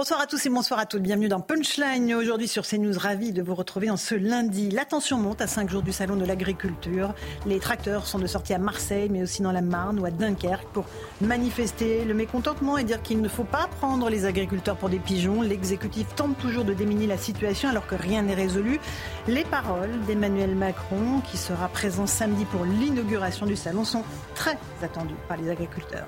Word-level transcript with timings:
Bonsoir 0.00 0.22
à 0.22 0.26
tous 0.26 0.46
et 0.46 0.48
bonsoir 0.48 0.80
à 0.80 0.86
toutes. 0.86 1.02
Bienvenue 1.02 1.28
dans 1.28 1.40
Punchline. 1.40 2.14
Aujourd'hui 2.14 2.48
sur 2.48 2.66
CNews, 2.66 2.98
ravi 2.98 3.32
de 3.32 3.42
vous 3.42 3.54
retrouver 3.54 3.90
en 3.90 3.98
ce 3.98 4.14
lundi. 4.14 4.70
La 4.70 4.86
tension 4.86 5.18
monte 5.18 5.42
à 5.42 5.46
5 5.46 5.68
jours 5.68 5.82
du 5.82 5.92
Salon 5.92 6.16
de 6.16 6.24
l'Agriculture. 6.24 7.12
Les 7.44 7.60
tracteurs 7.60 8.06
sont 8.06 8.18
de 8.18 8.26
sortie 8.26 8.54
à 8.54 8.58
Marseille, 8.58 9.10
mais 9.10 9.22
aussi 9.22 9.42
dans 9.42 9.52
la 9.52 9.60
Marne 9.60 10.00
ou 10.00 10.06
à 10.06 10.10
Dunkerque 10.10 10.66
pour 10.72 10.86
manifester 11.20 12.06
le 12.06 12.14
mécontentement 12.14 12.78
et 12.78 12.84
dire 12.84 13.02
qu'il 13.02 13.20
ne 13.20 13.28
faut 13.28 13.44
pas 13.44 13.68
prendre 13.78 14.08
les 14.08 14.24
agriculteurs 14.24 14.78
pour 14.78 14.88
des 14.88 14.98
pigeons. 14.98 15.42
L'exécutif 15.42 16.06
tente 16.16 16.38
toujours 16.38 16.64
de 16.64 16.72
déminer 16.72 17.06
la 17.06 17.18
situation 17.18 17.68
alors 17.68 17.86
que 17.86 17.94
rien 17.94 18.22
n'est 18.22 18.32
résolu. 18.32 18.80
Les 19.28 19.44
paroles 19.44 20.00
d'Emmanuel 20.06 20.54
Macron, 20.54 21.20
qui 21.30 21.36
sera 21.36 21.68
présent 21.68 22.06
samedi 22.06 22.46
pour 22.46 22.64
l'inauguration 22.64 23.44
du 23.44 23.54
salon, 23.54 23.84
sont 23.84 24.04
très 24.34 24.56
attendues 24.82 25.14
par 25.28 25.36
les 25.36 25.50
agriculteurs. 25.50 26.06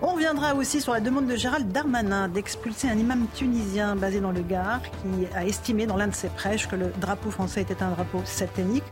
On 0.00 0.08
reviendra 0.08 0.54
aussi 0.54 0.80
sur 0.80 0.92
la 0.92 1.00
demande 1.00 1.26
de 1.26 1.36
Gérald 1.36 1.72
Darmanin 1.72 2.28
d'expulser 2.28 2.86
un 2.86 2.98
imam 2.98 3.15
tunisien 3.34 3.96
basé 3.96 4.20
dans 4.20 4.30
le 4.30 4.42
Gard 4.42 4.82
qui 4.82 5.26
a 5.34 5.44
estimé 5.44 5.86
dans 5.86 5.96
l'un 5.96 6.08
de 6.08 6.14
ses 6.14 6.28
prêches 6.28 6.68
que 6.68 6.76
le 6.76 6.92
drapeau 7.00 7.30
français 7.30 7.62
était 7.62 7.82
un 7.82 7.90
drapeau 7.90 8.20
satanique. 8.24 8.84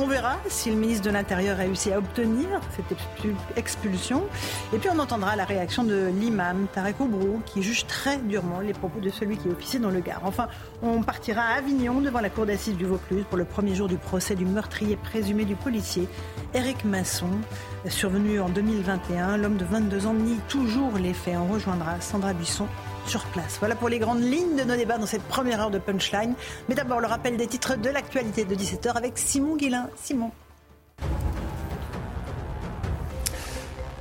On 0.00 0.06
verra 0.06 0.36
si 0.46 0.70
le 0.70 0.76
ministre 0.76 1.06
de 1.06 1.10
l'Intérieur 1.10 1.56
réussit 1.56 1.92
à 1.92 1.98
obtenir 1.98 2.46
cette 2.76 2.96
expulsion. 3.56 4.22
Et 4.72 4.78
puis 4.78 4.88
on 4.94 4.98
entendra 5.00 5.34
la 5.34 5.44
réaction 5.44 5.82
de 5.82 6.08
l'imam 6.20 6.68
Tarek 6.72 7.00
Oubrou 7.00 7.40
qui 7.44 7.64
juge 7.64 7.84
très 7.86 8.18
durement 8.18 8.60
les 8.60 8.74
propos 8.74 9.00
de 9.00 9.10
celui 9.10 9.36
qui 9.36 9.48
officie 9.48 9.80
dans 9.80 9.90
le 9.90 9.98
Gard. 9.98 10.20
Enfin, 10.24 10.46
on 10.82 11.02
partira 11.02 11.42
à 11.42 11.58
Avignon 11.58 12.00
devant 12.00 12.20
la 12.20 12.30
cour 12.30 12.46
d'assises 12.46 12.76
du 12.76 12.84
Vaucluse 12.84 13.24
pour 13.28 13.38
le 13.38 13.44
premier 13.44 13.74
jour 13.74 13.88
du 13.88 13.96
procès 13.96 14.36
du 14.36 14.44
meurtrier 14.44 14.96
présumé 14.96 15.44
du 15.44 15.56
policier 15.56 16.06
Éric 16.54 16.84
Masson. 16.84 17.30
Survenu 17.88 18.38
en 18.40 18.50
2021, 18.50 19.36
l'homme 19.36 19.56
de 19.56 19.64
22 19.64 20.06
ans 20.06 20.14
nie 20.14 20.38
toujours 20.48 20.96
les 20.96 21.12
faits. 21.12 21.34
On 21.38 21.52
rejoindra 21.52 22.00
Sandra 22.00 22.34
Buisson 22.34 22.68
Voilà 23.60 23.74
pour 23.74 23.88
les 23.88 23.98
grandes 23.98 24.22
lignes 24.22 24.56
de 24.56 24.64
nos 24.64 24.76
débats 24.76 24.98
dans 24.98 25.06
cette 25.06 25.22
première 25.22 25.60
heure 25.60 25.70
de 25.70 25.78
Punchline. 25.78 26.34
Mais 26.68 26.74
d'abord, 26.74 27.00
le 27.00 27.06
rappel 27.06 27.36
des 27.36 27.46
titres 27.46 27.76
de 27.76 27.88
l'actualité 27.88 28.44
de 28.44 28.54
17h 28.54 28.92
avec 28.96 29.16
Simon 29.16 29.56
Guillain. 29.56 29.88
Simon. 29.96 30.30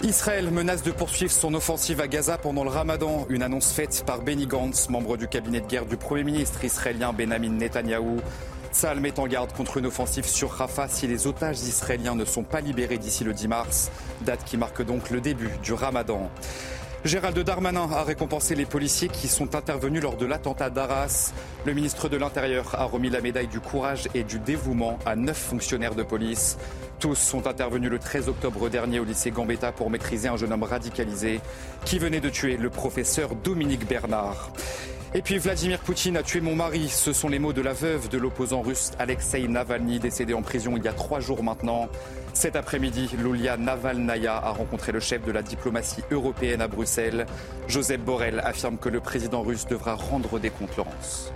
Israël 0.04 0.52
menace 0.52 0.84
de 0.84 0.92
poursuivre 0.92 1.32
son 1.32 1.54
offensive 1.54 2.02
à 2.02 2.08
Gaza 2.08 2.38
pendant 2.38 2.64
le 2.64 2.70
ramadan. 2.70 3.26
Une 3.30 3.42
annonce 3.42 3.72
faite 3.72 4.04
par 4.06 4.22
Benny 4.22 4.46
Gantz, 4.46 4.90
membre 4.90 5.18
du 5.18 5.28
cabinet 5.28 5.62
de 5.62 5.68
guerre 5.68 5.86
du 5.86 5.98
Premier 5.98 6.24
ministre 6.24 6.64
israélien 6.64 7.14
Benjamin 7.14 7.50
Netanyahou. 7.50 8.18
Saal 8.72 9.00
met 9.00 9.20
en 9.20 9.26
garde 9.26 9.54
contre 9.54 9.78
une 9.78 9.88
offensive 9.88 10.26
sur 10.26 10.52
Rafah 10.52 10.88
si 10.88 11.08
les 11.08 11.26
otages 11.26 11.62
israéliens 11.62 12.14
ne 12.14 12.26
sont 12.26 12.44
pas 12.44 12.62
libérés 12.62 13.00
d'ici 13.00 13.24
le 13.24 13.34
10 13.34 13.48
mars, 13.48 13.92
date 14.22 14.44
qui 14.44 14.56
marque 14.56 14.84
donc 14.86 15.10
le 15.10 15.20
début 15.20 15.50
du 15.64 15.74
ramadan. 15.74 16.30
Gérald 17.08 17.40
Darmanin 17.40 17.90
a 17.90 18.04
récompensé 18.04 18.54
les 18.54 18.66
policiers 18.66 19.08
qui 19.08 19.30
sont 19.30 19.56
intervenus 19.56 20.04
lors 20.04 20.18
de 20.18 20.26
l'attentat 20.26 20.70
d'Arras. 20.70 21.32
Le 21.66 21.74
ministre 21.74 22.10
de 22.10 22.18
l'Intérieur 22.18 22.76
a 22.78 22.84
remis 22.84 23.10
la 23.10 23.22
médaille 23.22 23.48
du 23.48 23.62
courage 23.62 24.10
et 24.14 24.26
du 24.26 24.40
dévouement 24.40 25.00
à 25.06 25.16
neuf 25.16 25.38
fonctionnaires 25.38 25.96
de 25.96 26.04
police. 26.04 26.58
Tous 27.00 27.16
sont 27.16 27.48
intervenus 27.48 27.90
le 27.90 27.98
13 27.98 28.28
octobre 28.28 28.68
dernier 28.68 29.00
au 29.00 29.06
lycée 29.06 29.32
Gambetta 29.32 29.72
pour 29.72 29.90
maîtriser 29.90 30.28
un 30.28 30.36
jeune 30.36 30.52
homme 30.52 30.64
radicalisé 30.64 31.40
qui 31.86 31.98
venait 31.98 32.20
de 32.20 32.30
tuer 32.30 32.58
le 32.58 32.70
professeur 32.70 33.36
Dominique 33.36 33.88
Bernard. 33.88 34.52
Et 35.14 35.22
puis 35.22 35.38
Vladimir 35.38 35.80
Poutine 35.80 36.18
a 36.18 36.24
tué 36.24 36.42
mon 36.42 36.56
mari. 36.56 36.90
Ce 36.90 37.14
sont 37.14 37.30
les 37.30 37.40
mots 37.40 37.54
de 37.54 37.62
la 37.62 37.72
veuve 37.72 38.10
de 38.10 38.18
l'opposant 38.18 38.62
russe 38.62 38.92
Alexei 39.00 39.48
Navalny, 39.48 40.00
décédé 40.00 40.34
en 40.34 40.42
prison 40.42 40.74
il 40.76 40.84
y 40.84 40.90
a 40.90 40.94
trois 40.94 41.22
jours 41.22 41.42
maintenant. 41.42 41.88
Cet 42.38 42.56
après-midi, 42.56 43.10
Lulia 43.18 43.58
Navalnaya 43.58 44.38
a 44.38 44.52
rencontré 44.52 44.92
le 44.92 45.00
chef 45.00 45.26
de 45.26 45.32
la 45.32 45.42
diplomatie 45.42 46.04
européenne 46.12 46.62
à 46.62 46.68
Bruxelles. 46.68 47.26
Joseph 47.68 48.00
Borrell 48.02 48.42
affirme 48.42 48.78
que 48.78 48.90
le 48.90 49.00
président 49.00 49.42
russe 49.42 49.66
devra 49.66 49.96
rendre 49.96 50.38
des 50.38 50.52
comptes, 50.52 50.78
Laurence. 50.78 51.34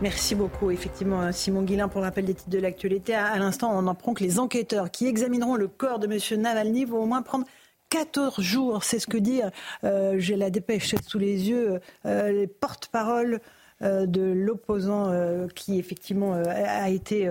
Merci 0.00 0.34
beaucoup, 0.34 0.70
effectivement, 0.70 1.30
Simon 1.30 1.60
Guillain, 1.60 1.88
pour 1.88 2.00
le 2.00 2.06
rappel 2.06 2.24
des 2.24 2.32
titres 2.32 2.48
de 2.48 2.58
l'actualité. 2.58 3.14
À, 3.14 3.36
l'instant, 3.36 3.70
on 3.74 3.86
apprend 3.86 4.14
que 4.14 4.24
les 4.24 4.38
enquêteurs 4.38 4.90
qui 4.90 5.06
examineront 5.06 5.56
le 5.56 5.68
corps 5.68 5.98
de 5.98 6.06
M. 6.06 6.40
Navalny 6.40 6.86
vont 6.86 7.02
au 7.02 7.06
moins 7.06 7.20
prendre 7.20 7.44
14 7.90 8.40
jours. 8.40 8.82
C'est 8.82 8.98
ce 8.98 9.06
que 9.06 9.18
dit, 9.18 9.42
euh, 9.84 10.14
j'ai 10.16 10.36
la 10.36 10.48
dépêche 10.48 10.94
sous 11.06 11.18
les 11.18 11.50
yeux, 11.50 11.80
euh, 12.06 12.32
les 12.32 12.46
porte-paroles 12.46 13.34
euh, 13.34 13.59
de 13.80 14.32
l'opposant 14.32 15.10
euh, 15.10 15.46
qui 15.54 15.78
effectivement 15.78 16.34
euh, 16.34 16.44
a 16.46 16.90
été 16.90 17.30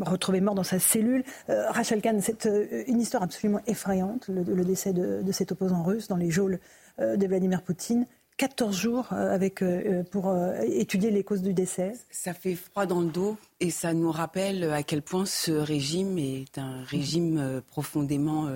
retrouvé 0.00 0.40
mort 0.40 0.54
dans 0.54 0.62
sa 0.62 0.78
cellule. 0.78 1.24
Rachel 1.48 2.00
Kahn, 2.00 2.20
c'est 2.20 2.48
une 2.86 3.00
histoire 3.00 3.22
absolument 3.22 3.60
effrayante, 3.66 4.28
le, 4.28 4.64
décès 4.64 4.92
de, 4.92 5.22
de, 5.22 5.32
cet 5.32 5.52
opposant 5.52 5.82
russe 5.82 6.08
dans 6.08 6.16
les 6.16 6.30
geôles 6.30 6.58
de 6.98 7.26
Vladimir 7.26 7.62
Poutine. 7.62 8.06
14 8.38 8.76
jours 8.76 9.12
avec, 9.12 9.62
pour 10.10 10.34
étudier 10.64 11.10
les 11.10 11.22
causes 11.22 11.42
du 11.42 11.52
décès. 11.52 11.92
Ça 12.10 12.34
fait 12.34 12.54
froid 12.54 12.86
dans 12.86 13.00
le 13.00 13.10
dos 13.10 13.36
et 13.60 13.70
ça 13.70 13.92
nous 13.92 14.10
rappelle 14.10 14.64
à 14.72 14.82
quel 14.82 15.02
point 15.02 15.26
ce 15.26 15.52
régime 15.52 16.18
est 16.18 16.58
un 16.58 16.82
régime 16.84 17.62
profondément 17.68 18.48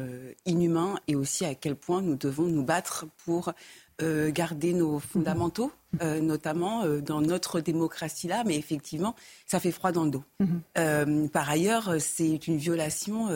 inhumain 0.45 0.97
et 1.06 1.15
aussi 1.15 1.45
à 1.45 1.55
quel 1.55 1.77
point 1.77 2.03
nous 2.03 2.16
devons 2.16 2.45
nous 2.45 2.65
battre 2.65 3.06
pour 3.25 3.53
euh, 4.03 4.31
garder 4.31 4.75
nos 4.75 4.99
fondamentaux, 4.99 5.73
mhm. 5.95 5.99
euh, 6.03 6.21
notamment 6.21 6.84
euh, 6.84 7.01
dans 7.01 7.23
notre 7.23 7.61
démocratie-là, 7.61 8.45
mais 8.45 8.57
effectivement, 8.57 9.15
ça 9.47 9.59
fait 9.59 9.73
froid 9.73 9.91
dans 9.91 10.05
le 10.05 10.11
dos. 10.11 10.25
Mhm. 10.39 11.31
par 11.31 11.49
ailleurs, 11.49 11.95
c'est 11.99 12.47
une 12.47 12.59
violation 12.59 13.31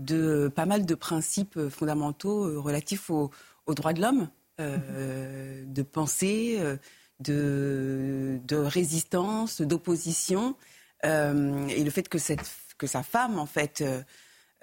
de 0.00 0.50
pas 0.52 0.66
mal 0.66 0.84
de 0.84 0.94
principes 0.96 1.68
fondamentaux 1.68 2.60
relatifs 2.60 3.08
aux, 3.08 3.30
droits 3.68 3.92
de 3.92 4.00
l'homme, 4.00 4.28
mhm. 4.58 5.72
de 5.72 5.82
pensée, 5.82 6.58
de, 7.20 8.40
de 8.48 8.56
résistance, 8.56 9.60
d'opposition, 9.60 10.56
et 11.04 11.84
le 11.84 11.90
fait 11.90 12.08
que, 12.08 12.18
cette, 12.18 12.50
que 12.78 12.88
sa 12.88 13.04
femme, 13.04 13.38
en 13.38 13.46
fait, 13.46 13.84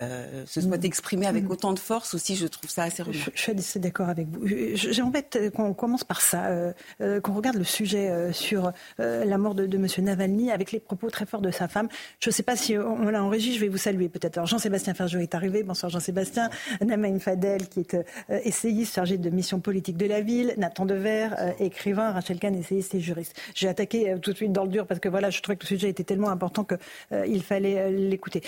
euh, 0.01 0.45
se 0.47 0.61
soit 0.61 0.77
mm. 0.77 0.85
exprimé 0.85 1.27
avec 1.27 1.43
mm. 1.43 1.51
autant 1.51 1.73
de 1.73 1.79
force 1.79 2.13
aussi, 2.13 2.35
je 2.35 2.47
trouve 2.47 2.69
ça 2.69 2.83
assez 2.83 3.03
remarquable. 3.03 3.31
Je, 3.35 3.41
suis 3.41 3.51
assez 3.51 3.79
d'accord 3.79 4.09
avec 4.09 4.27
vous. 4.27 4.47
J'ai 4.47 5.01
envie 5.01 5.21
qu'on 5.55 5.73
commence 5.73 6.03
par 6.03 6.21
ça, 6.21 6.45
euh, 6.45 6.73
euh, 7.01 7.21
qu'on 7.21 7.33
regarde 7.33 7.57
le 7.57 7.63
sujet 7.63 8.31
sur 8.33 8.71
la 8.97 9.37
mort 9.37 9.55
de, 9.55 9.65
de 9.65 9.77
M. 9.77 9.87
Navalny 9.99 10.51
avec 10.51 10.71
les 10.71 10.79
propos 10.79 11.09
très 11.09 11.25
forts 11.25 11.41
de 11.41 11.51
sa 11.51 11.67
femme. 11.67 11.87
Je 12.19 12.29
ne 12.29 12.33
sais 12.33 12.43
pas 12.43 12.55
si 12.55 12.77
on, 12.77 13.03
l'a 13.09 13.23
en 13.23 13.29
régie, 13.29 13.53
je 13.53 13.59
vais 13.59 13.67
vous 13.67 13.77
saluer 13.77 14.09
peut-être. 14.09 14.37
Alors 14.37 14.47
Jean-Sébastien 14.47 14.93
Ferjou 14.93 15.19
est 15.19 15.35
arrivé. 15.35 15.63
Bonsoir 15.63 15.89
Jean-Sébastien. 15.89 16.49
Namaïn 16.81 17.19
Fadel 17.19 17.67
qui 17.67 17.81
est 17.81 17.97
essayiste 18.43 18.95
chargé 18.95 19.17
de 19.17 19.29
mission 19.29 19.59
politique 19.59 19.97
de 19.97 20.05
la 20.05 20.21
ville. 20.21 20.53
Nathan 20.57 20.85
Dever, 20.85 21.29
écrivain. 21.59 22.11
Rachel 22.11 22.39
Kahn, 22.39 22.55
essayiste 22.55 22.95
et 22.95 22.99
juriste. 22.99 23.39
J'ai 23.53 23.67
attaqué 23.67 24.15
tout 24.21 24.31
de 24.31 24.37
suite 24.37 24.51
dans 24.51 24.63
le 24.63 24.69
dur 24.69 24.87
parce 24.87 24.99
que 24.99 25.09
voilà, 25.09 25.29
je 25.29 25.41
trouvais 25.41 25.55
que 25.55 25.63
le 25.63 25.67
sujet 25.67 25.89
était 25.89 26.03
tellement 26.03 26.29
important 26.29 26.65
qu'il 26.65 27.43
fallait 27.43 27.91
l'écouter. 27.91 28.41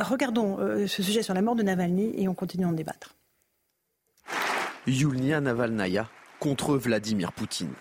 regardons 0.00 0.58
ce 0.86 1.02
sujet 1.02 1.22
sur 1.22 1.34
la 1.34 1.42
mort 1.42 1.54
de 1.54 1.62
Navalny 1.62 2.12
et 2.16 2.28
on 2.28 2.34
continue 2.34 2.64
à 2.64 2.68
en 2.68 2.72
débattre. 2.72 3.14
Yulia 4.86 5.40
Navalnaya 5.40 6.08
contre 6.40 6.76
Vladimir 6.76 7.32
Poutine. 7.32 7.72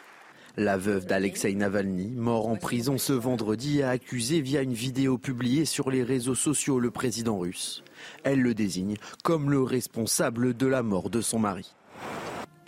La 0.56 0.78
veuve 0.78 1.07
d'Alexei 1.07 1.56
Navalny, 1.56 2.12
mort 2.12 2.48
en 2.48 2.56
prison 2.56 3.00
ce 3.00 3.12
vendredi, 3.12 3.81
a 3.81 3.89
accusé 3.89 4.39
via 4.39 4.62
une 4.62 4.74
vidéo 4.74 5.18
publiée 5.18 5.66
sur 5.66 5.89
les 5.89 6.04
réseaux 6.04 6.36
sociaux 6.36 6.80
le 6.80 6.92
président 6.92 7.39
russe. 7.39 7.83
Elle 8.24 8.42
le 8.42 8.54
désigne 8.54 8.95
comme 9.24 9.50
le 9.50 9.63
responsable 9.63 10.56
de 10.56 10.68
la 10.68 10.83
mort 10.83 11.10
de 11.10 11.22
son 11.22 11.39
mari. 11.39 11.74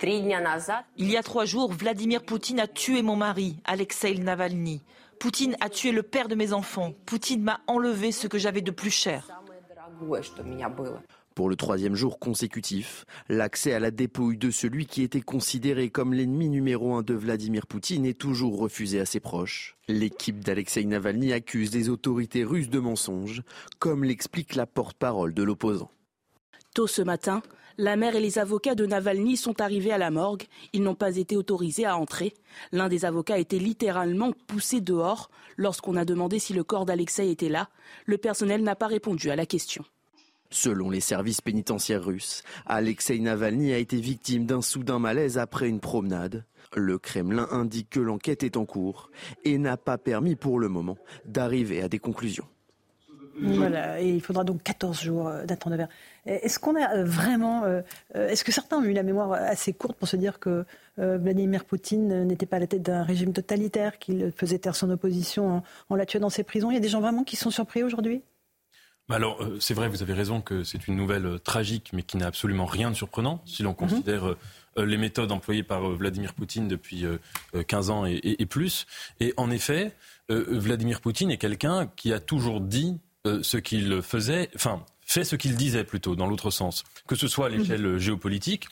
Il 0.02 1.10
y 1.10 1.16
a 1.16 1.22
trois 1.22 1.44
jours, 1.44 1.72
Vladimir 1.72 2.22
Poutine 2.22 2.60
a 2.60 2.66
tué 2.66 3.02
mon 3.02 3.16
mari, 3.16 3.56
Alexei 3.64 4.14
Navalny. 4.16 4.82
Poutine 5.18 5.56
a 5.60 5.70
tué 5.70 5.92
le 5.92 6.02
père 6.02 6.28
de 6.28 6.34
mes 6.34 6.52
enfants. 6.52 6.92
Poutine 7.06 7.42
m'a 7.42 7.60
enlevé 7.66 8.12
ce 8.12 8.26
que 8.26 8.36
j'avais 8.36 8.60
de 8.60 8.70
plus 8.70 8.90
cher. 8.90 9.28
Pour 11.34 11.50
le 11.50 11.56
troisième 11.56 11.94
jour 11.94 12.18
consécutif, 12.18 13.04
l'accès 13.28 13.74
à 13.74 13.78
la 13.78 13.90
dépouille 13.90 14.38
de 14.38 14.50
celui 14.50 14.86
qui 14.86 15.02
était 15.02 15.20
considéré 15.20 15.90
comme 15.90 16.14
l'ennemi 16.14 16.48
numéro 16.48 16.94
un 16.94 17.02
de 17.02 17.12
Vladimir 17.12 17.66
Poutine 17.66 18.06
est 18.06 18.18
toujours 18.18 18.58
refusé 18.58 19.00
à 19.00 19.04
ses 19.06 19.20
proches. 19.20 19.76
L'équipe 19.86 20.42
d'Alexei 20.42 20.84
Navalny 20.84 21.32
accuse 21.32 21.74
les 21.74 21.90
autorités 21.90 22.44
russes 22.44 22.70
de 22.70 22.78
mensonges, 22.78 23.42
comme 23.78 24.02
l'explique 24.02 24.54
la 24.54 24.66
porte-parole 24.66 25.34
de 25.34 25.42
l'opposant. 25.42 25.90
Tôt 26.74 26.86
ce 26.86 27.02
matin, 27.02 27.42
la 27.78 27.96
mère 27.96 28.16
et 28.16 28.20
les 28.20 28.38
avocats 28.38 28.74
de 28.74 28.86
Navalny 28.86 29.36
sont 29.36 29.60
arrivés 29.60 29.92
à 29.92 29.98
la 29.98 30.10
morgue. 30.10 30.44
Ils 30.72 30.82
n'ont 30.82 30.94
pas 30.94 31.16
été 31.16 31.36
autorisés 31.36 31.84
à 31.84 31.96
entrer. 31.96 32.34
L'un 32.72 32.88
des 32.88 33.04
avocats 33.04 33.34
a 33.34 33.38
été 33.38 33.58
littéralement 33.58 34.32
poussé 34.46 34.80
dehors 34.80 35.30
lorsqu'on 35.56 35.96
a 35.96 36.04
demandé 36.04 36.38
si 36.38 36.54
le 36.54 36.64
corps 36.64 36.86
d'Alexei 36.86 37.30
était 37.30 37.48
là. 37.48 37.68
Le 38.06 38.18
personnel 38.18 38.62
n'a 38.62 38.76
pas 38.76 38.86
répondu 38.86 39.30
à 39.30 39.36
la 39.36 39.46
question. 39.46 39.84
Selon 40.50 40.90
les 40.90 41.00
services 41.00 41.40
pénitentiaires 41.40 42.04
russes, 42.04 42.42
Alexei 42.66 43.18
Navalny 43.18 43.72
a 43.72 43.78
été 43.78 44.00
victime 44.00 44.46
d'un 44.46 44.62
soudain 44.62 44.98
malaise 44.98 45.38
après 45.38 45.68
une 45.68 45.80
promenade. 45.80 46.44
Le 46.74 46.98
Kremlin 46.98 47.48
indique 47.50 47.90
que 47.90 48.00
l'enquête 48.00 48.42
est 48.42 48.56
en 48.56 48.64
cours 48.64 49.10
et 49.44 49.58
n'a 49.58 49.76
pas 49.76 49.98
permis 49.98 50.36
pour 50.36 50.58
le 50.58 50.68
moment 50.68 50.96
d'arriver 51.24 51.82
à 51.82 51.88
des 51.88 51.98
conclusions. 51.98 52.46
Voilà, 53.38 54.00
et 54.00 54.08
il 54.08 54.22
faudra 54.22 54.44
donc 54.44 54.62
14 54.62 55.00
jours 55.00 55.28
euh, 55.28 55.44
d'attente 55.44 55.74
Est-ce 56.24 56.58
qu'on 56.58 56.76
a 56.76 56.96
euh, 56.96 57.04
vraiment. 57.04 57.64
Euh, 57.64 57.82
est-ce 58.14 58.44
que 58.44 58.52
certains 58.52 58.78
ont 58.78 58.84
eu 58.84 58.92
la 58.92 59.02
mémoire 59.02 59.32
assez 59.32 59.72
courte 59.72 59.96
pour 59.96 60.08
se 60.08 60.16
dire 60.16 60.38
que 60.38 60.64
Vladimir 60.96 61.66
Poutine 61.66 62.24
n'était 62.24 62.46
pas 62.46 62.56
à 62.56 62.60
la 62.60 62.66
tête 62.66 62.82
d'un 62.82 63.02
régime 63.02 63.34
totalitaire, 63.34 63.98
qu'il 63.98 64.32
faisait 64.34 64.58
taire 64.58 64.74
son 64.74 64.90
opposition 64.90 65.56
en, 65.56 65.62
en 65.90 65.96
la 65.96 66.06
tuant 66.06 66.20
dans 66.20 66.30
ses 66.30 66.42
prisons? 66.42 66.70
Il 66.70 66.74
y 66.74 66.78
a 66.78 66.80
des 66.80 66.88
gens 66.88 67.00
vraiment 67.00 67.22
qui 67.22 67.36
sont 67.36 67.50
surpris 67.50 67.82
aujourd'hui? 67.82 68.22
Bah 69.08 69.16
alors, 69.16 69.38
c'est 69.60 69.74
vrai, 69.74 69.88
vous 69.88 70.02
avez 70.02 70.14
raison 70.14 70.40
que 70.40 70.64
c'est 70.64 70.88
une 70.88 70.96
nouvelle 70.96 71.38
tragique, 71.40 71.90
mais 71.92 72.02
qui 72.02 72.16
n'a 72.16 72.26
absolument 72.26 72.64
rien 72.64 72.90
de 72.90 72.96
surprenant 72.96 73.42
si 73.44 73.62
l'on 73.62 73.70
mhm. 73.70 73.76
considère 73.76 74.36
les 74.78 74.96
méthodes 74.96 75.32
employées 75.32 75.62
par 75.62 75.88
Vladimir 75.90 76.32
Poutine 76.32 76.66
depuis 76.66 77.04
15 77.68 77.90
ans 77.90 78.06
et, 78.06 78.20
et, 78.22 78.46
plus. 78.46 78.86
Et 79.20 79.34
en 79.36 79.50
effet, 79.50 79.92
Vladimir 80.28 81.02
Poutine 81.02 81.30
est 81.30 81.36
quelqu'un 81.36 81.90
qui 81.94 82.12
a 82.12 82.20
toujours 82.20 82.60
dit 82.60 82.98
euh, 83.26 83.42
ce 83.42 83.56
qu'il 83.56 84.02
faisait, 84.02 84.50
enfin, 84.54 84.82
fait 85.02 85.24
ce 85.24 85.36
qu'il 85.36 85.56
disait 85.56 85.84
plutôt, 85.84 86.16
dans 86.16 86.26
l'autre 86.26 86.50
sens. 86.50 86.84
Que 87.06 87.16
ce 87.16 87.28
soit 87.28 87.46
à 87.46 87.48
l'échelle 87.48 87.82
mhm. 87.82 87.98
géopolitique, 87.98 88.68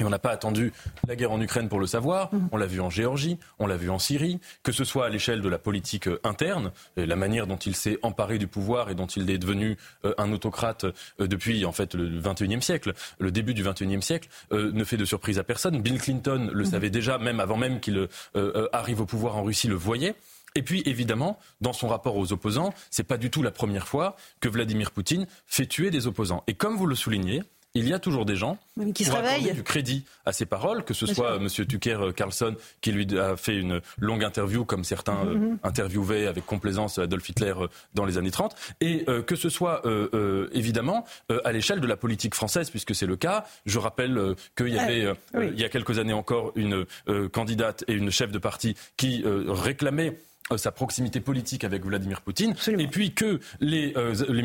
et 0.00 0.04
on 0.04 0.10
n'a 0.10 0.18
pas 0.18 0.30
attendu 0.30 0.72
la 1.06 1.14
guerre 1.14 1.30
en 1.30 1.40
Ukraine 1.40 1.68
pour 1.68 1.78
le 1.78 1.86
savoir. 1.86 2.32
Mhm. 2.32 2.48
On 2.52 2.56
l'a 2.56 2.66
vu 2.66 2.80
en 2.80 2.90
Géorgie, 2.90 3.38
on 3.58 3.66
l'a 3.66 3.76
vu 3.76 3.90
en 3.90 3.98
Syrie, 3.98 4.40
que 4.62 4.72
ce 4.72 4.84
soit 4.84 5.06
à 5.06 5.08
l'échelle 5.08 5.40
de 5.40 5.48
la 5.48 5.58
politique 5.58 6.08
euh, 6.08 6.20
interne, 6.24 6.72
la 6.96 7.16
manière 7.16 7.46
dont 7.46 7.56
il 7.56 7.76
s'est 7.76 7.98
emparé 8.02 8.38
du 8.38 8.46
pouvoir 8.46 8.90
et 8.90 8.94
dont 8.94 9.06
il 9.06 9.30
est 9.30 9.38
devenu 9.38 9.76
euh, 10.04 10.14
un 10.18 10.32
autocrate 10.32 10.86
depuis 11.18 11.64
en 11.64 11.72
fait 11.72 11.94
le 11.94 12.20
21e 12.20 12.60
siècle, 12.60 12.94
le 13.18 13.30
début 13.30 13.54
du 13.54 13.62
21e 13.62 14.00
siècle, 14.00 14.28
ne 14.50 14.84
fait 14.84 14.96
de 14.96 15.04
surprise 15.04 15.38
à 15.38 15.44
personne. 15.44 15.80
Bill 15.80 16.00
Clinton 16.00 16.50
le 16.52 16.64
mhm. 16.64 16.70
savait 16.70 16.90
déjà, 16.90 17.18
même 17.18 17.40
avant 17.40 17.56
même 17.56 17.80
qu'il 17.80 18.08
arrive 18.72 19.00
au 19.00 19.06
pouvoir 19.06 19.36
en 19.36 19.42
Russie, 19.42 19.68
le 19.68 19.74
voyait. 19.74 20.14
Et 20.54 20.62
puis, 20.62 20.82
évidemment, 20.86 21.38
dans 21.60 21.72
son 21.72 21.88
rapport 21.88 22.16
aux 22.16 22.32
opposants, 22.32 22.72
c'est 22.90 23.04
pas 23.04 23.18
du 23.18 23.30
tout 23.30 23.42
la 23.42 23.50
première 23.50 23.88
fois 23.88 24.16
que 24.40 24.48
Vladimir 24.48 24.90
Poutine 24.90 25.26
fait 25.46 25.66
tuer 25.66 25.90
des 25.90 26.06
opposants. 26.06 26.44
Et 26.46 26.54
comme 26.54 26.76
vous 26.76 26.86
le 26.86 26.94
soulignez, 26.94 27.42
il 27.76 27.88
y 27.88 27.92
a 27.92 27.98
toujours 27.98 28.24
des 28.24 28.36
gens 28.36 28.56
qui 28.94 29.04
se 29.04 29.52
du 29.52 29.62
crédit 29.64 30.04
à 30.24 30.32
ses 30.32 30.46
paroles, 30.46 30.84
que 30.84 30.94
ce 30.94 31.06
soit 31.06 31.36
M. 31.36 31.48
Tucker 31.48 32.10
Carlson 32.14 32.54
qui 32.80 32.92
lui 32.92 33.18
a 33.18 33.36
fait 33.36 33.56
une 33.56 33.80
longue 33.98 34.22
interview, 34.22 34.64
comme 34.64 34.84
certains 34.84 35.26
euh, 35.26 35.34
mm-hmm. 35.34 35.56
interviewaient 35.64 36.26
avec 36.28 36.46
complaisance 36.46 36.98
Adolf 36.98 37.28
Hitler 37.28 37.54
euh, 37.58 37.66
dans 37.94 38.04
les 38.04 38.16
années 38.16 38.30
30, 38.30 38.54
et 38.80 39.04
euh, 39.08 39.22
que 39.22 39.34
ce 39.34 39.48
soit 39.48 39.82
évidemment 40.52 41.04
à 41.44 41.52
l'échelle 41.52 41.80
de 41.80 41.86
la 41.86 41.96
politique 41.96 42.34
française, 42.34 42.70
puisque 42.70 42.94
c'est 42.94 43.06
le 43.06 43.16
cas. 43.16 43.44
Je 43.66 43.78
rappelle 43.78 44.34
qu'il 44.56 44.68
y 44.68 44.78
avait 44.78 45.12
il 45.34 45.58
y 45.58 45.64
a 45.64 45.68
quelques 45.68 45.98
années 45.98 46.12
encore 46.12 46.52
une 46.54 46.86
candidate 47.32 47.84
et 47.88 47.92
une 47.92 48.10
chef 48.10 48.30
de 48.30 48.38
parti 48.38 48.76
qui 48.96 49.24
réclamaient 49.24 50.10
euh, 50.10 50.33
sa 50.56 50.72
proximité 50.72 51.20
politique 51.20 51.64
avec 51.64 51.84
Vladimir 51.84 52.20
Poutine, 52.20 52.54
et 52.78 52.86
puis 52.86 53.14
que 53.14 53.40
les, 53.60 53.94
euh, 53.96 54.14
les, 54.28 54.42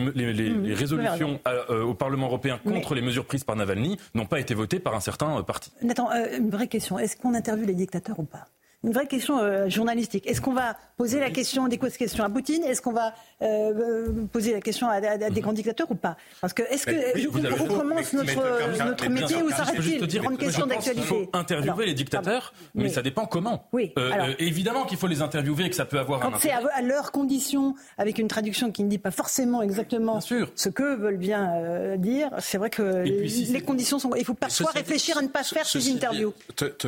mmh, 0.49 0.73
résolutions 0.73 1.39
euh, 1.47 1.83
au 1.83 1.93
Parlement 1.93 2.27
européen 2.27 2.59
contre 2.63 2.95
les 2.95 3.01
mesures 3.01 3.25
prises 3.25 3.43
par 3.43 3.55
Navalny 3.55 3.97
n'ont 4.15 4.25
pas 4.25 4.39
été 4.39 4.53
votées 4.53 4.79
par 4.79 4.95
un 4.95 5.01
certain 5.01 5.41
parti. 5.43 5.71
Nathan, 5.81 6.09
une 6.37 6.49
vraie 6.49 6.67
question. 6.67 6.97
Est-ce 6.99 7.17
qu'on 7.17 7.33
interviewe 7.33 7.65
les 7.65 7.75
dictateurs 7.75 8.19
ou 8.19 8.23
pas? 8.23 8.47
Une 8.83 8.93
vraie 8.93 9.07
question 9.07 9.39
euh, 9.39 9.67
journalistique. 9.67 10.25
Est-ce 10.25 10.39
qu'on 10.39 10.53
va 10.53 10.77
poser 10.97 11.19
la 11.19 11.29
question, 11.29 11.67
des 11.67 11.77
questions 11.77 12.23
à 12.23 12.29
Poutine? 12.29 12.63
Est-ce 12.63 12.81
qu'on 12.81 12.93
va 12.93 13.13
euh, 13.41 13.45
euh, 13.45 14.25
poser 14.31 14.53
la 14.53 14.61
question 14.61 14.87
à, 14.87 14.99
des 15.17 15.41
grands 15.41 15.53
dictateurs 15.53 15.91
ou 15.91 15.95
pas? 15.95 16.15
Parce 16.39 16.53
que 16.53 16.63
est-ce 16.63 16.85
que 16.85 17.61
on 17.61 17.67
commence 17.67 18.13
notre, 18.13 18.85
notre 18.85 19.09
métier 19.09 19.43
ou 19.43 19.49
s'arrête-t-il 19.49 20.19
Grande 20.19 20.37
question 20.37 20.65
d'actualité. 20.65 21.01
Il 21.01 21.07
faut 21.07 21.29
interviewer 21.33 21.85
les 21.85 21.93
dictateurs, 21.93 22.53
mais 22.73 22.89
ça 22.89 23.01
dépend 23.01 23.25
comment. 23.25 23.67
Oui. 23.73 23.93
évidemment 24.39 24.85
qu'il 24.85 24.97
faut 24.97 25.07
les 25.07 25.21
interviewer 25.21 25.65
et 25.65 25.69
que 25.69 25.75
ça 25.75 25.85
peut 25.85 25.99
avoir 25.99 26.19
Quand 26.21 26.37
c'est 26.39 26.51
à, 26.51 26.81
leurs 26.81 27.11
conditions, 27.11 27.75
avec 27.97 28.17
une 28.17 28.27
traduction 28.27 28.71
qui 28.71 28.83
ne 28.83 28.89
dit 28.89 28.97
pas 28.97 29.11
forcément 29.11 29.61
exactement 29.61 30.19
ce 30.21 30.69
que 30.69 30.95
veulent 30.95 31.17
bien 31.17 31.97
dire, 31.97 32.29
c'est 32.39 32.57
vrai 32.57 32.69
que 32.69 33.03
les, 33.03 33.61
conditions 33.61 33.99
sont. 33.99 34.15
Il 34.15 34.23
faut 34.23 34.33
parfois 34.33 34.71
réfléchir 34.71 35.17
à 35.17 35.21
ne 35.21 35.27
pas 35.27 35.43
faire 35.43 35.65
ces 35.65 35.91
interviews. 35.91 36.33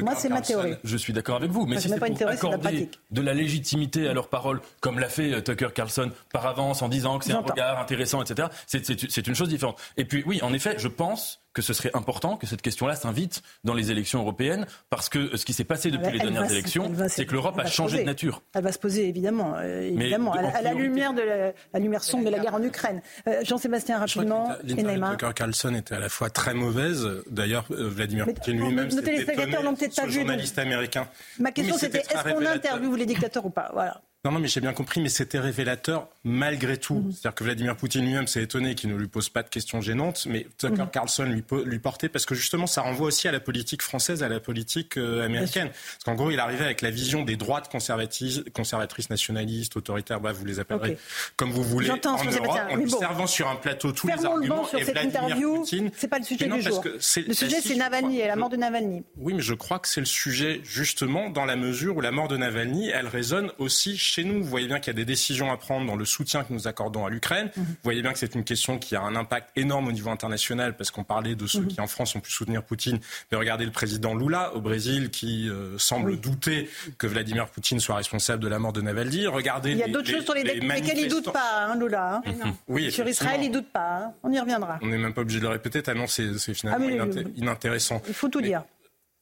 Moi, 0.02 0.16
c'est 0.16 0.30
ma 0.30 0.42
théorie. 0.42 0.76
Je 0.84 0.96
suis 0.96 1.12
d'accord 1.12 1.36
avec 1.36 1.52
vous, 1.52 1.66
mais 1.66 1.81
c'est 1.82 2.00
pas 2.00 2.10
pour 2.10 2.28
accorder 2.28 2.90
de 3.12 3.22
la 3.22 3.34
légitimité 3.34 4.08
à 4.08 4.14
leurs 4.14 4.30
paroles, 4.30 4.62
comme 4.80 5.00
l'a 5.00 5.10
fait 5.10 5.34
euh, 5.34 5.42
Tucker 5.42 5.70
Carlson 5.74 6.12
par 6.32 6.46
avance 6.48 6.82
en 6.82 6.90
disant 6.90 7.20
que 7.20 7.26
c'est 7.26 7.34
un 7.34 7.40
regard 7.40 7.80
intéressant, 7.80 8.22
etc., 8.22 8.48
c'est 8.68 9.28
une 9.28 9.36
chose 9.36 9.50
différente. 9.50 9.80
Et 9.98 10.06
puis 10.06 10.24
oui, 10.26 10.40
en 10.42 10.54
effet, 10.54 10.76
je 10.78 10.88
pense 10.88 11.41
que 11.54 11.62
ce 11.62 11.74
serait 11.74 11.92
important 11.94 12.38
que 12.38 12.48
cette 12.48 12.62
question-là 12.62 12.96
s'invite 12.96 13.42
dans 13.64 13.74
les 13.74 13.92
élections 13.92 14.22
européennes, 14.22 14.66
parce 14.90 15.10
que 15.10 15.36
ce 15.36 15.46
qui 15.46 15.54
s'est 15.54 15.64
passé 15.64 15.92
depuis 15.92 16.14
les 16.14 16.20
dernières 16.20 16.50
élections, 16.52 16.92
c'est 17.08 17.26
que 17.26 17.34
l'Europe 17.34 17.60
a 17.60 17.66
changé 17.66 18.00
de 18.00 18.04
nature. 18.04 18.42
Elle 18.54 18.64
va 18.64 18.72
se 18.72 18.80
poser, 18.80 19.08
évidemment, 19.08 19.56
euh, 19.58 19.82
évidemment 19.82 20.34
à, 20.34 20.62
la, 20.62 20.74
lumière 20.74 21.14
de 21.14 21.22
la, 21.22 21.80
lumière 21.80 22.04
sombre 22.04 22.26
de 22.26 22.30
la 22.30 22.40
guerre 22.40 22.56
en 22.56 22.64
Ukraine. 22.64 23.02
Euh, 23.28 23.44
Jean-Sébastien, 23.44 24.00
rapidement, 24.00 24.50
et 24.68 24.84
Neymar. 24.84 25.18
Carlson 25.36 25.74
était 25.76 25.96
à 25.96 26.00
la 26.00 26.10
fois 26.10 26.30
très 26.30 26.54
mauvaise. 26.54 27.08
D'ailleurs, 27.30 27.66
euh, 27.72 27.90
Vladimir 27.90 28.26
Poutine 28.26 28.60
lui-même 28.60 28.90
s'est 28.90 29.00
étonné 29.00 29.58
n'ont 29.64 29.76
peut-être 29.76 29.96
pas 29.96 30.06
vu. 30.06 30.14
journaliste 30.14 30.58
américain. 30.58 31.08
Ma 31.40 31.52
question, 31.52 31.78
c'était 31.78 32.00
est-ce 32.00 32.34
qu'on 32.34 32.46
interviewe 32.46 32.96
les 32.96 33.06
dictateurs 33.06 33.46
ou 33.46 33.50
pas? 33.50 33.70
Voilà. 33.74 34.02
Non, 34.24 34.32
non, 34.32 34.40
mais 34.40 34.48
j'ai 34.48 34.62
bien 34.62 34.74
compris, 34.74 35.02
mais 35.02 35.10
c'était 35.10 35.40
révélateur 35.40 36.08
malgré 36.24 36.78
tout. 36.78 37.00
Mhm. 37.00 37.12
C'est-à-dire 37.12 37.36
que 37.36 37.44
Vladimir 37.44 37.76
Poutine 37.76 38.06
lui-même 38.06 38.28
s'est 38.28 38.44
étonné 38.44 38.76
qu'il 38.76 38.92
ne 38.92 38.96
lui 38.96 39.08
pose 39.08 39.30
pas 39.30 39.42
de 39.42 39.50
questions 39.50 39.82
gênantes, 39.82 40.28
mais 40.28 40.46
Tucker 40.60 40.84
mhm. 40.84 40.90
Carlson 40.92 41.24
lui, 41.24 41.44
lui 41.66 41.80
portait, 41.80 42.08
parce 42.08 42.28
que 42.28 42.36
justement, 42.36 42.68
ça 42.68 42.82
renvoie 42.82 43.08
aussi 43.08 43.28
à 43.28 43.32
la 43.32 43.40
politique 43.40 43.82
française, 43.82 44.22
à 44.22 44.30
la 44.30 44.40
politique 44.40 44.98
euh, 44.98 45.26
américaine. 45.26 45.70
Parce 45.70 46.04
qu'en 46.06 46.14
gros, 46.14 46.30
il 46.30 46.40
arrivait 46.40 46.66
avec 46.66 46.82
la 46.82 46.92
vision 46.92 47.24
des 47.24 47.36
droites 47.36 47.72
conservatrices, 47.72 49.10
nationalistes, 49.10 49.76
autoritaires, 49.76 50.22
bah, 50.22 50.32
vous 50.32 50.46
les 50.46 50.60
appellerez 50.60 50.98
comme 51.36 51.52
vous 51.52 51.64
voulez, 51.64 51.90
en 51.90 51.96
Europe, 51.96 52.60
en 52.70 52.76
lui 52.76 52.92
servant 52.92 53.28
sur 53.28 53.48
un 53.48 53.56
plateau 53.56 53.92
tous 53.92 54.08
les 54.08 54.26
arguments. 54.26 54.66
sur 54.66 54.78
et 54.78 54.86
cette 54.86 54.98
Vladimir 54.98 55.62
c'est 55.96 56.08
pas 56.08 56.20
le 56.20 56.26
sujet 56.26 56.48
du 56.48 56.62
jour. 56.62 56.84
Le 56.86 57.34
sujet, 57.34 57.62
c'est 57.62 57.76
Navalny 57.76 58.20
et 58.20 58.28
la 58.28 58.36
mort 58.36 58.50
de 58.50 58.58
Navalny. 58.58 59.04
Oui, 59.18 59.34
mais 59.34 59.42
je 59.42 59.54
crois 59.54 59.80
que 59.80 59.88
c'est 59.88 60.00
le 60.00 60.06
sujet, 60.06 60.62
justement, 60.64 61.30
dans 61.30 61.46
la 61.46 61.56
mesure 61.56 61.98
où 61.98 62.02
la 62.02 62.12
mort 62.12 62.28
de 62.28 62.38
Navalny, 62.38 62.90
elle 62.90 63.08
résonne 63.08 63.52
aussi 63.58 63.98
chez 64.12 64.26
nous. 64.26 64.44
Vous 64.44 64.50
voyez 64.50 64.68
bien 64.68 64.80
qu'il 64.80 64.88
y 64.88 64.96
a 64.96 65.00
des 65.00 65.06
décisions 65.06 65.52
à 65.52 65.58
prendre 65.58 65.88
dans 65.88 65.96
le 65.96 66.04
soutien 66.04 66.44
que 66.44 66.52
nous 66.52 66.68
accordons 66.68 67.06
à 67.06 67.10
l'Ukraine. 67.10 67.50
Mhm. 67.56 67.64
Vous 67.64 67.76
voyez 67.84 68.02
bien 68.02 68.12
que 68.12 68.20
c'est 68.20 68.36
une 68.36 68.44
question 68.44 68.78
qui 68.78 68.96
a 68.96 69.02
un 69.02 69.16
impact 69.16 69.50
énorme 69.56 69.88
au 69.88 69.92
niveau 69.94 70.10
international 70.10 70.76
parce 70.76 70.92
qu'on 70.92 71.06
parlait 71.06 71.36
de 71.36 71.48
ceux 71.48 71.62
mhm. 71.62 71.68
qui 71.68 71.82
en 71.82 71.88
France 71.88 72.16
ont 72.16 72.20
pu 72.20 72.30
soutenir 72.30 72.64
Poutine. 72.64 73.00
Mais 73.32 73.38
regardez 73.38 73.64
le 73.64 73.72
président 73.72 74.14
Lula 74.14 74.54
au 74.54 74.60
Brésil 74.60 75.12
qui 75.12 75.50
euh, 75.50 75.78
semble 75.78 76.20
douter 76.20 76.70
que 76.98 77.08
Vladimir 77.08 77.48
Poutine 77.48 77.80
soit 77.80 77.96
responsable 77.96 78.44
de 78.44 78.50
la 78.50 78.60
mort 78.60 78.74
de 78.74 78.82
Navalny. 78.82 79.28
Regardez 79.28 79.72
il 79.72 79.78
y 79.78 79.84
a 79.84 79.88
d'autres 79.88 80.10
choses 80.10 80.26
sur 80.26 80.34
les, 80.34 80.44
lesquelles 80.44 81.00
il 81.00 81.08
doute 81.08 81.32
pas, 81.32 81.68
hein, 81.68 81.80
Lula. 81.80 82.22
Hein. 82.26 82.54
Oui, 82.68 82.92
sur 82.92 83.08
Israël, 83.08 83.40
il 83.42 83.52
doute 83.52 83.72
pas. 83.72 84.04
Hein. 84.04 84.14
On 84.24 84.32
y 84.32 84.40
reviendra. 84.40 84.78
On 84.82 84.88
n'est 84.88 84.98
même 84.98 85.14
pas 85.14 85.22
obligé 85.22 85.40
de 85.40 85.46
le 85.46 85.52
répéter 85.52 85.82
tellement 85.82 86.08
c'est 86.08 86.54
finalement 86.54 86.86
ah, 87.00 87.20
inintéressant. 87.38 88.02
Il 88.08 88.14
faut 88.14 88.28
tout 88.28 88.42
dire. 88.42 88.64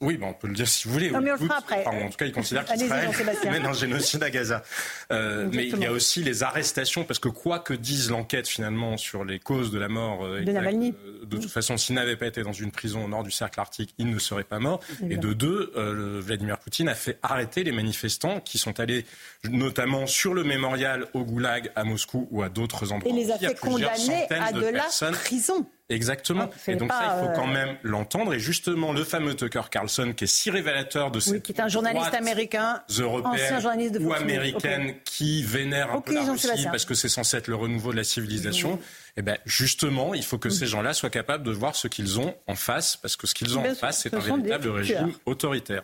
Oui, 0.01 0.15
ben 0.15 0.27
on 0.29 0.33
peut 0.33 0.47
le 0.47 0.53
dire 0.53 0.67
si 0.67 0.87
vous 0.87 0.93
voulez. 0.93 1.11
Non, 1.11 1.19
mais 1.19 1.31
on 1.31 1.33
le 1.33 1.39
fera 1.39 1.57
après. 1.57 1.85
en 1.85 2.09
tout 2.09 2.15
cas, 2.17 2.25
il 2.25 2.31
considère 2.31 2.63
qu'Israël 2.63 3.09
mène 3.51 3.65
un 3.65 3.73
génocide 3.73 4.23
à 4.23 4.29
Gaza. 4.29 4.63
Euh, 5.11 5.49
mais 5.51 5.67
il 5.67 5.77
y 5.77 5.85
a 5.85 5.91
aussi 5.91 6.23
les 6.23 6.41
arrestations, 6.41 7.03
parce 7.03 7.19
que 7.19 7.27
quoi 7.27 7.59
que 7.59 7.73
dise 7.73 8.09
l'enquête 8.09 8.47
finalement 8.47 8.95
sur 8.95 9.25
les 9.25 9.39
causes 9.39 9.71
de 9.71 9.79
la 9.79 9.89
mort 9.89 10.25
euh, 10.25 10.41
de 10.41 10.51
Navalny, 10.51 10.93
de 11.29 11.37
toute 11.37 11.51
façon, 11.51 11.77
s'il 11.77 11.95
n'avait 11.95 12.15
pas 12.15 12.27
été 12.27 12.43
dans 12.43 12.51
une 12.51 12.71
prison 12.71 13.05
au 13.05 13.07
nord 13.07 13.23
du 13.23 13.31
cercle 13.31 13.59
arctique, 13.59 13.93
il 13.97 14.09
ne 14.09 14.19
serait 14.19 14.43
pas 14.43 14.59
mort. 14.59 14.81
Et 15.09 15.17
de 15.17 15.33
deux, 15.33 15.71
euh, 15.75 16.19
Vladimir 16.21 16.57
Poutine 16.57 16.89
a 16.89 16.95
fait 16.95 17.19
arrêter 17.21 17.63
les 17.63 17.71
manifestants 17.71 18.39
qui 18.39 18.57
sont 18.57 18.79
allés 18.79 19.05
notamment 19.49 20.07
sur 20.07 20.33
le 20.33 20.43
mémorial 20.43 21.07
au 21.13 21.23
Goulag 21.23 21.71
à 21.75 21.83
Moscou 21.83 22.27
ou 22.31 22.43
à 22.43 22.49
d'autres 22.49 22.91
endroits. 22.91 23.11
Et 23.11 23.15
les 23.15 23.31
a 23.31 23.37
fait 23.37 23.57
condamner 23.59 24.27
à 24.29 24.51
de, 24.51 24.65
la 24.65 25.11
prison. 25.11 25.65
Exactement. 25.89 26.49
Ah, 26.51 26.71
et 26.71 26.75
donc 26.75 26.91
ça, 26.91 27.15
il 27.15 27.25
faut 27.25 27.33
quand 27.33 27.49
euh, 27.49 27.53
même 27.53 27.75
l'entendre. 27.81 28.35
Et 28.35 28.39
justement, 28.39 28.93
le 28.93 29.03
fameux 29.03 29.33
Tucker 29.33 29.63
Carlson, 29.71 30.13
qui 30.15 30.25
est 30.25 30.27
si 30.27 30.51
révélateur 30.51 31.09
de 31.09 31.19
ces 31.19 31.41
qui 31.41 31.51
est 31.51 31.59
un 31.59 31.67
journaliste 31.67 32.13
américain, 32.13 32.83
ancien 33.23 33.59
journaliste 33.59 33.95
de 33.95 33.99
ou 33.99 34.13
américaine, 34.13 34.93
qui 35.03 35.41
vénère 35.41 35.91
un 35.91 36.01
peu 36.01 36.13
la 36.13 36.23
Russie 36.23 36.67
parce 36.71 36.85
que 36.85 36.93
c'est 36.93 37.09
censé 37.09 37.37
être 37.37 37.47
le 37.47 37.55
renouveau 37.55 37.91
de 37.91 37.97
la 37.97 38.03
civilisation. 38.03 38.79
Eh 39.19 39.21
ben 39.21 39.37
justement, 39.45 40.13
il 40.13 40.23
faut 40.23 40.37
que 40.37 40.49
ces 40.49 40.65
gens-là 40.65 40.93
soient 40.93 41.09
capables 41.09 41.43
de 41.43 41.51
voir 41.51 41.75
ce 41.75 41.89
qu'ils 41.89 42.21
ont 42.21 42.33
en 42.47 42.55
face, 42.55 42.95
parce 42.95 43.17
que 43.17 43.27
ce 43.27 43.35
qu'ils 43.35 43.57
ont 43.57 43.69
en 43.69 43.75
face, 43.75 43.99
c'est 43.99 44.13
un 44.13 44.19
véritable 44.19 44.69
régime 44.69 45.11
autoritaire. 45.25 45.83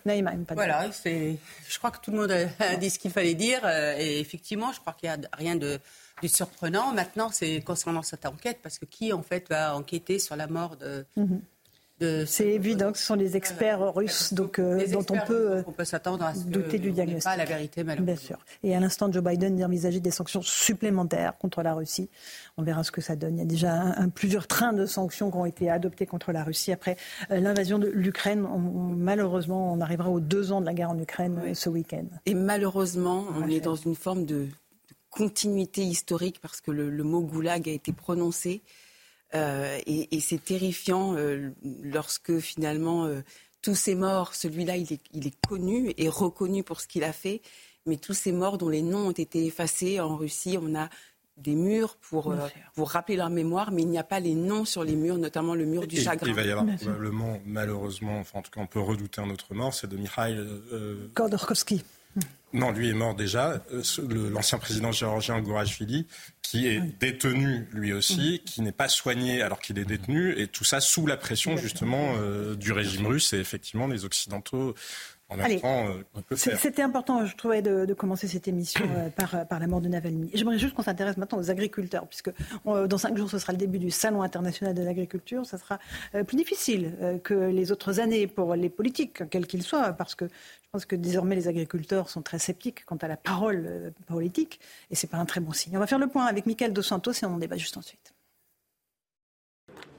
Voilà, 0.53 0.89
je 1.03 1.77
crois 1.77 1.91
que 1.91 1.99
tout 2.01 2.11
le 2.11 2.17
monde 2.17 2.31
a 2.31 2.75
dit 2.77 2.89
ce 2.89 2.97
qu'il 2.97 3.11
fallait 3.11 3.33
dire. 3.33 3.59
Euh, 3.65 3.97
et 3.99 4.21
effectivement, 4.21 4.71
je 4.71 4.79
crois 4.79 4.93
qu'il 4.93 5.09
n'y 5.09 5.15
a 5.15 5.19
rien 5.33 5.57
de 5.57 5.79
surprenant. 6.25 6.93
Maintenant, 6.93 7.29
c'est 7.29 7.59
concernant 7.59 8.03
cette 8.03 8.25
enquête, 8.25 8.59
parce 8.63 8.79
que 8.79 8.85
qui 8.85 9.11
en 9.11 9.21
fait 9.21 9.49
va 9.49 9.75
enquêter 9.75 10.17
sur 10.17 10.37
la 10.37 10.47
mort 10.47 10.77
de, 10.77 11.05
Mhm. 11.17 11.41
C'est 12.25 12.47
évident 12.49 12.91
que 12.91 12.97
ce 12.97 13.05
sont 13.05 13.15
les 13.15 13.37
experts 13.37 13.93
russes 13.93 14.33
donc, 14.33 14.59
euh, 14.59 14.75
Les 14.77 14.87
dont 14.89 15.05
on 15.09 15.17
peut 15.25 15.51
euh, 15.51 15.63
on 15.65 15.71
peut 15.71 15.85
s'attendre 15.85 16.25
à 16.25 16.33
ce 16.35 16.43
que 16.43 16.49
douter 16.49 16.77
du 16.77 16.91
diagnostic. 16.91 17.23
pas 17.23 17.37
la 17.37 17.45
vérité, 17.45 17.85
malheureusement. 17.85 18.13
Bien 18.13 18.21
sûr. 18.21 18.37
Et 18.63 18.75
à 18.75 18.79
l'instant, 18.81 19.09
Joe 19.09 19.23
Biden 19.23 19.55
dit 19.55 19.63
envisager 19.63 20.01
des 20.01 20.11
sanctions 20.11 20.41
supplémentaires 20.41 21.37
contre 21.37 21.61
la 21.63 21.73
Russie. 21.73 22.09
On 22.57 22.63
verra 22.63 22.83
ce 22.83 22.91
que 22.91 22.99
ça 22.99 23.15
donne. 23.15 23.35
Il 23.37 23.39
y 23.39 23.43
a 23.43 23.45
déjà 23.45 23.71
un- 23.73 23.91
un- 24.05 24.09
plusieurs 24.09 24.47
trains 24.47 24.73
de 24.73 24.85
sanctions 24.85 25.31
qui 25.31 25.37
ont 25.37 25.45
été 25.45 25.69
adoptés 25.69 26.05
contre 26.05 26.33
la 26.33 26.43
Russie 26.43 26.73
après 26.73 26.97
euh, 27.31 27.39
l'invasion 27.39 27.79
de 27.79 27.87
l'Ukraine. 27.87 28.45
Malheureusement, 28.97 29.71
on 29.73 29.79
arrivera 29.79 30.09
aux 30.09 30.19
deux 30.19 30.51
ans 30.51 30.59
de 30.61 30.65
la 30.65 30.73
guerre 30.73 30.89
en 30.91 30.99
Ukraine 30.99 31.53
ce 31.53 31.69
week-end. 31.69 32.05
Et 32.25 32.33
malheureusement, 32.33 33.25
on 33.37 33.47
est 33.47 33.61
dans 33.61 33.75
une 33.75 33.95
forme 33.95 34.25
de, 34.25 34.35
de 34.45 34.49
continuité 35.09 35.81
historique 35.83 36.39
parce 36.41 36.59
que 36.61 36.71
le, 36.71 36.89
le 36.89 37.03
mot 37.03 37.21
goulag 37.21 37.69
a 37.69 37.71
été 37.71 37.93
prononcé. 37.93 38.61
Euh, 39.33 39.79
et 39.87 40.15
et 40.15 40.19
c'est 40.19 40.43
terrifiant 40.43 41.15
euh, 41.15 41.49
lorsque 41.83 42.37
finalement 42.39 43.05
euh, 43.05 43.21
tous 43.61 43.75
ces 43.75 43.95
morts, 43.95 44.35
celui-là, 44.35 44.77
il 44.77 44.93
est, 44.93 45.01
il 45.13 45.25
est 45.25 45.35
connu 45.47 45.91
et 45.97 46.07
reconnu 46.07 46.63
pour 46.63 46.79
ce 46.79 46.87
qu'il 46.87 47.03
a 47.03 47.11
fait, 47.11 47.41
mais 47.87 47.97
tous 47.97 48.13
ces 48.13 48.31
morts 48.31 48.57
dont 48.59 48.69
les 48.69 48.83
noms 48.83 49.07
ont 49.07 49.11
été 49.11 49.45
effacés 49.45 49.99
en 49.99 50.15
Russie, 50.15 50.57
on 50.61 50.75
a 50.75 50.89
des 51.37 51.55
murs 51.55 51.97
pour, 51.97 52.31
euh, 52.31 52.47
pour 52.75 52.91
rappeler 52.91 53.17
leur 53.17 53.29
mémoire, 53.29 53.71
mais 53.71 53.81
il 53.81 53.89
n'y 53.89 53.97
a 53.97 54.03
pas 54.03 54.19
les 54.21 54.35
noms 54.35 54.63
sur 54.63 54.83
les 54.85 54.95
murs, 54.95 55.17
notamment 55.17 55.53
le 55.55 55.65
mur 55.65 55.85
du 55.87 55.97
Et- 55.97 56.01
chagrin. 56.01 56.27
Il 56.29 56.33
va 56.35 56.43
y 56.43 56.51
avoir 56.51 56.65
probablement, 56.77 57.39
malheureusement, 57.45 58.19
enfin 58.19 58.39
en 58.39 58.41
tout 58.43 58.51
cas 58.51 58.61
on 58.61 58.67
peut 58.67 58.79
redouter 58.79 59.19
un 59.19 59.29
autre 59.31 59.53
mort, 59.53 59.73
c'est 59.73 59.87
de 59.87 59.97
Mikhail. 59.97 60.37
euh, 60.37 61.09
Khodorkovsky. 61.15 61.83
Non, 62.53 62.71
lui 62.71 62.89
est 62.89 62.93
mort 62.93 63.15
déjà. 63.15 63.61
euh, 63.73 63.83
L'ancien 64.31 64.57
président 64.59 64.91
géorgien 64.93 65.41
Gourachvili, 65.41 66.07
qui 66.41 66.67
est 66.67 66.79
détenu 66.79 67.67
lui 67.73 67.91
aussi, 67.91 68.41
qui 68.45 68.61
n'est 68.61 68.71
pas 68.71 68.87
soigné 68.87 69.41
alors 69.41 69.59
qu'il 69.59 69.77
est 69.77 69.83
détenu, 69.85 70.39
et 70.39 70.47
tout 70.47 70.63
ça 70.63 70.79
sous 70.79 71.05
la 71.05 71.17
pression 71.17 71.57
justement 71.57 72.13
euh, 72.17 72.55
du 72.55 72.71
régime 72.71 73.07
russe 73.07 73.33
et 73.33 73.39
effectivement 73.39 73.89
des 73.89 74.05
Occidentaux 74.05 74.73
Allez. 75.29 75.59
euh, 75.63 76.03
on 76.13 76.21
peut 76.21 76.35
C'est- 76.35 76.51
faire. 76.51 76.59
C'était 76.59 76.81
important, 76.83 77.25
je 77.25 77.35
trouvais, 77.35 77.61
de, 77.61 77.85
de 77.85 77.93
commencer 77.93 78.27
cette 78.27 78.47
émission 78.47 78.85
euh, 78.95 79.09
par, 79.09 79.47
par 79.47 79.59
la 79.59 79.67
mort 79.67 79.81
de 79.81 79.87
Navalny. 79.89 80.29
J'aimerais 80.33 80.59
juste 80.59 80.75
qu'on 80.75 80.83
s'intéresse 80.83 81.17
maintenant 81.17 81.39
aux 81.39 81.49
agriculteurs, 81.49 82.07
puisque 82.07 82.31
euh, 82.67 82.87
dans 82.87 82.97
cinq 82.97 83.17
jours, 83.17 83.29
ce 83.29 83.39
sera 83.39 83.51
le 83.51 83.57
début 83.57 83.79
du 83.79 83.89
Salon 83.91 84.21
international 84.21 84.73
de 84.73 84.83
l'agriculture. 84.83 85.45
Ça 85.45 85.57
sera 85.57 85.79
euh, 86.13 86.23
plus 86.23 86.37
difficile 86.37 86.93
euh, 87.01 87.17
que 87.17 87.33
les 87.33 87.71
autres 87.71 87.99
années 87.99 88.27
pour 88.27 88.55
les 88.55 88.69
politiques, 88.69 89.27
quels 89.29 89.47
qu'ils 89.47 89.63
soient, 89.63 89.93
parce 89.93 90.15
que 90.15 90.25
je 90.27 90.69
pense 90.71 90.85
que 90.85 90.95
désormais 90.95 91.35
les 91.35 91.47
agriculteurs 91.47 92.09
sont 92.09 92.21
très 92.21 92.39
sceptiques 92.39 92.85
quant 92.85 92.97
à 92.97 93.07
la 93.07 93.17
parole 93.17 93.65
euh, 93.67 93.89
politique, 94.07 94.59
et 94.91 94.95
c'est 94.95 95.07
pas 95.07 95.17
un 95.17 95.25
très 95.25 95.39
bon 95.41 95.51
signe. 95.53 95.75
On 95.75 95.79
va 95.79 95.87
faire 95.87 95.99
le 95.99 96.07
point 96.07 96.25
avec 96.25 96.45
Michael 96.45 96.73
Dos 96.73 96.81
Santos 96.83 97.11
et 97.13 97.25
on 97.25 97.33
en 97.33 97.37
débat 97.37 97.57
juste 97.57 97.77
ensuite. 97.77 98.13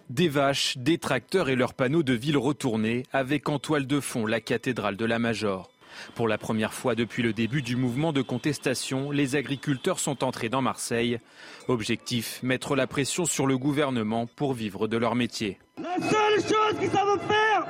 Des 0.09 0.29
vaches, 0.29 0.79
des 0.79 0.99
tracteurs 0.99 1.49
et 1.49 1.57
leurs 1.57 1.75
panneaux 1.75 2.05
de 2.05 2.13
ville 2.13 2.39
retournés, 2.39 3.03
avec 3.13 3.49
en 3.49 3.59
toile 3.59 3.89
de 3.89 3.99
fond 3.99 4.25
la 4.25 4.41
cathédrale 4.41 4.97
de 4.97 5.05
la 5.05 5.19
Major. 5.19 5.69
Pour 6.15 6.29
la 6.29 6.39
première 6.39 6.73
fois 6.73 6.95
depuis 6.95 7.25
le 7.25 7.33
début 7.33 7.61
du 7.61 7.75
mouvement 7.75 8.13
de 8.13 8.23
contestation, 8.23 9.11
les 9.11 9.35
agriculteurs 9.35 9.99
sont 9.99 10.23
entrés 10.23 10.49
dans 10.49 10.63
Marseille. 10.63 11.19
Objectif, 11.67 12.41
mettre 12.45 12.77
la 12.77 12.87
pression 12.87 13.25
sur 13.25 13.47
le 13.47 13.59
gouvernement 13.59 14.27
pour 14.27 14.53
vivre 14.55 14.87
de 14.87 14.97
leur 14.97 15.17
métier. 15.17 15.59
La 15.79 15.97
seule 15.97 16.41
chose 16.41 16.79
qu'ils 16.79 16.91
savent 16.91 17.21
faire, 17.27 17.67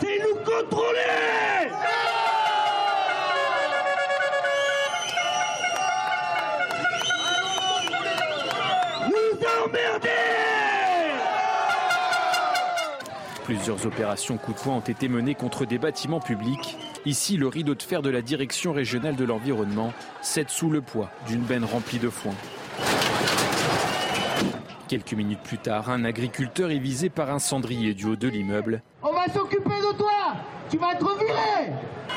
c'est 0.00 0.18
nous 0.18 0.36
contrôler 0.44 1.70
Nous 9.08 9.64
emmerder 9.64 10.25
Plusieurs 13.46 13.86
opérations 13.86 14.38
coup 14.38 14.52
de 14.52 14.58
poing 14.58 14.74
ont 14.74 14.80
été 14.80 15.08
menées 15.08 15.36
contre 15.36 15.66
des 15.66 15.78
bâtiments 15.78 16.18
publics. 16.18 16.76
Ici, 17.04 17.36
le 17.36 17.46
rideau 17.46 17.76
de 17.76 17.82
fer 17.82 18.02
de 18.02 18.10
la 18.10 18.20
direction 18.20 18.72
régionale 18.72 19.14
de 19.14 19.24
l'environnement 19.24 19.92
cède 20.20 20.50
sous 20.50 20.68
le 20.68 20.80
poids 20.80 21.10
d'une 21.28 21.42
benne 21.42 21.64
remplie 21.64 22.00
de 22.00 22.10
foin. 22.10 22.34
Quelques 24.88 25.12
minutes 25.12 25.42
plus 25.44 25.58
tard, 25.58 25.90
un 25.90 26.04
agriculteur 26.04 26.72
est 26.72 26.80
visé 26.80 27.08
par 27.08 27.30
un 27.30 27.38
cendrier 27.38 27.94
du 27.94 28.06
haut 28.06 28.16
de 28.16 28.26
l'immeuble. 28.26 28.82
On 29.00 29.12
va 29.12 29.32
s'occuper 29.32 29.62
de 29.62 29.96
toi 29.96 30.34
Tu 30.68 30.76
vas 30.78 30.94
être 30.94 31.16
viré 31.16 31.72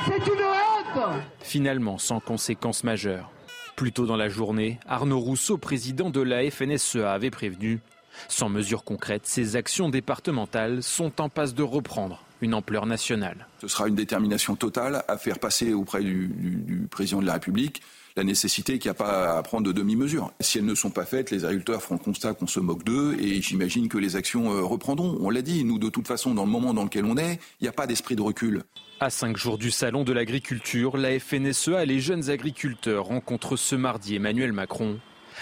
C'est 0.07 0.33
une 0.33 0.41
honte 0.41 1.21
finalement 1.41 1.99
sans 1.99 2.19
conséquences 2.19 2.83
majeures. 2.83 3.29
Plus 3.75 3.91
tôt 3.91 4.07
dans 4.07 4.17
la 4.17 4.29
journée, 4.29 4.79
Arnaud 4.87 5.19
Rousseau, 5.19 5.59
président 5.59 6.09
de 6.09 6.21
la 6.21 6.49
FNSEA, 6.49 7.13
avait 7.13 7.29
prévenu 7.29 7.81
sans 8.27 8.49
mesures 8.49 8.83
concrètes, 8.83 9.25
ces 9.25 9.55
actions 9.55 9.89
départementales 9.89 10.83
sont 10.83 11.21
en 11.21 11.29
passe 11.29 11.53
de 11.53 11.63
reprendre 11.63 12.23
une 12.41 12.53
ampleur 12.53 12.85
nationale. 12.85 13.47
Ce 13.61 13.67
sera 13.67 13.87
une 13.87 13.95
détermination 13.95 14.55
totale 14.55 15.03
à 15.07 15.17
faire 15.17 15.39
passer 15.39 15.73
auprès 15.73 16.01
du, 16.01 16.27
du, 16.27 16.55
du 16.55 16.87
président 16.87 17.21
de 17.21 17.25
la 17.25 17.33
République 17.33 17.81
la 18.19 18.23
nécessité 18.23 18.79
qu'il 18.79 18.89
n'y 18.89 18.91
a 18.91 18.95
pas 18.95 19.37
à 19.37 19.43
prendre 19.43 19.65
de 19.65 19.71
demi-mesures. 19.71 20.31
Si 20.41 20.57
elles 20.57 20.65
ne 20.65 20.75
sont 20.75 20.89
pas 20.89 21.05
faites, 21.05 21.31
les 21.31 21.45
agriculteurs 21.45 21.81
feront 21.81 21.95
le 21.95 22.03
constat 22.03 22.33
qu'on 22.33 22.47
se 22.47 22.59
moque 22.59 22.83
d'eux 22.83 23.15
et 23.19 23.41
j'imagine 23.41 23.87
que 23.87 23.97
les 23.97 24.15
actions 24.15 24.51
euh, 24.51 24.61
reprendront. 24.61 25.17
On 25.21 25.29
l'a 25.29 25.41
dit, 25.41 25.63
nous 25.63 25.79
de 25.79 25.89
toute 25.89 26.07
façon, 26.07 26.33
dans 26.33 26.43
le 26.43 26.51
moment 26.51 26.73
dans 26.73 26.83
lequel 26.83 27.05
on 27.05 27.17
est, 27.17 27.39
il 27.59 27.63
n'y 27.63 27.69
a 27.69 27.73
pas 27.73 27.87
d'esprit 27.87 28.15
de 28.15 28.21
recul. 28.21 28.63
À 28.99 29.09
cinq 29.09 29.37
jours 29.37 29.57
du 29.57 29.71
salon 29.71 30.03
de 30.03 30.11
l'agriculture, 30.11 30.97
la 30.97 31.17
FNSEA 31.17 31.83
et 31.83 31.85
les 31.85 32.01
jeunes 32.01 32.29
agriculteurs 32.29 33.05
rencontrent 33.05 33.55
ce 33.55 33.75
mardi 33.75 34.15
Emmanuel 34.15 34.51
Macron. 34.51 34.99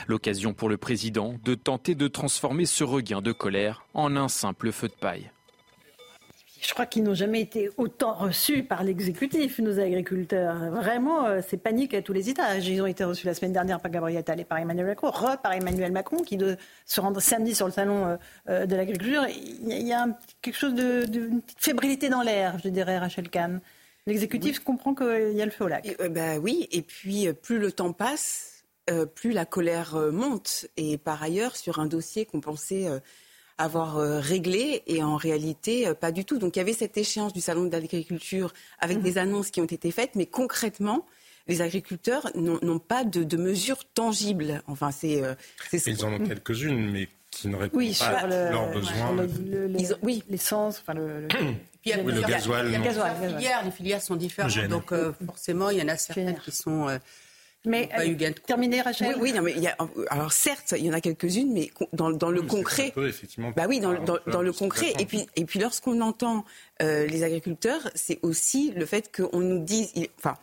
L'occasion 0.08 0.54
pour 0.54 0.70
le 0.70 0.78
président 0.78 1.36
de 1.44 1.56
tenter 1.56 1.96
de 1.96 2.08
transformer 2.08 2.66
ce 2.66 2.84
regain 2.84 3.22
de 3.22 3.32
colère 3.32 3.86
en 3.94 4.16
un 4.16 4.28
simple 4.28 4.72
feu 4.72 4.88
de 4.88 4.94
paille. 4.94 5.32
Je 6.62 6.74
crois 6.74 6.86
qu'ils 6.86 7.04
n'ont 7.04 7.14
jamais 7.14 7.42
été 7.42 7.70
autant 7.78 8.14
reçus 8.14 8.64
par 8.64 8.84
l'exécutif, 8.84 9.60
nos 9.60 9.80
agriculteurs. 9.80 10.72
Vraiment, 10.72 11.26
euh, 11.26 11.42
c'est 11.48 11.58
panique 11.58 11.94
à 11.94 12.02
tous 12.02 12.14
les 12.14 12.30
étages. 12.30 12.68
Ils 12.68 12.82
ont 12.82 12.88
été 12.88 13.04
reçus 13.04 13.28
la 13.28 13.34
semaine 13.34 13.54
dernière 13.54 13.80
par 13.80 13.92
Gabriel 13.92 14.18
Attal 14.18 14.40
et 14.40 14.44
par 14.44 14.58
Emmanuel 14.58 14.88
Macron, 14.88 15.12
re 15.12 15.38
par 15.42 15.54
Emmanuel 15.54 15.92
Macron, 15.92 16.24
qui 16.24 16.36
doit 16.36 16.56
se 16.86 17.00
rendre 17.00 17.20
samedi 17.20 17.54
sur 17.54 17.68
le 17.68 17.72
salon 17.72 18.06
euh, 18.06 18.18
euh, 18.50 18.66
de 18.66 18.76
l'agriculture. 18.76 19.26
Il 19.28 19.88
y 19.88 19.94
a, 19.94 20.08
quelque 20.42 20.58
chose 20.58 20.74
de, 20.74 21.06
de 21.06 21.28
une 21.28 21.42
petite 21.42 21.64
fébrilité 21.64 22.10
dans 22.10 22.24
l'air, 22.24 22.58
je 22.64 22.70
dirais, 22.70 22.98
Rachel 22.98 23.30
Kahn. 23.30 23.62
L'exécutif 24.08 24.60
comprend 24.60 24.96
qu'il 24.96 25.34
y 25.34 25.42
a 25.42 25.46
le 25.46 25.52
feu 25.52 25.66
au 25.66 25.68
lac. 25.68 25.86
Et, 25.86 25.96
euh, 26.02 26.10
bah 26.10 26.38
oui, 26.40 26.68
et 26.72 26.82
puis 26.82 27.28
plus 27.34 27.60
le 27.60 27.72
temps 27.72 27.94
passe, 27.94 28.57
euh, 28.90 29.06
plus 29.06 29.32
la 29.32 29.46
colère 29.46 29.96
euh, 29.96 30.12
monte. 30.12 30.66
Et 30.78 30.98
par 30.98 31.22
ailleurs, 31.24 31.56
sur 31.56 31.80
un 31.80 31.86
dossier 31.86 32.26
qu'on 32.26 32.42
pensait 32.42 32.88
euh, 32.88 33.00
avoir 33.58 33.98
euh, 33.98 34.20
réglé, 34.20 34.84
et 34.88 35.02
en 35.04 35.16
réalité, 35.18 35.88
euh, 35.88 35.94
pas 35.94 36.12
du 36.12 36.26
tout. 36.26 36.38
Donc 36.38 36.56
il 36.56 36.60
y 36.60 36.62
avait 36.62 36.74
cette 36.74 36.98
échéance 36.98 37.34
du 37.34 37.42
salon 37.42 37.66
de 37.66 37.72
l'agriculture 37.72 38.54
avec 38.80 39.02
des 39.02 39.18
annonces 39.18 39.50
qui 39.52 39.62
ont 39.62 39.66
été 39.66 39.92
faites, 39.92 40.16
mais 40.16 40.26
concrètement, 40.28 41.06
les 41.48 41.62
agriculteurs 41.62 42.30
n'ont 42.36 42.80
pas 42.80 43.04
de, 43.06 43.24
de 43.24 43.38
mesures 43.38 43.84
tangibles. 43.94 44.62
Enfin, 44.68 44.92
c'est 44.92 45.24
euh, 45.24 45.34
c'est 45.70 45.80
ce 45.80 45.90
Ils 45.90 46.06
en 46.06 46.14
ont 46.14 46.20
quelques-unes, 46.20 46.92
mais 46.92 47.08
qui 47.32 47.48
ne 47.48 47.56
répondent 47.56 47.80
Oui, 47.80 47.96
pas 47.98 48.06
à 48.08 48.28
le- 48.28 48.52
leurs 48.52 48.70
besoins. 48.72 49.12
le- 49.16 49.26
le- 49.50 49.68
le- 49.68 49.80
Ils 49.80 49.94
ont- 49.94 49.98
oui. 50.04 50.24
l'essence, 50.30 50.80
enfin 50.82 50.94
le, 50.94 51.22
le- 51.22 51.28
Puis 51.28 51.38
il 51.86 51.90
y 51.90 51.94
a 51.94 52.00
Oui, 52.04 52.14
le 52.14 52.22
gasoil, 52.22 52.66
il 52.68 52.72
y 52.74 52.76
a 52.76 52.78
non. 52.80 52.84
plusieurs 52.86 53.06
Gasoil, 53.06 53.14
gasoil. 53.22 53.36
filières, 53.38 53.66
les 53.66 53.72
filières 53.72 54.02
sont 54.02 54.16
différentes, 54.16 54.58
donc 54.70 54.92
euh, 54.92 55.14
forcément 55.26 55.70
il 55.70 55.78
y 55.78 55.82
en 55.82 55.88
a 55.88 55.98
certaines 55.98 56.38
qui 56.40 56.52
sont 56.52 56.88
euh, 56.90 56.98
Mais 57.66 57.88
pas 57.88 58.06
eu 58.06 58.16
gain 58.16 58.30
de 58.30 58.36
cause. 58.36 58.46
terminé, 58.46 58.82
Rachel. 58.82 59.16
Oui, 59.16 59.16
oui, 59.20 59.34
non, 59.34 59.42
mais 59.42 59.52
il 59.52 59.62
y 59.62 59.68
a, 59.68 59.76
alors 60.10 60.32
certes, 60.32 60.74
il 60.78 60.86
y 60.86 60.90
en 60.90 60.94
a 60.94 61.02
quelques-unes, 61.02 61.52
mais 61.54 61.72
dans, 61.92 62.12
dans 62.12 62.30
le 62.30 62.42
Oui, 62.42 62.48
concret, 62.48 62.92
peu, 62.96 63.08
effectivement, 63.08 63.52
Bah 63.56 63.66
oui, 63.68 63.80
dans, 63.80 63.94
dans, 64.28 64.42
le 64.42 64.54
concret. 64.54 64.94
Et 65.00 65.06
puis, 65.06 65.28
et 65.36 65.44
puis 65.46 65.60
lorsqu'on 65.60 66.00
entend 66.02 66.46
euh, 66.82 67.06
les 67.08 67.24
agriculteurs, 67.24 67.90
c'est 67.96 68.20
aussi 68.22 68.72
le 68.72 68.86
fait 68.86 69.12
qu'on 69.14 69.40
nous 69.40 69.60
dise, 69.60 69.92
il- 69.96 70.08
enfin, 70.18 70.38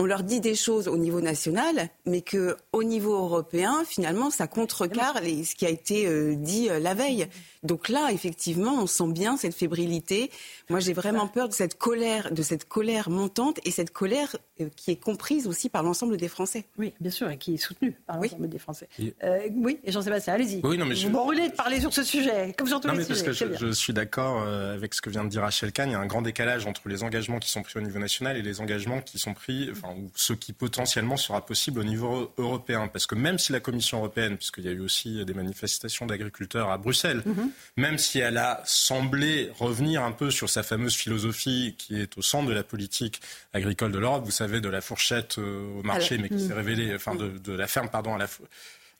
on 0.00 0.06
leur 0.06 0.22
dit 0.22 0.40
des 0.40 0.54
choses 0.54 0.88
au 0.88 0.96
niveau 0.96 1.20
national, 1.20 1.88
mais 2.06 2.22
que 2.22 2.56
au 2.72 2.82
niveau 2.82 3.12
européen, 3.14 3.82
finalement, 3.86 4.30
ça 4.30 4.46
contrecarre 4.46 5.20
les- 5.22 5.44
ce 5.44 5.54
qui 5.54 5.66
a 5.66 5.68
été 5.68 6.06
euh, 6.06 6.34
dit 6.36 6.68
euh, 6.70 6.78
la 6.78 6.94
veille. 6.94 7.26
Donc 7.62 7.90
là, 7.90 8.08
effectivement, 8.10 8.82
on 8.82 8.86
sent 8.86 9.08
bien 9.12 9.36
cette 9.36 9.54
fébrilité. 9.54 10.30
Moi, 10.70 10.80
j'ai 10.80 10.94
vraiment 10.94 11.28
peur 11.28 11.48
de 11.48 11.52
cette 11.52 11.76
colère, 11.76 12.32
de 12.32 12.40
cette 12.42 12.66
colère 12.66 13.10
montante 13.10 13.58
et 13.66 13.70
cette 13.70 13.90
colère 13.92 14.34
euh, 14.62 14.68
qui 14.74 14.90
est 14.90 14.96
comprise 14.96 15.46
aussi 15.46 15.68
par 15.68 15.82
l'ensemble 15.82 16.16
des 16.16 16.28
Français. 16.28 16.64
Oui, 16.78 16.94
bien 17.00 17.10
sûr, 17.10 17.28
et 17.30 17.36
qui 17.36 17.54
est 17.54 17.58
soutenu 17.58 17.92
par 18.06 18.18
Oui. 18.18 18.28
l'ensemble 18.28 18.48
des 18.48 18.58
Français. 18.58 18.88
Et- 18.98 19.14
Euh, 19.22 19.48
oui, 19.54 19.78
et 19.84 19.92
Jean-Sébastien, 19.92 20.32
allez-y. 20.32 20.60
Oui, 20.64 20.78
non, 20.78 20.86
mais 20.86 20.94
je- 20.94 21.06
Vous 21.08 21.12
brûlez 21.12 21.50
de 21.50 21.54
parler 21.54 21.78
sur 21.80 21.92
ce 21.92 22.02
sujet, 22.02 22.54
comme 22.56 22.66
sur 22.66 22.80
tous 22.80 22.88
Non, 22.88 22.94
les 22.94 23.00
mais 23.00 23.04
parce 23.06 23.22
que 23.22 23.32
je, 23.32 23.44
je 23.54 23.70
suis 23.72 23.92
d'accord 23.92 24.42
avec 24.42 24.94
ce 24.94 25.02
que 25.02 25.10
vient 25.10 25.24
de 25.24 25.28
dire 25.28 25.42
Rachel 25.42 25.72
Kahn. 25.72 25.90
Il 25.90 25.92
y 25.92 25.94
a 25.94 26.00
un 26.00 26.06
grand 26.06 26.22
décalage 26.22 26.64
entre 26.66 26.88
les 26.88 27.02
engagements 27.02 27.38
qui 27.38 27.50
sont 27.50 27.62
pris 27.62 27.78
au 27.78 27.82
niveau 27.82 27.98
national 27.98 28.38
et 28.38 28.42
les 28.42 28.60
engagements 28.62 29.02
qui 29.02 29.18
sont 29.18 29.34
pris, 29.34 29.68
enfin, 29.70 29.89
ou 29.96 30.10
ce 30.14 30.32
qui 30.32 30.52
potentiellement 30.52 31.16
sera 31.16 31.44
possible 31.44 31.80
au 31.80 31.84
niveau 31.84 32.32
européen. 32.38 32.88
Parce 32.88 33.06
que 33.06 33.14
même 33.14 33.38
si 33.38 33.52
la 33.52 33.60
Commission 33.60 33.98
européenne, 33.98 34.36
puisqu'il 34.36 34.64
y 34.64 34.68
a 34.68 34.72
eu 34.72 34.80
aussi 34.80 35.24
des 35.24 35.34
manifestations 35.34 36.06
d'agriculteurs 36.06 36.70
à 36.70 36.78
Bruxelles, 36.78 37.22
Mhm. 37.26 37.50
même 37.76 37.98
si 37.98 38.18
elle 38.18 38.36
a 38.38 38.62
semblé 38.64 39.50
revenir 39.58 40.02
un 40.02 40.12
peu 40.12 40.30
sur 40.30 40.48
sa 40.48 40.62
fameuse 40.62 40.94
philosophie 40.96 41.74
qui 41.78 42.00
est 42.00 42.16
au 42.18 42.22
centre 42.22 42.48
de 42.48 42.54
la 42.54 42.62
politique 42.62 43.20
agricole 43.52 43.92
de 43.92 43.98
l'Europe, 43.98 44.24
vous 44.24 44.30
savez, 44.30 44.60
de 44.60 44.68
la 44.68 44.80
fourchette 44.80 45.38
euh, 45.38 45.78
au 45.78 45.82
marché, 45.82 46.18
mais 46.18 46.28
qui 46.28 46.40
s'est 46.46 46.54
révélée, 46.54 46.94
enfin, 46.94 47.14
de, 47.14 47.28
de 47.38 47.52
la 47.52 47.66
ferme, 47.66 47.88
pardon, 47.88 48.14
à 48.14 48.18
la, 48.18 48.26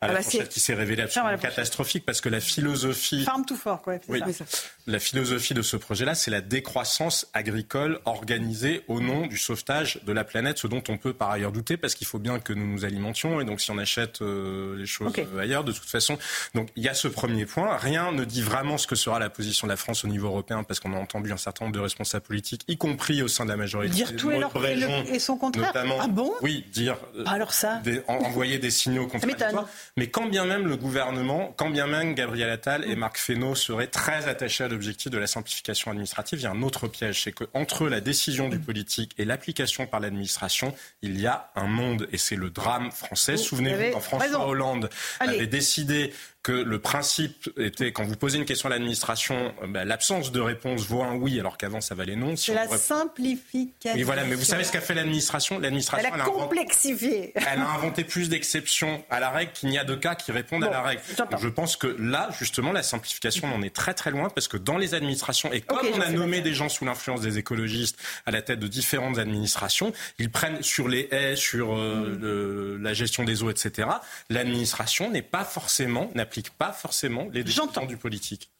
à 0.03 0.07
la 0.07 0.13
Ah 0.13 0.17
bah, 0.17 0.23
fourchette 0.23 0.43
c'est- 0.45 0.49
qui 0.49 0.61
s'est 0.61 0.73
révélée 0.75 1.03
absolument 1.03 1.31
la 1.31 1.37
catastrophique 1.37 2.07
parce 2.07 2.23
que 2.23 2.31
la 2.31 2.41
philosophie 2.41 3.23
Farm 3.25 3.45
to 3.45 3.55
fork, 3.55 3.87
ouais, 3.87 4.01
c'est 4.07 4.11
Oui. 4.13 4.33
ça. 4.33 4.45
la 4.87 4.99
philosophie 4.99 5.53
de 5.53 5.61
ce 5.61 5.77
projet-là, 5.77 6.15
c'est 6.15 6.31
la 6.31 6.41
décroissance 6.41 7.27
agricole 7.35 8.01
organisée 8.07 8.83
au 8.89 9.01
nom 9.01 9.27
du 9.27 9.37
sauvetage 9.37 10.01
de 10.07 10.13
la 10.13 10.25
planète, 10.25 10.57
ce 10.57 10.67
dont 10.67 10.83
on 10.89 10.97
peut 10.97 11.13
par 11.13 11.31
ailleurs 11.31 11.53
douter, 11.53 11.77
parce 11.77 11.95
qu'il 11.95 12.07
faut 12.07 12.19
bien 12.19 12.39
que 12.41 12.55
nous 12.55 12.67
nous 12.67 12.85
alimentions, 12.87 13.43
et 13.43 13.45
donc 13.45 13.61
si 13.61 13.71
on 13.71 13.77
achète 13.79 14.23
euh, 14.23 14.75
les 14.79 14.87
choses 14.87 15.13
ailleurs, 15.39 15.65
de 15.65 15.73
toute 15.73 15.85
façon. 15.89 16.17
Donc 16.55 16.69
il 16.77 16.83
y 16.83 16.89
a 16.89 16.95
ce 16.95 17.07
premier 17.09 17.45
point. 17.45 17.77
Rien 17.77 18.11
ne 18.13 18.25
dit 18.25 18.41
vraiment 18.43 18.79
ce 18.79 18.87
que 18.87 18.97
sera 18.97 19.19
la 19.19 19.29
position 19.29 19.67
de 19.67 19.73
la 19.73 19.77
France 19.77 20.05
au 20.07 20.09
niveau 20.09 20.29
européen, 20.29 20.63
parce 20.63 20.81
qu'on 20.81 20.95
a 20.95 20.99
entendu 20.99 21.31
un 21.31 21.37
certain 21.37 21.67
nombre 21.67 21.77
de 21.77 21.81
responsables 21.83 22.25
politiques, 22.25 22.63
y 22.69 22.79
compris 22.79 23.21
au 23.23 23.29
sein 23.29 23.45
de 23.45 23.51
la 23.51 23.57
majorité. 23.59 23.93
Dire 23.95 24.17
tout 24.17 24.31
et, 24.31 24.39
leur, 24.39 24.51
et, 24.65 24.77
le- 24.77 24.87
Breton, 24.87 25.13
et 25.13 25.19
son 25.19 25.37
contraire. 25.37 25.67
notamment. 25.67 25.99
Ah 26.01 26.09
bon? 26.09 26.33
Oui, 26.41 26.65
dire. 26.73 26.97
euh, 27.17 27.25
Ah, 27.27 27.33
Alors 27.33 27.53
ça 27.53 27.81
des- 27.85 28.01
en- 28.09 28.15
envoyer 28.15 28.59
des 28.59 28.71
signaux 28.71 29.07
contradictoires. 29.07 29.69
Mais 29.97 30.09
quand 30.09 30.27
bien 30.27 30.45
même 30.45 30.67
le 30.67 30.77
gouvernement, 30.77 31.53
quand 31.57 31.71
bien 31.71 31.87
même 31.87 32.15
Gabriel 32.15 32.51
Attal 32.51 32.85
et 32.89 32.97
Marc 32.97 33.19
Fesneau 33.19 33.55
seraient 33.55 33.89
très 33.89 34.29
attachés 34.29 34.65
à 34.65 34.69
l'objectif 34.69 35.11
de 35.11 35.19
la 35.19 35.27
simplification 35.27 35.91
administrative, 35.91 36.41
il 36.41 36.43
y 36.43 36.47
a 36.47 36.51
un 36.51 36.63
autre 36.63 36.89
piège, 36.89 37.23
c'est 37.25 37.33
qu'entre 37.33 37.89
la 37.89 38.01
décision 38.01 38.49
du 38.49 38.59
politique 38.59 39.15
et 39.19 39.25
l'application 39.25 39.87
par 39.87 40.01
l'administration, 40.01 40.75
il 41.03 41.21
y 41.21 41.27
a 41.27 41.51
un 41.57 41.67
monde, 41.67 42.09
et 42.13 42.19
c'est 42.19 42.37
le 42.37 42.51
drame 42.51 42.91
français. 42.91 43.33
Vous 43.33 43.39
Souvenez-vous 43.39 43.93
quand 43.93 44.01
François. 44.01 44.47
Hollande 44.47 44.91
Allez. 45.19 45.37
avait 45.37 45.47
décidé 45.47 46.13
que 46.43 46.53
le 46.53 46.79
principe 46.79 47.51
était, 47.59 47.93
quand 47.93 48.05
vous 48.05 48.17
posez 48.17 48.39
une 48.39 48.47
question 48.47 48.69
à 48.69 48.71
l'administration, 48.71 49.53
euh, 49.63 49.67
bah, 49.67 49.85
l'absence 49.85 50.33
de 50.33 50.41
réponse 50.41 50.87
vaut 50.87 51.03
un 51.03 51.15
oui, 51.17 51.39
alors 51.39 51.59
qu'avant 51.59 51.81
ça 51.83 51.95
valait 51.95 52.17
non. 52.17 52.35
Si 52.37 52.53
la 52.53 52.67
simplification. 52.67 53.93
Oui, 53.95 54.03
voilà, 54.03 54.25
mais 54.25 54.35
vous 54.35 54.45
savez 54.45 54.65
ce 54.65 54.73
qu'a 54.73 54.81
fait 54.81 54.95
l'administration? 54.95 55.57
Elle 55.57 55.63
L'administration, 55.63 56.09
a 56.11 56.15
elle 56.15 56.21
a 56.21 56.25
inventé- 56.25 56.41
complexifié. 56.41 57.33
elle 57.35 57.61
a 57.61 57.71
inventé 57.75 58.05
plus 58.05 58.29
d'exceptions 58.29 59.05
à 59.11 59.21
la 59.21 59.31
règle 59.31 59.53
qu'il 59.53 59.69
n'y 59.69 59.79
a 59.79 59.85
de 59.85 59.95
cas 59.95 60.15
qui 60.15 60.33
répondent 60.33 60.65
à 60.65 60.71
la 60.71 60.83
règle. 60.83 61.03
Donc, 61.19 61.39
je 61.39 61.49
pense 61.49 61.77
que 61.77 61.87
là, 61.99 62.31
justement, 62.39 62.73
la 62.73 62.83
simplification, 62.83 63.49
on 63.53 63.57
en 63.57 63.63
est 63.63 63.75
très 63.75 63.95
très 63.95 64.11
loin 64.11 64.31
parce 64.31 64.49
que 64.49 64.57
dans 64.57 64.79
les 64.79 64.95
administrations, 64.95 65.53
et 65.53 65.61
comme 65.61 65.87
on 65.95 66.01
a 66.01 66.09
nommé 66.11 66.41
des 66.41 66.55
gens 66.55 66.69
sous 66.69 66.85
l'influence 66.85 67.21
des 67.21 67.39
écologistes 67.39 67.99
à 68.27 68.31
la 68.31 68.41
tête 68.43 68.61
de 68.61 68.67
différentes 68.67 69.19
administrations, 69.19 69.93
ils 70.19 70.31
prennent 70.31 70.63
sur 70.63 70.89
les 70.89 71.09
haies, 71.13 71.37
sur 71.37 71.77
euh, 71.77 72.17
Mm. 72.17 72.21
le- 72.21 72.77
la 72.79 72.95
gestion 72.95 73.25
des 73.25 73.43
eaux, 73.43 73.51
etc. 73.51 73.89
L'administration 74.31 75.11
n'est 75.11 75.23
pas 75.23 75.45
forcément, 75.45 76.11
n'applique 76.31 76.51
pas 76.51 76.73
forcément 76.73 77.29
les 77.33 77.43
décisions 77.43 77.67
du 77.87 77.97
politique. 77.97 78.51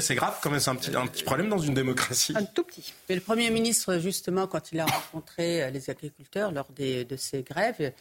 C'est 0.00 0.14
grave, 0.16 0.38
quand 0.42 0.50
même, 0.50 0.58
c'est 0.60 0.70
un 0.70 0.76
petit, 0.76 0.94
un 0.96 1.06
petit 1.06 1.22
problème 1.24 1.48
dans 1.48 1.58
une 1.58 1.74
démocratie. 1.74 2.32
Un 2.36 2.44
tout 2.44 2.64
petit. 2.64 2.92
Mais 3.08 3.14
le 3.14 3.20
Premier 3.20 3.50
ministre, 3.50 3.98
justement, 3.98 4.46
quand 4.48 4.72
il 4.72 4.80
a 4.80 4.86
rencontré 4.86 5.62
euh, 5.62 5.70
les 5.70 5.88
agriculteurs 5.90 6.50
lors 6.50 6.68
des- 6.72 7.04
de 7.04 7.16
ces 7.16 7.42
grèves, 7.42 7.92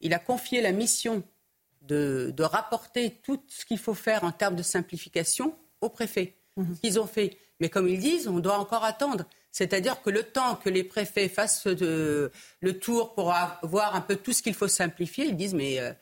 il 0.00 0.12
a 0.12 0.18
confié 0.18 0.60
la 0.60 0.72
mission 0.72 1.22
de, 1.82 2.32
de 2.36 2.42
rapporter 2.42 3.18
tout 3.22 3.42
ce 3.48 3.64
qu'il 3.64 3.78
faut 3.78 3.94
faire 3.94 4.24
en 4.24 4.32
termes 4.32 4.56
de 4.56 4.62
simplification 4.62 5.54
au 5.80 5.88
préfet. 5.88 6.34
Ce 6.58 6.80
qu'ils 6.82 7.00
ont 7.00 7.06
fait. 7.06 7.38
Mais 7.60 7.70
comme 7.70 7.88
ils 7.88 7.98
disent, 7.98 8.28
on 8.28 8.38
doit 8.38 8.58
encore 8.58 8.84
attendre. 8.84 9.24
C'est-à-dire 9.50 10.02
que 10.02 10.10
le 10.10 10.22
temps 10.22 10.56
que 10.56 10.68
les 10.68 10.84
préfets 10.84 11.28
fassent 11.30 11.66
euh, 11.66 12.28
le 12.60 12.78
tour 12.78 13.14
pour 13.14 13.34
voir 13.62 13.96
un 13.96 14.00
peu 14.02 14.16
tout 14.16 14.32
ce 14.34 14.42
qu'il 14.42 14.54
faut 14.54 14.68
simplifier, 14.68 15.24
ils 15.26 15.36
disent 15.36 15.54
mais 15.54 15.78
euh, 15.80 15.92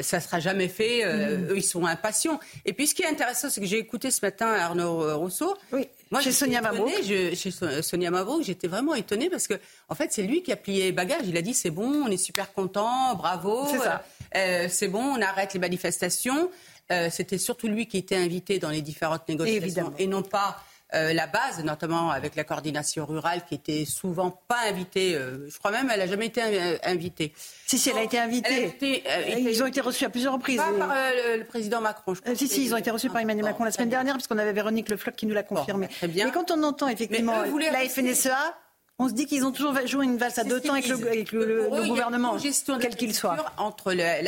ça 0.00 0.16
ne 0.18 0.22
sera 0.22 0.40
jamais 0.40 0.68
fait. 0.68 1.04
euh, 1.04 1.50
Eux, 1.52 1.56
ils 1.58 1.62
sont 1.62 1.84
impatients. 1.84 2.40
Et 2.64 2.72
puis 2.72 2.86
ce 2.86 2.94
qui 2.94 3.02
est 3.02 3.06
intéressant, 3.06 3.50
c'est 3.50 3.60
que 3.60 3.66
j'ai 3.66 3.78
écouté 3.78 4.10
ce 4.10 4.24
matin 4.24 4.46
Arnaud 4.46 5.02
euh, 5.02 5.14
Rousseau. 5.16 5.54
Oui, 5.72 5.86
Moi, 6.10 6.20
chez 6.22 6.32
Sonia 6.32 6.60
Mabrouk. 6.62 6.90
je- 7.02 7.34
chez 7.34 7.50
So- 7.50 7.82
Sonia 7.82 8.10
Mabrouk, 8.10 8.42
j'étais 8.42 8.68
vraiment 8.68 8.94
étonnée 8.94 9.28
parce 9.28 9.46
que, 9.46 9.54
en 9.88 9.94
fait, 9.94 10.12
c'est 10.12 10.22
lui 10.22 10.42
qui 10.42 10.50
a 10.52 10.56
plié 10.56 10.84
les 10.84 10.92
bagages. 10.92 11.22
Il 11.26 11.36
a 11.36 11.42
dit 11.42 11.52
c'est 11.54 11.70
bon, 11.70 12.04
on 12.06 12.08
est 12.08 12.16
super 12.16 12.52
content, 12.54 13.14
bravo, 13.16 13.66
C'est 13.70 13.78
ça. 13.78 14.02
euh, 14.36 14.66
c'est 14.70 14.88
bon, 14.88 15.02
on 15.02 15.20
arrête 15.20 15.52
les 15.54 15.60
manifestations. 15.60 16.50
Euh, 16.90 17.08
C'était 17.10 17.38
surtout 17.38 17.68
lui 17.68 17.86
qui 17.86 17.98
était 17.98 18.16
invité 18.16 18.58
dans 18.58 18.70
les 18.70 18.82
différentes 18.82 19.28
négociations 19.28 19.62
Évidemment. 19.62 19.92
et 19.98 20.06
non 20.06 20.22
pas 20.22 20.58
euh, 20.94 21.12
la 21.12 21.26
base, 21.26 21.62
notamment 21.64 22.10
avec 22.10 22.36
la 22.36 22.44
coordination 22.44 23.06
rurale 23.06 23.42
qui 23.48 23.54
était 23.54 23.84
souvent 23.84 24.30
pas 24.48 24.60
invitée. 24.68 25.14
euh, 25.14 25.48
je 25.48 25.58
crois 25.58 25.70
même 25.70 25.90
elle 25.92 26.00
a 26.00 26.06
jamais 26.06 26.26
été 26.26 26.40
euh, 26.42 26.76
invitée. 26.84 27.32
Si, 27.66 27.78
si, 27.78 27.90
elle 27.90 27.98
a 27.98 28.02
été 28.02 28.18
invitée. 28.18 28.48
Elle 28.52 28.64
a 28.64 28.66
été, 28.66 29.02
euh, 29.08 29.50
Ils 29.50 29.62
ont 29.62 29.66
été 29.66 29.80
reçus 29.80 30.04
à 30.04 30.10
plusieurs 30.10 30.34
reprises. 30.34 30.58
pas 30.58 30.72
par 30.72 30.94
le, 31.36 31.44
président 31.44 31.80
Macron. 31.80 32.14
Je 32.14 32.20
crois 32.20 32.34
si, 32.34 32.48
si, 32.48 32.64
ils 32.64 32.74
ont 32.74 32.76
été 32.76 32.90
reçus 32.90 33.08
par 33.08 33.20
Emmanuel 33.20 33.44
Macron 33.44 33.64
la 33.64 33.70
semaine 33.72 33.88
dernière, 33.88 34.14
puisqu'on 34.14 34.38
avait 34.38 34.52
Véronique 34.52 34.88
Le 34.88 34.96
Floch 34.96 35.14
qui 35.14 35.26
nous 35.26 35.34
l'a 35.34 35.42
confirmé. 35.42 35.88
très 35.88 36.08
bien. 36.08 36.26
Mais 36.26 36.32
quand 36.32 36.50
on 36.50 36.62
entend 36.62 36.88
effectivement 36.88 37.42
Mais 37.56 37.70
la 37.70 37.88
FNSEA, 37.88 38.54
on 38.98 39.08
se 39.08 39.14
dit 39.14 39.26
qu'ils 39.26 39.44
ont 39.44 39.52
toujours 39.52 39.74
joué 39.86 40.04
une 40.04 40.16
valse 40.16 40.38
à 40.38 40.44
deux 40.44 40.60
temps 40.60 40.74
avec 40.74 40.86
le, 40.86 40.94
avec 40.94 41.88
gouvernement, 41.88 42.36
quel 42.80 42.94
qu'il 42.96 43.14
soit. 43.14 43.36
entre 43.56 43.92
la 43.92 44.22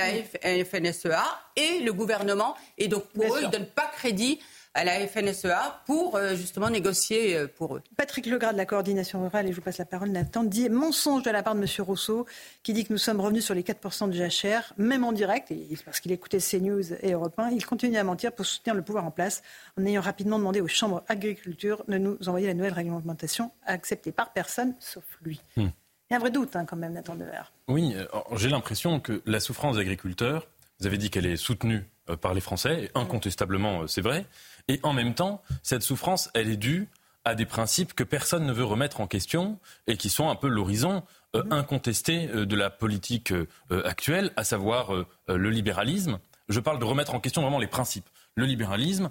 FNSEA 0.64 1.24
et 1.56 1.80
le 1.80 1.92
gouvernement. 1.92 2.56
Et 2.78 2.88
donc, 2.88 3.04
pour 3.08 3.24
Bien 3.24 3.28
eux, 3.28 3.38
sûr. 3.38 3.42
ils 3.42 3.46
ne 3.46 3.52
donnent 3.52 3.66
pas 3.66 3.90
crédit 3.94 4.40
à 4.74 4.84
la 4.84 5.06
FNSEA 5.06 5.82
pour 5.86 6.16
euh, 6.16 6.34
justement 6.34 6.68
négocier 6.68 7.36
euh, 7.36 7.46
pour 7.46 7.76
eux. 7.76 7.82
Patrick 7.96 8.26
Legras 8.26 8.52
de 8.52 8.56
la 8.56 8.66
coordination 8.66 9.22
rurale, 9.22 9.46
et 9.46 9.50
je 9.50 9.56
vous 9.56 9.62
passe 9.62 9.78
la 9.78 9.84
parole, 9.84 10.08
Nathan, 10.10 10.42
dit 10.42 10.68
mensonge 10.68 11.22
de 11.22 11.30
la 11.30 11.42
part 11.42 11.54
de 11.54 11.60
M. 11.60 11.66
Rousseau, 11.78 12.26
qui 12.64 12.72
dit 12.72 12.84
que 12.84 12.92
nous 12.92 12.98
sommes 12.98 13.20
revenus 13.20 13.44
sur 13.44 13.54
les 13.54 13.62
4% 13.62 14.10
du 14.10 14.18
JHR, 14.18 14.74
même 14.76 15.04
en 15.04 15.12
direct, 15.12 15.52
et 15.52 15.68
parce 15.84 16.00
qu'il 16.00 16.10
écoutait 16.10 16.38
CNews 16.38 16.92
et 17.02 17.12
Europe 17.12 17.38
1, 17.38 17.50
il 17.50 17.64
continue 17.64 17.96
à 17.96 18.04
mentir 18.04 18.32
pour 18.32 18.44
soutenir 18.44 18.74
le 18.74 18.82
pouvoir 18.82 19.04
en 19.04 19.12
place, 19.12 19.42
en 19.78 19.86
ayant 19.86 20.02
rapidement 20.02 20.38
demandé 20.38 20.60
aux 20.60 20.68
chambres 20.68 21.04
agriculture 21.08 21.84
de 21.86 21.98
nous 21.98 22.18
envoyer 22.26 22.48
la 22.48 22.54
nouvelle 22.54 22.72
réglementation 22.72 23.52
acceptée 23.66 24.10
par 24.10 24.32
personne, 24.32 24.74
sauf 24.80 25.04
lui. 25.22 25.40
Hmm. 25.56 25.68
Il 26.10 26.12
y 26.12 26.14
a 26.14 26.16
un 26.16 26.20
vrai 26.20 26.30
doute 26.30 26.56
hein, 26.56 26.64
quand 26.64 26.76
même, 26.76 26.92
Nathan 26.92 27.14
Devers. 27.14 27.52
Oui, 27.68 27.94
euh, 27.94 28.06
j'ai 28.36 28.48
l'impression 28.48 28.98
que 28.98 29.22
la 29.24 29.38
souffrance 29.38 29.76
des 29.76 29.82
agriculteurs, 29.82 30.48
vous 30.80 30.86
avez 30.86 30.98
dit 30.98 31.10
qu'elle 31.10 31.26
est 31.26 31.36
soutenue 31.36 31.84
par 32.20 32.34
les 32.34 32.40
Français, 32.40 32.84
et 32.84 32.90
incontestablement 32.94 33.86
c'est 33.86 34.02
vrai, 34.02 34.26
et 34.68 34.80
en 34.82 34.92
même 34.92 35.14
temps, 35.14 35.42
cette 35.62 35.82
souffrance, 35.82 36.30
elle 36.34 36.48
est 36.48 36.56
due 36.56 36.88
à 37.24 37.34
des 37.34 37.46
principes 37.46 37.94
que 37.94 38.04
personne 38.04 38.46
ne 38.46 38.52
veut 38.52 38.64
remettre 38.64 39.00
en 39.00 39.06
question 39.06 39.58
et 39.86 39.96
qui 39.96 40.10
sont 40.10 40.28
un 40.28 40.34
peu 40.34 40.48
l'horizon 40.48 41.02
euh, 41.34 41.42
incontesté 41.50 42.28
euh, 42.28 42.46
de 42.46 42.54
la 42.54 42.70
politique 42.70 43.32
euh, 43.32 43.46
actuelle, 43.84 44.30
à 44.36 44.44
savoir 44.44 44.92
le 45.28 45.50
libéralisme. 45.50 46.18
Je 46.48 46.60
parle 46.60 46.78
de 46.78 46.84
remettre 46.84 47.14
en 47.14 47.20
question 47.20 47.42
vraiment 47.42 47.58
les 47.58 47.66
principes. 47.66 48.08
Le 48.34 48.44
libéralisme, 48.44 49.10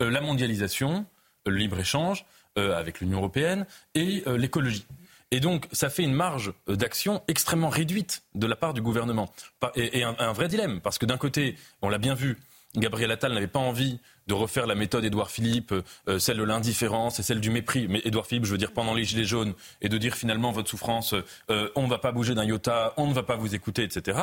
la 0.00 0.20
mondialisation, 0.20 1.06
le 1.46 1.56
libre-échange 1.56 2.24
avec 2.56 3.00
l'Union 3.00 3.18
européenne 3.18 3.66
et 3.94 4.24
l'écologie. 4.26 4.86
Et 5.30 5.40
donc, 5.40 5.68
ça 5.72 5.90
fait 5.90 6.02
une 6.02 6.12
marge 6.12 6.52
d'action 6.66 7.22
extrêmement 7.28 7.68
réduite 7.68 8.22
de 8.34 8.46
la 8.46 8.56
part 8.56 8.74
du 8.74 8.82
gouvernement. 8.82 9.30
Et, 9.74 10.00
et 10.00 10.04
un, 10.04 10.16
un 10.18 10.32
vrai 10.32 10.48
dilemme, 10.48 10.80
parce 10.80 10.98
que 10.98 11.06
d'un 11.06 11.18
côté, 11.18 11.56
on 11.82 11.88
l'a 11.88 11.98
bien 11.98 12.14
vu, 12.14 12.38
Gabriel 12.76 13.10
Attal 13.10 13.32
n'avait 13.32 13.46
pas 13.46 13.58
envie 13.58 13.98
de 14.28 14.34
refaire 14.34 14.66
la 14.66 14.74
méthode 14.74 15.04
Édouard 15.04 15.30
Philippe, 15.30 15.74
euh, 16.08 16.18
celle 16.18 16.38
de 16.38 16.44
l'indifférence 16.44 17.18
et 17.18 17.22
celle 17.22 17.40
du 17.40 17.50
mépris. 17.50 17.86
Mais 17.88 18.00
Édouard 18.04 18.26
Philippe, 18.26 18.44
je 18.46 18.52
veux 18.52 18.58
dire, 18.58 18.72
pendant 18.72 18.94
les 18.94 19.04
Gilets 19.04 19.24
jaunes, 19.24 19.54
et 19.80 19.88
de 19.88 19.98
dire 19.98 20.14
finalement 20.14 20.52
votre 20.52 20.70
souffrance, 20.70 21.14
euh, 21.50 21.68
on 21.74 21.82
ne 21.82 21.88
va 21.88 21.98
pas 21.98 22.12
bouger 22.12 22.34
d'un 22.34 22.44
iota, 22.44 22.94
on 22.96 23.06
ne 23.06 23.14
va 23.14 23.22
pas 23.22 23.36
vous 23.36 23.54
écouter, 23.54 23.82
etc. 23.82 24.18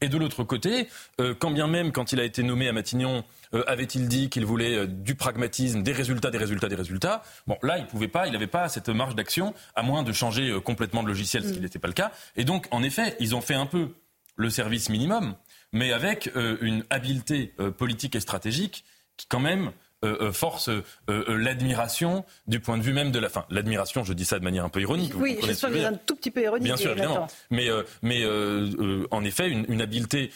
Et 0.00 0.08
de 0.08 0.18
l'autre 0.18 0.44
côté, 0.44 0.88
euh, 1.20 1.34
quand 1.38 1.50
bien 1.50 1.66
même, 1.66 1.92
quand 1.92 2.12
il 2.12 2.20
a 2.20 2.24
été 2.24 2.42
nommé 2.42 2.68
à 2.68 2.72
Matignon, 2.72 3.24
euh, 3.54 3.62
avait-il 3.66 4.08
dit 4.08 4.28
qu'il 4.28 4.44
voulait 4.44 4.76
euh, 4.76 4.86
du 4.86 5.14
pragmatisme, 5.14 5.82
des 5.82 5.92
résultats, 5.92 6.30
des 6.30 6.38
résultats, 6.38 6.68
des 6.68 6.76
résultats 6.76 7.22
Bon, 7.46 7.56
là, 7.62 7.78
il 7.78 7.86
pouvait 7.86 8.08
pas, 8.08 8.26
il 8.26 8.32
n'avait 8.32 8.46
pas 8.46 8.68
cette 8.68 8.88
marge 8.88 9.14
d'action, 9.14 9.54
à 9.74 9.82
moins 9.82 10.02
de 10.02 10.12
changer 10.12 10.54
complètement 10.62 11.02
de 11.02 11.08
logiciel, 11.08 11.44
ce 11.44 11.52
qui 11.52 11.60
n'était 11.60 11.78
pas 11.78 11.88
le 11.88 11.94
cas. 11.94 12.12
Et 12.36 12.44
donc, 12.44 12.66
en 12.70 12.82
effet, 12.82 13.16
ils 13.20 13.34
ont 13.34 13.40
fait 13.40 13.54
un 13.54 13.66
peu 13.66 13.88
le 14.36 14.50
service 14.50 14.90
minimum, 14.90 15.34
mais 15.76 15.92
avec 15.92 16.30
euh, 16.36 16.56
une 16.62 16.84
habileté 16.90 17.52
euh, 17.60 17.70
politique 17.70 18.16
et 18.16 18.20
stratégique 18.20 18.84
qui, 19.16 19.26
quand 19.28 19.40
même, 19.40 19.72
euh, 20.04 20.30
force 20.30 20.70
l'admiration 21.08 22.24
du 22.46 22.60
point 22.60 22.76
de 22.78 22.82
vue 22.82 22.92
même 22.92 23.10
de 23.10 23.18
la 23.18 23.28
fin. 23.28 23.44
L'admiration, 23.50 24.04
je 24.04 24.12
dis 24.12 24.26
ça 24.26 24.38
de 24.38 24.44
manière 24.44 24.64
un 24.64 24.68
peu 24.68 24.80
ironique. 24.80 25.12
Oui, 25.16 25.38
je 25.40 25.52
je 25.52 25.66
vous 25.66 25.72
dire. 25.72 25.86
êtes 25.86 25.94
un 25.94 25.96
tout 25.96 26.14
petit 26.14 26.30
peu 26.30 26.42
ironique. 26.42 26.64
Bien 26.64 26.76
sûr, 26.76 26.92
évidemment. 26.92 27.26
Mais, 27.50 27.68
mais 28.02 28.22
en 29.10 29.24
effet, 29.24 29.48
une, 29.48 29.64
une 29.68 29.80
habileté 29.80 30.30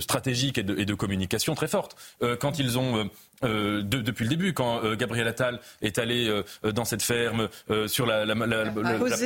stratégique 0.00 0.58
et 0.58 0.64
de, 0.64 0.76
et 0.76 0.84
de 0.84 0.94
communication 0.94 1.54
très 1.54 1.68
forte. 1.68 1.96
Quand 2.40 2.58
ils 2.58 2.78
ont, 2.78 3.08
euh, 3.44 3.82
de- 3.82 4.00
depuis 4.00 4.24
le 4.24 4.30
début, 4.30 4.52
quand 4.52 4.82
euh, 4.84 4.96
Gabriel 4.96 5.26
Attal 5.28 5.60
est 5.82 5.98
allé 5.98 6.28
euh, 6.28 6.72
dans 6.72 6.84
cette 6.84 7.02
ferme 7.02 7.48
euh, 7.70 7.86
sur 7.88 8.06
la, 8.06 8.24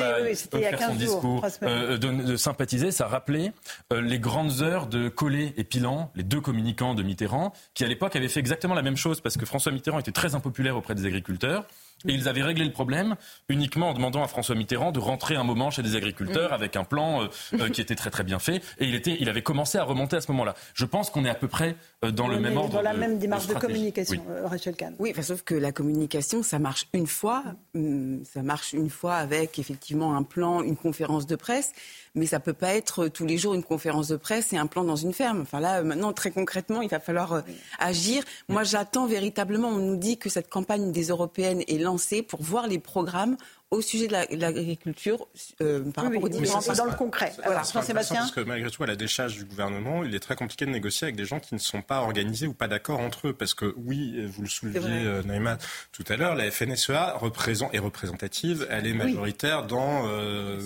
paille, 0.01 0.23
oui, 0.23 0.37
faire 0.69 0.79
son 0.81 0.87
15 0.87 0.89
jours, 1.05 1.41
discours, 1.41 1.41
de, 1.63 1.97
de 2.27 2.37
sympathiser, 2.37 2.91
ça 2.91 3.07
rappelait 3.07 3.53
les 3.91 4.19
grandes 4.19 4.63
heures 4.63 4.87
de 4.87 5.09
Collet 5.09 5.55
et 5.57 5.65
Pilan, 5.65 6.11
les 6.15 6.23
deux 6.23 6.41
communicants 6.41 6.95
de 6.95 7.03
Mitterrand, 7.03 7.53
qui 7.75 7.85
à 7.85 7.89
l'époque 7.89 8.17
avaient 8.17 8.29
fait 8.29 8.41
exactement 8.41 8.75
la 8.75 8.83
même 8.83 8.97
chose 8.97 9.21
parce 9.21 9.37
que 9.37 9.47
François 9.47 9.73
Mitterrand 9.73 9.99
était 9.99 10.13
très 10.13 10.35
impopulaire 10.35 10.77
auprès 10.77 10.95
des 10.95 11.07
agriculteurs. 11.07 11.65
Et 12.07 12.13
ils 12.13 12.29
avaient 12.29 12.43
réglé 12.43 12.65
le 12.65 12.73
problème 12.73 13.17
uniquement 13.49 13.91
en 13.91 13.95
demandant 13.95 14.23
à 14.23 14.29
François 14.29 14.55
Mitterrand 14.55 14.93
de 14.93 14.99
rentrer 14.99 15.37
un 15.37 15.45
moment 15.45 15.71
chez 15.71 15.83
des 15.83 15.97
agriculteurs 15.97 16.53
avec 16.53 16.77
un 16.77 16.85
plan 16.85 17.23
euh, 17.23 17.27
euh, 17.55 17.69
qui 17.69 17.81
était 17.81 17.95
très 17.95 18.11
très 18.11 18.25
bien 18.25 18.39
fait. 18.39 18.57
Et 18.79 18.87
il, 18.87 18.95
était, 18.95 19.17
il 19.21 19.29
avait 19.29 19.43
commencé 19.43 19.79
à 19.79 19.85
remonter 19.85 20.17
à 20.17 20.21
ce 20.21 20.31
moment-là. 20.33 20.55
Je 20.75 20.85
pense 20.85 21.11
qu'on 21.11 21.25
est 21.25 21.31
à 21.31 21.35
peu 21.35 21.49
près 21.49 21.77
euh, 22.05 22.11
dans 22.11 22.29
le 22.29 22.39
même 22.41 22.57
ordre. 22.57 22.75
Dans 22.75 22.83
la 22.83 22.95
même 22.95 23.19
démarche 23.19 23.47
de, 23.47 23.55
communication, 23.55 24.23
Rachel 24.45 24.75
Kahn. 24.75 24.95
Oui, 24.99 25.13
sauf 25.23 25.43
que 25.43 25.55
la 25.55 25.73
communication, 25.73 26.43
ça 26.43 26.59
marche 26.59 26.89
une 26.93 27.07
fois. 27.07 27.45
Hum, 27.75 28.23
ça 28.25 28.43
marche 28.43 28.73
une 28.73 28.91
fois 28.91 29.15
avec 29.15 29.59
effectivement 29.59 30.17
un 30.17 30.23
plan, 30.23 30.63
une 30.63 30.77
conférence 30.77 31.27
de 31.27 31.37
presse 31.37 31.73
mais 32.15 32.27
ça 32.27 32.41
peut 32.41 32.53
pas 32.53 32.75
être 32.75 33.09
tous 33.09 33.25
les 33.25 33.39
jours 33.39 33.55
une 33.55 33.63
conférence 33.63 34.09
de 34.09 34.17
presse 34.17 34.53
et 34.53 34.59
un 34.59 34.67
plan 34.67 34.85
dans 34.85 34.97
une 34.97 35.13
ferme. 35.13 35.41
Enfin 35.41 35.61
là, 35.61 35.83
maintenant, 35.83 36.13
très 36.13 36.31
concrètement, 36.31 36.83
il 36.83 36.89
va 36.89 37.01
falloir 37.01 37.33
euh, 37.33 37.41
agir. 37.79 38.23
Moi, 38.49 38.65
j'attends 38.65 39.07
véritablement. 39.07 39.69
On 39.69 39.79
nous 39.79 39.97
dit 39.97 40.19
que 40.19 40.29
cette 40.29 40.51
campagne 40.51 40.93
des 40.93 41.05
européennes 41.09 41.63
est 41.69 41.79
lancée 41.79 42.23
pour 42.23 42.43
voir 42.43 42.67
les 42.67 42.79
programmes 42.79 43.37
au 43.73 43.81
sujet 43.81 44.07
de 44.07 44.37
l'agriculture 44.37 45.27
euh, 45.63 45.81
par 45.93 46.05
rapport 46.05 46.23
aux 46.23 46.29
différents 46.29 46.61
dans 46.75 46.85
le 46.85 46.95
concret. 46.95 47.33
Voilà. 47.43 47.63
Jean-Sébastien 47.63 48.17
Parce 48.17 48.31
que 48.31 48.41
malgré 48.41 48.71
tout, 48.71 48.83
à 48.83 48.87
la 48.87 48.97
décharge 48.97 49.35
du 49.35 49.45
gouvernement, 49.45 50.05
il 50.05 50.15
est 50.15 50.21
très 50.21 50.37
compliqué 50.37 50.67
de 50.67 50.71
négocier 50.71 51.07
avec 51.07 51.17
des 51.17 51.25
gens 51.25 51.41
qui 51.41 51.55
ne 51.55 51.59
sont 51.59 51.81
pas 51.81 52.01
organisés 52.01 52.47
ou 52.47 52.53
pas 52.53 52.69
d'accord 52.69 53.01
entre 53.01 53.29
eux. 53.29 53.33
Parce 53.33 53.55
que 53.55 53.75
oui, 53.79 54.25
vous 54.27 54.43
le 54.43 54.49
souleviez, 54.49 54.83
euh, 54.85 55.23
Naïma, 55.23 55.57
tout 55.91 56.05
à 56.09 56.17
l'heure, 56.17 56.35
la 56.35 56.51
FNSEA 56.51 57.15
représente, 57.17 57.75
est 57.75 57.79
représentative. 57.79 58.67
Elle 58.71 58.87
est 58.87 58.93
majoritaire 58.93 59.67
dans 59.67 60.07
euh, 60.07 60.59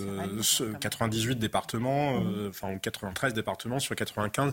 98 0.80 1.38
départements, 1.38 2.20
euh, 2.20 2.48
enfin 2.50 2.76
93 2.76 3.34
départements 3.34 3.78
sur 3.78 3.94
95 3.94 4.52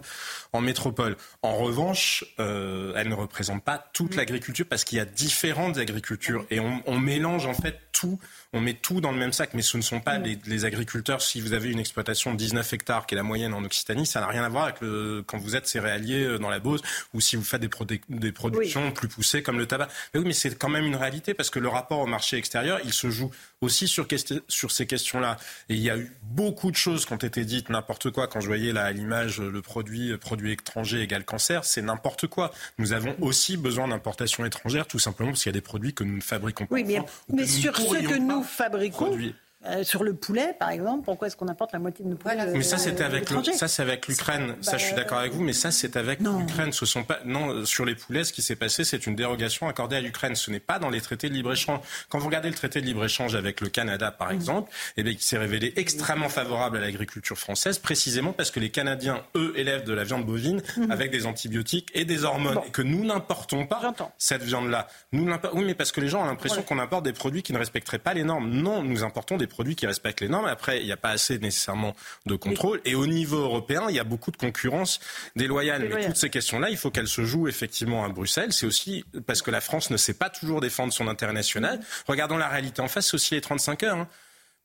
en 0.51 0.61
métropole. 0.61 1.17
En 1.41 1.55
revanche, 1.55 2.23
euh, 2.39 2.93
elle 2.95 3.09
ne 3.09 3.15
représente 3.15 3.63
pas 3.63 3.89
toute 3.93 4.15
l'agriculture 4.15 4.65
parce 4.69 4.83
qu'il 4.83 4.99
y 4.99 5.01
a 5.01 5.05
différentes 5.05 5.77
agricultures 5.77 6.45
et 6.51 6.59
on, 6.59 6.83
on 6.85 6.99
mélange 6.99 7.47
en 7.47 7.53
fait 7.53 7.79
tout 7.91 8.19
on 8.53 8.61
met 8.61 8.73
tout 8.73 9.01
dans 9.01 9.11
le 9.11 9.17
même 9.17 9.33
sac, 9.33 9.53
mais 9.53 9.61
ce 9.61 9.77
ne 9.77 9.81
sont 9.81 9.99
pas 9.99 10.19
mm. 10.19 10.37
les, 10.45 10.65
agriculteurs. 10.65 11.21
Si 11.21 11.41
vous 11.41 11.53
avez 11.53 11.69
une 11.69 11.79
exploitation 11.79 12.31
de 12.31 12.37
19 12.37 12.73
hectares, 12.73 13.05
qui 13.05 13.15
est 13.15 13.17
la 13.17 13.23
moyenne 13.23 13.53
en 13.53 13.63
Occitanie, 13.63 14.05
ça 14.05 14.21
n'a 14.21 14.27
rien 14.27 14.43
à 14.43 14.49
voir 14.49 14.65
avec 14.65 14.81
le, 14.81 15.23
quand 15.25 15.37
vous 15.37 15.55
êtes 15.55 15.67
céréalier 15.67 16.23
euh, 16.23 16.37
dans 16.37 16.49
la 16.49 16.59
Beauce 16.59 16.81
ou 17.13 17.21
si 17.21 17.35
vous 17.35 17.43
faites 17.43 17.61
des, 17.61 17.69
des 18.09 18.31
productions 18.31 18.91
plus 18.91 19.07
poussées 19.07 19.43
comme 19.43 19.57
le 19.57 19.65
tabac. 19.65 19.87
Mais 20.13 20.19
oui, 20.19 20.27
mais 20.27 20.33
c'est 20.33 20.57
quand 20.57 20.69
même 20.69 20.85
une 20.85 20.95
réalité 20.95 21.33
parce 21.33 21.49
que 21.49 21.59
le 21.59 21.67
rapport 21.67 21.99
au 21.99 22.05
marché 22.05 22.37
extérieur, 22.37 22.79
il 22.85 22.93
se 22.93 23.09
joue 23.09 23.31
aussi 23.61 23.87
sur, 23.87 24.07
sur 24.47 24.71
ces 24.71 24.85
questions-là. 24.85 25.37
Et 25.69 25.75
il 25.75 25.81
y 25.81 25.89
a 25.89 25.97
eu 25.97 26.15
beaucoup 26.21 26.71
de 26.71 26.75
choses 26.75 27.05
qui 27.05 27.13
ont 27.13 27.17
été 27.17 27.45
dites, 27.45 27.69
n'importe 27.69 28.11
quoi. 28.11 28.27
Quand 28.27 28.39
je 28.39 28.47
voyais 28.47 28.71
là 28.71 28.85
à 28.85 28.91
l'image 28.91 29.41
le 29.41 29.61
produit, 29.61 30.15
produit 30.17 30.53
étranger 30.53 31.01
égale 31.01 31.25
cancer, 31.25 31.65
c'est 31.65 31.81
n'importe 31.81 32.27
quoi. 32.27 32.51
Nous 32.77 32.93
avons 32.93 33.15
aussi 33.19 33.57
besoin 33.57 33.87
d'importations 33.87 34.45
étrangères, 34.45 34.87
tout 34.87 34.99
simplement 34.99 35.31
parce 35.31 35.43
qu'il 35.43 35.49
y 35.49 35.55
a 35.55 35.59
des 35.59 35.61
produits 35.61 35.93
que 35.93 36.03
nous 36.03 36.17
ne 36.17 36.21
fabriquons 36.21 36.65
pas. 36.65 36.75
Oui, 36.75 36.83
mais, 36.83 37.01
mais 37.31 37.47
sur 37.47 37.75
ce 37.75 37.83
que 37.83 38.17
nous 38.17 38.42
fabriquons. 38.43 39.33
Euh, 39.65 39.83
sur 39.83 40.03
le 40.03 40.13
poulet, 40.13 40.55
par 40.59 40.69
exemple, 40.69 41.05
pourquoi 41.05 41.27
est-ce 41.27 41.37
qu'on 41.37 41.47
apporte 41.47 41.71
la 41.71 41.79
moitié 41.79 42.03
de 42.03 42.09
nos 42.09 42.15
poulets 42.15 42.35
Mais 42.53 42.63
ça, 42.63 42.77
c'était 42.77 43.03
avec 43.03 43.29
ça, 43.55 43.67
c'est 43.67 43.81
avec 43.81 44.07
l'Ukraine. 44.07 44.55
Ça, 44.61 44.77
je 44.77 44.85
suis 44.85 44.95
d'accord 44.95 45.19
avec 45.19 45.33
vous, 45.33 45.43
mais 45.43 45.53
ça, 45.53 45.71
c'est 45.71 45.95
avec 45.95 46.19
l'Ukraine. 46.19 46.71
Ce 46.71 46.85
sont 46.85 47.03
pas 47.03 47.19
non 47.25 47.65
sur 47.65 47.85
les 47.85 47.95
poulets. 47.95 48.23
Ce 48.23 48.33
qui 48.33 48.41
s'est 48.41 48.55
passé, 48.55 48.83
c'est 48.83 49.07
une 49.07 49.15
dérogation 49.15 49.67
accordée 49.67 49.95
à 49.95 50.01
l'Ukraine. 50.01 50.35
Ce 50.35 50.51
n'est 50.51 50.59
pas 50.59 50.79
dans 50.79 50.89
les 50.89 51.01
traités 51.01 51.29
de 51.29 51.33
libre 51.33 51.53
échange. 51.53 51.79
Quand 52.09 52.19
vous 52.19 52.27
regardez 52.27 52.49
le 52.49 52.55
traité 52.55 52.81
de 52.81 52.85
libre 52.85 53.05
échange 53.05 53.35
avec 53.35 53.61
le 53.61 53.69
Canada, 53.69 54.11
par 54.11 54.29
mm. 54.29 54.35
exemple, 54.35 54.71
eh 54.97 55.03
bien, 55.03 55.13
il 55.13 55.21
s'est 55.21 55.37
révélé 55.37 55.73
extrêmement 55.75 56.29
favorable 56.29 56.77
à 56.77 56.81
l'agriculture 56.81 57.37
française, 57.37 57.79
précisément 57.79 58.33
parce 58.33 58.51
que 58.51 58.59
les 58.59 58.69
Canadiens, 58.69 59.23
eux, 59.35 59.53
élèvent 59.55 59.83
de 59.83 59.93
la 59.93 60.03
viande 60.03 60.25
bovine 60.25 60.61
mm. 60.77 60.91
avec 60.91 61.11
des 61.11 61.25
antibiotiques 61.25 61.89
et 61.93 62.05
des 62.05 62.23
hormones, 62.23 62.59
et 62.67 62.71
que 62.71 62.81
nous 62.81 63.05
n'importons 63.05 63.65
pas 63.65 63.93
cette 64.17 64.43
viande-là. 64.43 64.87
Nous 65.11 65.23
oui, 65.53 65.63
mais 65.65 65.73
parce 65.73 65.91
que 65.91 66.01
les 66.01 66.07
gens 66.07 66.21
ont 66.21 66.25
l'impression 66.25 66.61
qu'on 66.63 66.79
importe 66.79 67.05
des 67.05 67.13
produits 67.13 67.43
qui 67.43 67.53
ne 67.53 67.57
respecteraient 67.57 67.99
pas 67.99 68.13
les 68.13 68.23
normes. 68.23 68.49
Non, 68.49 68.83
nous 68.83 69.03
importons 69.03 69.37
des 69.37 69.47
produits 69.53 69.75
qui 69.75 69.87
respectent 69.87 70.21
les 70.21 70.27
normes. 70.27 70.45
Après, 70.45 70.79
il 70.79 70.85
n'y 70.85 70.91
a 70.91 70.97
pas 70.97 71.11
assez 71.11 71.39
nécessairement 71.39 71.95
de 72.25 72.35
contrôle. 72.35 72.81
Et 72.83 72.95
au 72.95 73.07
niveau 73.07 73.37
européen, 73.37 73.85
il 73.89 73.95
y 73.95 73.99
a 73.99 74.03
beaucoup 74.03 74.31
de 74.31 74.37
concurrence 74.37 74.99
déloyale. 75.35 75.89
Mais 75.89 76.05
toutes 76.05 76.17
ces 76.17 76.29
questions-là, 76.29 76.69
il 76.69 76.77
faut 76.77 76.91
qu'elles 76.91 77.07
se 77.07 77.23
jouent 77.23 77.47
effectivement 77.47 78.03
à 78.03 78.09
Bruxelles. 78.09 78.51
C'est 78.51 78.65
aussi 78.65 79.05
parce 79.25 79.41
que 79.41 79.51
la 79.51 79.61
France 79.61 79.89
ne 79.89 79.97
sait 79.97 80.13
pas 80.13 80.29
toujours 80.29 80.59
défendre 80.59 80.91
son 80.91 81.07
intérêt 81.07 81.33
national. 81.33 81.79
Regardons 82.07 82.37
la 82.37 82.49
réalité 82.49 82.81
en 82.81 82.87
face, 82.87 83.07
c'est 83.07 83.15
aussi 83.15 83.35
les 83.35 83.41
35 83.41 83.83
heures. 83.83 83.97
Hein. 83.97 84.07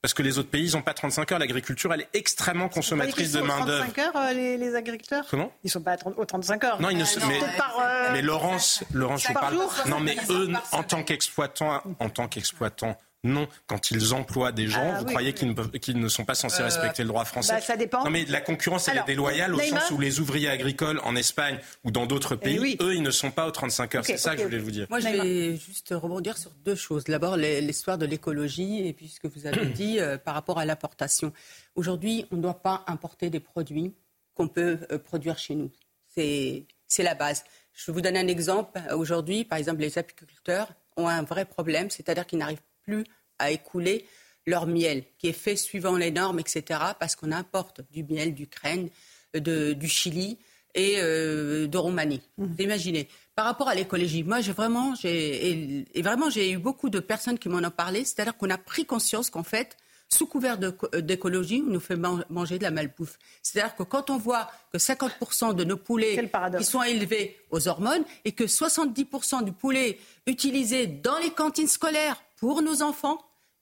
Parce 0.01 0.13
que 0.13 0.23
les 0.23 0.37
autres 0.37 0.49
pays, 0.49 0.69
ils 0.69 0.75
n'ont 0.75 0.81
pas 0.81 0.93
35 0.93 1.33
heures. 1.33 1.39
L'agriculture, 1.39 1.93
elle 1.93 2.01
est 2.01 2.09
extrêmement 2.13 2.69
consommatrice 2.69 3.33
de 3.33 3.41
main-d'œuvre. 3.41 3.85
Ils 3.85 3.93
35 3.93 3.99
heures, 3.99 4.15
euh, 4.15 4.33
les, 4.33 4.57
les, 4.57 4.75
agriculteurs? 4.75 5.25
Comment? 5.29 5.51
Ils 5.63 5.67
ne 5.67 5.71
sont 5.71 5.81
pas 5.81 5.97
aux 6.05 6.25
35 6.25 6.63
heures. 6.63 6.81
Non, 6.81 6.89
ils 6.89 6.97
ne 6.97 7.03
sont 7.03 7.19
mais, 7.27 7.41
euh, 7.41 8.09
mais 8.13 8.21
Laurence, 8.21 8.83
Laurence 8.93 9.27
je 9.27 9.33
parle. 9.33 9.57
Non, 9.87 9.99
mais 9.99 10.15
eux, 10.29 10.49
en 10.71 10.83
tant 10.83 11.03
qu'exploitants, 11.03 11.81
en 11.99 12.09
tant 12.09 12.29
qu'exploitants, 12.29 12.97
non, 13.25 13.47
quand 13.67 13.91
ils 13.91 14.13
emploient 14.13 14.53
des 14.53 14.67
gens, 14.67 14.93
ah 14.93 14.99
vous 14.99 15.05
croyez 15.05 15.33
qu'ils 15.33 15.99
ne, 15.99 16.07
sont 16.07 16.23
pas 16.23 16.35
censés 16.35 16.61
euh, 16.61 16.65
respecter 16.65 17.03
le 17.03 17.09
droit 17.09 17.25
français 17.25 17.53
bah, 17.53 17.61
Ça 17.61 17.75
dépend. 17.75 18.05
Non, 18.05 18.09
mais 18.11 18.23
la 18.25 18.39
concurrence, 18.39 18.87
elle 18.87 18.97
est 18.97 19.05
déloyale 19.05 19.53
au 19.53 19.59
sens 19.59 19.91
où 19.91 19.99
les 19.99 20.21
ouvriers 20.21 20.49
agricoles 20.49 21.01
en 21.03 21.15
Espagne 21.17 21.59
ou 21.83 21.91
dans 21.91 22.05
d'autres 22.05 22.37
eh 22.41 22.43
pays, 22.43 22.77
eux, 22.79 22.95
ils 22.95 23.03
ne 23.03 23.11
sont 23.11 23.31
pas 23.31 23.45
aux 23.45 23.51
35 23.51 23.95
heures. 23.95 24.05
C'est 24.05 24.17
ça 24.17 24.35
que 24.35 24.39
je 24.41 24.45
voulais 24.45 24.59
vous 24.59 24.71
dire. 24.71 24.87
Moi, 24.89 25.01
je 25.01 25.09
vais 25.09 25.57
juste 25.57 25.89
rebondir 25.91 26.37
sur 26.37 26.51
deux 26.63 26.75
choses. 26.75 27.03
D'abord, 27.03 27.35
l'histoire 27.35 27.97
de 27.97 28.05
l'écologie 28.05 28.87
et 28.87 28.93
puis 28.93 29.09
ce 29.09 29.19
que 29.19 29.27
vous 29.27 29.45
avez 29.45 29.65
dit 29.65 29.99
euh, 29.99 30.17
par 30.17 30.33
rapport 30.33 30.57
à 30.57 30.65
l'importation. 30.65 31.33
Aujourd'hui, 31.75 32.25
on 32.31 32.37
ne 32.37 32.41
doit 32.41 32.61
pas 32.61 32.85
importer 32.87 33.29
des 33.29 33.41
produits 33.41 33.93
qu'on 34.33 34.47
peut 34.47 34.79
euh, 34.91 34.97
produire 34.97 35.37
chez 35.37 35.55
nous. 35.55 35.71
C'est 36.07 36.65
la 36.99 37.15
base. 37.15 37.43
Je 37.73 37.85
vais 37.87 37.93
vous 37.93 38.01
donner 38.01 38.19
un 38.19 38.27
exemple. 38.27 38.79
Aujourd'hui, 38.93 39.43
par 39.43 39.59
exemple, 39.59 39.81
les 39.81 39.97
apiculteurs 39.97 40.69
ont 40.95 41.07
un 41.07 41.23
vrai 41.23 41.45
problème, 41.45 41.89
c'est-à-dire 41.89 42.25
qu'ils 42.25 42.39
n'arrivent 42.39 42.61
plus 42.89 43.03
à 43.37 43.51
écouler 43.51 44.05
leur 44.45 44.65
miel, 44.65 45.03
qui 45.17 45.27
est 45.27 45.33
fait 45.33 45.55
suivant 45.55 45.95
les 45.95 46.11
normes, 46.11 46.39
etc., 46.39 46.79
parce 46.99 47.15
qu'on 47.15 47.31
importe 47.31 47.81
du 47.91 48.03
miel 48.03 48.33
d'Ukraine, 48.33 48.89
du 49.33 49.87
Chili 49.87 50.39
et 50.75 50.95
euh, 50.97 51.67
de 51.67 51.77
Roumanie. 51.77 52.21
Mmh. 52.37 52.45
Vous 52.45 52.63
imaginez. 52.63 53.07
Par 53.35 53.45
rapport 53.45 53.69
à 53.69 53.75
l'écologie, 53.75 54.23
moi, 54.23 54.41
j'ai 54.41 54.51
vraiment, 54.51 54.95
j'ai, 54.95 55.85
et, 55.93 56.01
vraiment, 56.01 56.29
j'ai 56.29 56.51
eu 56.51 56.57
beaucoup 56.57 56.89
de 56.89 56.99
personnes 56.99 57.37
qui 57.37 57.47
m'en 57.47 57.59
ont 57.59 57.71
parlé. 57.71 58.05
C'est-à-dire 58.05 58.35
qu'on 58.37 58.49
a 58.49 58.57
pris 58.57 58.85
conscience 58.85 59.29
qu'en 59.29 59.43
fait, 59.43 59.77
sous 60.11 60.25
couvert 60.25 60.57
d'écologie, 60.57 61.63
on 61.65 61.71
nous 61.71 61.79
fait 61.79 61.95
manger 61.95 62.57
de 62.57 62.63
la 62.63 62.71
malbouffe. 62.71 63.19
C'est-à-dire 63.43 63.75
que 63.75 63.83
quand 63.83 64.09
on 64.09 64.17
voit 64.17 64.49
que 64.73 64.79
50% 64.79 65.53
de 65.53 65.63
nos 65.63 65.77
poulets 65.77 66.29
qui 66.57 66.63
sont 66.63 66.81
élevés 66.81 67.37
aux 67.51 67.67
hormones 67.67 68.03
et 68.25 68.31
que 68.31 68.45
70% 68.45 69.43
du 69.43 69.51
poulet 69.51 69.99
utilisé 70.25 70.87
dans 70.87 71.17
les 71.19 71.29
cantines 71.29 71.67
scolaires 71.67 72.19
pour 72.39 72.61
nos 72.61 72.81
enfants 72.81 73.19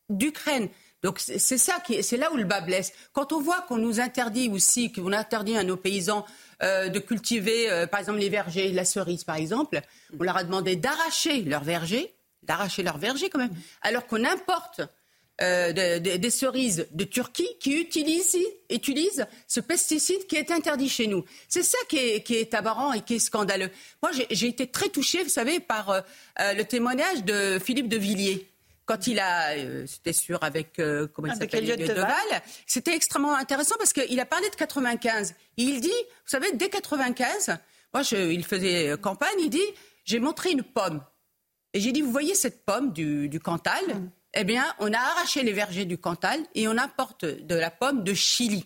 d'Ukraine. 0.10 0.70
Donc 1.04 1.20
c'est 1.20 1.58
ça 1.58 1.80
qui, 1.86 2.02
c'est 2.02 2.18
là 2.18 2.32
où 2.32 2.38
le 2.38 2.44
bas 2.44 2.62
blesse. 2.62 2.92
Quand 3.14 3.32
on 3.32 3.40
voit 3.40 3.62
qu'on 3.62 3.78
nous 3.78 4.00
interdit 4.00 4.50
aussi, 4.50 4.92
qu'on 4.92 5.14
interdit 5.14 5.56
à 5.56 5.64
nos 5.64 5.78
paysans 5.78 6.26
euh, 6.64 6.90
de 6.90 7.00
cultiver, 7.00 7.70
euh, 7.70 7.86
par 7.86 8.00
exemple 8.00 8.20
les 8.20 8.30
vergers, 8.30 8.72
la 8.72 8.86
cerise 8.86 9.24
par 9.24 9.36
exemple, 9.36 9.80
on 10.20 10.24
leur 10.24 10.38
a 10.38 10.44
demandé 10.44 10.76
d'arracher 10.76 11.44
leurs 11.44 11.64
vergers, 11.64 12.16
d'arracher 12.42 12.82
leurs 12.82 12.98
vergers 12.98 13.30
quand 13.30 13.40
même, 13.40 13.54
alors 13.84 14.08
qu'on 14.08 14.26
importe 14.26 14.82
euh, 15.40 16.00
des 16.00 16.30
cerises 16.32 16.88
de 16.92 17.04
Turquie 17.04 17.48
qui 17.60 17.74
utilisent, 17.74 18.40
utilisent, 18.72 19.28
ce 19.48 19.60
pesticide 19.60 20.26
qui 20.26 20.36
est 20.36 20.50
interdit 20.50 20.90
chez 20.90 21.06
nous. 21.06 21.24
C'est 21.48 21.62
ça 21.62 21.78
qui 21.90 21.98
est, 21.98 22.24
qui 22.24 22.34
et 22.34 23.02
qui 23.06 23.14
est 23.14 23.20
scandaleux. 23.20 23.70
Moi, 24.02 24.12
j'ai 24.32 24.48
été 24.48 24.66
très 24.66 24.90
touchée, 24.90 25.22
vous 25.22 25.30
savez, 25.30 25.60
par 25.60 26.04
le 26.40 26.64
témoignage 26.64 27.24
de 27.24 27.60
Philippe 27.60 27.88
de 27.88 27.98
Villiers 27.98 28.48
quand 28.88 29.06
il 29.06 29.20
a, 29.20 29.50
euh, 29.52 29.86
c'était 29.86 30.14
sûr 30.14 30.40
avec 30.42 30.80
euh, 30.80 31.08
comment 31.14 31.28
il 31.28 31.36
s'appelle, 31.38 31.66
Deval, 31.66 32.42
c'était 32.66 32.96
extrêmement 32.96 33.36
intéressant 33.36 33.76
parce 33.78 33.94
qu'il 33.94 34.20
a 34.20 34.26
parlé 34.26 34.50
de 34.50 34.56
95. 34.56 35.36
il 35.58 35.82
dit, 35.82 35.90
vous 35.90 36.30
savez, 36.30 36.54
dès 36.54 36.70
95, 36.70 37.58
moi, 37.94 38.02
je, 38.02 38.16
il 38.16 38.46
faisait 38.46 38.90
euh, 38.90 38.98
campagne, 38.98 39.38
il 39.40 39.50
dit, 39.50 39.60
j'ai 40.06 40.20
montré 40.20 40.52
une 40.52 40.64
pomme. 40.64 41.04
Et 41.74 41.82
j'ai 41.82 41.92
dit, 41.92 42.02
vous 42.02 42.12
voyez 42.12 42.34
cette 42.34 42.66
pomme 42.66 42.94
du, 42.94 43.28
du 43.28 43.42
Cantal? 43.42 43.84
Mm. 43.88 44.10
Eh 44.36 44.44
bien, 44.46 44.66
on 44.80 44.92
a 44.94 44.98
arraché 44.98 45.44
les 45.44 45.54
vergers 45.54 45.86
du 45.86 45.98
Cantal 45.98 46.40
et 46.56 46.68
on 46.70 46.78
importe 46.78 47.26
de 47.26 47.56
la 47.56 47.70
pomme 47.70 48.06
de 48.06 48.14
Chili 48.14 48.64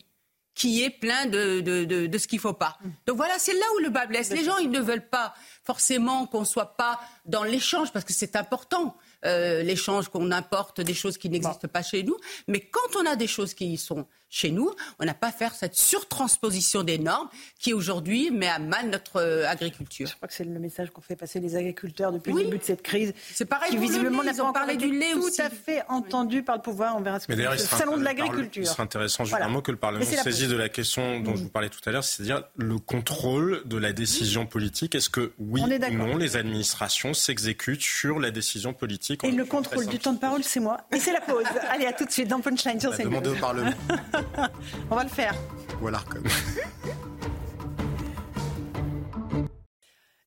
qui 0.54 0.84
est 0.84 0.90
plein 0.90 1.26
de, 1.26 1.62
de, 1.62 1.86
de, 1.86 2.08
de 2.08 2.18
ce 2.18 2.28
qu'il 2.28 2.38
ne 2.38 2.42
faut 2.42 2.54
pas. 2.54 2.78
Mm. 2.84 2.90
Donc 3.08 3.18
voilà, 3.18 3.40
c'est 3.40 3.54
là 3.54 3.66
où 3.76 3.80
le 3.80 3.90
bas 3.90 4.06
blesse. 4.06 4.30
Les 4.30 4.44
gens, 4.44 4.58
ils 4.60 4.70
ne 4.70 4.82
veulent 4.82 5.10
pas 5.10 5.34
forcément 5.64 6.28
qu'on 6.28 6.42
ne 6.42 6.46
soit 6.46 6.78
pas 6.78 7.00
dans 7.26 7.44
l'échange 7.44 7.92
parce 7.92 8.06
que 8.06 8.14
c'est 8.14 8.36
important. 8.36 8.96
Euh, 9.24 9.62
l'échange 9.62 10.10
qu'on 10.10 10.32
importe 10.32 10.82
des 10.82 10.96
choses 10.96 11.18
qui 11.18 11.30
n'existent 11.30 11.68
pas 11.68 11.84
chez 11.84 12.02
nous. 12.04 12.18
Mais 12.48 12.60
quand 12.60 13.00
on 13.00 13.06
a 13.06 13.16
des 13.16 13.28
choses 13.28 13.54
qui 13.54 13.78
sont 13.78 14.08
chez 14.32 14.52
nous, 14.52 14.72
on 15.00 15.06
n'a 15.06 15.14
pas 15.14 15.28
à 15.28 15.32
faire 15.32 15.54
cette 15.54 15.76
surtransposition 15.76 16.84
des 16.84 16.98
normes 16.98 17.30
qui 17.60 17.74
aujourd'hui 17.74 18.32
met 18.32 18.48
à 18.48 18.60
mal 18.60 18.90
notre 18.90 19.18
euh, 19.18 19.48
agriculture. 19.48 20.08
Je 20.08 20.16
crois 20.16 20.28
que 20.28 20.34
c'est 20.34 20.44
le 20.44 20.60
message 20.60 20.90
qu'ont 20.92 21.02
fait 21.02 21.16
passer 21.16 21.40
les 21.40 21.56
agriculteurs 21.56 22.12
depuis 22.12 22.34
le 22.34 22.44
début 22.44 22.58
de 22.58 22.64
cette 22.64 22.82
crise. 22.82 23.14
C'est 23.34 23.46
pareil. 23.46 23.72
Qui 23.72 23.78
visiblement 23.78 24.24
n'a 24.24 24.34
pas 24.34 24.54
parlé 24.54 24.78
du 24.78 24.92
lait 24.92 25.14
tout 25.14 25.30
à 25.40 25.50
fait 25.50 25.84
entendu 25.90 26.44
par 26.44 26.58
le 26.58 26.62
pouvoir. 26.62 26.96
On 26.98 27.02
verra 27.02 27.20
ce 27.20 27.28
que 27.28 27.36
c'est 27.36 27.42
le 27.44 27.58
salon 27.58 27.98
de 27.98 28.04
l'agriculture. 28.04 28.66
Ce 28.66 28.74
serait 28.74 28.84
intéressant, 28.84 29.26
juste 29.26 29.40
un 29.40 29.48
mot, 29.48 29.62
que 29.62 29.72
le 29.72 29.78
Parlement 29.78 30.06
saisisse 30.06 30.50
de 30.50 30.58
la 30.58 30.70
question 30.70 31.20
dont 31.20 31.36
je 31.36 31.44
vous 31.44 31.50
parlais 31.50 31.70
tout 31.70 31.82
à 31.86 31.92
l'heure, 31.92 32.04
c'est-à-dire 32.04 32.44
le 32.56 32.78
contrôle 32.78 33.62
de 33.66 33.78
la 33.78 33.94
décision 33.94 34.46
politique. 34.46 34.96
Est-ce 34.96 35.10
que 35.10 35.34
oui 35.40 35.62
ou 35.62 35.94
non 35.94 36.18
les 36.18 36.36
administrations 36.38 37.14
s'exécutent 37.14 37.82
sur 37.82 38.20
la 38.20 38.32
décision 38.32 38.74
politique 38.74 38.92
politique. 38.92 39.24
Et 39.24 39.32
le 39.32 39.46
contrôle 39.46 39.86
du 39.88 40.00
temps 40.00 40.14
de 40.14 40.20
parole, 40.20 40.44
c'est 40.44 40.60
moi. 40.60 40.78
Et 40.92 41.00
c'est 41.00 41.14
la 41.14 41.22
pause. 41.22 41.46
Allez, 41.70 41.86
à 41.86 41.94
tout 41.94 42.06
de 42.06 42.12
suite 42.12 42.28
dans 42.28 42.42
Punchline 42.42 42.80
sur 42.80 42.92
CNews. 42.96 43.06
Demandez 43.06 43.30
au 43.30 43.36
Parlement. 43.36 43.72
On 44.92 44.96
va 44.96 45.04
le 45.04 45.10
faire. 45.10 45.36
Voilà. 45.80 46.02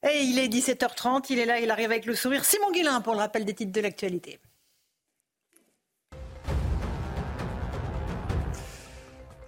Et 0.06 0.22
il 0.22 0.38
est 0.38 0.48
17h30, 0.48 1.26
il 1.30 1.38
est 1.38 1.46
là, 1.46 1.60
il 1.60 1.70
arrive 1.70 1.90
avec 1.90 2.04
le 2.04 2.14
sourire. 2.14 2.44
Simon 2.44 2.70
Guillain 2.72 3.00
pour 3.00 3.14
le 3.14 3.20
rappel 3.20 3.46
des 3.46 3.54
titres 3.54 3.72
de 3.72 3.80
l'actualité. 3.80 4.38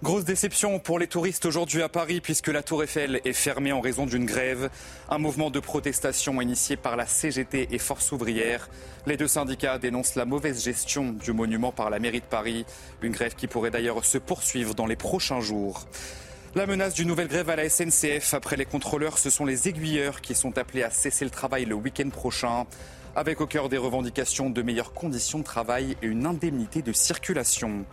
Grosse 0.07 0.23
déception 0.23 0.79
pour 0.79 0.99
les 0.99 1.07
touristes 1.07 1.45
aujourd'hui 1.45 1.81
à 1.81 1.89
Paris 1.89 2.21
puisque 2.21 2.47
la 2.47 2.63
Tour 2.63 2.81
Eiffel 2.81 3.19
est 3.25 3.33
fermée 3.33 3.73
en 3.73 3.81
raison 3.81 4.05
d'une 4.05 4.23
grève. 4.23 4.69
Un 5.09 5.17
mouvement 5.17 5.49
de 5.49 5.59
protestation 5.59 6.39
initié 6.41 6.77
par 6.77 6.95
la 6.95 7.05
CGT 7.05 7.67
et 7.71 7.77
Force 7.77 8.13
ouvrière. 8.13 8.69
Les 9.05 9.17
deux 9.17 9.27
syndicats 9.27 9.79
dénoncent 9.79 10.15
la 10.15 10.23
mauvaise 10.23 10.63
gestion 10.63 11.11
du 11.11 11.33
monument 11.33 11.73
par 11.73 11.89
la 11.89 11.99
mairie 11.99 12.21
de 12.21 12.25
Paris. 12.25 12.65
Une 13.01 13.11
grève 13.11 13.35
qui 13.35 13.47
pourrait 13.47 13.69
d'ailleurs 13.69 14.05
se 14.05 14.17
poursuivre 14.17 14.73
dans 14.73 14.85
les 14.85 14.95
prochains 14.95 15.41
jours. 15.41 15.85
La 16.55 16.67
menace 16.67 16.93
d'une 16.93 17.09
nouvelle 17.09 17.27
grève 17.27 17.49
à 17.49 17.57
la 17.57 17.67
SNCF 17.67 18.33
après 18.33 18.55
les 18.55 18.63
contrôleurs, 18.63 19.17
ce 19.17 19.29
sont 19.29 19.43
les 19.43 19.67
aiguilleurs 19.67 20.21
qui 20.21 20.35
sont 20.35 20.57
appelés 20.57 20.83
à 20.83 20.89
cesser 20.89 21.25
le 21.25 21.31
travail 21.31 21.65
le 21.65 21.75
week-end 21.75 22.09
prochain. 22.11 22.65
Avec 23.13 23.41
au 23.41 23.45
cœur 23.45 23.67
des 23.67 23.77
revendications 23.77 24.49
de 24.49 24.61
meilleures 24.61 24.93
conditions 24.93 25.39
de 25.39 25.43
travail 25.43 25.97
et 26.01 26.05
une 26.05 26.25
indemnité 26.25 26.81
de 26.81 26.93
circulation. 26.93 27.83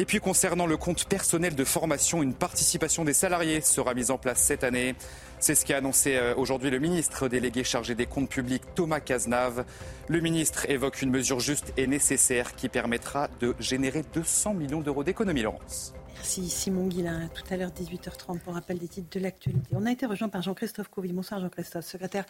Et 0.00 0.06
puis 0.06 0.18
concernant 0.18 0.66
le 0.66 0.78
compte 0.78 1.04
personnel 1.04 1.54
de 1.54 1.62
formation, 1.62 2.22
une 2.22 2.32
participation 2.32 3.04
des 3.04 3.12
salariés 3.12 3.60
sera 3.60 3.92
mise 3.92 4.10
en 4.10 4.16
place 4.16 4.40
cette 4.40 4.64
année. 4.64 4.94
C'est 5.40 5.54
ce 5.54 5.66
qu'a 5.66 5.76
annoncé 5.76 6.16
euh, 6.16 6.34
aujourd'hui 6.36 6.70
le 6.70 6.78
ministre 6.78 7.28
délégué 7.28 7.64
chargé 7.64 7.94
des 7.94 8.06
comptes 8.06 8.30
publics 8.30 8.62
Thomas 8.74 9.00
Cazenave. 9.00 9.66
Le 10.08 10.20
ministre 10.20 10.64
évoque 10.70 11.02
une 11.02 11.10
mesure 11.10 11.38
juste 11.38 11.74
et 11.76 11.86
nécessaire 11.86 12.56
qui 12.56 12.70
permettra 12.70 13.28
de 13.40 13.54
générer 13.60 14.02
200 14.14 14.54
millions 14.54 14.80
d'euros 14.80 15.04
d'économies, 15.04 15.42
Laurence. 15.42 15.92
Merci 16.14 16.48
Simon 16.48 16.86
Guillain. 16.86 17.28
Tout 17.34 17.44
à 17.52 17.58
l'heure, 17.58 17.70
18h30 17.70 18.38
pour 18.40 18.54
rappel 18.54 18.78
des 18.78 18.88
titres 18.88 19.08
de 19.10 19.20
l'actualité. 19.20 19.68
On 19.72 19.84
a 19.84 19.92
été 19.92 20.06
rejoint 20.06 20.30
par 20.30 20.40
Jean-Christophe 20.40 20.88
Couvi. 20.88 21.12
Bonsoir 21.12 21.40
Jean-Christophe, 21.40 21.84
secrétaire 21.84 22.24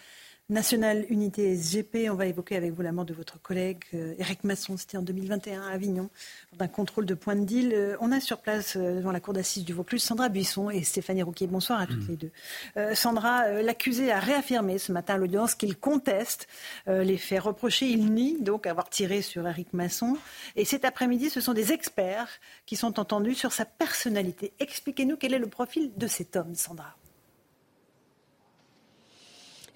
National 0.51 1.07
Unité 1.11 1.55
SGP, 1.55 2.11
on 2.11 2.15
va 2.15 2.27
évoquer 2.27 2.57
avec 2.57 2.73
vous 2.73 2.83
la 2.83 2.91
mort 2.91 3.05
de 3.05 3.15
votre 3.15 3.41
collègue 3.41 3.85
Eric 3.93 4.41
euh, 4.45 4.49
Masson, 4.49 4.77
c'était 4.77 4.97
en 4.97 5.03
2021 5.03 5.63
à 5.63 5.71
Avignon, 5.71 6.11
d'un 6.59 6.67
contrôle 6.67 7.07
de 7.07 7.15
point 7.15 7.37
de 7.37 7.45
deal. 7.45 7.73
Euh, 7.73 7.97
on 8.01 8.11
a 8.11 8.19
sur 8.19 8.39
place, 8.39 8.75
euh, 8.77 8.97
devant 8.97 9.13
la 9.13 9.21
cour 9.21 9.33
d'assises 9.33 9.65
du 9.65 9.73
Vaucluse, 9.73 10.03
Sandra 10.03 10.29
Buisson 10.29 10.69
et 10.69 10.83
Stéphanie 10.83 11.23
Rouquier. 11.23 11.47
Bonsoir 11.47 11.81
à 11.81 11.87
toutes 11.87 12.03
mm. 12.03 12.11
les 12.11 12.17
deux. 12.17 12.95
Sandra, 12.95 13.63
l'accusé 13.63 14.11
a 14.11 14.19
réaffirmé 14.19 14.79
ce 14.79 14.91
matin 14.91 15.15
à 15.15 15.17
l'audience 15.19 15.55
qu'il 15.55 15.77
conteste 15.77 16.49
les 16.89 17.17
faits 17.17 17.43
reprochés. 17.43 17.87
Il 17.87 18.13
nie 18.13 18.41
donc 18.41 18.67
avoir 18.67 18.91
tiré 18.91 19.23
sur 19.23 19.47
Eric 19.47 19.73
Masson. 19.73 20.17
Et 20.57 20.65
cet 20.65 20.85
après-midi, 20.85 21.31
ce 21.31 21.41
sont 21.41 21.55
des 21.55 21.73
experts 21.73 22.29
qui 22.67 22.75
sont 22.75 22.99
entendus 22.99 23.37
sur 23.37 23.53
sa 23.53 23.65
personnalité. 23.65 24.53
Expliquez-nous 24.59 25.17
quel 25.17 25.33
est 25.33 25.39
le 25.39 25.49
profil 25.49 25.93
de 25.97 26.09
cet 26.09 26.35
homme, 26.35 26.57
Sandra. 26.57 26.97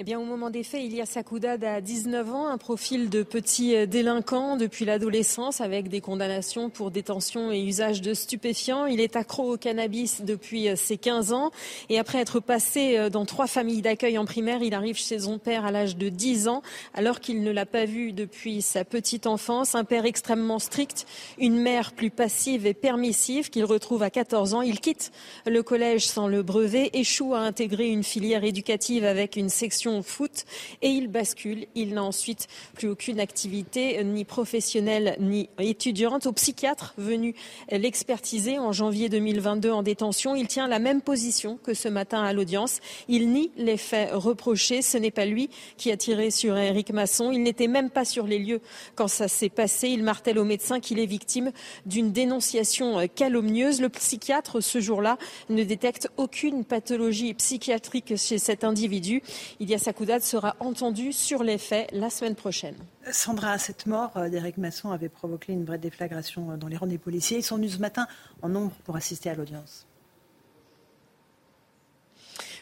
Eh 0.00 0.02
bien, 0.02 0.18
au 0.18 0.24
moment 0.24 0.50
des 0.50 0.64
faits, 0.64 0.82
Ilia 0.82 1.06
Sakoudad 1.06 1.62
a 1.62 1.80
19 1.80 2.34
ans, 2.34 2.48
un 2.48 2.58
profil 2.58 3.10
de 3.10 3.22
petit 3.22 3.76
euh, 3.76 3.86
délinquant 3.86 4.56
depuis 4.56 4.84
l'adolescence 4.84 5.60
avec 5.60 5.86
des 5.86 6.00
condamnations 6.00 6.68
pour 6.68 6.90
détention 6.90 7.52
et 7.52 7.62
usage 7.62 8.00
de 8.00 8.12
stupéfiants. 8.12 8.86
Il 8.86 8.98
est 8.98 9.14
accro 9.14 9.52
au 9.52 9.56
cannabis 9.56 10.22
depuis 10.22 10.68
euh, 10.68 10.74
ses 10.74 10.96
15 10.96 11.32
ans 11.32 11.52
et 11.90 12.00
après 12.00 12.18
être 12.18 12.40
passé 12.40 12.98
euh, 12.98 13.08
dans 13.08 13.24
trois 13.24 13.46
familles 13.46 13.82
d'accueil 13.82 14.18
en 14.18 14.24
primaire, 14.24 14.62
il 14.62 14.74
arrive 14.74 14.96
chez 14.96 15.20
son 15.20 15.38
père 15.38 15.64
à 15.64 15.70
l'âge 15.70 15.96
de 15.96 16.08
10 16.08 16.48
ans 16.48 16.62
alors 16.94 17.20
qu'il 17.20 17.44
ne 17.44 17.52
l'a 17.52 17.66
pas 17.66 17.84
vu 17.84 18.12
depuis 18.12 18.62
sa 18.62 18.84
petite 18.84 19.28
enfance. 19.28 19.76
Un 19.76 19.84
père 19.84 20.06
extrêmement 20.06 20.58
strict, 20.58 21.06
une 21.38 21.60
mère 21.60 21.92
plus 21.92 22.10
passive 22.10 22.66
et 22.66 22.74
permissive 22.74 23.48
qu'il 23.48 23.64
retrouve 23.64 24.02
à 24.02 24.10
14 24.10 24.54
ans. 24.54 24.62
Il 24.62 24.80
quitte 24.80 25.12
le 25.46 25.62
collège 25.62 26.04
sans 26.04 26.26
le 26.26 26.42
brevet, 26.42 26.90
échoue 26.94 27.32
à 27.34 27.38
intégrer 27.38 27.90
une 27.90 28.02
filière 28.02 28.42
éducative 28.42 29.04
avec 29.04 29.36
une 29.36 29.48
section 29.48 29.83
foot 30.02 30.44
et 30.82 30.88
il 30.88 31.08
bascule. 31.08 31.66
Il 31.74 31.94
n'a 31.94 32.02
ensuite 32.02 32.48
plus 32.74 32.88
aucune 32.88 33.20
activité, 33.20 34.02
ni 34.04 34.24
professionnelle 34.24 35.16
ni 35.20 35.48
étudiante. 35.58 36.26
Au 36.26 36.32
psychiatre 36.32 36.94
venu 36.98 37.34
l'expertiser 37.70 38.58
en 38.58 38.72
janvier 38.72 39.08
2022 39.08 39.70
en 39.70 39.82
détention, 39.82 40.34
il 40.34 40.48
tient 40.48 40.68
la 40.68 40.78
même 40.78 41.00
position 41.00 41.58
que 41.62 41.74
ce 41.74 41.88
matin 41.88 42.22
à 42.22 42.32
l'audience. 42.32 42.80
Il 43.08 43.30
nie 43.30 43.50
les 43.56 43.76
faits 43.76 44.10
reprochés. 44.12 44.82
Ce 44.82 44.98
n'est 44.98 45.10
pas 45.10 45.26
lui 45.26 45.50
qui 45.76 45.90
a 45.90 45.96
tiré 45.96 46.30
sur 46.30 46.56
Eric 46.56 46.92
Masson. 46.92 47.30
Il 47.32 47.42
n'était 47.42 47.68
même 47.68 47.90
pas 47.90 48.04
sur 48.04 48.26
les 48.26 48.38
lieux 48.38 48.60
quand 48.94 49.08
ça 49.08 49.28
s'est 49.28 49.48
passé. 49.48 49.88
Il 49.88 50.02
martèle 50.02 50.38
au 50.38 50.44
médecin 50.44 50.80
qu'il 50.80 50.98
est 50.98 51.06
victime 51.06 51.52
d'une 51.86 52.12
dénonciation 52.12 53.06
calomnieuse. 53.14 53.80
Le 53.80 53.88
psychiatre, 53.88 54.62
ce 54.62 54.80
jour-là, 54.80 55.18
ne 55.48 55.62
détecte 55.64 56.08
aucune 56.16 56.64
pathologie 56.64 57.34
psychiatrique 57.34 58.16
chez 58.16 58.38
cet 58.38 58.64
individu. 58.64 59.22
Il 59.60 59.70
y 59.70 59.73
Sakoudad 59.78 60.20
sera 60.22 60.56
entendu 60.60 61.12
sur 61.12 61.42
les 61.42 61.58
faits 61.58 61.90
la 61.92 62.10
semaine 62.10 62.34
prochaine. 62.34 62.76
Sandra, 63.10 63.58
cette 63.58 63.86
mort 63.86 64.16
euh, 64.16 64.28
d'Éric 64.28 64.58
Masson 64.58 64.90
avait 64.90 65.08
provoqué 65.08 65.52
une 65.52 65.64
vraie 65.64 65.78
déflagration 65.78 66.52
euh, 66.52 66.56
dans 66.56 66.68
les 66.68 66.76
rangs 66.76 66.86
des 66.86 66.98
policiers. 66.98 67.38
Ils 67.38 67.42
sont 67.42 67.56
venus 67.56 67.74
ce 67.74 67.78
matin 67.78 68.06
en 68.42 68.48
nombre 68.48 68.72
pour 68.84 68.96
assister 68.96 69.30
à 69.30 69.34
l'audience. 69.34 69.86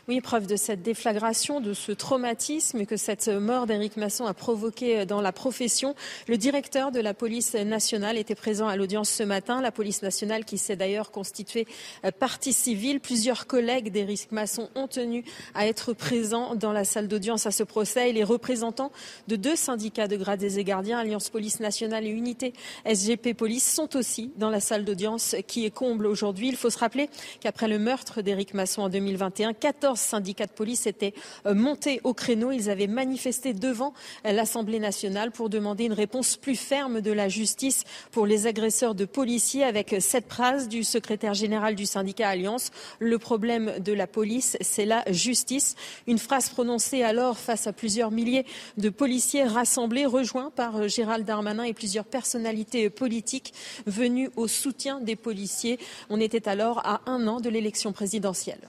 Oui, 0.09 0.21
preuve 0.21 0.49
de 0.49 0.57
cette 0.57 0.83
déflagration, 0.83 1.61
de 1.61 1.75
ce 1.75 1.93
traumatisme 1.93 2.87
que 2.87 2.97
cette 2.97 3.29
mort 3.29 3.69
d'Éric 3.69 3.97
Masson 3.97 4.27
a 4.27 4.35
provoqué 4.35 5.07
dans 5.07 5.21
la 5.21 5.31
profession. 5.31 5.95
Le 6.27 6.37
directeur 6.37 6.91
de 6.91 6.99
la 6.99 7.15
police 7.15 7.55
nationale 7.55 8.19
était 8.19 8.35
présent 8.35 8.67
à 8.67 8.75
l'audience 8.75 9.09
ce 9.09 9.23
matin. 9.23 9.63
La 9.63 9.71
police 9.71 10.03
nationale 10.03 10.45
qui 10.45 10.59
s'est 10.59 10.75
d'ailleurs 10.75 11.13
constituée 11.13 11.69
euh, 12.05 12.11
partie 12.11 12.53
civile. 12.53 12.99
Plusieurs 12.99 13.47
collègues 13.47 13.93
d'Éric 13.93 14.33
Masson 14.33 14.71
ont 14.75 14.89
tenu 14.89 15.25
à 15.55 15.69
être 15.69 15.93
présents 15.93 16.57
dans 16.57 16.73
la 16.73 16.83
salle 16.83 17.07
d'audience 17.07 17.47
à 17.47 17.53
ce 17.53 17.63
procès. 17.63 18.11
Et 18.11 18.13
les 18.13 18.25
représentants 18.25 18.91
de 19.29 19.37
deux 19.37 19.55
syndicats 19.55 20.09
de 20.09 20.17
gradés 20.17 20.59
et 20.59 20.65
gardiens, 20.65 20.99
Alliance 20.99 21.31
Police 21.31 21.61
Nationale 21.61 22.07
et 22.07 22.11
Unité 22.11 22.55
SGP 22.93 23.35
Police, 23.35 23.73
sont 23.73 23.97
aussi 23.97 24.33
dans 24.37 24.51
la 24.51 24.59
salle 24.59 24.85
d'audience 24.85 25.37
qui 25.47 25.65
est 25.65 25.71
comble 25.71 26.07
aujourd'hui. 26.07 26.49
Il 26.49 26.57
faut 26.57 26.71
se 26.71 26.79
rappeler 26.79 27.09
qu'après 27.41 27.69
le 27.69 27.79
meurtre 27.79 28.21
d'Éric 28.21 28.53
Masson 28.53 28.83
en 28.83 28.89
2021, 28.89 29.53
14 29.53 29.92
syndicats 29.99 30.47
de 30.47 30.53
police 30.53 30.87
étaient 30.87 31.15
euh, 31.47 31.55
montés 31.55 32.01
au 32.05 32.15
créneau. 32.15 32.53
Ils 32.53 32.71
avaient 32.71 32.87
manifesté 32.87 33.53
devant 33.55 33.95
l'Assemblée 34.25 34.79
nationale 34.79 35.31
pour 35.31 35.49
demander 35.49 35.85
une 35.85 35.93
réponse 35.93 36.37
plus 36.37 36.57
ferme 36.57 37.01
de 37.01 37.13
la 37.13 37.29
justice 37.29 37.85
pour 38.11 38.27
les 38.27 38.47
agresseurs 38.47 38.95
de 38.95 39.05
policiers 39.05 39.65
avec 39.65 39.97
cette 40.01 40.29
phrase 40.29 40.69
du 40.69 40.85
secrétaire 40.85 41.35
général 41.35 41.75
du 41.75 41.87
syndicat 41.87 42.29
Alliance. 42.29 42.71
Le 42.99 43.19
problème 43.19 43.79
de 43.79 43.93
la 43.93 44.07
police, 44.07 44.57
c'est 44.61 44.87
la 44.87 45.05
justice. 45.11 45.75
Une 46.07 46.19
phrase 46.19 46.49
prononcée 46.49 47.03
alors 47.03 47.39
face 47.39 47.67
à 47.67 47.73
plusieurs 47.73 48.11
milliers 48.11 48.47
de 48.77 48.89
policiers 48.89 49.45
rassemblés, 49.45 50.07
rejoints 50.07 50.51
par 50.51 50.77
euh, 50.77 50.89
Gérald 50.89 51.25
Darmanin 51.25 51.65
et 51.65 51.73
plusieurs 51.73 52.05
personnalités 52.05 52.91
politiques 52.91 53.55
venues 53.87 54.31
au 54.37 54.49
soutien 54.49 55.01
des 55.01 55.17
policiers. 55.17 55.79
On 56.11 56.21
était 56.21 56.49
alors 56.49 56.79
à 56.85 57.03
un 57.07 57.27
an 57.27 57.41
de 57.41 57.49
l'élection 57.49 57.93
présidentielle. 57.93 58.69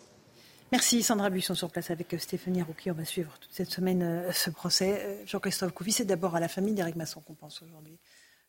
Merci 0.73 1.03
Sandra 1.03 1.29
Buisson 1.29 1.53
sur 1.53 1.69
place 1.69 1.91
avec 1.91 2.15
Stéphanie 2.17 2.63
Rouquier. 2.63 2.89
On 2.89 2.95
va 2.95 3.05
suivre 3.05 3.31
toute 3.39 3.51
cette 3.51 3.69
semaine 3.69 4.01
euh, 4.01 4.31
ce 4.31 4.49
procès. 4.49 5.03
Euh, 5.05 5.23
Jean-Christophe 5.27 5.71
Couvi, 5.71 5.91
c'est 5.91 6.03
d'abord 6.03 6.35
à 6.35 6.39
la 6.39 6.47
famille 6.47 6.73
d'Éric 6.73 6.95
Masson 6.95 7.21
qu'on 7.21 7.35
pense 7.35 7.61
aujourd'hui. 7.61 7.99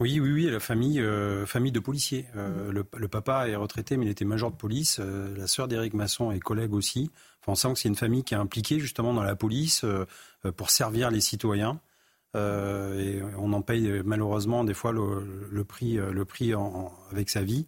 Oui, 0.00 0.18
oui, 0.20 0.32
oui, 0.32 0.50
la 0.50 0.58
famille, 0.58 1.02
euh, 1.02 1.44
famille 1.44 1.70
de 1.70 1.80
policiers. 1.80 2.24
Mhm. 2.34 2.70
le, 2.70 3.08
papa 3.08 3.50
est 3.50 3.56
retraité, 3.56 3.98
mais 3.98 4.06
il 4.06 4.08
était 4.08 4.24
major 4.24 4.50
de 4.50 4.56
police. 4.56 5.00
la 5.00 5.46
sœur 5.46 5.68
d'Éric 5.68 5.92
Masson 5.92 6.32
est 6.32 6.40
collègue 6.40 6.72
aussi. 6.72 7.10
Enfin, 7.42 7.52
on 7.52 7.56
sent 7.56 7.74
que 7.74 7.78
c'est 7.80 7.88
une 7.90 7.94
famille 7.94 8.24
qui 8.24 8.32
est 8.32 8.38
impliquée 8.38 8.80
justement 8.80 9.12
dans 9.12 9.22
la 9.22 9.36
police 9.36 9.84
pour 10.56 10.70
servir 10.70 11.10
les 11.10 11.20
citoyens. 11.20 11.78
et 12.34 13.20
on 13.36 13.52
en 13.52 13.60
paye 13.60 14.00
malheureusement 14.02 14.64
des 14.64 14.72
fois 14.72 14.92
le, 14.92 15.62
prix, 15.64 15.96
le 15.96 16.24
prix 16.24 16.54
avec 17.12 17.28
sa 17.28 17.42
vie. 17.42 17.66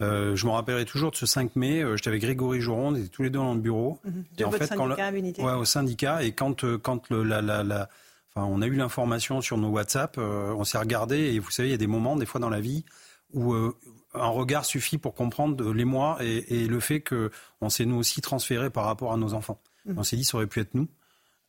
Euh, 0.00 0.34
je 0.34 0.46
me 0.46 0.52
rappellerai 0.52 0.84
toujours 0.84 1.10
de 1.10 1.16
ce 1.16 1.26
5 1.26 1.54
mai. 1.56 1.82
Euh, 1.82 1.96
j'étais 1.96 2.08
avec 2.08 2.22
Grégory 2.22 2.60
Jouron, 2.60 2.88
on 2.88 2.94
était 2.94 3.08
tous 3.08 3.22
les 3.22 3.30
deux 3.30 3.38
dans 3.38 3.54
le 3.54 3.60
bureau. 3.60 3.98
De 4.04 4.42
et 4.42 4.44
en 4.44 4.50
fait, 4.50 4.66
syndicat, 4.66 5.12
quand 5.12 5.44
ouais, 5.44 5.52
au 5.52 5.64
syndicat. 5.64 6.22
Et 6.22 6.32
quand, 6.32 6.64
euh, 6.64 6.78
quand 6.78 7.08
le, 7.10 7.22
la, 7.22 7.42
la, 7.42 7.62
la, 7.62 7.88
enfin, 8.34 8.46
on 8.50 8.62
a 8.62 8.66
eu 8.66 8.74
l'information 8.74 9.40
sur 9.40 9.58
nos 9.58 9.68
WhatsApp, 9.68 10.18
on 10.18 10.64
s'est 10.64 10.78
regardé. 10.78 11.34
Et 11.34 11.38
vous 11.38 11.50
savez, 11.50 11.68
il 11.68 11.72
y 11.72 11.74
a 11.74 11.78
des 11.78 11.86
moments, 11.86 12.16
des 12.16 12.26
fois 12.26 12.40
dans 12.40 12.50
la 12.50 12.60
vie, 12.60 12.84
où 13.32 13.54
un 13.54 14.28
regard 14.28 14.64
suffit 14.64 14.98
pour 14.98 15.14
comprendre 15.14 15.72
l'émoi 15.72 16.18
et, 16.20 16.62
et 16.62 16.66
le 16.66 16.80
fait 16.80 17.00
qu'on 17.00 17.68
s'est 17.68 17.86
nous 17.86 17.96
aussi 17.96 18.20
transféré 18.20 18.70
par 18.70 18.84
rapport 18.84 19.12
à 19.12 19.16
nos 19.16 19.34
enfants. 19.34 19.60
Mhm. 19.86 19.98
On 19.98 20.02
s'est 20.02 20.16
dit, 20.16 20.24
ça 20.24 20.36
aurait 20.36 20.46
pu 20.46 20.60
être 20.60 20.74
nous. 20.74 20.88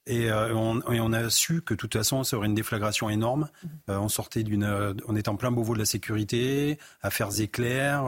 Et, 0.06 0.30
euh, 0.30 0.54
on, 0.54 0.82
on, 0.86 1.14
a 1.14 1.30
su 1.30 1.62
que 1.62 1.74
de 1.74 1.80
toute 1.80 1.94
façon, 1.94 2.24
ça 2.24 2.38
aurait 2.38 2.48
une 2.48 2.56
déflagration 2.56 3.10
énorme. 3.10 3.50
Mhm. 3.64 3.70
Euh, 3.90 3.98
on 4.00 4.10
sortait 4.10 4.44
d'une, 4.44 4.64
euh, 4.64 4.94
on 5.08 5.16
était 5.16 5.30
en 5.30 5.36
plein 5.36 5.52
Beauvau 5.52 5.74
de 5.74 5.80
la 5.80 5.86
sécurité, 5.86 6.78
affaires 7.02 7.40
éclairs, 7.40 8.06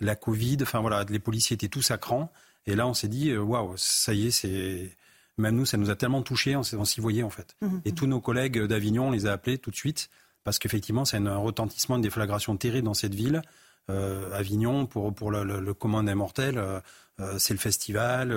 la 0.00 0.16
Covid. 0.16 0.58
Enfin 0.62 0.80
voilà, 0.80 1.04
les 1.08 1.18
policiers 1.18 1.54
étaient 1.54 1.68
tous 1.68 1.90
à 1.90 1.98
cran. 1.98 2.32
Et 2.66 2.74
là, 2.76 2.86
on 2.86 2.94
s'est 2.94 3.08
dit, 3.08 3.36
waouh, 3.36 3.74
ça 3.76 4.14
y 4.14 4.28
est, 4.28 4.30
c'est 4.30 4.96
Même 5.38 5.56
nous, 5.56 5.66
ça 5.66 5.76
nous 5.76 5.90
a 5.90 5.96
tellement 5.96 6.22
touchés, 6.22 6.56
on, 6.56 6.62
s'y 6.62 7.00
voyait 7.00 7.22
en 7.22 7.30
fait. 7.30 7.56
Mhm. 7.60 7.82
Et 7.84 7.92
tous 7.92 8.06
nos 8.06 8.20
collègues 8.20 8.60
d'Avignon, 8.62 9.08
on 9.08 9.10
les 9.10 9.26
a 9.26 9.32
appelés 9.32 9.58
tout 9.58 9.70
de 9.70 9.76
suite 9.76 10.10
parce 10.44 10.58
qu'effectivement, 10.58 11.04
c'est 11.04 11.18
un 11.18 11.36
retentissement, 11.36 11.96
une 11.96 12.02
déflagration 12.02 12.56
terrible 12.56 12.86
dans 12.86 12.94
cette 12.94 13.14
ville. 13.14 13.42
Euh, 13.90 14.30
Avignon, 14.32 14.86
pour, 14.86 15.12
pour 15.14 15.30
le, 15.30 15.42
le, 15.44 15.60
le 15.60 15.74
commun 15.74 16.04
des 16.04 16.14
mortels, 16.14 16.56
euh, 16.58 16.80
euh, 17.20 17.38
c'est 17.38 17.52
le 17.52 17.58
festival, 17.58 18.34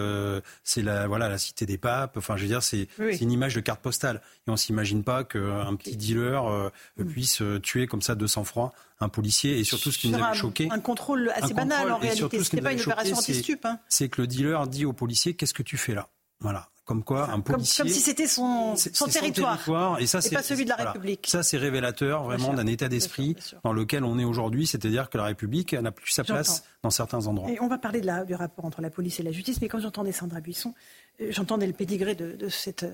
c'est 0.63 0.81
la, 0.81 1.07
voilà, 1.07 1.29
la 1.29 1.37
cité 1.37 1.65
des 1.65 1.77
papes. 1.77 2.17
Enfin, 2.17 2.35
je 2.35 2.41
veux 2.43 2.47
dire, 2.47 2.61
c'est 2.63 2.87
Oui. 2.99 3.15
une 3.17 3.31
image 3.31 3.55
de 3.55 3.61
carte 3.61 3.81
postale. 3.81 4.21
Et 4.47 4.51
on 4.51 4.57
s'imagine 4.57 5.03
pas 5.03 5.23
qu'un 5.23 5.75
petit 5.75 5.95
dealer 5.95 6.45
euh, 6.51 6.69
Mm. 6.97 7.05
puisse 7.05 7.41
tuer 7.63 7.87
comme 7.87 8.01
ça 8.01 8.15
de 8.15 8.27
sang-froid 8.27 8.73
un 8.99 9.07
policier. 9.09 9.59
Et 9.59 9.63
surtout, 9.63 9.91
ce 9.91 9.97
qui 9.97 10.09
nous 10.09 10.15
avait 10.15 10.23
un, 10.23 10.33
choqué. 10.33 10.67
un 10.71 10.79
contrôle 10.79 11.31
assez 11.35 11.53
banal 11.53 11.91
en 11.91 11.97
réalité. 11.97 12.43
C'était 12.43 12.61
pas 12.61 12.73
une 12.73 12.81
opération 12.81 13.15
anti-stup. 13.17 13.65
Hein. 13.65 13.79
C'est 13.87 14.09
que 14.09 14.21
le 14.21 14.27
dealer 14.27 14.67
dit 14.67 14.85
au 14.85 14.93
policier 14.93 15.35
Qu'est-ce 15.35 15.53
que 15.53 15.63
tu 15.63 15.77
fais 15.77 15.93
là? 15.93 16.09
Voilà. 16.41 16.67
Comme 16.85 17.03
quoi, 17.03 17.31
un 17.31 17.39
policier. 17.39 17.83
comme 17.83 17.91
si 17.91 17.99
c'était 17.99 18.27
son, 18.27 18.75
territoire. 19.11 19.99
Et 19.99 20.05
ça, 20.05 20.21
c'est 20.21 20.35
pas 20.35 20.43
celui 20.43 20.65
de 20.65 20.69
la 20.69 20.75
voilà. 20.75 20.91
République. 20.91 21.25
Ça, 21.27 21.41
c'est 21.41 21.57
révélateur 21.57 22.23
vraiment 22.23 22.53
d'un 22.53 22.67
état 22.67 22.87
d'esprit 22.87 23.35
dans 23.63 23.73
lequel 23.73 24.03
on 24.03 24.19
est 24.19 24.23
aujourd'hui. 24.23 24.67
C'est-à-dire 24.67 25.09
que 25.09 25.17
la 25.17 25.23
République 25.25 25.73
n'a 25.73 25.91
plus 25.91 26.11
sa 26.11 26.23
place 26.23 26.63
dans 26.83 26.91
certains 26.91 27.25
endroits. 27.25 27.49
Et 27.49 27.59
on 27.59 27.67
va 27.67 27.79
parler 27.79 28.01
de 28.01 28.05
la- 28.05 28.23
du 28.23 28.35
rapport 28.35 28.65
entre 28.65 28.81
la 28.81 28.91
police 28.91 29.19
et 29.19 29.23
la 29.23 29.31
justice, 29.31 29.61
mais 29.61 29.67
quand 29.67 29.79
j'entendais 29.79 30.11
Sandra 30.11 30.41
Buisson, 30.41 30.75
euh, 31.21 31.27
j'entendais 31.31 31.65
le 31.65 31.73
pédigré 31.73 32.13
de, 32.13 32.33
de, 32.33 32.49
cette, 32.49 32.85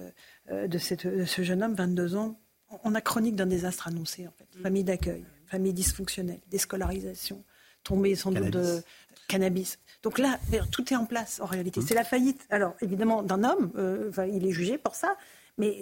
euh, 0.50 0.68
de, 0.68 0.78
cette, 0.78 1.06
de 1.06 1.26
ce 1.26 1.42
jeune 1.42 1.62
homme, 1.62 1.74
22 1.76 2.16
ans. 2.16 2.40
On 2.86 2.96
a 2.96 3.02
chronique 3.02 3.36
d'un 3.36 3.46
désastre 3.48 3.90
annoncé, 3.90 4.26
en 4.26 4.32
fait. 4.38 4.48
Famille 4.64 4.86
d'accueil, 4.86 5.26
famille 5.48 5.74
dysfonctionnelle, 5.74 6.40
déscolarisation, 6.50 7.44
tombée 7.84 8.16
sans 8.16 8.32
doute 8.32 8.52
de 8.52 8.82
Cannabis. 9.28 9.78
Donc 10.04 10.18
là, 10.18 10.40
tout 10.72 10.92
est 10.92 10.96
en 10.96 11.06
place 11.06 11.40
en 11.42 11.46
réalité. 11.46 11.82
C'est 11.82 11.94
la 11.94 12.04
faillite, 12.04 12.46
alors 12.50 12.76
évidemment, 12.82 13.22
d'un 13.22 13.44
homme. 13.44 13.72
euh, 13.78 14.12
il 14.32 14.46
est 14.48 14.52
jugé 14.52 14.78
pour 14.78 14.96
ça, 14.96 15.16
mais 15.58 15.82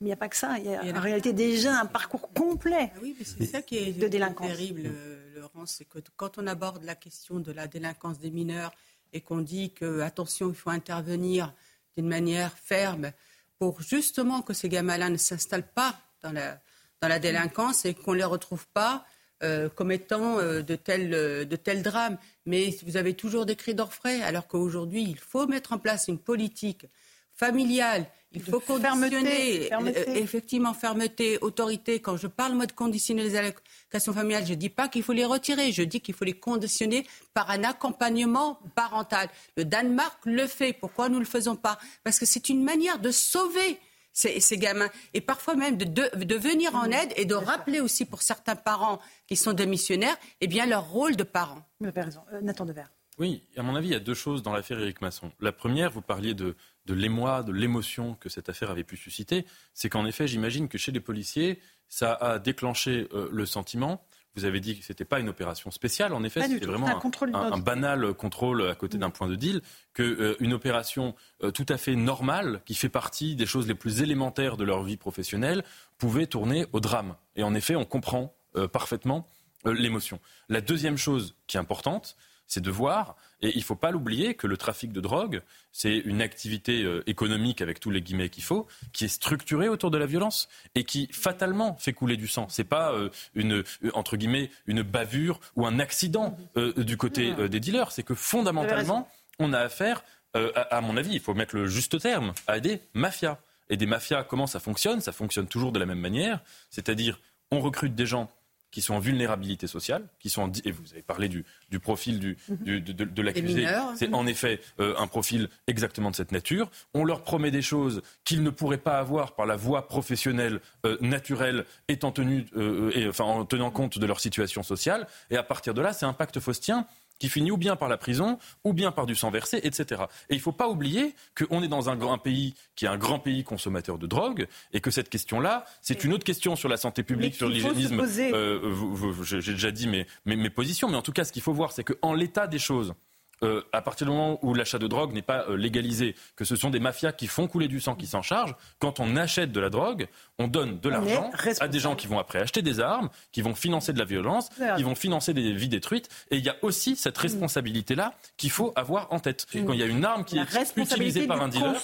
il 0.00 0.06
n'y 0.06 0.12
a 0.12 0.16
pas 0.16 0.28
que 0.28 0.36
ça. 0.36 0.58
Il 0.58 0.64
y 0.64 0.74
a 0.74 0.82
en 0.96 1.00
réalité 1.00 1.32
déjà 1.32 1.78
un 1.78 1.86
parcours 1.86 2.32
complet 2.32 2.90
Ah 2.94 2.98
oui, 3.02 3.14
mais 3.18 3.24
c'est 3.24 3.46
ça 3.46 3.62
qui 3.62 3.76
est 3.78 3.92
de 3.92 4.08
délinquance. 4.08 4.48
terrible, 4.48 4.82
euh, 4.86 5.38
Laurence, 5.40 5.74
c'est 5.78 5.84
que 5.84 5.98
quand 6.16 6.38
on 6.38 6.46
aborde 6.46 6.82
la 6.84 6.94
question 6.94 7.38
de 7.38 7.52
la 7.52 7.68
délinquance 7.68 8.18
des 8.18 8.30
mineurs 8.30 8.72
et 9.12 9.20
qu'on 9.20 9.40
dit 9.40 9.72
que 9.72 10.00
attention, 10.00 10.48
il 10.48 10.54
faut 10.54 10.70
intervenir 10.70 11.52
d'une 11.96 12.08
manière 12.08 12.56
ferme 12.58 13.12
pour 13.58 13.82
justement 13.82 14.42
que 14.42 14.52
ces 14.52 14.68
gamins-là 14.68 15.10
ne 15.10 15.16
s'installent 15.16 15.70
pas 15.70 15.96
dans 16.22 16.32
la, 16.32 16.60
dans 17.00 17.08
la 17.08 17.18
délinquance 17.18 17.84
et 17.84 17.94
qu'on 17.94 18.12
ne 18.12 18.18
les 18.18 18.24
retrouve 18.24 18.66
pas 18.68 19.04
euh, 19.42 19.68
comme 19.70 19.90
étant 19.90 20.38
euh, 20.38 20.60
de, 20.60 20.76
tels, 20.76 21.14
euh, 21.14 21.44
de 21.46 21.56
tels 21.56 21.82
drames. 21.82 22.18
Mais 22.44 22.76
vous 22.86 22.98
avez 22.98 23.14
toujours 23.14 23.46
des 23.46 23.56
cris 23.56 23.74
d'orfraie, 23.74 24.20
alors 24.22 24.46
qu'aujourd'hui, 24.46 25.02
il 25.02 25.18
faut 25.18 25.46
mettre 25.46 25.72
en 25.72 25.78
place 25.78 26.08
une 26.08 26.18
politique 26.18 26.86
familiale. 27.32 28.06
Il 28.32 28.42
faut 28.42 28.60
conditionner, 28.60 29.62
fermeté. 29.62 30.18
effectivement, 30.18 30.72
fermeté, 30.74 31.38
autorité. 31.40 32.00
Quand 32.00 32.16
je 32.16 32.28
parle, 32.28 32.52
moi, 32.52 32.66
de 32.66 32.72
conditionner 32.72 33.24
les 33.24 33.34
allocations 33.34 34.12
familiales, 34.12 34.44
je 34.46 34.50
ne 34.50 34.56
dis 34.56 34.68
pas 34.68 34.88
qu'il 34.88 35.02
faut 35.02 35.14
les 35.14 35.24
retirer, 35.24 35.72
je 35.72 35.82
dis 35.82 36.00
qu'il 36.00 36.14
faut 36.14 36.24
les 36.24 36.38
conditionner 36.38 37.06
par 37.34 37.50
un 37.50 37.64
accompagnement 37.64 38.60
parental. 38.76 39.28
Le 39.56 39.64
Danemark 39.64 40.18
le 40.26 40.46
fait. 40.46 40.72
Pourquoi 40.72 41.08
nous 41.08 41.16
ne 41.16 41.20
le 41.20 41.26
faisons 41.26 41.56
pas? 41.56 41.78
Parce 42.04 42.18
que 42.20 42.26
c'est 42.26 42.50
une 42.50 42.62
manière 42.62 42.98
de 43.00 43.10
sauver 43.10 43.78
ces, 44.20 44.40
ces 44.40 44.58
gamins 44.58 44.90
et 45.14 45.20
parfois 45.20 45.54
même 45.54 45.76
de, 45.76 45.84
de- 45.84 46.24
de 46.24 46.36
venir 46.36 46.74
en 46.74 46.86
aide 47.00 47.12
et 47.16 47.24
de 47.24 47.34
rappeler 47.34 47.80
aussi 47.80 48.04
pour 48.04 48.20
certains 48.22 48.56
parents 48.56 48.98
qui 49.26 49.36
sont 49.36 49.52
démissionnaires, 49.54 50.16
eh 50.40 50.46
bien, 50.46 50.66
leur 50.66 50.84
rôle 50.90 51.16
de 51.16 51.24
parents. 51.24 51.62
Vous 51.80 51.88
avez 51.88 52.02
raison. 52.02 52.20
Euh, 52.32 52.40
Nathan 52.42 52.66
Devers. 52.66 52.90
Oui, 53.18 53.42
à 53.56 53.62
mon 53.62 53.74
avis, 53.76 53.88
il 53.88 53.92
y 53.92 53.96
a 53.96 54.00
deux 54.00 54.14
choses 54.14 54.42
dans 54.42 54.52
l'affaire 54.52 54.78
Éric 54.80 55.00
Masson. 55.02 55.30
La 55.40 55.52
première, 55.52 55.90
vous 55.90 56.00
parliez 56.00 56.32
de, 56.34 56.54
de 56.86 56.94
l'émoi, 56.94 57.42
de 57.42 57.52
l'émotion 57.52 58.14
que 58.14 58.28
cette 58.30 58.48
affaire 58.48 58.70
avait 58.70 58.84
pu 58.84 58.96
susciter. 58.96 59.44
C'est 59.74 59.90
qu'en 59.90 60.06
effet, 60.06 60.26
j'imagine 60.26 60.68
que 60.68 60.78
chez 60.78 60.90
les 60.92 61.00
policiers, 61.00 61.60
ça 61.88 62.14
a 62.14 62.38
déclenché 62.38 63.08
euh, 63.12 63.28
le 63.30 63.44
sentiment. 63.46 64.02
Vous 64.36 64.44
avez 64.44 64.60
dit 64.60 64.78
que 64.78 64.84
c'était 64.84 65.04
pas 65.04 65.18
une 65.18 65.28
opération 65.28 65.70
spéciale. 65.70 66.14
En 66.14 66.22
effet, 66.22 66.42
c'était 66.46 66.66
vraiment 66.66 66.86
un 67.22 67.58
banal 67.58 68.14
contrôle 68.14 68.68
à 68.68 68.74
côté 68.74 68.96
d'un 68.96 69.10
point 69.10 69.28
de 69.28 69.34
deal. 69.34 69.60
Que 69.92 70.02
euh, 70.02 70.36
une 70.40 70.52
opération 70.52 71.14
euh, 71.42 71.50
tout 71.50 71.66
à 71.68 71.76
fait 71.76 71.96
normale, 71.96 72.62
qui 72.64 72.74
fait 72.74 72.88
partie 72.88 73.34
des 73.34 73.46
choses 73.46 73.66
les 73.66 73.74
plus 73.74 74.02
élémentaires 74.02 74.56
de 74.56 74.64
leur 74.64 74.82
vie 74.84 74.96
professionnelle, 74.96 75.64
pouvait 75.98 76.26
tourner 76.26 76.66
au 76.72 76.80
drame. 76.80 77.16
Et 77.34 77.42
en 77.42 77.54
effet, 77.54 77.74
on 77.74 77.84
comprend 77.84 78.34
euh, 78.56 78.66
parfaitement 78.66 79.28
euh, 79.66 79.72
l'émotion. 79.72 80.18
La 80.48 80.60
deuxième 80.60 80.96
chose 80.96 81.36
qui 81.46 81.56
est 81.56 81.60
importante, 81.60 82.16
c'est 82.50 82.60
de 82.60 82.70
voir, 82.70 83.14
et 83.42 83.50
il 83.54 83.58
ne 83.58 83.62
faut 83.62 83.76
pas 83.76 83.92
l'oublier, 83.92 84.34
que 84.34 84.48
le 84.48 84.56
trafic 84.56 84.92
de 84.92 85.00
drogue, 85.00 85.40
c'est 85.70 85.98
une 85.98 86.20
activité 86.20 86.82
euh, 86.82 87.04
économique, 87.06 87.62
avec 87.62 87.78
tous 87.78 87.90
les 87.90 88.02
guillemets 88.02 88.28
qu'il 88.28 88.42
faut, 88.42 88.66
qui 88.92 89.04
est 89.04 89.08
structurée 89.08 89.68
autour 89.68 89.92
de 89.92 89.98
la 89.98 90.06
violence 90.06 90.48
et 90.74 90.82
qui 90.82 91.08
fatalement 91.12 91.76
fait 91.76 91.92
couler 91.92 92.16
du 92.16 92.26
sang. 92.26 92.48
C'est 92.48 92.64
pas 92.64 92.92
euh, 92.92 93.08
une, 93.34 93.62
euh, 93.62 93.90
entre 93.94 94.16
guillemets, 94.16 94.50
une 94.66 94.82
bavure 94.82 95.38
ou 95.54 95.64
un 95.64 95.78
accident 95.78 96.36
euh, 96.56 96.72
du 96.82 96.96
côté 96.96 97.32
euh, 97.38 97.48
des 97.48 97.60
dealers. 97.60 97.92
C'est 97.92 98.02
que 98.02 98.16
fondamentalement, 98.16 99.08
on 99.38 99.52
a 99.52 99.60
affaire, 99.60 100.02
à, 100.34 100.76
à 100.76 100.80
mon 100.80 100.96
avis, 100.96 101.12
il 101.12 101.20
faut 101.20 101.34
mettre 101.34 101.54
le 101.54 101.68
juste 101.68 102.00
terme, 102.00 102.32
à 102.48 102.58
des 102.58 102.80
mafias. 102.94 103.38
Et 103.68 103.76
des 103.76 103.86
mafias, 103.86 104.24
comment 104.24 104.48
ça 104.48 104.58
fonctionne? 104.58 105.00
Ça 105.00 105.12
fonctionne 105.12 105.46
toujours 105.46 105.70
de 105.70 105.78
la 105.78 105.86
même 105.86 106.00
manière, 106.00 106.40
c'est-à-dire 106.68 107.20
on 107.52 107.60
recrute 107.60 107.94
des 107.94 108.06
gens 108.06 108.28
qui 108.70 108.82
sont 108.82 108.94
en 108.94 108.98
vulnérabilité 109.00 109.66
sociale, 109.66 110.04
qui 110.18 110.30
sont 110.30 110.42
en, 110.42 110.52
et 110.64 110.70
vous 110.70 110.92
avez 110.92 111.02
parlé 111.02 111.28
du, 111.28 111.44
du 111.70 111.80
profil 111.80 112.18
du, 112.20 112.36
du- 112.48 112.80
de, 112.80 112.92
de- 112.92 113.04
de 113.04 113.22
l'accusé. 113.22 113.60
mineurs. 113.60 113.90
C'est 113.96 114.12
en 114.14 114.26
effet 114.26 114.60
euh, 114.78 114.94
un 114.98 115.06
profil 115.06 115.48
exactement 115.66 116.10
de 116.10 116.16
cette 116.16 116.32
nature. 116.32 116.70
On 116.94 117.04
leur 117.04 117.22
promet 117.22 117.50
des 117.50 117.62
choses 117.62 118.02
qu'ils 118.24 118.42
ne 118.42 118.50
pourraient 118.50 118.78
pas 118.78 118.98
avoir 118.98 119.34
par 119.34 119.46
la 119.46 119.56
voie 119.56 119.88
professionnelle 119.88 120.60
euh, 120.86 120.96
naturelle, 121.00 121.64
étant 121.88 122.12
tenu, 122.12 122.46
euh, 122.56 122.90
et, 122.94 123.08
enfin, 123.08 123.24
en 123.24 123.44
tenant 123.44 123.70
compte 123.70 123.98
de 123.98 124.06
leur 124.06 124.20
situation 124.20 124.62
sociale. 124.62 125.06
Et 125.30 125.36
à 125.36 125.42
partir 125.42 125.74
de 125.74 125.80
là, 125.80 125.92
c'est 125.92 126.06
un 126.06 126.12
pacte 126.12 126.38
faustien 126.40 126.86
qui 127.20 127.28
finit 127.28 127.52
ou 127.52 127.56
bien 127.56 127.76
par 127.76 127.88
la 127.88 127.96
prison, 127.96 128.38
ou 128.64 128.72
bien 128.72 128.90
par 128.90 129.06
du 129.06 129.14
sang 129.14 129.30
versé, 129.30 129.60
etc. 129.62 130.02
Et 130.28 130.34
il 130.34 130.38
ne 130.38 130.42
faut 130.42 130.50
pas 130.50 130.68
oublier 130.68 131.14
qu'on 131.38 131.62
est 131.62 131.68
dans 131.68 131.88
un 131.88 131.94
grand 131.94 132.18
pays 132.18 132.54
qui 132.74 132.86
est 132.86 132.88
un 132.88 132.98
grand 132.98 133.20
pays 133.20 133.44
consommateur 133.44 133.98
de 133.98 134.08
drogue, 134.08 134.48
et 134.72 134.80
que 134.80 134.90
cette 134.90 135.08
question-là, 135.10 135.64
c'est 135.82 136.02
une 136.02 136.12
autre 136.12 136.24
question 136.24 136.56
sur 136.56 136.68
la 136.68 136.76
santé 136.78 137.04
publique, 137.04 137.34
sur 137.36 137.48
l'hygiénisme. 137.48 138.00
Euh, 138.34 138.74
J'ai 139.22 139.40
j'ai 139.40 139.52
déjà 139.52 139.70
dit 139.70 139.86
mes, 139.86 140.06
mes, 140.24 140.34
mes 140.36 140.50
positions, 140.50 140.88
mais 140.88 140.96
en 140.96 141.02
tout 141.02 141.12
cas, 141.12 141.24
ce 141.24 141.32
qu'il 141.32 141.42
faut 141.42 141.52
voir, 141.52 141.70
c'est 141.72 141.84
qu'en 141.84 142.14
l'état 142.14 142.46
des 142.46 142.58
choses, 142.58 142.94
euh, 143.42 143.62
à 143.72 143.80
partir 143.82 144.06
du 144.06 144.12
moment 144.12 144.38
où 144.42 144.54
l'achat 144.54 144.78
de 144.78 144.86
drogue 144.86 145.12
n'est 145.12 145.22
pas 145.22 145.46
euh, 145.48 145.56
légalisé, 145.56 146.14
que 146.36 146.44
ce 146.44 146.56
sont 146.56 146.70
des 146.70 146.80
mafias 146.80 147.12
qui 147.12 147.26
font 147.26 147.46
couler 147.48 147.68
du 147.68 147.80
sang, 147.80 147.94
qui 147.94 148.06
s'en 148.06 148.22
chargent, 148.22 148.54
quand 148.78 149.00
on 149.00 149.16
achète 149.16 149.52
de 149.52 149.60
la 149.60 149.70
drogue, 149.70 150.08
on 150.38 150.48
donne 150.48 150.78
de 150.80 150.88
l'argent 150.88 151.30
à 151.60 151.68
des 151.68 151.78
gens 151.78 151.96
qui 151.96 152.06
vont 152.06 152.18
après 152.18 152.40
acheter 152.40 152.62
des 152.62 152.80
armes, 152.80 153.08
qui 153.32 153.42
vont 153.42 153.54
financer 153.54 153.92
de 153.92 153.98
la 153.98 154.04
violence, 154.04 154.50
qui 154.76 154.82
vont 154.82 154.94
financer 154.94 155.32
des 155.34 155.52
vies 155.52 155.68
détruites. 155.68 156.08
Et 156.30 156.36
il 156.36 156.44
y 156.44 156.48
a 156.48 156.56
aussi 156.62 156.96
cette 156.96 157.16
responsabilité-là 157.18 158.14
qu'il 158.36 158.50
faut 158.50 158.72
avoir 158.76 159.12
en 159.12 159.20
tête. 159.20 159.46
Quand 159.52 159.72
il 159.72 159.80
y 159.80 159.82
a 159.82 159.86
une 159.86 160.04
arme 160.04 160.24
qui 160.24 160.36
La 160.36 160.42
est 160.42 160.76
utilisée 160.76 161.26
par 161.26 161.40
un 161.42 161.48
dealer, 161.48 161.74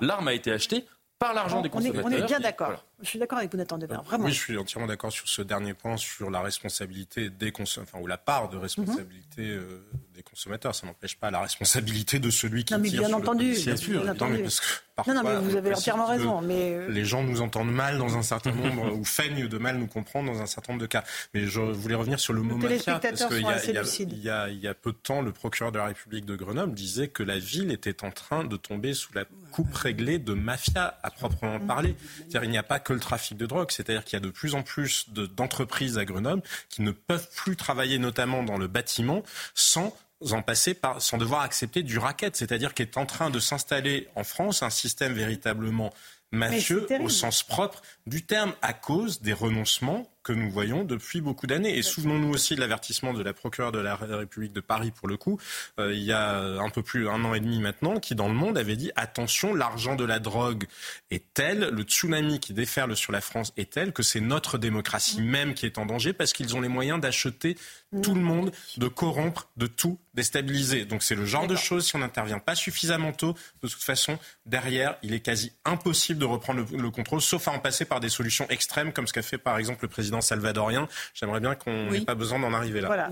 l'arme 0.00 0.28
a 0.28 0.34
été 0.34 0.52
achetée 0.52 0.86
par 1.18 1.34
l'argent 1.34 1.60
des 1.60 1.70
On 1.72 1.80
est, 1.80 1.90
consommateurs. 1.90 2.04
on 2.06 2.10
est 2.10 2.26
bien 2.26 2.40
d'accord. 2.40 2.68
voilà. 2.68 2.82
Je 3.02 3.08
suis 3.08 3.18
d'accord 3.18 3.38
avec 3.38 3.50
vous, 3.50 3.56
Nathan 3.58 3.78
Devers. 3.78 4.02
Vraiment. 4.02 4.24
Oui, 4.26 4.32
je 4.32 4.38
suis 4.38 4.56
entièrement 4.58 4.86
d'accord 4.86 5.10
sur 5.12 5.28
ce 5.28 5.42
dernier 5.42 5.74
point, 5.74 5.96
sur 5.96 6.30
la 6.30 6.40
responsabilité 6.40 7.30
des 7.30 7.52
consommateurs, 7.52 7.94
enfin, 7.94 8.02
ou 8.02 8.06
la 8.06 8.18
part 8.18 8.48
de 8.48 8.56
responsabilité 8.58 9.42
Mhm. 9.42 9.58
euh, 9.60 9.82
des 10.14 10.22
consommateurs. 10.22 10.74
Ça 10.74 10.86
n'empêche 10.86 11.16
pas 11.16 11.30
la 11.30 11.40
responsabilité 11.40 12.18
de 12.18 12.30
celui 12.30 12.64
qui 12.64 12.74
Non, 12.74 12.80
mais 12.80 12.88
tire 12.90 13.00
bien 13.00 13.08
sur 13.08 13.18
entendu, 13.18 13.52
bien 13.52 13.64
Bien 13.64 13.76
sûr, 13.76 14.00
entendu. 14.02 14.20
Non, 14.20 14.28
mais 14.30 14.42
parce 14.42 14.60
que 14.60 14.66
parfois, 14.96 15.14
non, 15.14 15.22
non, 15.22 15.30
mais 15.30 15.48
vous 15.48 15.56
avez 15.56 15.74
entièrement 15.74 16.06
raison. 16.06 16.40
Mais 16.42 16.74
euh, 16.74 16.88
Les 16.90 17.04
gens 17.04 17.22
nous 17.22 17.40
entendent 17.40 17.72
mal 17.72 17.96
dans 17.98 18.16
un 18.18 18.22
certain 18.22 18.52
nombre, 18.52 18.92
ou 18.98 19.04
feignent 19.04 19.48
de 19.48 19.58
mal 19.58 19.78
nous 19.78 19.86
comprendre 19.86 20.32
dans 20.32 20.40
un 20.42 20.46
certain 20.46 20.72
nombre 20.74 20.82
de 20.82 20.86
cas. 20.86 21.04
Mais 21.32 21.46
je 21.46 21.60
voulais 21.60 21.94
revenir 21.94 22.20
sur 22.20 22.32
le 22.34 22.42
mot 22.42 22.56
mafia, 22.56 22.98
parce 23.00 23.24
qu'il 23.26 23.38
y, 23.38 24.14
y 24.14 24.54
y 24.54 24.58
y 24.60 24.68
a 24.68 24.74
peu 24.74 24.92
de 24.92 24.98
temps, 24.98 25.22
le 25.22 25.32
procureur 25.32 25.72
de 25.72 25.78
la 25.78 25.86
République 25.86 26.26
de 26.26 26.36
Grenoble 26.36 26.74
disait 26.74 27.08
que 27.08 27.22
la 27.22 27.38
ville 27.38 27.72
était 27.72 28.04
en 28.04 28.10
train 28.10 28.44
de 28.44 28.56
tomber 28.56 28.92
sous 28.94 29.12
la 29.14 29.24
coupe 29.52 29.74
réglée 29.74 30.18
de 30.18 30.34
mafia 30.34 30.98
à 31.02 31.10
proprement 31.10 31.58
parler. 31.60 31.96
C'est-à-dire 32.18 32.44
il 32.44 32.50
n'y 32.50 32.58
a 32.58 32.62
pas 32.62 32.78
que 32.78 32.89
le 32.94 33.00
trafic 33.00 33.36
de 33.36 33.46
drogue, 33.46 33.70
c'est-à-dire 33.70 34.04
qu'il 34.04 34.14
y 34.18 34.22
a 34.22 34.24
de 34.24 34.30
plus 34.30 34.54
en 34.54 34.62
plus 34.62 35.10
de- 35.10 35.26
d'entreprises 35.26 35.98
à 35.98 36.04
Grenoble 36.04 36.42
qui 36.68 36.82
ne 36.82 36.90
peuvent 36.90 37.28
plus 37.34 37.56
travailler 37.56 37.98
notamment 37.98 38.42
dans 38.42 38.58
le 38.58 38.66
bâtiment 38.66 39.22
sans 39.54 39.96
en 40.32 40.42
passer 40.42 40.74
par, 40.74 41.00
sans 41.00 41.16
devoir 41.16 41.40
accepter 41.42 41.82
du 41.82 41.98
racket, 41.98 42.36
c'est-à-dire 42.36 42.74
qu'il 42.74 42.84
est 42.86 42.96
en 42.98 43.06
train 43.06 43.30
de 43.30 43.40
s'installer 43.40 44.08
en 44.16 44.24
France 44.24 44.62
un 44.62 44.68
système 44.70 45.14
véritablement 45.14 45.92
mafieux 46.32 46.86
au 47.04 47.08
sens 47.08 47.42
propre 47.42 47.82
du 48.06 48.22
terme 48.24 48.52
à 48.62 48.72
cause 48.72 49.20
des 49.22 49.32
renoncements 49.32 50.08
que 50.22 50.32
nous 50.32 50.50
voyons 50.50 50.84
depuis 50.84 51.20
beaucoup 51.20 51.46
d'années. 51.46 51.76
Et 51.76 51.82
souvenons-nous 51.82 52.30
aussi 52.30 52.54
de 52.54 52.60
l'avertissement 52.60 53.12
de 53.12 53.22
la 53.22 53.32
procureure 53.32 53.72
de 53.72 53.78
la 53.78 53.96
République 53.96 54.52
de 54.52 54.60
Paris, 54.60 54.90
pour 54.90 55.08
le 55.08 55.16
coup, 55.16 55.38
euh, 55.78 55.94
il 55.94 56.02
y 56.02 56.12
a 56.12 56.40
un 56.60 56.70
peu 56.70 56.82
plus 56.82 57.04
d'un 57.04 57.24
an 57.24 57.34
et 57.34 57.40
demi 57.40 57.60
maintenant, 57.60 57.98
qui 57.98 58.14
dans 58.14 58.28
le 58.28 58.34
monde 58.34 58.58
avait 58.58 58.76
dit 58.76 58.90
attention, 58.96 59.54
l'argent 59.54 59.96
de 59.96 60.04
la 60.04 60.18
drogue 60.18 60.64
est 61.10 61.24
tel, 61.34 61.70
le 61.72 61.82
tsunami 61.82 62.40
qui 62.40 62.52
déferle 62.52 62.96
sur 62.96 63.12
la 63.12 63.20
France 63.20 63.52
est 63.56 63.70
tel 63.72 63.92
que 63.92 64.02
c'est 64.02 64.20
notre 64.20 64.58
démocratie 64.58 65.22
même 65.22 65.54
qui 65.54 65.66
est 65.66 65.78
en 65.78 65.86
danger 65.86 66.12
parce 66.12 66.32
qu'ils 66.32 66.56
ont 66.56 66.60
les 66.60 66.68
moyens 66.68 67.00
d'acheter 67.00 67.56
tout 68.02 68.14
le 68.14 68.20
monde, 68.20 68.52
de 68.76 68.88
corrompre, 68.88 69.48
de 69.56 69.66
tout 69.66 69.98
déstabiliser. 70.14 70.84
Donc 70.84 71.02
c'est 71.02 71.14
le 71.14 71.24
genre 71.24 71.46
de 71.46 71.56
choses, 71.56 71.86
si 71.86 71.96
on 71.96 72.00
n'intervient 72.00 72.38
pas 72.38 72.54
suffisamment 72.54 73.12
tôt, 73.12 73.34
de 73.62 73.68
toute 73.68 73.82
façon, 73.82 74.18
derrière, 74.46 74.96
il 75.02 75.14
est 75.14 75.20
quasi 75.20 75.52
impossible 75.64 76.18
de 76.20 76.24
reprendre 76.24 76.64
le, 76.72 76.90
contrôle, 76.90 77.20
sauf 77.20 77.48
à 77.48 77.52
en 77.52 77.58
passer 77.58 77.84
par 77.84 78.00
des 78.00 78.08
solutions 78.08 78.46
extrêmes, 78.48 78.92
comme 78.92 79.06
ce 79.06 79.12
qu'a 79.12 79.22
fait 79.22 79.38
par 79.38 79.58
exemple 79.58 79.82
le 79.82 79.88
président 79.88 80.09
salvadorien. 80.20 80.88
J'aimerais 81.14 81.40
bien 81.40 81.54
qu'on 81.54 81.90
n'ait 81.90 82.00
pas 82.00 82.14
besoin 82.14 82.38
d'en 82.38 82.52
arriver 82.52 82.80
là. 82.80 82.88
Voilà. 82.88 83.10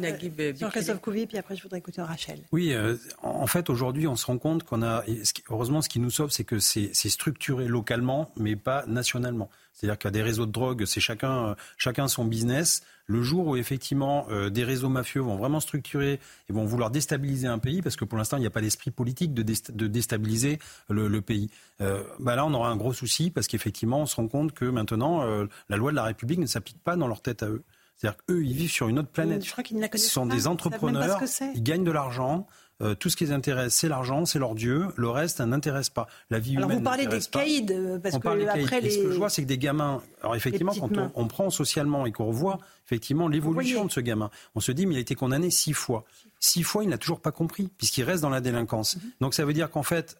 Jean-Christophe 0.54 1.00
Couvier, 1.00 1.26
puis 1.26 1.38
après 1.38 1.54
je 1.54 1.62
voudrais 1.62 1.78
écouter 1.78 2.02
Rachel. 2.02 2.40
Oui, 2.52 2.72
euh, 2.72 2.96
en 3.22 3.46
fait 3.46 3.70
aujourd'hui 3.70 4.06
on 4.06 4.16
se 4.16 4.26
rend 4.26 4.38
compte 4.38 4.64
qu'on 4.64 4.82
a, 4.82 5.04
heureusement 5.50 5.82
ce 5.82 5.88
qui 5.88 6.00
nous 6.00 6.10
sauve, 6.10 6.30
c'est 6.30 6.44
que 6.44 6.58
c'est 6.58 6.92
structuré 6.94 7.68
localement, 7.68 8.32
mais 8.36 8.56
pas 8.56 8.84
nationalement. 8.86 9.48
C'est-à-dire 9.72 9.98
qu'il 9.98 10.08
y 10.08 10.12
a 10.12 10.12
des 10.12 10.22
réseaux 10.22 10.46
de 10.46 10.52
drogue, 10.52 10.84
c'est 10.86 11.00
chacun, 11.00 11.54
chacun 11.76 12.08
son 12.08 12.24
business. 12.24 12.82
Le 13.10 13.22
jour 13.22 13.46
où 13.46 13.56
effectivement 13.56 14.26
euh, 14.30 14.50
des 14.50 14.64
réseaux 14.64 14.90
mafieux 14.90 15.22
vont 15.22 15.36
vraiment 15.36 15.60
structurer 15.60 16.20
et 16.48 16.52
vont 16.52 16.66
vouloir 16.66 16.90
déstabiliser 16.90 17.46
un 17.46 17.58
pays, 17.58 17.80
parce 17.80 17.96
que 17.96 18.04
pour 18.04 18.18
l'instant 18.18 18.36
il 18.36 18.40
n'y 18.40 18.46
a 18.46 18.50
pas 18.50 18.60
d'esprit 18.60 18.90
politique 18.90 19.32
de, 19.32 19.42
déstabiliser 19.42 20.58
le, 20.90 21.20
pays, 21.22 21.48
euh, 21.80 22.04
bah 22.20 22.36
là 22.36 22.44
on 22.44 22.52
aura 22.52 22.68
un 22.68 22.76
gros 22.76 22.92
souci 22.92 23.30
parce 23.30 23.46
qu'effectivement 23.46 24.00
on 24.00 24.06
se 24.06 24.16
rend 24.16 24.28
compte 24.28 24.52
que 24.52 24.66
maintenant 24.66 25.22
euh, 25.22 25.46
la 25.70 25.78
loi 25.78 25.90
de 25.90 25.96
la 25.96 26.02
République 26.02 26.38
ne 26.38 26.46
s'applique 26.46 26.82
pas 26.84 26.96
dans 26.96 27.08
leur 27.08 27.22
tête 27.22 27.42
à 27.42 27.48
eux. 27.48 27.64
C'est-à-dire 27.96 28.18
qu'eux, 28.28 28.44
ils 28.44 28.52
vivent 28.52 28.70
sur 28.70 28.86
une 28.86 29.00
autre 29.00 29.08
planète. 29.08 29.44
Je 29.44 29.50
crois 29.50 29.64
qu'ils 29.64 29.76
ne 29.76 29.82
la 29.82 29.88
Ce 29.90 29.98
sont 29.98 30.24
des 30.24 30.46
entrepreneurs, 30.46 31.20
ils 31.54 31.62
gagnent 31.64 31.82
de 31.82 31.90
l'argent. 31.90 32.46
Euh, 32.80 32.94
tout 32.94 33.10
ce 33.10 33.16
qui 33.16 33.24
les 33.24 33.32
intéresse, 33.32 33.74
c'est 33.74 33.88
l'argent, 33.88 34.24
c'est 34.24 34.38
leur 34.38 34.54
Dieu. 34.54 34.86
Le 34.96 35.10
reste, 35.10 35.38
ça 35.38 35.46
n'intéresse 35.46 35.90
pas. 35.90 36.06
La 36.30 36.38
vie 36.38 36.56
alors 36.56 36.70
humaine. 36.70 36.78
vous 36.78 36.84
parlez 36.84 37.06
des 37.06 37.18
caïds, 37.20 37.66
euh, 37.70 37.98
parce 37.98 38.18
que 38.18 38.48
après 38.48 38.80
les... 38.80 38.90
ce 38.90 38.98
que 39.02 39.10
je 39.10 39.16
vois, 39.16 39.30
c'est 39.30 39.42
que 39.42 39.48
des 39.48 39.58
gamins. 39.58 40.00
Alors 40.22 40.36
effectivement, 40.36 40.72
quand 40.74 40.90
on, 41.14 41.26
prend 41.26 41.50
socialement 41.50 42.06
et 42.06 42.12
qu'on 42.12 42.26
revoit 42.26 42.58
effectivement 42.86 43.26
l'évolution 43.26 43.84
de 43.84 43.90
ce 43.90 44.00
gamin, 44.00 44.30
on 44.54 44.60
se 44.60 44.70
dit 44.70 44.86
mais 44.86 44.94
il 44.94 44.98
a 44.98 45.00
été 45.00 45.16
condamné 45.16 45.50
six 45.50 45.72
fois. 45.72 46.04
Six 46.40 46.62
fois, 46.62 46.84
il 46.84 46.90
n'a 46.90 46.98
toujours 46.98 47.20
pas 47.20 47.32
compris, 47.32 47.68
puisqu'il 47.78 48.04
reste 48.04 48.22
dans 48.22 48.30
la 48.30 48.40
délinquance. 48.40 48.96
Mhm. 48.96 49.02
Donc 49.20 49.34
ça 49.34 49.44
veut 49.44 49.52
dire 49.52 49.70
qu'en 49.70 49.82
fait, 49.82 50.16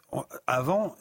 avant, 0.48 0.96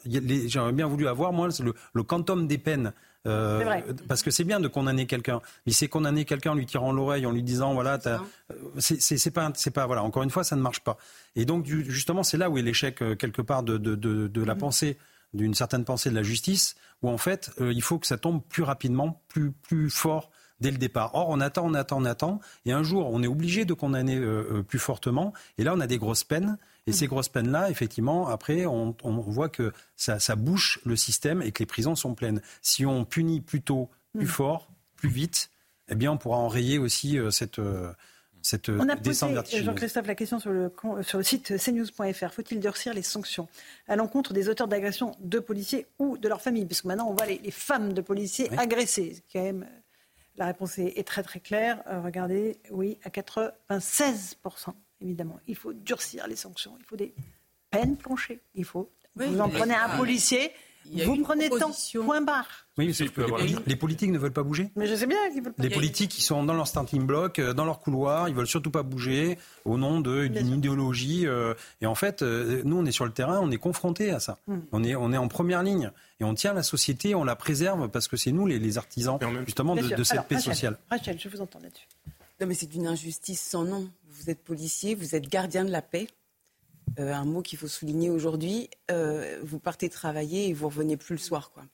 j'aurais 0.46 0.72
bien 0.72 0.86
voulu 0.86 1.08
avoir, 1.08 1.32
moi, 1.32 1.48
le, 1.58 1.74
le 1.92 2.02
quantum 2.04 2.46
des 2.46 2.58
peines 2.58 2.92
euh, 3.26 3.82
parce 4.06 4.22
que 4.22 4.30
c'est 4.30 4.44
bien 4.44 4.60
de 4.60 4.68
condamner 4.68 5.06
quelqu'un, 5.06 5.40
mais 5.66 5.72
c'est 5.72 5.88
condamner 5.88 6.24
quelqu'un 6.24 6.52
en 6.52 6.54
lui 6.54 6.66
tirant 6.66 6.92
l'oreille, 6.92 7.26
en 7.26 7.32
lui 7.32 7.42
disant 7.42 7.74
voilà, 7.74 7.98
euh, 8.06 8.18
c'est 8.78 9.30
pas, 9.32 9.50
c'est 9.54 9.70
pas 9.70 9.86
voilà. 9.86 10.02
Encore 10.02 10.22
une 10.22 10.30
fois, 10.30 10.44
ça 10.44 10.56
ne 10.56 10.62
marche 10.62 10.80
pas. 10.80 10.96
Et 11.36 11.44
donc 11.44 11.66
justement, 11.66 12.22
c'est 12.22 12.38
là 12.38 12.48
où 12.48 12.58
est 12.58 12.62
l'échec 12.62 13.02
euh, 13.02 13.16
quelque 13.16 13.42
part 13.42 13.62
de, 13.62 13.76
de, 13.76 13.96
de, 13.96 14.44
la 14.44 14.54
mm-hmm. 14.54 14.58
pensée 14.58 14.98
d'une 15.34 15.54
certaine 15.54 15.84
pensée 15.84 16.10
de 16.10 16.14
la 16.14 16.22
justice, 16.22 16.76
où 17.02 17.10
en 17.10 17.18
fait, 17.18 17.50
il 17.60 17.82
faut 17.82 17.98
que 17.98 18.06
ça 18.06 18.16
tombe 18.16 18.42
plus 18.48 18.62
rapidement, 18.62 19.22
plus, 19.28 19.52
plus 19.52 19.90
fort 19.90 20.30
dès 20.60 20.70
le 20.70 20.78
départ. 20.78 21.14
Or, 21.14 21.28
on 21.28 21.40
attend, 21.40 21.66
on 21.66 21.74
attend, 21.74 22.00
on 22.00 22.04
attend, 22.04 22.40
et 22.66 22.72
un 22.72 22.82
jour, 22.82 23.08
on 23.12 23.22
est 23.22 23.28
obligé 23.28 23.64
de 23.64 23.74
condamner 23.74 24.20
plus 24.66 24.78
fortement, 24.78 25.32
et 25.56 25.64
là, 25.64 25.74
on 25.74 25.80
a 25.80 25.86
des 25.86 25.98
grosses 25.98 26.24
peines, 26.24 26.58
et 26.88 26.92
ces 26.92 27.06
grosses 27.06 27.28
peines-là, 27.28 27.70
effectivement, 27.70 28.28
après, 28.28 28.64
on, 28.64 28.94
voit 29.04 29.50
que 29.50 29.72
ça, 29.96 30.36
bouche 30.36 30.80
le 30.86 30.96
système 30.96 31.42
et 31.42 31.52
que 31.52 31.58
les 31.58 31.66
prisons 31.66 31.94
sont 31.94 32.14
pleines. 32.14 32.40
Si 32.62 32.86
on 32.86 33.04
punit 33.04 33.42
plus 33.42 33.60
tôt, 33.60 33.90
plus 34.14 34.24
mm. 34.24 34.28
fort, 34.28 34.68
plus 34.96 35.10
vite, 35.10 35.50
eh 35.90 35.94
bien, 35.94 36.12
on 36.12 36.16
pourra 36.16 36.38
enrayer 36.38 36.78
aussi 36.78 37.18
euh, 37.18 37.30
cette. 37.30 37.58
Euh, 37.58 37.92
cette 38.40 38.70
on 38.70 38.88
a 38.88 38.96
posé, 38.96 39.26
Jean-Christophe, 39.62 40.06
la 40.06 40.14
question 40.14 40.38
sur 40.38 40.50
le, 40.50 40.72
sur 41.02 41.18
le 41.18 41.24
site 41.24 41.58
cnews.fr. 41.58 42.32
Faut-il 42.32 42.60
durcir 42.60 42.94
les 42.94 43.02
sanctions 43.02 43.48
à 43.88 43.96
l'encontre 43.96 44.32
des 44.32 44.48
auteurs 44.48 44.68
d'agression 44.68 45.14
de 45.20 45.40
policiers 45.40 45.86
ou 45.98 46.16
de 46.16 46.28
leur 46.28 46.40
famille 46.40 46.64
Puisque 46.64 46.84
maintenant, 46.84 47.08
on 47.10 47.14
voit 47.14 47.26
les, 47.26 47.50
femmes 47.50 47.92
de 47.92 48.00
policiers 48.00 48.48
agressées. 48.56 49.22
Quand 49.32 49.42
même, 49.42 49.66
la 50.38 50.46
réponse 50.46 50.78
est, 50.78 51.06
très 51.06 51.22
très 51.22 51.40
claire. 51.40 51.82
Euh, 51.88 52.00
regardez, 52.00 52.60
oui, 52.70 52.98
à 53.04 53.10
96% 53.10 54.72
évidemment. 55.00 55.38
Il 55.46 55.56
faut 55.56 55.72
durcir 55.72 56.26
les 56.26 56.36
sanctions. 56.36 56.76
Il 56.78 56.84
faut 56.84 56.96
des 56.96 57.14
peines 57.70 57.96
planchées. 57.96 58.40
Il 58.54 58.64
faut. 58.64 58.90
vous 59.16 59.40
en 59.40 59.48
prenez 59.48 59.74
un 59.74 59.96
policier, 59.96 60.52
vous 61.04 61.22
prenez 61.22 61.48
tant, 61.50 61.70
point 62.04 62.20
barre. 62.20 62.46
Oui, 62.76 62.94
les, 63.66 63.76
politiques 63.76 64.10
ne 64.10 64.18
veulent 64.18 64.32
pas 64.32 64.44
bouger. 64.44 64.70
Mais 64.76 64.86
je 64.86 64.94
sais 64.94 65.06
bien 65.06 65.18
qu'ils 65.32 65.42
veulent 65.42 65.52
pas 65.52 65.62
Les 65.62 65.70
politiques, 65.70 66.16
ils 66.18 66.22
sont 66.22 66.44
dans 66.44 66.54
leur 66.54 66.68
starting 66.68 67.04
block, 67.06 67.38
euh, 67.38 67.52
dans 67.52 67.64
leur 67.64 67.80
couloir, 67.80 68.28
ils 68.28 68.34
veulent 68.34 68.46
surtout 68.46 68.70
pas 68.70 68.84
bouger 68.84 69.36
au 69.64 69.78
nom 69.78 70.00
d'une 70.00 70.54
idéologie. 70.54 71.26
Euh, 71.26 71.54
et 71.80 71.86
en 71.86 71.96
fait, 71.96 72.22
euh, 72.22 72.62
nous, 72.64 72.78
on 72.78 72.84
est 72.84 72.92
sur 72.92 73.04
le 73.04 73.10
terrain, 73.10 73.40
on 73.42 73.50
est 73.50 73.58
confrontés 73.58 74.10
à 74.10 74.20
ça. 74.20 74.38
Hmm. 74.46 74.60
On, 74.70 74.84
est, 74.84 74.94
on 74.94 75.12
est 75.12 75.16
en 75.16 75.28
première 75.28 75.62
ligne. 75.62 75.90
Et 76.20 76.24
on 76.24 76.34
tient 76.34 76.52
la 76.52 76.62
société, 76.62 77.14
on 77.14 77.24
la 77.24 77.36
préserve 77.36 77.88
parce 77.88 78.06
que 78.06 78.16
c'est 78.16 78.32
nous 78.32 78.46
les, 78.46 78.78
artisans, 78.78 79.18
justement, 79.44 79.74
de, 79.74 80.04
cette 80.04 80.26
paix 80.28 80.38
sociale. 80.38 80.78
Rachel, 80.90 81.18
je 81.18 81.28
vous 81.28 81.40
entends 81.40 81.60
là-dessus. 81.60 81.86
Non, 82.40 82.46
mais 82.46 82.54
c'est 82.54 82.72
une 82.74 82.86
injustice 82.86 83.40
sans 83.40 83.64
nom 83.64 83.88
vous 84.18 84.30
êtes 84.30 84.42
policier, 84.42 84.94
vous 84.94 85.14
êtes 85.14 85.28
gardien 85.28 85.64
de 85.64 85.70
la 85.70 85.82
paix. 85.82 86.08
Euh, 86.98 87.12
un 87.12 87.24
mot 87.24 87.42
qu'il 87.42 87.58
faut 87.58 87.68
souligner 87.68 88.10
aujourd'hui. 88.10 88.70
Euh, 88.90 89.38
vous 89.42 89.58
partez 89.58 89.88
travailler 89.88 90.48
et 90.48 90.52
vous 90.52 90.68
revenez 90.68 90.96
plus 90.96 91.14
le 91.14 91.20
soir, 91.20 91.50
quoi. 91.50 91.64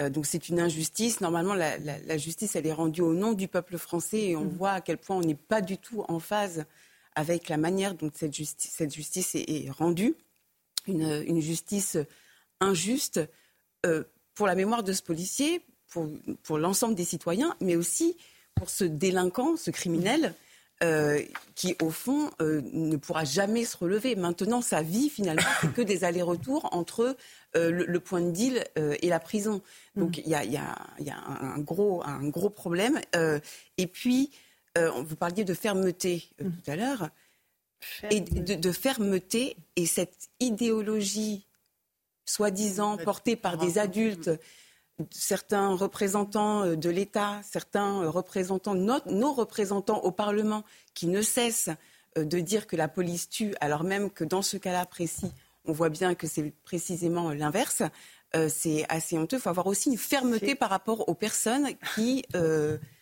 Euh, 0.00 0.10
donc 0.10 0.26
c'est 0.26 0.48
une 0.48 0.60
injustice. 0.60 1.20
Normalement, 1.20 1.54
la, 1.54 2.18
justice, 2.18 2.54
elle 2.54 2.66
est 2.66 2.72
rendue 2.72 3.02
au 3.02 3.14
nom 3.14 3.32
du 3.32 3.48
peuple 3.48 3.78
français 3.78 4.20
et 4.20 4.36
on 4.36 4.44
mmh. 4.44 4.48
voit 4.48 4.72
à 4.72 4.80
quel 4.80 4.98
point 4.98 5.16
on 5.16 5.20
n'est 5.20 5.34
pas 5.34 5.60
du 5.60 5.76
tout 5.76 6.04
en 6.08 6.20
phase 6.20 6.64
avec 7.14 7.48
la 7.48 7.56
manière 7.56 7.94
dont 7.94 8.10
cette 8.14 8.34
justice, 8.34 8.70
cette 8.72 8.94
justice 8.94 9.34
est, 9.34 9.70
rendue. 9.70 10.14
Une, 10.86 11.40
justice 11.40 11.98
injuste 12.60 13.20
pour 14.34 14.46
la 14.46 14.54
mémoire 14.54 14.84
de 14.84 14.92
ce 14.92 15.02
policier, 15.02 15.62
pour, 15.88 16.08
pour 16.44 16.58
l'ensemble 16.58 16.94
des 16.94 17.04
citoyens, 17.04 17.56
mais 17.60 17.74
aussi 17.74 18.16
pour 18.54 18.70
ce 18.70 18.84
délinquant, 18.84 19.56
ce 19.56 19.70
criminel 19.70 20.34
euh, 20.84 21.20
qui, 21.56 21.74
au 21.82 21.90
fond, 21.90 22.30
euh, 22.40 22.60
ne 22.72 22.96
pourra 22.96 23.24
jamais 23.24 23.64
se 23.64 23.76
relever. 23.76 24.14
Maintenant, 24.14 24.60
sa 24.60 24.80
vie, 24.80 25.08
finalement, 25.08 25.42
c'est 25.60 25.72
que 25.72 25.82
des 25.82 26.04
allers-retours 26.04 26.68
entre 26.72 27.16
euh, 27.56 27.70
le, 27.70 28.00
point 28.00 28.20
de 28.20 28.30
deal 28.30 28.64
et 28.76 29.08
la 29.08 29.18
prison. 29.18 29.60
Donc, 29.96 30.18
mm. 30.18 30.22
il 30.24 30.30
y 30.30 30.56
a, 30.56 30.88
un, 31.40 31.58
gros, 31.58 32.04
un 32.04 32.28
gros 32.28 32.50
problème. 32.50 33.00
et 33.76 33.86
puis, 33.88 34.30
vous 34.76 35.16
parliez 35.16 35.44
de 35.44 35.54
fermeté 35.54 36.28
mm. 36.40 36.44
tout 36.44 36.70
à 36.70 36.76
l'heure. 36.76 37.08
Et 38.10 38.20
de, 38.20 38.54
de, 38.54 38.72
fermeté 38.72 39.56
et 39.76 39.86
cette 39.86 40.30
idéologie 40.40 41.44
soi-disant 42.24 42.98
portée 42.98 43.36
par 43.36 43.56
des 43.56 43.78
adultes 43.78 44.30
certains 45.10 45.74
représentants 45.74 46.64
euh, 46.64 46.76
de 46.76 46.90
l'État, 46.90 47.40
certains 47.42 48.02
euh, 48.02 48.10
représentants, 48.10 48.74
nos, 48.74 49.32
représentants 49.32 50.00
au 50.00 50.10
Parlement, 50.10 50.64
qui 50.94 51.06
ne 51.06 51.22
cessent 51.22 51.70
euh, 52.16 52.24
de 52.24 52.40
dire 52.40 52.66
que 52.66 52.76
la 52.76 52.88
police 52.88 53.28
tue, 53.28 53.54
alors 53.60 53.84
même 53.84 54.10
que 54.10 54.24
dans 54.24 54.42
ce 54.42 54.56
cas-là 54.56 54.86
précis, 54.86 55.32
on 55.64 55.72
voit 55.72 55.90
bien 55.90 56.14
que 56.14 56.26
c'est 56.26 56.52
précisément 56.64 57.30
l'inverse. 57.32 57.82
c'est 58.48 58.86
assez 58.88 59.18
honteux. 59.18 59.36
Il 59.36 59.40
faut 59.40 59.50
avoir 59.50 59.66
aussi 59.66 59.90
une 59.90 59.98
fermeté 59.98 60.54
par 60.54 60.70
rapport 60.70 61.06
aux 61.10 61.14
personnes 61.14 61.68
qui 61.94 62.24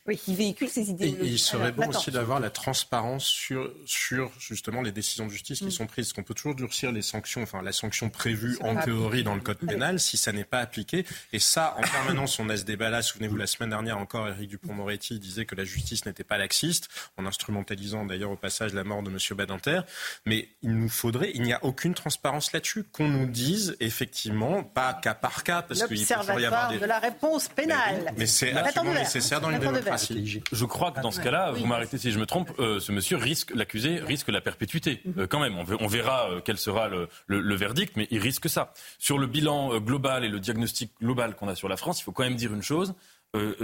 oui. 0.07 0.16
qui 0.16 0.34
véhicule 0.34 0.68
ces 0.68 0.90
idées. 0.90 1.16
il 1.22 1.38
serait 1.38 1.72
bon 1.72 1.88
aussi 1.88 2.11
d'avoir 2.11 2.40
la 2.40 2.50
transparence 2.50 3.24
sur, 3.24 3.72
sur 3.84 4.30
justement 4.38 4.82
les 4.82 4.92
décisions 4.92 5.26
de 5.26 5.30
justice 5.30 5.59
qui 5.59 5.66
mm. 5.66 5.70
sont 5.70 5.86
prises. 5.86 6.12
Qu'on 6.12 6.22
peut 6.22 6.34
toujours 6.34 6.54
durcir 6.54 6.92
les 6.92 7.02
sanctions, 7.02 7.42
enfin 7.42 7.62
la 7.62 7.72
sanction 7.72 8.11
prévue 8.11 8.57
en 8.61 8.76
théorie 8.76 9.24
dans 9.24 9.34
le 9.34 9.40
code 9.40 9.59
pénal 9.59 10.00
si 10.00 10.16
ça 10.16 10.32
n'est 10.32 10.44
pas 10.44 10.61
appliqué. 10.61 11.04
Et 11.32 11.38
ça, 11.38 11.76
en 11.78 11.82
permanence, 11.82 12.38
on 12.38 12.48
a 12.48 12.57
ce 12.57 12.64
débat-là. 12.64 13.02
Souvenez-vous, 13.02 13.36
la 13.36 13.46
semaine 13.46 13.70
dernière 13.70 13.98
encore, 13.98 14.28
Éric 14.28 14.50
Dupont-Moretti 14.50 15.18
disait 15.18 15.44
que 15.44 15.54
la 15.54 15.64
justice 15.64 16.07
n'était 16.07 16.24
pas 16.24 16.38
laxiste, 16.38 16.88
en 17.16 17.26
instrumentalisant 17.26 18.04
d'ailleurs 18.04 18.30
au 18.30 18.36
passage 18.36 18.72
la 18.74 18.84
mort 18.84 19.02
de 19.02 19.11
M. 19.11 19.18
Badinter. 19.36 19.80
Mais 20.24 20.48
il 20.62 20.76
nous 20.76 20.88
faudrait, 20.88 21.30
il 21.34 21.42
n'y 21.42 21.52
a 21.52 21.64
aucune 21.64 21.94
transparence 21.94 22.52
là-dessus, 22.52 22.84
qu'on 22.84 23.09
nous 23.09 23.26
dise 23.26 23.76
effectivement, 23.80 24.62
pas 24.62 24.94
cas 24.94 25.14
par 25.14 25.44
cas, 25.44 25.62
parce 25.62 25.84
qu'il 25.84 26.07
peut 26.07 26.40
y 26.40 26.44
avoir 26.44 26.70
des... 26.70 26.78
de 26.78 26.86
la 26.86 26.98
réponse 26.98 27.48
pénale. 27.48 28.12
Mais, 28.16 28.26
c'est 28.26 28.52
absolument 28.52 28.94
nécessaire 28.94 29.40
dans 29.40 29.50
une 29.50 29.59
démocratie. 29.59 29.95
Je 29.97 30.64
crois 30.64 30.92
que 30.92 31.01
dans 31.01 31.11
ce 31.11 31.20
cas-là, 31.20 31.53
vous 31.53 31.66
m'arrêtez 31.66 31.99
si 31.99 32.11
je 32.11 32.18
me 32.18 32.26
trompe, 32.26 32.53
euh, 32.59 32.80
ce 32.80 32.92
monsieur 32.92 33.16
risque, 33.16 33.53
l'accusé 33.55 33.99
risque 33.99 34.28
la 34.28 34.40
perpétuité. 34.40 35.01
Mhm. 35.05 35.14
Euh, 35.18 35.26
quand 35.26 35.40
même, 35.40 35.57
on, 35.59 35.86
verra 35.86 36.30
euh, 36.30 36.40
quel 36.44 36.59
sera 36.59 36.88
le, 36.88 37.55
verdict, 37.55 37.97
mais 37.97 38.07
il 38.11 38.18
risque 38.18 38.49
ça. 38.49 38.72
Sur 38.99 39.18
le 39.18 39.26
bilan 39.26 39.78
global 39.78 40.24
et 40.24 40.28
le 40.28 40.40
diagnostic 40.40 40.92
global 41.01 41.34
qu'on 41.34 41.49
a 41.49 41.55
sur 41.55 41.68
la 41.68 41.76
France, 41.76 42.01
il 42.01 42.05
faut 42.05 42.12
quand 42.12 42.24
même 42.24 42.36
dire 42.36 42.53
une 42.53 42.62
chose, 42.62 42.94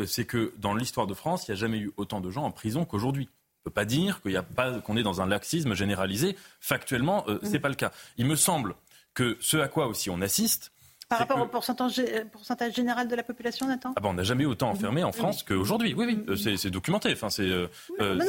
c'est 0.06 0.26
que 0.26 0.52
dans 0.58 0.74
l'histoire 0.74 1.06
de 1.06 1.14
France, 1.14 1.48
il 1.48 1.52
n'y 1.52 1.56
a 1.56 1.60
jamais 1.60 1.78
eu 1.78 1.92
autant 1.96 2.20
de 2.20 2.30
gens 2.30 2.44
en 2.44 2.50
prison 2.50 2.84
qu'aujourd'hui. 2.84 3.28
On 3.64 3.68
ne 3.68 3.70
peut 3.70 3.74
pas 3.74 3.84
dire 3.84 4.20
qu'on 4.84 4.96
est 4.96 5.02
dans 5.02 5.22
un 5.22 5.26
laxisme 5.26 5.74
généralisé. 5.74 6.36
Factuellement, 6.60 7.24
ce 7.26 7.32
n'est 7.46 7.52
mhm. 7.52 7.60
pas 7.60 7.68
le 7.68 7.74
cas. 7.74 7.92
Il 8.18 8.26
me 8.26 8.36
semble 8.36 8.74
que 9.14 9.36
ce 9.40 9.56
à 9.56 9.68
quoi 9.68 9.86
aussi 9.86 10.10
on 10.10 10.20
assiste, 10.20 10.72
Par 11.12 11.18
rapport 11.18 11.40
au 11.40 11.46
pourcentage, 11.46 12.02
pourcentage, 12.30 12.74
général 12.74 13.08
de 13.08 13.14
la 13.14 13.22
population, 13.22 13.66
Nathan 13.66 13.92
ah 13.96 14.00
ben, 14.00 14.08
On 14.08 14.14
n'a 14.14 14.22
jamais 14.22 14.44
eu 14.44 14.46
autant 14.46 14.70
enfermé 14.70 15.04
en 15.04 15.12
France 15.12 15.42
qu'aujourd'hui. 15.42 15.94
Oui, 15.94 16.24
oui, 16.26 16.56
c'est 16.58 16.70
documenté. 16.70 17.12
Enfin, 17.12 17.30
c'est 17.30 17.50
un, 17.50 17.68
oui, 18.00 18.26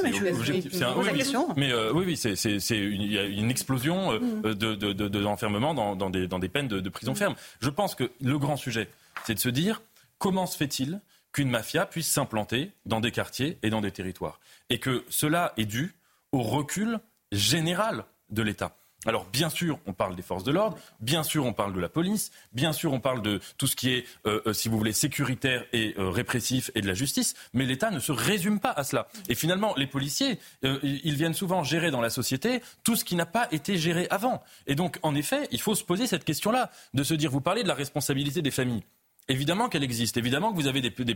mais 1.56 1.74
oui, 1.94 2.04
oui, 2.06 2.18
c'est 2.18 2.34
il 2.34 3.12
y 3.12 3.18
a 3.18 3.24
une 3.24 3.50
explosion 3.50 4.14
de, 4.14 4.54
de, 4.54 4.76
de, 4.76 5.08
dans, 5.08 5.96
dans, 5.96 6.10
des, 6.10 6.28
dans 6.28 6.40
des 6.40 6.50
peines 6.50 6.68
de, 6.68 6.80
de 6.80 6.90
prison 6.90 7.16
ferme. 7.16 7.36
Je 7.60 7.70
pense 7.70 7.96
que 7.96 8.12
le 8.22 8.38
grand 8.38 8.58
sujet, 8.58 8.90
c'est 9.26 9.36
de 9.36 9.40
se 9.40 9.50
dire 9.50 9.82
comment 10.18 10.46
se 10.46 10.58
fait-il 10.58 11.00
qu'une 11.32 11.50
mafia 11.50 11.86
puisse 11.86 12.10
s'implanter 12.10 12.72
dans 12.86 13.00
des 13.00 13.12
quartiers 13.12 13.58
et 13.64 13.70
dans 13.70 13.82
des 13.82 13.92
territoires. 13.92 14.40
Et 14.70 14.80
que 14.80 15.04
cela 15.10 15.54
est 15.58 15.66
dû 15.66 15.96
au 16.32 16.42
recul 16.42 17.00
général 17.32 18.06
de 18.30 18.42
l'État. 18.42 18.76
Alors 19.06 19.26
bien 19.26 19.50
sûr, 19.50 19.80
on 19.86 19.94
parle 19.94 20.16
des 20.16 20.22
forces 20.22 20.44
de 20.44 20.52
l'ordre, 20.52 20.78
bien 21.00 21.24
sûr, 21.24 21.46
on 21.46 21.54
parle 21.54 21.74
de 21.74 21.80
la 21.80 21.90
police, 21.90 22.32
bien 22.54 22.74
sûr, 22.74 22.94
on 22.94 23.00
parle 23.00 23.22
de 23.22 23.40
tout 23.58 23.68
ce 23.68 23.76
qui 23.76 23.92
est, 23.92 24.06
euh, 24.26 24.42
euh, 24.48 24.54
si 24.54 24.70
vous 24.70 24.78
voulez, 24.78 24.94
sécuritaire 24.94 25.66
et 25.74 25.94
euh, 25.98 26.10
répressif 26.10 26.72
et 26.76 26.82
de 26.82 26.88
la 26.88 26.94
justice, 26.94 27.36
mais 27.54 27.66
l'État 27.66 27.92
ne 27.92 28.00
se 28.00 28.12
résume 28.12 28.60
pas 28.60 28.72
à 28.72 28.84
cela. 28.84 29.08
Et 29.30 29.36
finalement, 29.36 29.74
les 29.76 29.88
policiers, 29.88 30.40
ils 30.62 31.16
viennent 31.16 31.34
souvent 31.34 31.64
gérer 31.64 31.92
dans 31.92 32.02
la 32.02 32.10
société 32.10 32.62
tout 32.84 32.96
ce 32.96 33.04
qui 33.04 33.16
n'a 33.16 33.26
pas 33.26 33.48
été 33.52 33.78
géré 33.78 34.08
avant. 34.10 34.44
Et 34.68 34.76
donc, 34.76 34.98
en 35.04 35.16
effet, 35.16 35.48
il 35.52 35.60
faut 35.60 35.76
se 35.76 35.84
poser 35.84 36.08
cette 36.08 36.24
question-là, 36.24 36.70
de 36.94 37.04
se 37.04 37.14
dire, 37.14 37.32
vous 37.32 37.42
parlez 37.42 37.64
de 37.64 37.68
la 37.68 37.74
responsabilité 37.74 38.42
des 38.42 38.52
familles. 38.52 38.84
Évidemment 39.30 39.70
qu'elle 39.70 39.84
existe. 39.84 40.18
Évidemment 40.18 40.52
que 40.52 40.58
vous 40.58 40.68
avez 40.68 40.82
des, 40.82 40.90
des, 40.90 41.16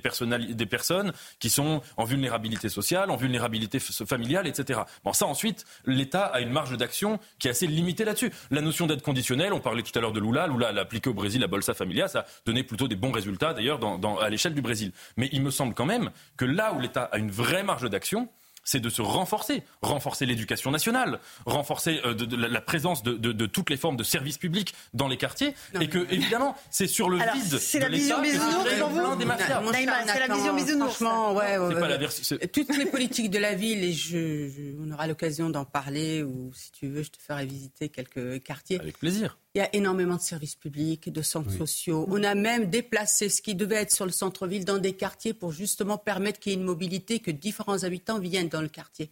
personnes 0.65 1.13
qui 1.39 1.49
sont 1.49 1.81
en 1.97 2.03
vulnérabilité 2.05 2.69
sociale, 2.69 3.09
en 3.09 3.15
vulnérabilité 3.15 3.79
familiale, 3.79 4.47
etc. 4.47 4.81
Bon, 5.03 5.13
ça 5.13 5.25
ensuite, 5.25 5.65
l'État 5.85 6.25
a 6.25 6.39
une 6.39 6.51
marge 6.51 6.77
d'action 6.77 7.19
qui 7.39 7.47
est 7.47 7.51
assez 7.51 7.67
limitée 7.67 8.05
là-dessus. 8.05 8.31
La 8.51 8.61
notion 8.61 8.87
d'aide 8.87 9.01
conditionnelle, 9.01 9.53
on 9.53 9.59
parlait 9.59 9.83
tout 9.83 9.97
à 9.97 10.01
l'heure 10.01 10.13
de 10.13 10.19
Lula. 10.19 10.47
Lula 10.47 10.71
l'a 10.71 10.81
appliqué 10.81 11.09
au 11.09 11.13
Brésil, 11.13 11.41
la 11.41 11.47
Bolsa 11.47 11.73
Familia, 11.73 12.07
ça 12.07 12.25
donné 12.45 12.63
plutôt 12.63 12.87
des 12.87 12.95
bons 12.95 13.11
résultats 13.11 13.53
d'ailleurs 13.53 13.79
à 14.21 14.29
l'échelle 14.29 14.53
du 14.53 14.61
Brésil. 14.61 14.91
Mais 15.17 15.29
il 15.31 15.41
me 15.41 15.51
semble 15.51 15.73
quand 15.73 15.85
même 15.85 16.11
que 16.37 16.45
là 16.45 16.73
où 16.73 16.79
l'État 16.79 17.03
a 17.03 17.17
une 17.17 17.31
vraie 17.31 17.63
marge 17.63 17.89
d'action, 17.89 18.29
c'est 18.67 18.81
de 18.81 18.89
se 18.89 19.01
renforcer, 19.01 19.63
renforcer 19.81 20.25
l'éducation 20.25 20.71
nationale, 20.71 21.19
renforcer 21.45 22.01
euh, 22.03 22.13
de, 22.13 22.35
la, 22.35 22.59
présence 22.59 23.01
de, 23.01 23.45
toutes 23.45 23.69
les 23.69 23.77
formes 23.77 23.95
de 23.95 24.03
services 24.03 24.37
publics 24.37 24.75
dans 24.93 25.07
les 25.07 25.15
quartiers, 25.15 25.55
et 25.79 25.87
que 25.87 25.99
évidemment 26.11 26.55
c'est 26.69 26.87
sur 26.87 27.09
le 27.09 27.17
vide 27.17 27.57
c'est 27.59 27.79
la 27.79 27.87
vision 27.87 28.21
bisounours 28.21 29.17
des 29.17 29.25
mafias. 29.25 29.61
C'est 29.71 30.19
la 30.27 30.35
vision 30.35 30.53
bisounours. 30.53 30.99
Ouais, 30.99 31.57
ouais, 31.57 32.47
Toutes 32.51 32.77
les 32.77 32.85
politiques 32.87 33.29
de 33.29 33.39
la 33.39 33.55
ville, 33.55 33.85
et 33.85 33.93
je, 33.93 34.75
on 34.81 34.91
aura 34.91 35.07
l'occasion 35.07 35.49
d'en 35.49 35.63
parler, 35.63 36.23
ou 36.23 36.51
si 36.53 36.71
tu 36.71 36.87
veux, 36.87 37.03
je 37.03 37.11
te 37.11 37.17
ferai 37.17 37.45
visiter 37.45 37.87
quelques 37.87 38.43
quartiers. 38.43 38.81
Avec 38.81 38.99
plaisir. 38.99 39.37
Il 39.57 39.61
y 39.61 39.63
a 39.63 39.75
énormément 39.75 40.17
de 40.17 40.21
services 40.21 40.53
publics, 40.53 41.11
de 41.11 41.21
centres 41.23 41.49
sociaux. 41.49 42.05
On 42.11 42.23
a 42.23 42.35
même 42.35 42.69
déplacé 42.69 43.27
ce 43.27 43.41
qui 43.41 43.55
devait 43.55 43.77
être 43.77 43.91
sur 43.91 44.05
le 44.05 44.11
centre-ville 44.11 44.65
dans 44.65 44.77
des 44.77 44.93
quartiers 44.93 45.33
pour 45.33 45.51
justement 45.51 45.97
permettre 45.97 46.39
qu'il 46.39 46.51
y 46.51 46.55
ait 46.55 46.59
une 46.59 46.63
mobilité, 46.63 47.17
que 47.17 47.31
différents 47.31 47.83
habitants 47.83 48.19
viennent 48.19 48.49
dans 48.49 48.61
le 48.61 48.67
quartier. 48.67 49.09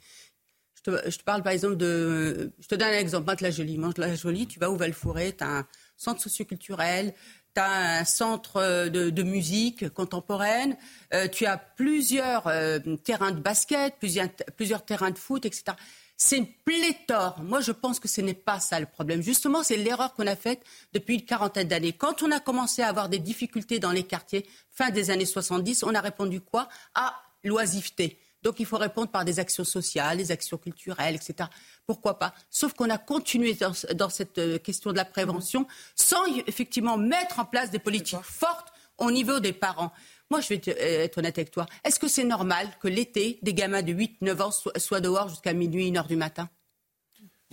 Je 0.75 0.91
te, 0.91 1.23
parle 1.23 1.41
par 1.41 1.51
exemple 1.51 1.77
de. 1.77 2.51
Je 2.59 2.67
te 2.67 2.75
donne 2.75 2.89
un 2.89 2.99
exemple. 2.99 3.25
Mante 3.25 3.41
la 3.41 3.49
Jolie. 3.49 3.79
Mante 3.79 3.97
la 3.97 4.13
Jolie, 4.13 4.45
tu 4.45 4.59
vas 4.59 4.69
au 4.69 4.75
Val-Fouré, 4.75 5.35
tu 5.35 5.43
as 5.43 5.49
un 5.49 5.67
centre 5.97 6.21
socioculturel, 6.21 7.15
tu 7.55 7.61
as 7.61 8.01
un 8.01 8.05
centre 8.05 8.87
de, 8.89 9.23
musique 9.23 9.89
contemporaine, 9.89 10.77
euh, 11.15 11.27
tu 11.27 11.47
as 11.47 11.57
plusieurs 11.57 12.45
euh, 12.45 12.77
terrains 13.03 13.31
de 13.31 13.39
basket, 13.39 13.95
plusieurs, 13.97 14.29
plusieurs 14.55 14.85
terrains 14.85 15.09
de 15.09 15.17
foot, 15.17 15.43
etc. 15.43 15.75
C'est 16.17 16.37
une 16.37 16.47
pléthore. 16.47 17.41
Moi, 17.43 17.59
je 17.59 17.71
pense 17.71 17.99
que 17.99 18.07
ce 18.07 18.21
n'est 18.21 18.33
pas 18.33 18.59
ça 18.59 18.79
le 18.79 18.85
problème. 18.85 19.21
Justement, 19.21 19.63
c'est 19.63 19.75
l'erreur 19.75 20.13
qu'on 20.13 20.27
a 20.27 20.35
faite 20.35 20.61
depuis 20.93 21.15
une 21.15 21.25
quarantaine 21.25 21.67
d'années. 21.67 21.93
Quand 21.93 22.23
on 22.23 22.31
a 22.31 22.39
commencé 22.39 22.81
à 22.81 22.87
avoir 22.87 23.09
des 23.09 23.19
difficultés 23.19 23.79
dans 23.79 23.91
les 23.91 24.03
quartiers, 24.03 24.45
fin 24.71 24.91
des 24.91 25.09
années 25.09 25.25
70, 25.25 25.83
on 25.83 25.93
a 25.93 26.01
répondu 26.01 26.39
quoi? 26.39 26.69
À 26.93 27.15
l'oisiveté. 27.43 28.17
Donc 28.45 28.59
il 28.59 28.65
faut 28.67 28.77
répondre 28.77 29.09
par 29.09 29.25
des 29.25 29.39
actions 29.39 29.63
sociales, 29.63 30.17
des 30.17 30.31
actions 30.31 30.57
culturelles, 30.57 31.15
etc. 31.15 31.49
Pourquoi 31.87 32.19
pas? 32.19 32.33
Sauf 32.51 32.73
qu'on 32.73 32.91
a 32.91 32.99
continué 32.99 33.57
dans, 33.95 34.09
cette 34.09 34.37
euh, 34.37 34.59
question 34.59 34.91
de 34.91 34.97
la 34.97 35.05
prévention 35.05 35.65
sans 35.95 36.23
effectivement 36.45 36.95
mettre 36.95 37.39
en 37.39 37.45
place 37.45 37.71
des 37.71 37.79
politiques 37.79 38.21
fortes 38.21 38.71
au 38.99 39.09
niveau 39.09 39.39
des 39.39 39.51
parents. 39.51 39.91
Moi, 40.31 40.41
je 40.41 40.49
vais 40.49 40.61
euh, 40.67 41.03
être 41.03 41.17
honnête 41.17 41.37
avec 41.37 41.51
toi. 41.51 41.65
Est-ce 41.83 41.99
que 41.99 42.07
c'est 42.07 42.23
normal 42.23 42.67
que 42.81 42.87
l'été, 42.87 43.39
des 43.41 43.53
gamins 43.53 43.83
de 43.83 43.93
8-9 43.93 44.41
ans 44.41 44.51
soient 44.77 45.01
dehors 45.01 45.29
jusqu'à 45.29 45.53
minuit, 45.53 45.87
1 45.89 45.97
heure 45.97 46.07
du 46.07 46.15
matin? 46.15 46.49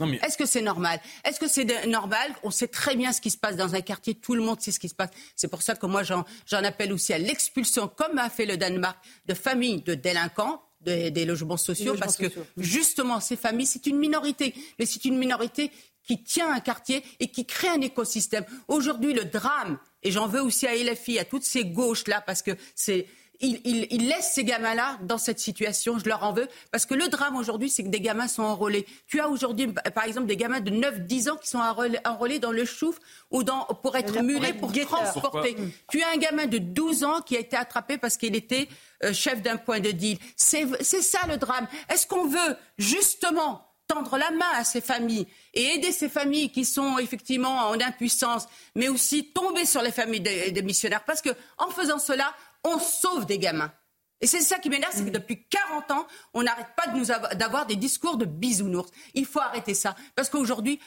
Mais... 0.01 0.19
Est-ce 0.25 0.37
que 0.37 0.47
c'est 0.47 0.63
normal? 0.63 1.01
Est-ce 1.25 1.39
que 1.39 1.49
c'est 1.49 1.87
normal? 1.87 2.35
On 2.43 2.51
sait 2.51 2.69
très 2.69 2.97
bien 2.97 3.13
ce 3.13 3.21
qui 3.21 3.31
se 3.31 3.39
passe 3.39 3.57
dans 3.57 3.75
un 3.75 3.81
quartier, 3.81 4.15
tout 4.15 4.35
le 4.35 4.43
monde 4.43 4.61
sait 4.61 4.73
ce 4.73 4.81
qui 4.81 4.89
se 4.89 4.95
passe. 4.95 5.11
C'est 5.37 5.49
pour 5.49 5.63
ça 5.63 5.75
que 5.75 5.87
moi 5.87 6.03
j'en 6.03 6.25
appelle 6.65 6.93
aussi 6.93 7.13
à 7.13 7.19
l'expulsion, 7.19 7.89
comme 7.89 8.19
a 8.19 8.31
fait 8.31 8.47
le 8.47 8.57
Danemark, 8.57 8.99
de 9.27 9.35
familles 9.35 9.83
de 9.83 9.95
délinquants 9.95 10.63
des, 10.81 11.25
logements 11.25 11.57
sociaux, 11.57 11.95
parce 11.97 12.17
que 12.17 12.27
justement 12.57 13.21
ces 13.21 13.37
familles, 13.37 13.67
c'est 13.67 13.87
une 13.87 13.99
minorité, 13.99 14.55
mais 14.79 14.87
c'est 14.87 15.05
une 15.05 15.17
minorité 15.17 15.71
qui 16.05 16.23
tient 16.23 16.53
un 16.53 16.61
quartier 16.61 17.05
et 17.21 17.29
qui 17.29 17.47
crée 17.47 17.69
un 17.69 17.81
écosystème. 17.81 18.45
Aujourd'hui, 18.69 19.13
le 19.13 19.25
drame, 19.25 19.79
et 20.03 20.11
j'en 20.11 20.27
veux 20.27 20.43
aussi 20.43 20.67
à 20.67 20.75
LFI, 20.75 21.19
à 21.19 21.25
toutes 21.25 21.45
ces 21.45 21.65
gauches-là, 21.65 22.21
parce 22.21 22.43
que 22.43 22.53
c'est 22.75 23.07
ils, 23.43 24.09
laissent 24.09 24.33
ces 24.35 24.45
gamins-là 24.45 24.99
dans 25.03 25.19
cette 25.19 25.41
situation. 25.41 25.99
Je 25.99 26.09
leur 26.09 26.23
en 26.23 26.33
veux. 26.33 26.49
Parce 26.71 26.87
que 26.87 26.95
le 26.95 27.09
drame 27.09 27.37
aujourd'hui, 27.37 27.69
c'est 27.71 27.83
que 27.83 27.89
des 27.89 28.01
gamins 28.01 28.29
sont 28.29 28.43
enrôlés. 28.43 28.87
Tu 29.07 29.21
as 29.21 29.29
aujourd'hui, 29.29 29.69
par 29.95 30.05
exemple, 30.05 30.27
des 30.27 30.37
gamins 30.37 30.61
de 30.61 30.71
9-10 30.71 31.31
ans 31.31 31.37
qui 31.37 31.49
sont 31.49 31.59
enrôlés 31.59 32.39
dans 32.39 32.53
le 32.53 32.65
chouf 32.65 32.99
ou 33.31 33.43
dans, 33.43 33.65
pour 33.83 33.97
être 33.97 34.23
mulés, 34.23 34.53
pour, 34.53 34.73
transporter. 34.73 35.57
Tu 35.91 36.03
as 36.03 36.11
un 36.15 36.17
gamin 36.17 36.47
de 36.47 36.59
12 36.59 37.05
ans 37.05 37.21
qui 37.21 37.37
a 37.37 37.41
été 37.41 37.57
attrapé 37.57 37.99
parce 37.99 38.17
qu'il 38.17 38.37
était 38.37 38.69
euh, 39.05 39.13
chef 39.13 39.43
d'un 39.43 39.57
point 39.57 39.81
de 39.81 39.91
deal. 39.91 40.19
C'est 40.37 40.67
ça 40.83 41.21
le 41.29 41.37
drame. 41.37 41.67
Est-ce 41.89 42.07
qu'on 42.07 42.27
veut 42.27 42.57
justement 42.79 43.67
tendre 43.89 44.17
la 44.17 44.31
main 44.31 44.47
à 44.55 44.65
ces 44.65 44.81
familles 44.81 45.27
et 45.55 45.75
aider 45.75 45.93
ces 45.93 46.09
familles 46.09 46.51
qui 46.51 46.65
sont 46.65 46.99
effectivement 46.99 47.69
en 47.69 47.81
impuissance, 47.81 48.47
mais 48.75 48.89
aussi 48.89 49.33
tomber 49.33 49.65
sur 49.65 49.83
les 49.83 49.93
familles 49.93 50.21
des, 50.21 50.63
missionnaires. 50.63 51.05
Parce 51.05 51.23
que 51.23 51.31
en 51.59 51.71
faisant 51.71 51.99
cela, 51.99 52.33
on 52.65 52.79
sauve 52.79 53.27
des 53.27 53.39
gamins. 53.39 53.73
Et 54.21 54.27
c'est 54.27 54.41
ça 54.41 54.59
qui 54.59 54.71
m'énerve, 54.71 54.93
c'est 54.95 55.05
que 55.05 55.11
depuis 55.11 55.45
40 55.49 55.91
ans, 55.91 56.07
on 56.33 56.45
n'arrête 56.45 56.69
pas 56.77 56.87
de 56.87 57.35
d'avoir 57.35 57.67
des 57.67 57.75
discours 57.75 58.17
de 58.17 58.25
bisounours. 58.25 58.91
Il 59.15 59.27
faut 59.27 59.41
arrêter 59.41 59.75
ça. 59.75 59.97
Parce 60.15 60.31
qu'aujourd'hui, 60.31 60.79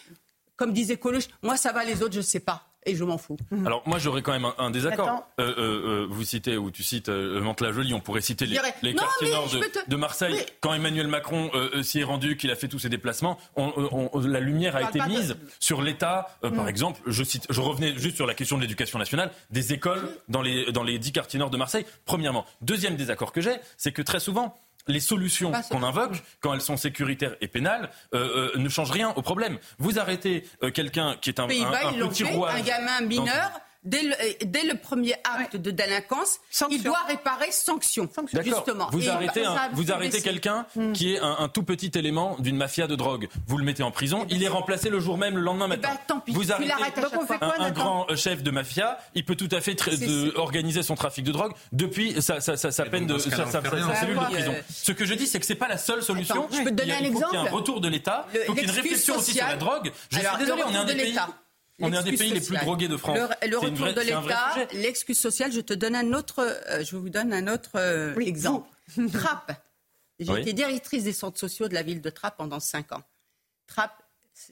comme 0.55 0.73
disait 0.73 0.97
Coluche, 0.97 1.27
moi 1.41 1.57
ça 1.57 1.71
va, 1.71 1.83
les 1.83 2.01
autres, 2.01 2.13
je 2.13 2.19
ne 2.19 2.23
sais 2.23 2.39
pas 2.39 2.67
et 2.85 2.95
je 2.95 3.03
m'en 3.03 3.17
fous. 3.17 3.37
Mhm. 3.51 3.65
Alors 3.65 3.83
moi 3.85 3.99
j'aurais 3.99 4.21
quand 4.21 4.31
même 4.31 4.47
un, 4.57 4.69
désaccord. 4.69 5.27
Euh, 5.39 5.53
euh, 5.57 5.57
euh, 5.57 6.07
vous 6.09 6.23
citez 6.23 6.57
ou 6.57 6.71
tu 6.71 6.83
cites 6.83 7.09
euh, 7.09 7.41
Mantes-la-Jolie, 7.41 7.93
on 7.93 7.99
pourrait 7.99 8.21
citer 8.21 8.45
les, 8.45 8.59
les 8.81 8.93
quartiers 8.93 9.31
nord 9.31 9.49
de, 9.87 9.95
Marseille. 9.95 10.45
Quand 10.61 10.73
Emmanuel 10.73 11.07
Macron 11.07 11.49
s'y 11.81 11.99
est 11.99 12.03
rendu, 12.03 12.37
qu'il 12.37 12.51
a 12.51 12.55
fait 12.55 12.67
tous 12.67 12.79
ses 12.79 12.89
déplacements, 12.89 13.37
la 13.57 14.39
lumière 14.39 14.75
a 14.75 14.83
été 14.83 14.99
mise 15.07 15.35
sur 15.59 15.81
l'État. 15.81 16.37
Par 16.41 16.51
mm. 16.51 16.67
exemple, 16.67 17.01
je 17.07 17.23
cite, 17.23 17.47
je 17.49 17.61
revenais 17.61 17.97
juste 17.97 18.15
sur 18.15 18.27
la 18.27 18.33
question 18.33 18.57
de 18.57 18.61
l'éducation 18.61 18.99
nationale, 18.99 19.31
des 19.49 19.73
écoles 19.73 20.07
dans 20.27 20.41
les 20.41 20.71
dans 20.71 20.83
les 20.83 20.99
dix 20.99 21.11
quartiers 21.11 21.39
nord 21.39 21.49
de 21.49 21.57
Marseille. 21.57 21.85
Premièrement, 22.05 22.45
deuxième 22.61 22.95
désaccord 22.95 23.31
que 23.31 23.41
j'ai, 23.41 23.55
c'est 23.77 23.91
que 23.91 24.01
très 24.01 24.19
souvent 24.19 24.55
les 24.87 24.99
solutions 24.99 25.51
qu'on 25.69 25.83
invoque, 25.83 26.23
quand 26.41 26.53
elles 26.53 26.61
sont 26.61 26.77
sécuritaires 26.77 27.35
et 27.41 27.47
pénales, 27.47 27.89
euh, 28.13 28.51
euh, 28.55 28.57
ne 28.59 28.69
changent 28.69 28.91
rien 28.91 29.13
au 29.15 29.21
problème. 29.21 29.57
Vous 29.79 29.99
arrêtez 29.99 30.47
euh, 30.63 30.71
quelqu'un 30.71 31.15
qui 31.21 31.29
est 31.29 31.39
un, 31.39 31.45
un, 31.45 32.01
un 32.01 32.07
petit 32.07 32.23
roi, 32.23 32.51
un 32.51 32.61
gamin 32.61 33.01
mineur 33.01 33.51
dès 33.85 34.01
le, 34.03 34.75
premier 34.75 35.13
acte 35.23 35.55
de 35.55 35.71
délinquance, 35.71 36.39
il 36.69 36.83
doit 36.83 37.03
réparer 37.07 37.51
sanction. 37.51 38.09
Justement. 38.43 38.89
Vous 38.91 39.09
arrêtez, 39.09 39.43
vous 39.73 39.91
arrêtez 39.91 40.21
quelqu'un 40.21 40.65
hmm. 40.75 40.93
qui 40.93 41.13
est 41.13 41.19
un, 41.19 41.47
tout 41.47 41.63
petit 41.63 41.91
élément 41.95 42.35
d'une 42.39 42.57
mafia 42.57 42.87
de 42.87 42.95
drogue. 42.95 43.29
Vous 43.47 43.57
le 43.57 43.63
mettez 43.63 43.83
en 43.83 43.91
prison, 43.91 44.25
il 44.29 44.43
est 44.43 44.47
remplacé 44.47 44.89
le 44.89 44.99
jour 44.99 45.17
même, 45.17 45.35
le 45.35 45.41
lendemain 45.41 45.69
eh 45.71 45.77
ben, 45.77 45.89
matin. 45.89 46.23
vous 46.27 46.51
arrêtez 46.51 46.73
un, 47.41 47.71
grand 47.71 48.07
chef 48.15 48.43
de 48.43 48.51
mafia, 48.51 48.97
il 49.13 49.23
peut 49.23 49.35
tout 49.35 49.49
à 49.51 49.61
fait 49.61 49.75
organiser 50.35 50.83
son 50.83 50.95
trafic 50.95 51.23
de 51.23 51.31
drogue 51.31 51.53
depuis 51.71 52.21
sa, 52.21 52.35
peine 52.85 53.07
de 53.07 53.17
sa, 53.17 53.45
cellule 53.45 54.19
de 54.19 54.33
prison. 54.33 54.55
Ce 54.69 54.91
que 54.91 55.05
je 55.05 55.13
dis, 55.13 55.27
c'est 55.27 55.39
que 55.39 55.45
c'est 55.45 55.55
pas 55.55 55.67
la 55.67 55.77
seule 55.77 56.03
solution. 56.03 56.47
je 56.51 56.63
peux 56.63 56.71
te 56.71 56.75
donner 56.75 56.93
un 56.93 57.03
exemple. 57.03 57.29
Il 57.33 57.35
y 57.35 57.37
a 57.37 57.41
un 57.41 57.51
retour 57.51 57.81
de 57.81 57.87
l'État. 57.87 58.27
Il 58.33 58.39
faut 58.41 58.53
qu'il 58.53 58.63
y 58.63 58.65
ait 58.65 58.69
une 58.69 58.75
réflexion 58.75 59.17
aussi 59.17 59.33
sur 59.33 59.45
la 59.45 59.57
drogue. 59.57 59.91
Je 60.09 60.17
suis 60.17 60.27
désolé, 60.39 60.63
on 60.65 60.71
est 60.71 60.77
un 60.77 60.85
des 60.85 60.95
pays. 60.95 61.17
On 61.81 61.91
est 61.91 61.97
un 61.97 62.03
des 62.03 62.15
pays 62.15 62.31
les 62.31 62.41
plus 62.41 62.57
drogués 62.57 62.87
de 62.87 62.97
France. 62.97 63.17
Le, 63.47 63.57
retour 63.57 63.93
de 63.93 64.01
l'État, 64.01 64.55
l'excuse 64.73 65.17
sociale, 65.19 65.51
je 65.51 65.59
te 65.59 65.73
donne 65.73 65.95
un 65.95 66.13
autre, 66.13 66.39
euh, 66.69 66.83
je 66.83 66.95
vous 66.95 67.09
donne 67.09 67.33
un 67.33 67.47
autre 67.53 67.71
euh, 67.75 68.17
exemple. 68.19 68.69
Trappes. 69.13 69.61
J'ai 70.19 70.39
été 70.39 70.53
directrice 70.53 71.03
des 71.03 71.13
centres 71.13 71.39
sociaux 71.39 71.67
de 71.67 71.73
la 71.73 71.83
ville 71.83 72.01
de 72.01 72.09
Trappes 72.09 72.37
pendant 72.37 72.61
cinq 72.61 72.93
ans. 72.93 73.03
Trappes, 73.67 74.01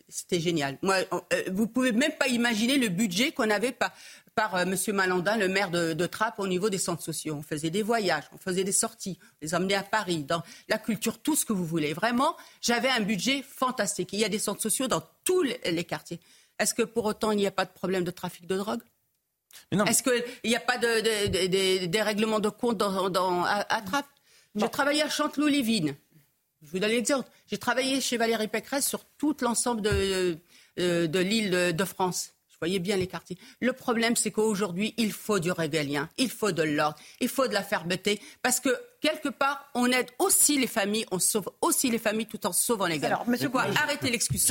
c'était 0.09 0.41
génial. 0.41 0.77
Moi, 0.81 0.97
euh, 1.13 1.43
vous 1.53 1.67
pouvez 1.67 1.93
même 1.93 2.11
pas 2.19 2.27
imaginer 2.27 2.77
le 2.77 2.89
budget 2.89 3.31
qu'on 3.31 3.49
avait 3.49 3.71
par, 3.71 3.93
par 4.35 4.59
M. 4.59 4.75
Malandin, 4.89 5.37
le 5.37 5.47
maire 5.47 5.71
de, 5.71 5.93
de, 5.93 6.05
Trappes, 6.05 6.39
au 6.39 6.47
niveau 6.47 6.69
des 6.69 6.77
centres 6.77 7.03
sociaux. 7.03 7.35
On 7.39 7.43
faisait 7.43 7.69
des 7.69 7.83
voyages, 7.83 8.25
on 8.33 8.37
faisait 8.37 8.65
des 8.65 8.73
sorties, 8.73 9.17
on 9.21 9.35
les 9.43 9.55
emmenait 9.55 9.75
à 9.75 9.83
Paris, 9.83 10.23
dans 10.23 10.43
la 10.67 10.77
culture, 10.77 11.19
tout 11.19 11.37
ce 11.37 11.45
que 11.45 11.53
vous 11.53 11.65
voulez. 11.65 11.93
Vraiment, 11.93 12.35
j'avais 12.59 12.89
un 12.89 13.01
budget 13.01 13.41
fantastique. 13.47 14.09
Il 14.11 14.19
y 14.19 14.25
a 14.25 14.29
des 14.29 14.39
centres 14.39 14.61
sociaux 14.61 14.89
dans 14.89 15.03
tous 15.23 15.43
les 15.43 15.83
quartiers. 15.85 16.19
Est-ce 16.59 16.73
que 16.73 16.83
pour 16.83 17.05
autant 17.05 17.31
il 17.31 17.37
n'y 17.37 17.47
a 17.47 17.51
pas 17.51 17.65
de 17.65 17.71
problème 17.71 18.03
de 18.03 18.11
trafic 18.11 18.45
de 18.47 18.57
drogue? 18.57 18.81
Est-ce 19.71 20.03
qu'il 20.03 20.23
n'y 20.45 20.55
a 20.55 20.59
pas 20.59 20.77
de, 20.77 21.85
des 21.85 22.01
règlements 22.01 22.39
de 22.39 22.49
compte 22.49 22.77
dans, 22.77 23.09
dans, 23.09 23.43
à, 23.43 23.81
Trappes 23.81 24.07
J'ai 24.55 24.69
travaillé 24.69 25.01
à 25.03 25.09
Chanteloup-les-Vignes. 25.09 25.95
Je 26.61 26.71
vous 26.71 26.79
donne 26.79 26.91
l'exemple. 26.91 27.29
J'ai 27.47 27.57
travaillé 27.57 28.01
chez 28.01 28.17
Valérie 28.17 28.47
Pécresse 28.47 28.87
sur 28.87 29.05
tout 29.17 29.35
l'ensemble 29.41 29.81
de, 29.81 30.37
de, 30.77 31.05
de 31.05 31.19
l'île 31.19 31.75
de 31.75 31.85
France 31.85 32.33
voyez 32.63 32.79
bien 32.79 32.97
les 32.97 33.07
quartiers. 33.07 33.37
Le 33.59 33.73
problème, 33.73 34.15
c'est 34.15 34.31
qu'aujourd'hui, 34.31 34.93
il 34.97 35.11
faut 35.11 35.39
du 35.39 35.51
régalien, 35.51 36.09
il 36.17 36.29
faut 36.29 36.51
de 36.51 36.63
l'ordre, 36.63 36.97
il 37.19 37.27
faut 37.27 37.47
de 37.47 37.53
la 37.53 37.63
fermeté, 37.63 38.21
parce 38.41 38.59
que 38.59 38.69
quelque 39.01 39.29
part, 39.29 39.69
on 39.75 39.87
aide 39.87 40.09
aussi 40.19 40.57
les 40.57 40.67
familles, 40.67 41.05
on 41.11 41.19
sauve 41.19 41.49
aussi 41.61 41.91
les 41.91 41.99
familles 41.99 42.27
tout 42.27 42.45
en 42.45 42.53
sauvant 42.53 42.87
les 42.87 42.99
gars. 42.99 43.07
Alors, 43.07 43.27
monsieur 43.27 43.49
quoi, 43.49 43.63
arrêtez 43.83 44.09
l'excuse. 44.09 44.49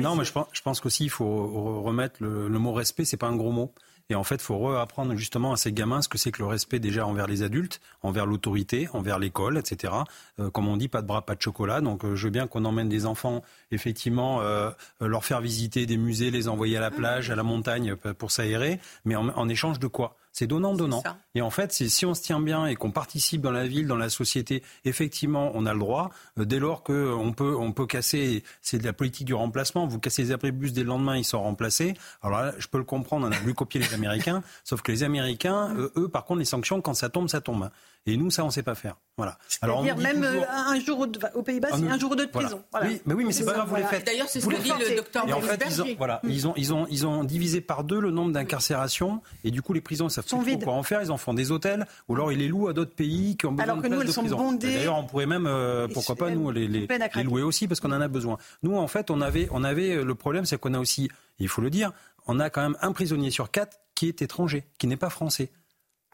Non, 0.00 0.16
mais 0.16 0.24
je 0.24 0.32
pense, 0.32 0.46
je 0.52 0.60
pense 0.60 0.80
qu'aussi, 0.80 1.04
il 1.04 1.10
faut 1.10 1.82
remettre 1.82 2.16
le, 2.20 2.48
le 2.48 2.58
mot 2.58 2.72
respect, 2.72 3.04
c'est 3.06 3.16
pas 3.16 3.28
un 3.28 3.36
gros 3.36 3.52
mot. 3.52 3.72
Et 4.10 4.14
en 4.16 4.24
fait, 4.24 4.36
il 4.36 4.42
faut 4.42 4.58
réapprendre 4.58 5.14
justement 5.14 5.52
à 5.52 5.56
ces 5.56 5.72
gamins 5.72 6.02
ce 6.02 6.08
que 6.08 6.18
c'est 6.18 6.32
que 6.32 6.40
le 6.40 6.46
respect 6.46 6.80
déjà 6.80 7.06
envers 7.06 7.28
les 7.28 7.42
adultes, 7.42 7.80
envers 8.02 8.26
l'autorité, 8.26 8.88
envers 8.92 9.20
l'école, 9.20 9.56
etc. 9.56 9.94
Euh, 10.40 10.50
comme 10.50 10.68
on 10.68 10.76
dit, 10.76 10.88
pas 10.88 11.00
de 11.00 11.06
bras, 11.06 11.22
pas 11.22 11.36
de 11.36 11.42
chocolat. 11.42 11.80
Donc 11.80 12.04
euh, 12.04 12.16
je 12.16 12.26
veux 12.26 12.30
bien 12.30 12.48
qu'on 12.48 12.64
emmène 12.64 12.88
des 12.88 13.06
enfants, 13.06 13.42
effectivement, 13.70 14.40
euh, 14.42 14.70
leur 15.00 15.24
faire 15.24 15.40
visiter 15.40 15.86
des 15.86 15.96
musées, 15.96 16.32
les 16.32 16.48
envoyer 16.48 16.76
à 16.76 16.80
la 16.80 16.90
plage, 16.90 17.30
à 17.30 17.36
la 17.36 17.44
montagne 17.44 17.94
pour 17.94 18.32
s'aérer, 18.32 18.80
mais 19.04 19.14
en 19.14 19.48
échange 19.48 19.78
de 19.78 19.86
quoi? 19.86 20.16
C'est 20.32 20.46
donnant-donnant. 20.46 21.02
Et 21.34 21.42
en 21.42 21.50
fait, 21.50 21.72
si 21.72 22.06
on 22.06 22.14
se 22.14 22.22
tient 22.22 22.40
bien 22.40 22.66
et 22.66 22.76
qu'on 22.76 22.90
participe 22.90 23.40
dans 23.40 23.50
la 23.50 23.66
ville, 23.66 23.86
dans 23.86 23.96
la 23.96 24.10
société, 24.10 24.62
effectivement, 24.84 25.50
on 25.54 25.66
a 25.66 25.72
le 25.72 25.78
droit. 25.78 26.10
Euh, 26.38 26.44
dès 26.44 26.58
lors 26.58 26.82
qu'on 26.82 27.32
peut, 27.36 27.56
on 27.56 27.72
peut 27.72 27.86
casser, 27.86 28.42
c'est 28.62 28.78
de 28.78 28.84
la 28.84 28.92
politique 28.92 29.26
du 29.26 29.34
remplacement. 29.34 29.86
Vous 29.86 29.98
cassez 29.98 30.22
les 30.22 30.32
abribus 30.32 30.72
dès 30.72 30.82
le 30.82 30.88
lendemain, 30.88 31.16
ils 31.16 31.24
sont 31.24 31.42
remplacés. 31.42 31.94
Alors 32.22 32.40
là, 32.40 32.54
je 32.58 32.66
peux 32.66 32.78
le 32.78 32.84
comprendre, 32.84 33.26
on 33.28 33.32
a 33.32 33.38
voulu 33.38 33.54
copier 33.54 33.80
les 33.80 33.94
Américains. 33.94 34.42
sauf 34.64 34.82
que 34.82 34.92
les 34.92 35.02
Américains, 35.02 35.74
euh, 35.76 35.92
eux, 35.96 36.08
par 36.08 36.24
contre, 36.24 36.40
les 36.40 36.44
sanctions, 36.44 36.80
quand 36.80 36.94
ça 36.94 37.08
tombe, 37.08 37.28
ça 37.28 37.40
tombe. 37.40 37.70
Et 38.06 38.16
nous, 38.16 38.30
ça, 38.30 38.42
on 38.44 38.46
ne 38.46 38.52
sait 38.52 38.62
pas 38.62 38.74
faire. 38.74 38.96
Voilà. 39.18 39.36
Alors, 39.60 39.82
dire 39.82 39.96
même 39.98 40.24
euh, 40.24 40.40
un 40.48 40.80
jour 40.80 41.06
aux 41.34 41.42
Pays-Bas, 41.42 41.68
c'est 41.74 41.86
un 41.86 41.98
jour 41.98 42.12
ou 42.12 42.16
deux 42.16 42.26
de 42.26 42.30
prison. 42.30 42.62
Oui, 42.82 43.02
mais 43.04 43.12
oui, 43.12 43.24
mais 43.26 43.32
c'est 43.32 43.44
pas 43.44 43.52
grave, 43.52 43.68
vous 43.68 43.76
les 43.76 43.84
faites. 43.84 44.06
D'ailleurs, 44.06 44.28
c'est 44.28 44.40
ce 44.40 44.46
que 44.46 44.56
dit 44.56 44.70
le 44.70 44.96
docteur 44.96 45.28
Et 45.28 45.32
en 45.34 45.40
fait, 45.42 45.62
ils 45.66 45.82
ont, 45.82 45.86
voilà, 45.98 46.20
ils 46.24 46.48
ont, 46.48 46.54
ils 46.56 46.72
ont, 46.72 46.86
ils 46.88 47.06
ont 47.06 47.24
divisé 47.24 47.60
par 47.60 47.84
deux 47.84 48.00
le 48.00 48.10
nombre 48.10 48.32
d'incarcérations, 48.32 49.20
et 49.44 49.50
du 49.50 49.60
coup, 49.60 49.74
les 49.74 49.82
prisons, 49.82 50.08
ça 50.08 50.22
savent 50.22 50.42
plus 50.42 50.58
quoi 50.58 50.72
en 50.72 50.82
faire. 50.82 51.02
Ils 51.02 51.10
en 51.10 51.18
font 51.18 51.34
des 51.34 51.50
hôtels, 51.50 51.86
ou 52.08 52.14
alors 52.14 52.32
ils 52.32 52.38
les 52.38 52.48
louent 52.48 52.68
à 52.68 52.72
d'autres 52.72 52.94
pays 52.94 53.36
qui 53.36 53.44
ont 53.46 53.52
besoin 53.52 53.64
alors 53.64 53.82
que 53.82 53.88
de 53.88 53.94
nous, 53.94 54.00
elles 54.00 54.12
sont 54.12 54.22
bondées. 54.22 54.72
D'ailleurs, 54.72 54.96
on 54.96 55.04
pourrait 55.04 55.26
même, 55.26 55.46
euh, 55.46 55.86
pourquoi 55.92 56.16
pas 56.16 56.30
nous, 56.30 56.50
les, 56.50 56.66
les, 56.66 56.88
les 57.14 57.22
louer 57.22 57.42
aussi, 57.42 57.68
parce 57.68 57.80
qu'on 57.80 57.92
en 57.92 58.00
a 58.00 58.08
besoin. 58.08 58.38
Nous, 58.62 58.74
en 58.74 58.88
fait, 58.88 59.10
on 59.10 59.20
avait, 59.20 59.48
on 59.50 59.62
avait 59.62 59.96
euh, 59.96 60.04
le 60.04 60.14
problème, 60.14 60.46
c'est 60.46 60.58
qu'on 60.58 60.72
a 60.72 60.78
aussi, 60.78 61.10
il 61.38 61.48
faut 61.48 61.60
le 61.60 61.68
dire, 61.68 61.92
on 62.26 62.40
a 62.40 62.48
quand 62.48 62.62
même 62.62 62.76
un 62.80 62.92
prisonnier 62.92 63.30
sur 63.30 63.50
quatre 63.50 63.78
qui 63.94 64.08
est 64.08 64.22
étranger, 64.22 64.64
qui 64.78 64.86
n'est 64.86 64.96
pas 64.96 65.10
français. 65.10 65.50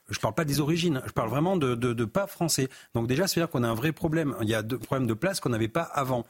Je 0.09 0.19
ne 0.19 0.21
parle 0.21 0.35
pas 0.35 0.45
des 0.45 0.61
origines, 0.61 1.03
je 1.07 1.13
parle 1.13 1.29
vraiment 1.29 1.57
de, 1.57 1.75
de, 1.75 2.05
pas 2.05 2.27
français. 2.27 2.69
Donc 2.95 3.07
déjà, 3.09 3.27
c'est-à-dire 3.27 3.51
qu'on 3.51 3.63
a 3.63 3.69
un 3.69 3.75
vrai 3.75 3.93
problème. 3.93 4.35
Il 4.43 4.49
y 4.49 4.55
a 4.55 4.63
deux 4.63 4.79
problèmes 4.79 5.09
de 5.09 5.15
place 5.15 5.41
qu'on 5.41 5.49
n'avait 5.51 5.69
pas 5.69 5.83
avant. 5.83 6.25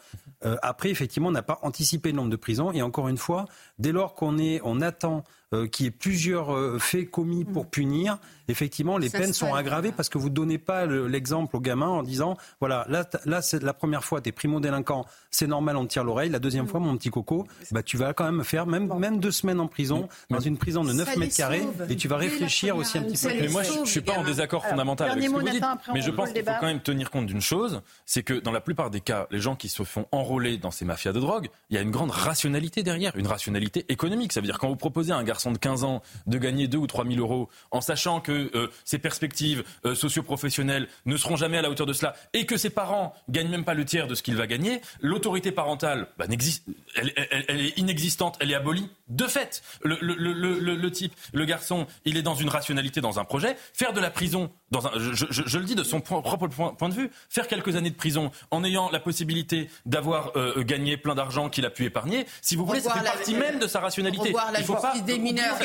Euh, 0.45 0.57
après, 0.63 0.91
effectivement, 0.91 1.29
on 1.29 1.33
n'a 1.33 1.43
pas 1.43 1.59
anticipé 1.63 2.11
le 2.11 2.17
nombre 2.17 2.31
de 2.31 2.37
prisons. 2.37 2.73
Et 2.73 2.83
encore 2.83 3.09
une 3.09 3.19
fois, 3.19 3.47
dès 3.79 3.93
lors 3.93 4.15
qu'on 4.15 4.39
est, 4.39 4.61
on 4.65 4.81
attend 4.81 5.25
euh, 5.55 5.69
qu'il 5.69 5.87
y 5.87 5.89
ait 5.89 5.93
plusieurs 5.93 6.53
euh, 6.53 6.79
faits 6.81 7.09
commis 7.09 7.45
pour 7.45 7.67
mm. 7.67 7.71
punir, 7.71 8.19
effectivement, 8.49 8.99
les 8.99 9.11
peines 9.11 9.33
sont 9.33 9.55
aggravées 9.55 9.93
parce 9.93 10.09
que 10.09 10.19
vous 10.19 10.29
ne 10.29 10.35
donnez 10.35 10.59
pas 10.59 10.87
l'exemple 10.87 11.55
aux 11.57 11.61
gamins 11.61 11.87
en 11.87 12.03
disant 12.03 12.37
voilà, 12.59 12.85
là, 12.89 13.09
là 13.27 13.43
c'est 13.43 13.63
la 13.63 13.73
première 13.73 14.03
fois, 14.03 14.21
tu 14.21 14.29
es 14.29 14.33
primo-délinquant, 14.33 15.07
c'est 15.31 15.47
normal, 15.47 15.77
on 15.77 15.85
te 15.87 15.93
tire 15.93 16.03
l'oreille. 16.03 16.31
La 16.31 16.41
deuxième 16.41 16.65
mm. 16.65 16.69
fois, 16.69 16.81
mon 16.81 16.97
petit 16.97 17.11
coco, 17.11 17.47
bah, 17.71 17.85
tu 17.85 17.97
vas 17.97 18.13
quand 18.13 18.25
même 18.25 18.43
faire 18.43 18.67
même, 18.67 18.93
même 18.99 19.21
deux 19.21 19.31
semaines 19.31 19.61
en 19.61 19.69
prison, 19.69 20.09
dans 20.31 20.41
une 20.41 20.59
prison 20.59 20.83
de 20.83 20.93
9 20.93 21.17
mètres 21.17 21.37
carrés, 21.37 21.65
et 21.89 21.95
tu 21.95 22.09
vas 22.09 22.17
réfléchir 22.17 22.77
aussi 22.77 22.99
un 22.99 23.03
petit 23.03 23.25
peu. 23.25 23.33
Mais 23.41 23.49
moi, 23.49 23.63
je 23.75 23.81
ne 23.81 23.85
suis 23.85 24.01
pas 24.01 24.15
en 24.15 24.25
désaccord 24.25 24.65
fondamental 24.65 25.11
avec 25.11 25.25
ce 25.25 25.31
que 25.31 25.35
vous 25.35 25.49
dites, 25.49 25.65
mais 25.93 26.01
je 26.01 26.11
pense 26.11 26.33
qu'il 26.33 26.45
faut 26.45 26.51
quand 26.61 26.67
même 26.67 26.81
tenir 26.81 27.11
compte 27.11 27.27
d'une 27.27 27.41
chose, 27.41 27.83
c'est 28.05 28.23
que 28.23 28.35
dans 28.35 28.53
la 28.53 28.61
plupart 28.61 28.91
des 28.91 29.01
cas, 29.01 29.27
les 29.31 29.41
gens 29.41 29.57
qui 29.57 29.69
se 29.69 29.83
font 29.83 30.07
enrôler 30.13 30.59
dans 30.59 30.71
ces 30.71 30.85
mafias 30.85 31.13
de 31.13 31.21
drogue, 31.21 31.49
il 31.71 31.77
y 31.77 31.79
a 31.79 31.83
une 31.83 31.91
grande 31.91 32.11
rationalité 32.11 32.83
derrière, 32.83 33.17
une 33.17 33.27
rationalité 33.27 33.85
économique. 33.89 34.33
Ça 34.33 34.41
veut 34.41 34.47
dire 34.47 34.59
quand 34.59 34.69
vous 34.69 34.77
proposez 34.77 35.13
à 35.13 35.17
un 35.17 35.25
garçon 35.25 35.53
de 35.53 35.59
15 35.59 35.85
ans 35.85 36.03
de 36.27 36.39
gagner 36.39 36.69
2 36.69 36.79
ou 36.79 36.87
3 36.87 37.07
000 37.07 37.19
euros 37.19 37.49
en 37.71 37.81
sachant 37.81 38.21
que 38.21 38.51
euh, 38.55 38.71
ses 38.85 38.99
perspectives 38.99 39.65
euh, 39.85 39.95
socio-professionnelles 39.95 40.89
ne 41.05 41.17
seront 41.17 41.37
jamais 41.37 41.59
à 41.59 41.63
la 41.63 41.71
hauteur 41.71 41.87
de 41.87 41.93
cela 41.93 42.15
et 42.33 42.47
que 42.47 42.57
ses 42.57 42.71
parents 42.71 43.15
gagnent 43.29 43.51
même 43.51 43.65
pas 43.65 43.75
le 43.75 43.85
tiers 43.85 44.07
de 44.07 44.15
ce 44.15 44.23
qu'il 44.23 44.37
va 44.37 44.47
gagner, 44.47 44.81
l'autorité 45.01 45.53
parentale, 45.53 46.09
bah, 46.19 46.27
elle, 46.29 47.13
elle, 47.49 47.61
est 47.61 47.79
inexistante, 47.79 48.37
elle 48.41 48.51
est 48.51 48.55
abolie 48.55 48.89
de 49.09 49.25
fait. 49.25 49.63
Le, 49.83 49.99
le, 50.01 50.15
le, 50.15 50.75
le, 50.75 50.91
type, 50.91 51.15
le 51.33 51.45
garçon, 51.45 51.87
il 52.05 52.17
est 52.17 52.23
dans 52.23 52.35
une 52.35 52.49
rationalité, 52.49 53.01
dans 53.01 53.19
un 53.19 53.25
projet. 53.25 53.56
Faire 53.73 53.93
de 53.93 54.01
la 54.01 54.11
prison, 54.11 54.51
dans 54.71 54.87
un, 54.87 54.93
je, 54.99 55.27
je, 55.31 55.43
je 55.47 55.59
le 55.59 55.65
dis 55.65 55.75
de 55.75 55.83
son 55.83 56.01
propre 56.01 56.49
point, 56.49 56.89
de 56.89 56.95
vue, 56.95 57.11
faire 57.29 57.47
quelques 57.49 57.77
années 57.77 57.91
de 57.91 57.97
prison 57.97 58.31
en 58.51 58.65
ayant 58.65 58.91
la 58.91 59.01
possibilité 59.01 59.71
d'avoir 59.85 60.33
euh, 60.37 60.63
gagné 60.63 60.97
plein 60.97 61.15
d'argent 61.15 61.49
qu'il 61.49 61.65
a 61.67 61.71
pu 61.71 61.85
épargner, 61.85 62.27
si 62.43 62.57
vous 62.57 62.67
voulez, 62.67 62.81
ça 62.81 62.95
fait 62.95 63.05
partie 63.05 63.35
même 63.35 63.59
de 63.59 63.67
sa 63.67 63.81
rationalité. 63.81 64.35
il 64.59 64.65
faut 64.65 64.75
pas 64.75 64.99
des 65.01 65.19
mineurs 65.19 65.57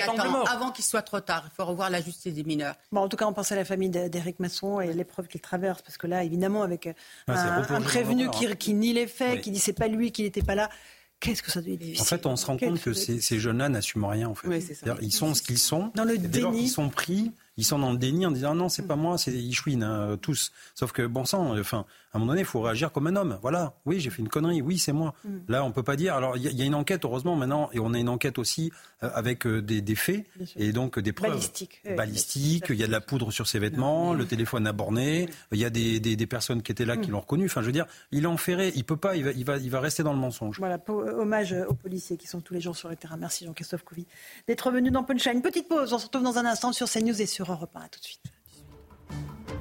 avant 0.47 0.71
qu'il 0.71 0.85
soit 0.85 1.01
trop 1.01 1.19
tard. 1.19 1.43
Il 1.45 1.55
faut 1.55 1.65
revoir 1.65 1.89
la 1.89 2.01
justice 2.01 2.33
des 2.33 2.43
mineurs. 2.43 2.75
Bon, 2.91 3.01
en 3.01 3.09
tout 3.09 3.17
cas, 3.17 3.25
on 3.25 3.33
pense 3.33 3.51
à 3.51 3.55
la 3.55 3.65
famille 3.65 3.89
d'Éric 3.89 4.39
Masson 4.39 4.81
et 4.81 4.93
l'épreuve 4.93 5.27
qu'il 5.27 5.41
traverse, 5.41 5.81
parce 5.81 5.97
que 5.97 6.07
là, 6.07 6.23
évidemment, 6.23 6.63
avec 6.63 6.87
euh, 6.87 6.93
ah, 7.27 7.63
un, 7.69 7.81
prévenu 7.81 8.29
qui, 8.29 8.47
qui, 8.55 8.73
nie 8.73 8.93
les 8.93 9.07
faits, 9.07 9.41
qui 9.41 9.51
dit 9.51 9.59
c'est 9.59 9.73
pas 9.73 9.87
lui, 9.87 10.11
qui 10.11 10.23
n'était 10.23 10.43
pas 10.43 10.55
là. 10.55 10.69
Qu'est-ce 11.21 11.43
que 11.43 11.51
ça 11.51 11.61
doit 11.61 11.73
être 11.73 11.79
difficile 11.79 12.01
En 12.01 12.05
fait, 12.05 12.25
on 12.25 12.35
se 12.35 12.45
rend 12.47 12.57
compte 12.57 12.81
que 12.81 12.93
ces, 12.93 13.39
jeunes-là 13.39 13.69
n'assument 13.69 14.05
rien. 14.05 14.29
En 14.29 14.35
fait. 14.35 14.47
ils 15.01 15.13
sont 15.13 15.33
ce 15.35 15.41
qu'ils 15.41 15.59
sont. 15.59 15.91
Dans 15.95 16.03
le 16.03 16.17
déni. 16.17 16.63
Ils 16.63 16.69
sont 16.69 16.89
pris 16.89 17.31
ils 17.57 17.65
sont 17.65 17.79
dans 17.79 17.91
le 17.91 17.97
déni 17.97 18.25
en 18.25 18.31
disant 18.31 18.55
non, 18.55 18.69
c'est 18.69 18.87
pas 18.87 18.95
moi, 18.95 19.17
c'est 19.17 19.31
ils 19.33 19.83
hein, 19.83 20.17
tous. 20.21 20.51
Sauf 20.75 20.91
que 20.91 21.05
bon 21.05 21.25
sang, 21.25 21.57
enfin, 21.59 21.85
à 22.13 22.17
un 22.17 22.19
moment 22.19 22.33
donné, 22.33 22.41
il 22.41 22.45
faut 22.45 22.59
réagir 22.59 22.91
comme 22.91 23.07
un 23.07 23.15
homme. 23.15 23.39
Voilà, 23.41 23.73
oui, 23.85 24.01
j'ai 24.01 24.09
fait 24.09 24.21
une 24.21 24.27
connerie, 24.27 24.61
oui, 24.61 24.77
c'est 24.77 24.91
moi. 24.91 25.13
Mm. 25.23 25.37
Là, 25.47 25.63
on 25.63 25.71
peut 25.71 25.83
pas 25.83 25.95
dire. 25.95 26.13
Alors, 26.13 26.35
il 26.35 26.43
y, 26.43 26.61
a 26.61 26.65
une 26.65 26.75
enquête, 26.75 27.05
heureusement, 27.05 27.37
maintenant, 27.37 27.69
et 27.71 27.79
on 27.79 27.93
a 27.93 27.99
une 27.99 28.09
enquête 28.09 28.37
aussi 28.37 28.69
euh, 29.01 29.09
avec 29.13 29.47
euh, 29.47 29.61
des, 29.61 29.81
des, 29.81 29.95
faits 29.95 30.25
et 30.57 30.73
donc 30.73 30.99
des 30.99 31.13
preuves 31.13 31.31
balistiques. 31.31 31.81
Balistiques. 31.95 32.65
Il 32.69 32.75
y 32.75 32.83
a 32.83 32.87
de 32.87 32.91
la 32.91 32.99
poudre 32.99 33.31
sur 33.31 33.47
ses 33.47 33.59
vêtements, 33.59 34.13
le 34.13 34.25
téléphone 34.25 34.67
a 34.67 34.73
borné. 34.73 35.29
Il 35.53 35.59
y 35.59 35.63
a 35.63 35.69
des, 35.69 36.01
des, 36.01 36.17
des 36.17 36.27
personnes 36.27 36.61
qui 36.61 36.73
étaient 36.73 36.83
là 36.83 36.97
qui 36.97 37.07
mm. 37.07 37.11
l'ont 37.13 37.21
reconnu. 37.21 37.45
Enfin, 37.45 37.61
je 37.61 37.67
veux 37.67 37.71
dire, 37.71 37.85
il 38.11 38.23
est 38.23 38.27
enferré. 38.27 38.73
Il 38.75 38.83
peut 38.83 38.97
pas. 38.97 39.15
Il 39.15 39.23
va, 39.23 39.31
il 39.31 39.45
va, 39.45 39.57
il 39.57 39.71
va 39.71 39.79
rester 39.79 40.03
dans 40.03 40.13
le 40.13 40.19
mensonge. 40.19 40.57
Voilà, 40.59 40.79
hommage 40.89 41.55
aux 41.69 41.75
policiers 41.75 42.17
qui 42.17 42.27
sont 42.27 42.41
tous 42.41 42.53
les 42.53 42.61
jours 42.61 42.75
sur 42.75 42.89
le 42.89 42.97
terrain. 42.97 43.15
Merci 43.15 43.45
Jean-Christophe 43.45 43.83
Couvi 43.83 44.05
d'être 44.47 44.69
venu 44.69 44.91
dans 44.91 45.05
Punchline. 45.05 45.41
Petite 45.41 45.69
pause. 45.69 45.93
On 45.93 45.97
se 45.97 46.07
retrouve 46.07 46.23
dans 46.23 46.37
un 46.37 46.45
instant 46.45 46.73
sur 46.73 46.89
CNews 46.89 47.21
et 47.21 47.25
sur 47.25 47.49
Europe 47.49 47.71
1. 47.73 47.79
À 47.79 47.87
tout 47.87 47.99
de 47.99 48.05
suite. 48.05 49.60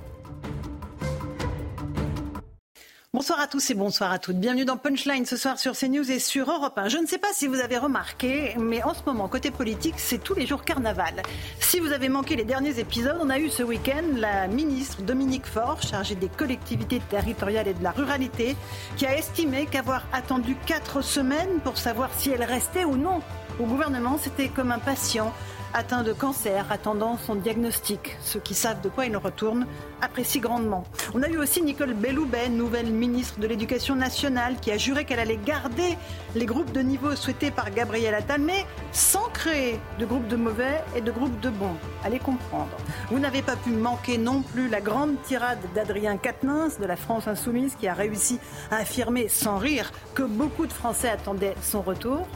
Bonsoir 3.13 3.41
à 3.41 3.49
tous 3.49 3.71
et 3.71 3.75
bonsoir 3.75 4.13
à 4.13 4.21
toutes. 4.21 4.37
Bienvenue 4.37 4.65
dans 4.65 4.77
Punchline 4.77 5.27
ce 5.27 5.37
soir 5.37 5.59
sur 5.59 5.77
CNews 5.77 6.09
et 6.13 6.21
sur 6.21 6.49
Europe 6.49 6.79
1. 6.79 6.87
Je 6.87 6.99
ne 6.99 7.07
sais 7.07 7.19
pas 7.19 7.33
si 7.33 7.49
vous 7.49 7.59
avez 7.59 7.77
remarqué, 7.77 8.55
mais 8.57 8.85
en 8.85 8.95
ce 8.95 9.01
moment, 9.05 9.27
côté 9.27 9.51
politique, 9.51 9.97
c'est 9.97 10.23
tous 10.23 10.35
les 10.35 10.47
jours 10.47 10.63
carnaval. 10.63 11.21
Si 11.59 11.81
vous 11.81 11.91
avez 11.91 12.09
manqué 12.09 12.37
les 12.37 12.45
derniers 12.45 12.79
épisodes, 12.79 13.19
on 13.21 13.29
a 13.29 13.41
eu 13.41 13.51
ce 13.51 13.65
week-end 13.65 14.05
la 14.15 14.47
ministre 14.47 15.03
Dominique 15.03 15.47
Faure, 15.47 15.83
chargée 15.83 16.15
des 16.15 16.29
collectivités 16.29 17.01
territoriales 17.11 17.67
et 17.67 17.75
de 17.75 17.83
la 17.83 17.91
ruralité, 17.91 18.55
qui 18.97 19.07
a 19.07 19.19
estimé 19.19 19.67
qu'avoir 19.67 20.07
attendu 20.13 20.55
quatre 20.65 21.03
semaines 21.03 21.59
pour 21.65 21.79
savoir 21.79 22.11
si 22.17 22.31
elle 22.31 22.45
restait 22.45 22.85
ou 22.85 22.97
non 22.97 23.23
au 23.59 23.65
gouvernement, 23.65 24.19
c'était 24.23 24.49
comme 24.51 24.71
un 24.71 24.79
patient 24.79 25.35
atteint 25.75 26.03
de 26.03 26.13
cancer, 26.13 26.67
attendant 26.71 27.17
son 27.17 27.35
diagnostic. 27.35 28.17
Ceux 28.23 28.41
qui 28.41 28.55
savent 28.55 28.81
de 28.81 28.89
quoi 28.89 29.07
il 29.07 29.17
retourne 29.17 29.67
apprécient 30.03 30.41
grandement. 30.41 30.85
On 31.15 31.23
a 31.23 31.29
eu 31.29 31.37
aussi 31.37 31.63
Nicole 31.63 31.95
Belloubet, 31.95 32.49
nouvelle 32.49 32.91
ministre 32.91 33.39
de 33.39 33.47
l'Éducation 33.47 33.97
nationale, 33.97 34.57
qui 34.61 34.71
a 34.71 34.79
juré 34.79 35.05
qu'elle 35.05 35.19
allait 35.19 35.39
garder 35.45 35.97
les 36.35 36.47
groupes 36.47 36.73
de 36.73 36.81
niveau 36.81 37.15
souhaités 37.15 37.51
par 37.51 37.71
Gabriel 37.71 38.15
Attal, 38.15 38.41
mais 38.41 38.65
sans 38.93 39.29
créer 39.33 39.79
de 39.99 40.07
groupes 40.07 40.29
de 40.29 40.37
mauvais 40.37 40.83
et 40.97 41.01
de 41.01 41.11
groupes 41.11 41.39
de 41.41 41.51
bons. 41.51 41.77
Allez 42.05 42.19
comprendre. 42.19 42.77
Vous 43.11 43.19
n'avez 43.19 43.43
pas 43.43 43.57
pu 43.57 43.71
manquer 43.71 44.19
non 44.19 44.43
plus 44.43 44.69
la 44.69 44.81
grande 44.81 45.21
tirade 45.23 45.61
d'Adrien 45.75 46.17
Quatennens 46.17 46.79
de 46.79 46.87
la 46.87 46.97
France 46.97 47.29
Insoumise, 47.29 47.77
qui 47.79 47.89
a 47.89 47.95
réussi 47.95 48.39
à 48.71 48.77
affirmer 48.77 49.29
sans 49.29 49.59
rire 49.59 49.93
que 50.15 50.23
beaucoup 50.23 50.67
de 50.67 50.73
Français 50.73 51.11
attendaient 51.11 51.55
son 51.63 51.83
retour. 51.83 52.27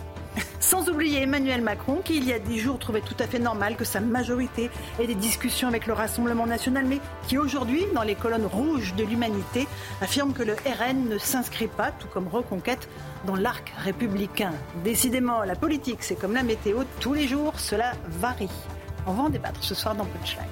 Sans 0.60 0.88
oublier 0.88 1.22
Emmanuel 1.22 1.60
Macron, 1.60 2.00
qui 2.04 2.16
il 2.16 2.24
y 2.24 2.32
a 2.32 2.38
dix 2.38 2.58
jours 2.58 2.78
trouvait 2.78 3.00
tout 3.00 3.16
à 3.18 3.26
fait 3.26 3.38
normal 3.38 3.76
que 3.76 3.84
sa 3.84 4.00
majorité 4.00 4.70
ait 4.98 5.06
des 5.06 5.14
discussions 5.14 5.68
avec 5.68 5.86
le 5.86 5.92
Rassemblement 5.92 6.46
national, 6.46 6.86
mais 6.86 7.00
qui 7.28 7.38
aujourd'hui, 7.38 7.84
dans 7.94 8.02
les 8.02 8.14
colonnes 8.14 8.46
rouges 8.46 8.94
de 8.94 9.04
l'humanité, 9.04 9.68
affirme 10.00 10.32
que 10.32 10.42
le 10.42 10.54
RN 10.54 11.08
ne 11.08 11.18
s'inscrit 11.18 11.68
pas, 11.68 11.92
tout 11.92 12.08
comme 12.08 12.28
Reconquête, 12.28 12.88
dans 13.26 13.36
l'arc 13.36 13.72
républicain. 13.78 14.52
Décidément, 14.82 15.44
la 15.44 15.54
politique, 15.54 16.02
c'est 16.02 16.16
comme 16.16 16.34
la 16.34 16.42
météo, 16.42 16.82
tous 17.00 17.14
les 17.14 17.28
jours, 17.28 17.60
cela 17.60 17.92
varie. 18.08 18.50
On 19.06 19.12
va 19.12 19.24
en 19.24 19.28
débattre 19.28 19.62
ce 19.62 19.74
soir 19.74 19.94
dans 19.94 20.06
Punchline. 20.06 20.44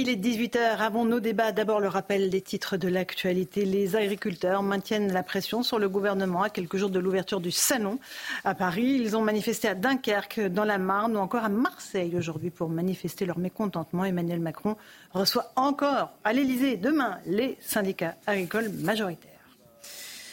Il 0.00 0.08
est 0.08 0.16
18h. 0.16 0.78
Avant 0.78 1.04
nos 1.04 1.18
débats, 1.18 1.50
d'abord 1.50 1.80
le 1.80 1.88
rappel 1.88 2.30
des 2.30 2.40
titres 2.40 2.76
de 2.76 2.86
l'actualité. 2.86 3.64
Les 3.64 3.96
agriculteurs 3.96 4.62
maintiennent 4.62 5.12
la 5.12 5.24
pression 5.24 5.64
sur 5.64 5.78
le 5.78 5.88
gouvernement 5.88 6.42
à 6.42 6.50
quelques 6.50 6.76
jours 6.76 6.90
de 6.90 7.00
l'ouverture 7.00 7.40
du 7.40 7.50
salon 7.50 7.98
à 8.44 8.54
Paris. 8.54 8.98
Ils 9.00 9.16
ont 9.16 9.22
manifesté 9.22 9.66
à 9.66 9.74
Dunkerque, 9.74 10.40
dans 10.40 10.64
la 10.64 10.78
Marne 10.78 11.16
ou 11.16 11.20
encore 11.20 11.44
à 11.44 11.48
Marseille 11.48 12.14
aujourd'hui 12.16 12.50
pour 12.50 12.68
manifester 12.68 13.26
leur 13.26 13.38
mécontentement. 13.38 14.04
Emmanuel 14.04 14.40
Macron 14.40 14.76
reçoit 15.12 15.50
encore 15.56 16.12
à 16.22 16.32
l'Elysée 16.32 16.76
demain 16.76 17.18
les 17.26 17.56
syndicats 17.60 18.14
agricoles 18.26 18.70
majoritaires. 18.70 19.37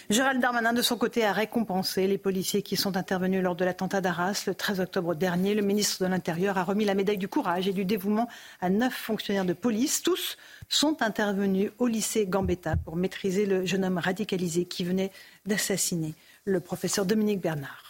Gérald 0.07 0.39
Darmanin, 0.39 0.73
de 0.73 0.83
son 0.83 0.97
côté, 0.97 1.25
a 1.25 1.33
récompensé 1.33 2.05
les 2.05 2.19
policiers 2.19 2.61
qui 2.61 2.75
sont 2.75 2.95
intervenus 2.95 3.41
lors 3.41 3.55
de 3.55 3.65
l'attentat 3.65 4.01
d'Arras 4.01 4.43
le 4.45 4.53
13 4.53 4.79
octobre 4.79 5.15
dernier. 5.15 5.55
Le 5.55 5.63
ministre 5.63 6.03
de 6.03 6.09
l'Intérieur 6.09 6.59
a 6.59 6.63
remis 6.63 6.85
la 6.85 6.93
médaille 6.93 7.17
du 7.17 7.27
courage 7.27 7.67
et 7.67 7.73
du 7.73 7.85
dévouement 7.85 8.29
à 8.61 8.69
neuf 8.69 8.93
fonctionnaires 8.93 9.45
de 9.45 9.53
police. 9.53 10.03
Tous 10.03 10.37
sont 10.69 11.01
intervenus 11.01 11.71
au 11.79 11.87
lycée 11.87 12.27
Gambetta 12.27 12.75
pour 12.75 12.95
maîtriser 12.95 13.47
le 13.47 13.65
jeune 13.65 13.83
homme 13.83 13.97
radicalisé 13.97 14.65
qui 14.65 14.83
venait 14.83 15.11
d'assassiner 15.47 16.13
le 16.43 16.59
professeur 16.59 17.07
Dominique 17.07 17.41
Bernard. 17.41 17.84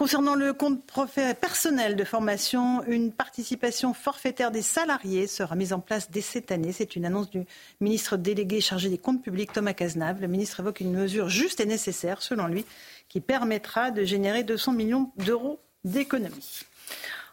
Concernant 0.00 0.34
le 0.34 0.54
compte 0.54 0.80
personnel 1.42 1.94
de 1.94 2.04
formation, 2.04 2.82
une 2.84 3.12
participation 3.12 3.92
forfaitaire 3.92 4.50
des 4.50 4.62
salariés 4.62 5.26
sera 5.26 5.54
mise 5.56 5.74
en 5.74 5.80
place 5.80 6.10
dès 6.10 6.22
cette 6.22 6.50
année. 6.50 6.72
C'est 6.72 6.96
une 6.96 7.04
annonce 7.04 7.28
du 7.28 7.44
ministre 7.82 8.16
délégué 8.16 8.62
chargé 8.62 8.88
des 8.88 8.96
comptes 8.96 9.22
publics, 9.22 9.52
Thomas 9.52 9.74
Cazenave. 9.74 10.22
Le 10.22 10.26
ministre 10.26 10.60
évoque 10.60 10.80
une 10.80 10.94
mesure 10.94 11.28
juste 11.28 11.60
et 11.60 11.66
nécessaire, 11.66 12.22
selon 12.22 12.46
lui, 12.46 12.64
qui 13.10 13.20
permettra 13.20 13.90
de 13.90 14.02
générer 14.02 14.42
200 14.42 14.72
millions 14.72 15.10
d'euros 15.18 15.60
d'économies. 15.84 16.62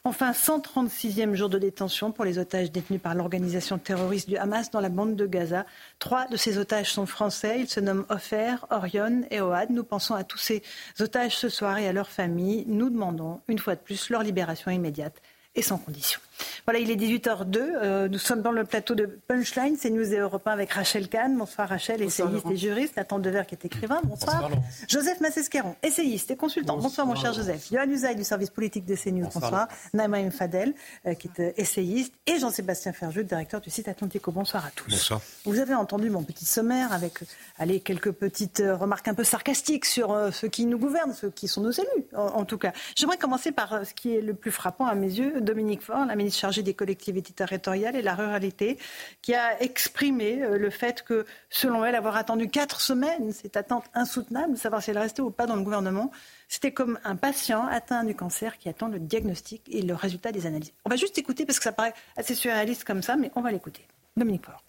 Enfin, 0.08 0.32
136e 0.32 1.34
jour 1.34 1.50
de 1.50 1.60
détention 1.60 2.14
pour 2.14 2.24
les 2.24 2.40
otages 2.40 2.72
détenus 2.72 3.02
par 3.02 3.14
l'organisation 3.14 3.78
terroriste 3.78 4.30
du 4.30 4.38
Hamas 4.38 4.72
dans 4.72 4.80
la 4.80 4.88
bande 4.88 5.18
de 5.18 5.26
Gaza. 5.26 5.66
Trois 6.00 6.28
de 6.28 6.38
ces 6.38 6.58
otages 6.58 6.94
sont 6.94 7.06
français. 7.06 7.60
Ils 7.60 7.68
se 7.68 7.82
nomment 7.82 8.06
Ofer, 8.08 8.56
Orion 8.70 9.24
et 9.32 9.42
Oad. 9.42 9.70
Nous 9.70 9.84
pensons 9.84 10.16
à 10.16 10.24
tous 10.24 10.38
ces 10.38 10.64
otages 11.02 11.36
ce 11.36 11.50
soir 11.50 11.78
et 11.78 11.90
à 11.90 11.92
leurs 11.92 12.10
familles. 12.10 12.64
Nous 12.68 12.90
demandons, 12.90 13.42
une 13.50 13.60
fois 13.60 13.76
de 13.76 13.82
plus, 13.82 14.10
leur 14.10 14.24
libération 14.24 14.72
immédiate 14.72 15.22
et 15.56 15.62
sans 15.62 15.78
condition. 15.78 16.22
Voilà, 16.66 16.80
il 16.80 16.92
est 16.92 16.96
18h02. 16.96 17.58
Euh, 17.58 18.08
nous 18.08 18.18
sommes 18.18 18.42
dans 18.42 18.52
le 18.52 18.64
plateau 18.64 18.96
de 18.96 19.06
Punchline, 19.06 19.76
c'est 19.80 19.90
News 19.90 20.14
et 20.14 20.18
Europe 20.18 20.48
avec 20.48 20.72
Rachel 20.72 21.08
Kahn. 21.08 21.38
Bonsoir 21.38 21.70
Rachel, 21.70 22.02
essayiste 22.02 22.46
et 22.52 22.58
juriste. 22.58 22.98
Nathan 22.98 23.20
Dever 23.20 23.44
qui 23.48 23.56
est 23.56 23.66
écrivain. 23.66 24.02
Bonsoir. 24.04 24.50
Joseph 24.88 25.20
Massesqueron, 25.22 25.76
essayiste 25.84 26.32
et 26.32 26.36
consultant. 26.36 26.78
Bonsoir, 26.78 27.08
mon 27.08 27.16
cher 27.16 27.34
Joseph. 27.34 27.68
Johan 27.72 27.90
Usaï 27.90 28.16
du 28.16 28.24
service 28.24 28.50
politique 28.50 28.86
de 28.86 28.96
CNews. 28.96 29.24
Bonsoir. 29.24 29.44
Bonsoir. 29.44 29.68
Naïma 29.94 30.30
Fadel 30.32 30.74
euh, 31.06 31.14
qui 31.14 31.28
est 31.28 31.40
euh, 31.40 31.52
essayiste 31.58 32.14
et 32.26 32.40
Jean-Sébastien 32.40 32.94
Ferjeux, 32.94 33.24
directeur 33.24 33.62
du 33.62 33.70
site 33.70 33.88
Atlantico. 33.88 34.32
Bonsoir 34.32 34.66
à 34.66 34.72
tous. 34.72 34.92
Bonsoir. 34.92 35.22
Vous 35.46 35.60
avez 35.60 35.74
entendu 35.74 36.10
mon 36.10 36.24
petit 36.24 36.46
sommaire 36.46 36.92
avec 36.92 37.20
allez, 37.58 37.80
quelques 37.80 38.12
petites 38.12 38.62
remarques 38.66 39.08
un 39.08 39.14
peu 39.14 39.24
sarcastiques 39.24 39.86
sur 39.86 40.16
ceux 40.32 40.48
qui 40.48 40.66
nous 40.66 40.78
gouvernent, 40.78 41.14
ceux 41.14 41.30
qui 41.30 41.48
sont 41.48 41.62
nos 41.62 41.72
élus 41.72 42.06
en, 42.16 42.26
en 42.26 42.46
tout 42.46 42.58
cas. 42.58 42.74
J'aimerais 42.96 43.18
commencer 43.18 43.52
par 43.52 43.86
ce 43.86 43.94
qui 43.94 44.16
est 44.16 44.22
le 44.22 44.34
plus 44.34 44.52
frappant 44.52 44.86
à 44.86 44.96
mes 44.96 45.08
yeux, 45.08 45.42
Dominique 45.42 45.82
Faure, 45.82 46.06
la 46.06 46.16
ministre 46.16 46.27
chargée 46.30 46.64
des 46.64 46.74
collectivités 46.74 47.34
territoriales 47.34 47.96
et 47.96 48.02
la 48.02 48.16
ruralité, 48.16 48.78
qui 49.22 49.34
a 49.34 49.62
exprimé 49.62 50.42
euh, 50.42 50.58
le 50.58 50.70
fait 50.70 51.04
que, 51.04 51.26
selon 51.50 51.86
elle, 51.86 51.96
avoir 51.96 52.16
attendu 52.16 52.50
quatre 52.50 52.82
semaines, 52.82 53.32
cette 53.32 53.58
attente 53.58 53.86
insoutenable, 53.94 54.58
savoir 54.58 54.82
si 54.82 54.92
elle 54.92 54.98
restait 54.98 55.22
ou 55.22 55.32
pas 55.32 55.46
dans 55.46 55.56
le 55.56 55.64
gouvernement, 55.64 56.12
c'était 56.48 56.72
comme 56.72 57.00
un 57.04 57.16
patient 57.16 57.66
atteint 57.68 58.04
du 58.04 58.16
cancer 58.16 58.58
qui 58.58 58.70
attend 58.70 58.88
le 58.88 59.00
diagnostic 59.00 59.64
et 59.70 59.82
le 59.82 59.94
résultat 59.94 60.32
des 60.32 60.46
analyses. 60.46 60.74
On 60.86 60.90
va 60.90 60.96
juste 60.96 61.18
écouter 61.18 61.46
parce 61.46 61.60
que 61.60 61.64
ça 61.64 61.72
paraît 61.72 61.94
assez 62.16 62.36
surréaliste 62.36 62.84
comme 62.84 63.02
ça, 63.02 63.16
mais 63.16 63.32
on 63.36 63.42
va 63.42 63.52
l'écouter. 63.52 63.86
Dominique 64.16 64.46
Faure 64.46 64.64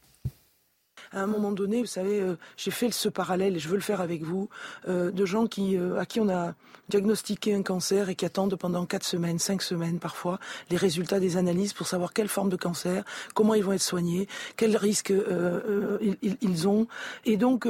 à 1.13 1.23
un 1.23 1.27
moment 1.27 1.53
donné, 1.53 1.81
vous 1.81 1.87
savez, 1.87 2.21
euh, 2.21 2.37
j'ai 2.57 2.71
fait 2.71 2.91
ce 2.91 3.09
parallèle 3.09 3.57
et 3.57 3.59
je 3.59 3.69
veux 3.69 3.77
le 3.77 3.83
faire 3.83 4.01
avec 4.01 4.23
vous, 4.23 4.49
euh, 4.89 5.11
de 5.11 5.25
gens 5.25 5.47
qui, 5.47 5.77
euh, 5.77 5.99
à 5.99 6.07
qui 6.07 6.21
on 6.21 6.29
a 6.29 6.55
diagnostiqué 6.89 7.55
un 7.55 7.63
cancer 7.63 8.09
et 8.09 8.15
qui 8.15 8.25
attendent 8.25 8.57
pendant 8.57 8.87
4 8.87 9.05
semaines, 9.05 9.39
5 9.39 9.61
semaines 9.63 9.99
parfois, 9.99 10.39
les 10.71 10.77
résultats 10.77 11.21
des 11.21 11.37
analyses 11.37 11.73
pour 11.73 11.87
savoir 11.87 12.13
quelle 12.13 12.29
forme 12.29 12.49
de 12.49 12.57
cancer, 12.57 13.05
comment 13.35 13.55
ils 13.55 13.65
vont 13.65 13.73
être 13.73 13.83
soignés, 13.83 14.27
quels 14.57 14.77
risques 14.77 15.13
ils, 16.01 16.37
ils, 16.41 16.69
ont. 16.69 16.87
Et 17.27 17.37
donc, 17.37 17.69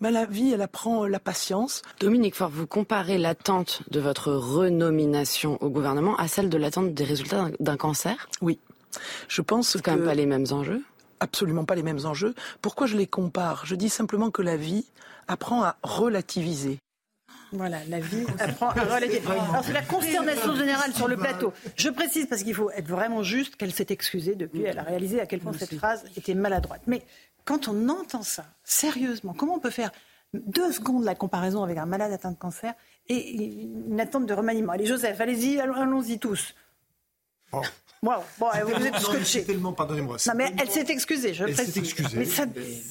ben, 0.00 0.10
la 0.10 0.24
vie, 0.24 0.52
elle 0.52 0.62
apprend 0.62 1.04
la 1.06 1.18
patience. 1.18 1.82
Dominique 1.98 2.36
Faure, 2.36 2.50
vous 2.50 2.68
comparez 2.68 3.18
l'attente 3.18 3.82
de 3.90 3.98
votre 3.98 4.32
renomination 4.32 5.58
au 5.60 5.68
gouvernement 5.68 6.16
à 6.16 6.28
celle 6.28 6.48
de 6.48 6.56
l'attente 6.56 6.94
des 6.94 7.04
résultats 7.04 7.48
d'un 7.58 7.76
cancer? 7.76 8.28
Oui. 8.40 8.60
Je 9.28 9.42
pense 9.42 9.72
que... 9.72 9.78
quand 9.78 9.96
même 9.96 10.04
pas 10.04 10.14
les 10.14 10.26
mêmes 10.26 10.46
enjeux 10.50 10.82
absolument 11.20 11.64
pas 11.64 11.74
les 11.74 11.82
mêmes 11.82 12.04
enjeux. 12.04 12.34
Pourquoi 12.62 12.86
je 12.86 12.96
les 12.96 13.06
compare? 13.06 13.64
Je 13.66 13.74
dis 13.74 13.88
simplement 13.88 14.30
que 14.30 14.42
la 14.42 14.56
vie 14.56 14.86
apprend 15.28 15.62
à 15.62 15.76
relativiser. 15.82 16.78
Voilà, 17.52 17.78
la 17.88 18.00
vie 18.00 18.26
apprend 18.38 18.70
à 18.70 18.84
relativiser. 18.84 19.26
Alors 19.26 19.64
c'est 19.64 19.72
la 19.72 19.82
consternation 19.82 20.54
générale 20.54 20.94
sur 20.94 21.08
le 21.08 21.16
plateau. 21.16 21.52
Je 21.76 21.88
précise 21.88 22.26
parce 22.26 22.42
qu'il 22.42 22.54
faut 22.54 22.70
être 22.70 22.88
vraiment 22.88 23.22
juste 23.22 23.56
qu'elle 23.56 23.72
s'est 23.72 23.86
excusée 23.90 24.34
depuis. 24.34 24.62
Elle 24.62 24.78
a 24.78 24.82
réalisé 24.82 25.20
à 25.20 25.26
quel 25.26 25.40
point 25.40 25.52
cette 25.52 25.74
phrase 25.74 26.04
était 26.16 26.34
maladroite. 26.34 26.82
Mais 26.86 27.02
quand 27.44 27.68
on 27.68 27.88
entend 27.88 28.22
ça, 28.22 28.44
sérieusement, 28.64 29.34
comment 29.34 29.54
on 29.54 29.58
peut 29.58 29.70
faire 29.70 29.90
deux 30.32 30.70
secondes 30.70 31.04
la 31.04 31.16
comparaison 31.16 31.64
avec 31.64 31.76
un 31.78 31.86
malade 31.86 32.12
atteint 32.12 32.30
de 32.30 32.36
cancer 32.36 32.72
et 33.08 33.64
une 33.64 34.00
attente 34.00 34.26
de 34.26 34.34
remaniement? 34.34 34.72
Allez, 34.72 34.86
Joseph, 34.86 35.20
allez-y, 35.20 35.58
allons-y 35.58 36.20
tous. 36.20 36.54
Wow. 37.52 37.62
Bon, 38.02 38.14
vous 38.38 38.86
êtes 38.86 38.98
scotché. 38.98 39.44
tellement, 39.44 39.74
pardonnez-moi. 39.74 40.16
Non, 40.26 40.32
mais 40.34 40.54
elle 40.58 40.70
s'est 40.70 40.86
excusée, 40.88 41.34
je 41.34 41.44
Elle 41.44 41.54
s'est 41.54 41.78
excusée. 41.78 42.18
Mais 42.18 42.24
ça... 42.24 42.46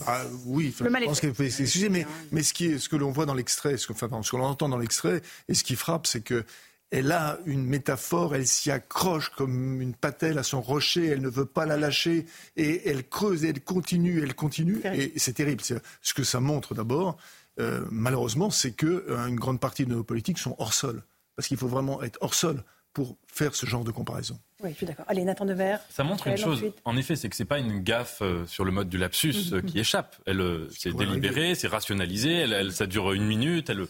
ah, 0.06 0.24
oui, 0.46 0.74
mal 0.82 1.02
je 1.02 1.08
pense 1.08 1.20
qu'elle 1.20 1.34
peut 1.34 1.50
s'excuser, 1.50 1.90
mais, 1.90 2.06
mais 2.32 2.44
ce, 2.44 2.54
qui 2.54 2.68
est, 2.68 2.78
ce 2.78 2.90
que 2.90 2.96
l'on 2.96 3.10
voit 3.10 3.26
dans 3.26 3.34
l'extrait, 3.34 3.78
ce, 3.78 3.92
enfin, 3.92 4.08
ce 4.22 4.30
que 4.30 4.38
l'on 4.38 4.46
entend 4.46 4.70
dans 4.70 4.78
l'extrait, 4.78 5.24
et 5.48 5.56
ce 5.56 5.64
qui 5.64 5.76
frappe, 5.76 6.06
c'est 6.06 6.22
que 6.22 6.46
elle 6.92 7.12
a 7.12 7.40
une 7.46 7.66
métaphore, 7.66 8.36
elle 8.36 8.48
s'y 8.48 8.72
accroche 8.72 9.30
comme 9.30 9.82
une 9.82 9.94
patelle 9.94 10.38
à 10.40 10.44
son 10.44 10.62
rocher, 10.62 11.08
elle 11.08 11.22
ne 11.22 11.30
veut 11.30 11.46
pas 11.46 11.66
la 11.66 11.78
lâcher, 11.78 12.26
et 12.56 12.88
elle 12.90 13.08
creuse, 13.08 13.46
et 13.46 13.50
elle 13.50 13.62
continue, 13.62 14.22
elle 14.22 14.36
continue, 14.36 14.82
et 14.94 15.14
c'est 15.18 15.34
terrible. 15.34 15.64
Ce 15.64 16.14
que 16.14 16.24
ça 16.24 16.40
montre 16.40 16.74
d'abord, 16.74 17.18
euh, 17.60 17.84
malheureusement, 17.92 18.50
c'est 18.50 18.72
que 18.72 19.06
euh, 19.08 19.28
une 19.28 19.36
grande 19.36 19.60
partie 19.60 19.86
de 19.86 19.94
nos 19.94 20.04
politiques 20.04 20.40
sont 20.40 20.56
hors 20.58 20.74
sol, 20.74 21.04
parce 21.36 21.48
qu'il 21.48 21.58
faut 21.58 21.68
vraiment 21.68 22.02
être 22.02 22.18
hors 22.22 22.34
sol 22.34 22.64
pour 22.94 23.18
faire 23.28 23.56
ce 23.56 23.66
genre 23.66 23.84
de 23.84 23.92
comparaison. 23.92 24.40
Oui, 24.62 24.72
je 24.72 24.78
suis 24.78 24.86
d'accord. 24.86 25.06
Allez, 25.08 25.24
Nathan 25.24 25.46
Devers. 25.46 25.80
Ça 25.90 26.04
montre 26.04 26.28
une 26.28 26.38
chose. 26.38 26.64
En 26.84 26.98
effet, 26.98 27.16
c'est 27.16 27.30
que 27.30 27.36
c'est 27.36 27.46
pas 27.46 27.60
une 27.60 27.80
gaffe 27.80 28.22
euh, 28.22 28.46
sur 28.46 28.66
le 28.66 28.72
mode 28.72 28.90
du 28.90 28.98
lapsus 28.98 29.52
mhm. 29.52 29.58
euh, 29.58 29.62
qui 29.62 29.80
échappe. 29.80 30.18
Elle, 30.26 30.42
euh, 30.42 30.68
c'est 30.78 30.94
délibéré, 30.94 31.56
c'est 31.56 31.68
rationalisé. 31.68 32.34
Elle, 32.40 32.74
ça 32.74 32.86
dure 32.86 33.14
une 33.14 33.26
minute. 33.26 33.70
Elle, 33.70 33.88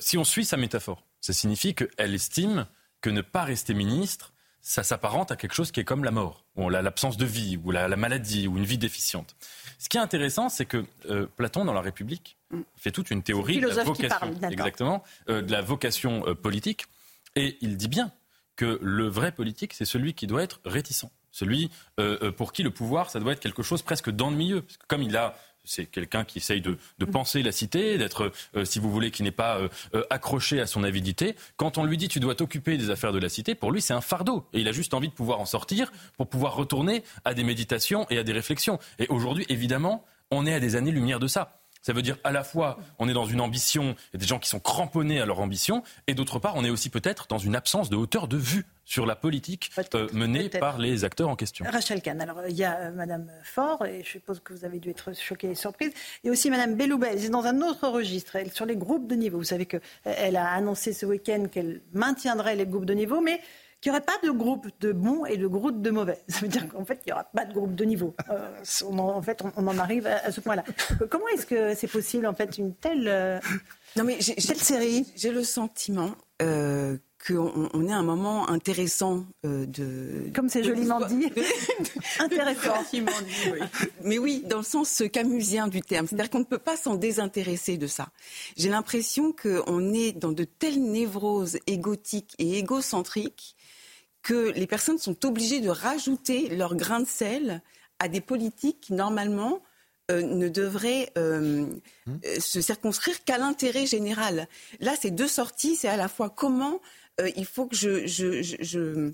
si 0.00 0.18
on 0.18 0.24
suit 0.24 0.44
sa 0.44 0.56
métaphore, 0.56 1.02
ça 1.20 1.32
signifie 1.32 1.74
qu'elle 1.74 2.14
estime 2.14 2.66
que 3.00 3.10
ne 3.10 3.20
pas 3.20 3.44
rester 3.44 3.74
ministre, 3.74 4.32
ça 4.60 4.82
s'apparente 4.82 5.30
à 5.30 5.36
quelque 5.36 5.54
chose 5.54 5.70
qui 5.70 5.80
est 5.80 5.84
comme 5.84 6.02
la 6.02 6.10
mort, 6.10 6.44
ou 6.56 6.68
l'absence 6.70 7.16
de 7.16 7.26
vie, 7.26 7.58
ou 7.62 7.70
la, 7.70 7.88
maladie, 7.94 8.48
ou 8.48 8.56
une 8.56 8.64
vie 8.64 8.78
déficiente. 8.78 9.36
Ce 9.78 9.88
qui 9.88 9.98
est 9.98 10.00
intéressant, 10.00 10.48
c'est 10.48 10.64
que 10.64 10.84
Platon, 11.36 11.66
dans 11.66 11.74
la 11.74 11.82
République, 11.82 12.36
mm. 12.50 12.60
fait 12.76 12.90
toute 12.90 13.10
une 13.10 13.22
théorie 13.22 13.60
de 13.60 13.68
la 13.68 13.84
vocation, 13.84 14.34
exactement, 14.50 15.04
de 15.28 15.52
la 15.52 15.60
vocation 15.60 16.22
politique, 16.34 16.86
et 17.36 17.58
il 17.60 17.76
dit 17.76 17.88
bien 17.88 18.12
que 18.56 18.78
le 18.82 19.06
vrai 19.06 19.32
politique, 19.32 19.74
c'est 19.74 19.84
celui 19.84 20.14
qui 20.14 20.26
doit 20.26 20.42
être 20.42 20.60
réticent. 20.64 21.06
Celui 21.30 21.70
euh, 22.00 22.18
euh, 22.22 22.32
pour 22.32 22.52
qui 22.52 22.62
le 22.62 22.70
pouvoir, 22.70 23.10
ça 23.10 23.20
doit 23.20 23.32
être 23.32 23.40
quelque 23.40 23.62
chose 23.62 23.82
presque 23.82 24.10
dans 24.10 24.30
le 24.30 24.36
milieu. 24.36 24.62
Parce 24.62 24.78
que 24.78 24.86
comme 24.88 25.02
il 25.02 25.16
a 25.16 25.36
c'est 25.68 25.86
quelqu'un 25.86 26.24
qui 26.24 26.38
essaye 26.38 26.60
de, 26.60 26.78
mm. 27.00 27.06
penser 27.06 27.42
la 27.42 27.50
cité, 27.50 27.98
d'être, 27.98 28.32
euh, 28.54 28.64
si 28.64 28.78
vous 28.78 28.88
voulez, 28.88 29.10
qui 29.10 29.24
n'est 29.24 29.32
pas 29.32 29.58
accroché 30.10 30.60
à 30.60 30.66
son 30.66 30.84
avidité. 30.84 31.34
Quand 31.56 31.76
on 31.76 31.84
lui 31.84 31.96
dit 31.96 32.06
tu 32.06 32.20
dois 32.20 32.36
t'occuper 32.36 32.78
des 32.78 32.90
affaires 32.90 33.12
de 33.12 33.18
la 33.18 33.28
cité, 33.28 33.56
pour 33.56 33.72
lui 33.72 33.82
c'est 33.82 33.92
un 33.92 34.00
fardeau. 34.00 34.46
Et 34.52 34.60
il 34.60 34.68
a 34.68 34.72
juste 34.72 34.94
envie 34.94 35.08
de 35.08 35.12
pouvoir 35.12 35.40
en 35.40 35.44
sortir 35.44 35.92
pour 36.16 36.28
pouvoir 36.28 36.54
retourner 36.54 37.02
à 37.24 37.34
des 37.34 37.42
méditations 37.42 38.06
et 38.10 38.18
à 38.18 38.22
des 38.22 38.32
réflexions. 38.32 38.78
Et 39.00 39.08
aujourd'hui, 39.08 39.44
évidemment, 39.48 40.04
on 40.30 40.46
est 40.46 40.54
à 40.54 40.60
des 40.60 40.76
années-lumière 40.76 41.18
de 41.18 41.26
ça. 41.26 41.55
Ça 41.86 41.92
veut 41.92 42.02
dire 42.02 42.18
à 42.24 42.32
la 42.32 42.42
fois 42.42 42.80
on 42.98 43.08
est 43.08 43.12
dans 43.12 43.26
une 43.26 43.40
ambition, 43.40 43.94
il 44.12 44.14
y 44.14 44.16
a 44.16 44.18
des 44.18 44.26
gens 44.26 44.40
qui 44.40 44.48
sont 44.48 44.58
cramponnés 44.58 45.20
à 45.20 45.24
leur 45.24 45.38
ambition, 45.38 45.84
et 46.08 46.14
d'autre 46.14 46.40
part 46.40 46.56
on 46.56 46.64
est 46.64 46.68
aussi 46.68 46.90
peut-être 46.90 47.28
dans 47.28 47.38
une 47.38 47.54
absence 47.54 47.90
de 47.90 47.94
hauteur 47.94 48.26
de 48.26 48.36
vue 48.36 48.66
sur 48.84 49.06
la 49.06 49.14
politique 49.14 49.70
euh, 49.94 50.08
menée 50.12 50.48
par 50.48 50.78
les 50.78 51.04
acteurs 51.04 51.28
en 51.28 51.36
question. 51.36 51.64
Rachel 51.70 52.02
Kahn, 52.02 52.20
alors 52.20 52.40
il 52.48 52.56
y 52.56 52.64
a 52.64 52.76
euh, 52.76 52.90
Madame 52.90 53.30
Faure, 53.44 53.86
et 53.86 54.02
je 54.02 54.08
suppose 54.08 54.40
que 54.40 54.52
vous 54.52 54.64
avez 54.64 54.80
dû 54.80 54.90
être 54.90 55.14
choquée 55.14 55.50
et 55.50 55.54
surprise, 55.54 55.92
et 56.24 56.30
aussi 56.30 56.50
Madame 56.50 56.74
Belloubet, 56.74 57.18
c'est 57.18 57.28
dans 57.28 57.44
un 57.44 57.62
autre 57.62 57.86
registre, 57.86 58.34
elle, 58.34 58.50
sur 58.50 58.66
les 58.66 58.76
groupes 58.76 59.06
de 59.06 59.14
niveau. 59.14 59.38
Vous 59.38 59.44
savez 59.44 59.66
qu'elle 59.66 60.36
a 60.36 60.50
annoncé 60.50 60.92
ce 60.92 61.06
week-end 61.06 61.46
qu'elle 61.52 61.82
maintiendrait 61.92 62.56
les 62.56 62.66
groupes 62.66 62.86
de 62.86 62.94
niveau, 62.94 63.20
mais 63.20 63.40
qu'il 63.86 63.92
n'y 63.92 63.98
aurait 63.98 64.04
pas 64.04 64.26
de 64.26 64.32
groupe 64.32 64.66
de 64.80 64.90
bons 64.90 65.24
et 65.26 65.36
de 65.36 65.46
groupe 65.46 65.80
de 65.80 65.90
mauvais. 65.90 66.18
Ça 66.26 66.40
veut 66.40 66.48
dire 66.48 66.66
qu'en 66.68 66.84
fait, 66.84 67.00
il 67.06 67.10
n'y 67.10 67.12
aura 67.12 67.22
pas 67.22 67.44
de 67.44 67.54
groupe 67.54 67.76
de 67.76 67.84
niveau. 67.84 68.16
Euh, 68.30 68.48
en, 68.90 69.22
fait, 69.22 69.44
on, 69.56 69.68
en 69.68 69.78
arrive 69.78 70.08
à, 70.08 70.32
ce 70.32 70.40
point-là. 70.40 70.64
Comment 71.08 71.28
est-ce 71.28 71.46
que 71.46 71.72
c'est 71.76 71.86
possible, 71.86 72.26
en 72.26 72.34
fait, 72.34 72.58
une 72.58 72.74
telle, 72.74 73.06
euh, 73.06 73.38
non, 73.96 74.02
mais 74.02 74.18
telle 74.18 74.58
série? 74.58 75.06
J'ai 75.16 75.30
le 75.30 75.42
sentiment 75.42 76.10
euh, 76.42 76.98
qu'on 77.26 77.70
on 77.72 77.88
est 77.88 77.92
à 77.92 77.96
un 77.96 78.02
moment 78.02 78.48
intéressant 78.50 79.24
euh, 79.46 79.64
de. 79.64 80.30
Comme 80.34 80.50
c'est 80.50 80.62
joliment 80.64 81.00
dit. 81.06 81.30
intéressant. 82.18 82.74
Mais 84.04 84.18
oui, 84.18 84.42
dans 84.46 84.58
le 84.58 84.64
sens 84.64 85.02
camusien 85.12 85.66
du 85.68 85.80
terme. 85.80 86.06
C'est-à-dire 86.06 86.28
qu'on 86.28 86.40
ne 86.40 86.44
peut 86.44 86.58
pas 86.58 86.76
s'en 86.76 86.94
désintéresser 86.94 87.78
de 87.78 87.86
ça. 87.86 88.08
J'ai 88.56 88.68
l'impression 88.68 89.32
qu'on 89.32 89.94
est 89.94 90.12
dans 90.12 90.32
de 90.32 90.44
telles 90.44 90.82
névroses 90.82 91.58
égotiques 91.66 92.34
et 92.38 92.58
égocentriques 92.58 93.55
que 94.26 94.50
les 94.50 94.66
personnes 94.66 94.98
sont 94.98 95.24
obligées 95.24 95.60
de 95.60 95.68
rajouter 95.68 96.48
leur 96.48 96.74
grain 96.74 96.98
de 96.98 97.06
sel 97.06 97.62
à 98.00 98.08
des 98.08 98.20
politiques 98.20 98.80
qui, 98.80 98.92
normalement, 98.92 99.62
euh, 100.10 100.20
ne 100.20 100.48
devraient 100.48 101.12
euh, 101.16 101.66
hum. 102.08 102.20
se 102.40 102.60
circonscrire 102.60 103.22
qu'à 103.22 103.38
l'intérêt 103.38 103.86
général. 103.86 104.48
Là, 104.80 104.94
c'est 105.00 105.12
deux 105.12 105.28
sorties. 105.28 105.76
C'est 105.76 105.88
à 105.88 105.96
la 105.96 106.08
fois 106.08 106.28
comment 106.28 106.80
euh, 107.20 107.30
il 107.36 107.46
faut 107.46 107.66
que 107.66 107.76
je, 107.76 109.12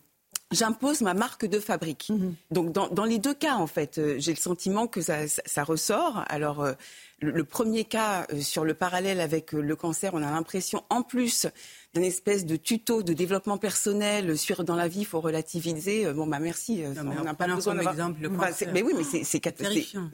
j'impose 0.50 1.00
ma 1.02 1.14
marque 1.14 1.46
de 1.46 1.60
fabrique. 1.60 2.08
Mhm. 2.10 2.34
Donc 2.50 2.72
dans, 2.72 3.04
les 3.04 3.18
deux 3.18 3.34
cas, 3.34 3.54
en 3.54 3.66
fait, 3.66 3.98
euh, 3.98 4.16
j'ai 4.18 4.32
le 4.32 4.38
sentiment 4.38 4.86
que 4.86 5.00
ça, 5.00 5.64
ressort. 5.64 6.24
Alors 6.28 6.62
euh, 6.62 6.72
le, 7.20 7.44
premier 7.44 7.84
cas 7.84 8.26
sur 8.40 8.64
le 8.64 8.74
parallèle 8.74 9.20
avec 9.20 9.52
le 9.52 9.76
cancer, 9.76 10.14
on 10.14 10.22
a 10.22 10.30
l'impression, 10.30 10.82
en 10.90 11.02
plus 11.02 11.46
d'une 11.94 12.04
espèce 12.04 12.46
de 12.46 12.56
tuto 12.56 13.02
de 13.02 13.12
développement 13.12 13.58
personnel 13.58 14.38
sur 14.38 14.64
dans 14.64 14.76
la 14.76 14.88
vie, 14.88 15.00
il 15.00 15.06
faut 15.06 15.20
relativiser. 15.20 16.12
Bon 16.12 16.26
bah 16.26 16.38
merci, 16.38 16.82
on 16.98 17.24
n'a 17.24 17.34
pas 17.34 17.48
besoin 17.48 17.74
d'exemple. 17.74 18.28
mais 18.72 18.82
oui, 18.82 18.92
mais 18.96 19.24
c'est 19.24 19.40
terrifiant. 19.40 20.10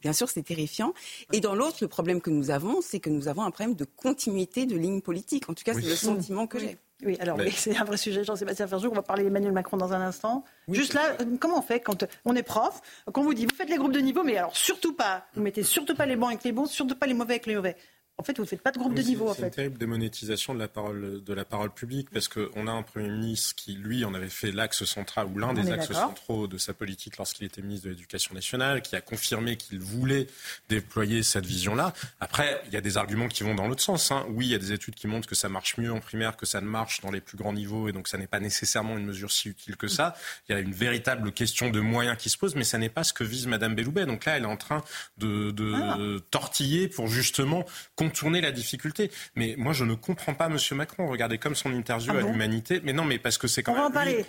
Bien 0.00 0.12
sûr, 0.12 0.28
c'est 0.28 0.42
terrifiant. 0.42 0.94
Et 1.32 1.40
dans 1.40 1.54
l'autre, 1.54 1.78
le 1.82 1.88
problème 1.88 2.20
que 2.20 2.30
nous 2.30 2.50
avons, 2.50 2.80
c'est 2.80 3.00
que 3.00 3.10
nous 3.10 3.28
avons 3.28 3.42
un 3.42 3.50
problème 3.50 3.74
de 3.74 3.84
continuité 3.84 4.66
de 4.66 4.76
ligne 4.76 5.00
politique. 5.00 5.48
En 5.48 5.54
tout 5.54 5.64
cas, 5.64 5.74
c'est 5.74 5.82
le 5.82 5.96
sentiment 5.96 6.46
que 6.46 6.58
j'ai. 6.58 6.78
Oui, 7.04 7.16
alors 7.20 7.38
c'est 7.54 7.76
un 7.76 7.84
vrai 7.84 7.96
sujet, 7.96 8.24
Jean-Sébastien 8.24 8.66
Ferjou. 8.66 8.88
On 8.90 8.94
va 8.94 9.02
parler 9.02 9.22
d'Emmanuel 9.24 9.52
Macron 9.52 9.76
dans 9.76 9.92
un 9.92 10.00
instant. 10.00 10.44
Juste 10.68 10.94
là, 10.94 11.16
euh, 11.20 11.36
comment 11.38 11.58
on 11.58 11.62
fait 11.62 11.80
quand 11.80 12.04
on 12.24 12.34
est 12.34 12.42
prof, 12.42 12.80
qu'on 13.12 13.22
vous 13.22 13.34
dit, 13.34 13.46
vous 13.46 13.54
faites 13.54 13.70
les 13.70 13.76
groupes 13.76 13.92
de 13.92 14.00
niveau, 14.00 14.24
mais 14.24 14.36
alors 14.36 14.56
surtout 14.56 14.94
pas, 14.94 15.26
vous 15.34 15.42
mettez 15.42 15.62
surtout 15.62 15.94
pas 15.94 16.06
les 16.06 16.16
bons 16.16 16.26
avec 16.26 16.42
les 16.42 16.52
bons, 16.52 16.66
surtout 16.66 16.96
pas 16.96 17.06
les 17.06 17.14
mauvais 17.14 17.34
avec 17.34 17.46
les 17.46 17.54
mauvais. 17.54 17.76
En 18.20 18.24
fait, 18.24 18.36
vous 18.36 18.42
ne 18.42 18.48
faites 18.48 18.62
pas 18.62 18.72
de 18.72 18.78
groupe 18.78 18.94
de 18.94 19.02
niveau. 19.02 19.32
C'est 19.32 19.44
une 19.44 19.50
terrible 19.50 19.78
démonétisation 19.78 20.52
de 20.52 20.58
la 20.58 20.66
parole, 20.66 21.22
de 21.24 21.32
la 21.32 21.44
parole 21.44 21.70
publique 21.70 22.10
parce 22.10 22.26
qu'on 22.26 22.66
a 22.66 22.72
un 22.72 22.82
Premier 22.82 23.10
ministre 23.10 23.54
qui, 23.54 23.74
lui, 23.74 24.04
en 24.04 24.12
avait 24.12 24.28
fait 24.28 24.50
l'axe 24.50 24.84
central 24.84 25.28
ou 25.32 25.38
l'un 25.38 25.54
des 25.54 25.70
axes 25.70 25.92
centraux 25.92 26.48
de 26.48 26.58
sa 26.58 26.74
politique 26.74 27.16
lorsqu'il 27.16 27.46
était 27.46 27.62
ministre 27.62 27.84
de 27.84 27.90
l'Éducation 27.90 28.34
nationale, 28.34 28.82
qui 28.82 28.96
a 28.96 29.00
confirmé 29.00 29.56
qu'il 29.56 29.78
voulait 29.78 30.26
déployer 30.68 31.22
cette 31.22 31.46
vision-là. 31.46 31.92
Après, 32.18 32.60
il 32.66 32.72
y 32.72 32.76
a 32.76 32.80
des 32.80 32.96
arguments 32.96 33.28
qui 33.28 33.44
vont 33.44 33.54
dans 33.54 33.68
l'autre 33.68 33.82
sens. 33.82 34.10
Hein. 34.10 34.26
Oui, 34.30 34.46
il 34.46 34.50
y 34.50 34.54
a 34.56 34.58
des 34.58 34.72
études 34.72 34.96
qui 34.96 35.06
montrent 35.06 35.28
que 35.28 35.36
ça 35.36 35.48
marche 35.48 35.78
mieux 35.78 35.92
en 35.92 36.00
primaire 36.00 36.36
que 36.36 36.46
ça 36.46 36.60
ne 36.60 36.66
marche 36.66 37.00
dans 37.02 37.12
les 37.12 37.20
plus 37.20 37.38
grands 37.38 37.52
niveaux 37.52 37.88
et 37.88 37.92
donc 37.92 38.08
ça 38.08 38.18
n'est 38.18 38.26
pas 38.26 38.40
nécessairement 38.40 38.98
une 38.98 39.06
mesure 39.06 39.30
si 39.30 39.48
utile 39.48 39.76
que 39.76 39.86
ça. 39.86 40.16
Il 40.48 40.52
y 40.52 40.54
a 40.56 40.60
une 40.60 40.72
véritable 40.72 41.30
question 41.30 41.70
de 41.70 41.78
moyens 41.78 42.16
qui 42.18 42.30
se 42.30 42.36
pose, 42.36 42.56
mais 42.56 42.64
ça 42.64 42.78
n'est 42.78 42.88
pas 42.88 43.04
ce 43.04 43.12
que 43.12 43.22
vise 43.22 43.46
Madame 43.46 43.76
Belloubet. 43.76 44.06
Donc 44.06 44.24
là, 44.24 44.36
elle 44.36 44.42
est 44.42 44.46
en 44.46 44.56
train 44.56 44.82
de, 45.18 45.54
ah. 45.76 45.96
tortiller 46.32 46.88
pour 46.88 47.06
justement 47.06 47.64
contourner 48.08 48.40
la 48.40 48.52
difficulté. 48.52 49.10
Mais 49.36 49.54
moi, 49.58 49.72
je 49.72 49.84
ne 49.84 49.94
comprends 49.94 50.34
pas 50.34 50.48
Monsieur 50.48 50.74
Macron. 50.74 51.08
Regardez 51.08 51.38
comme 51.38 51.54
son 51.54 51.72
interview 51.72 52.12
ah 52.14 52.18
à 52.18 52.22
l'humanité. 52.22 52.80
Mais 52.84 52.92
non, 52.92 53.04
mais 53.04 53.18
parce 53.18 53.38
que 53.38 53.46
c'est 53.46 53.62
quand, 53.62 53.74
même 53.74 54.06
lui, 54.06 54.24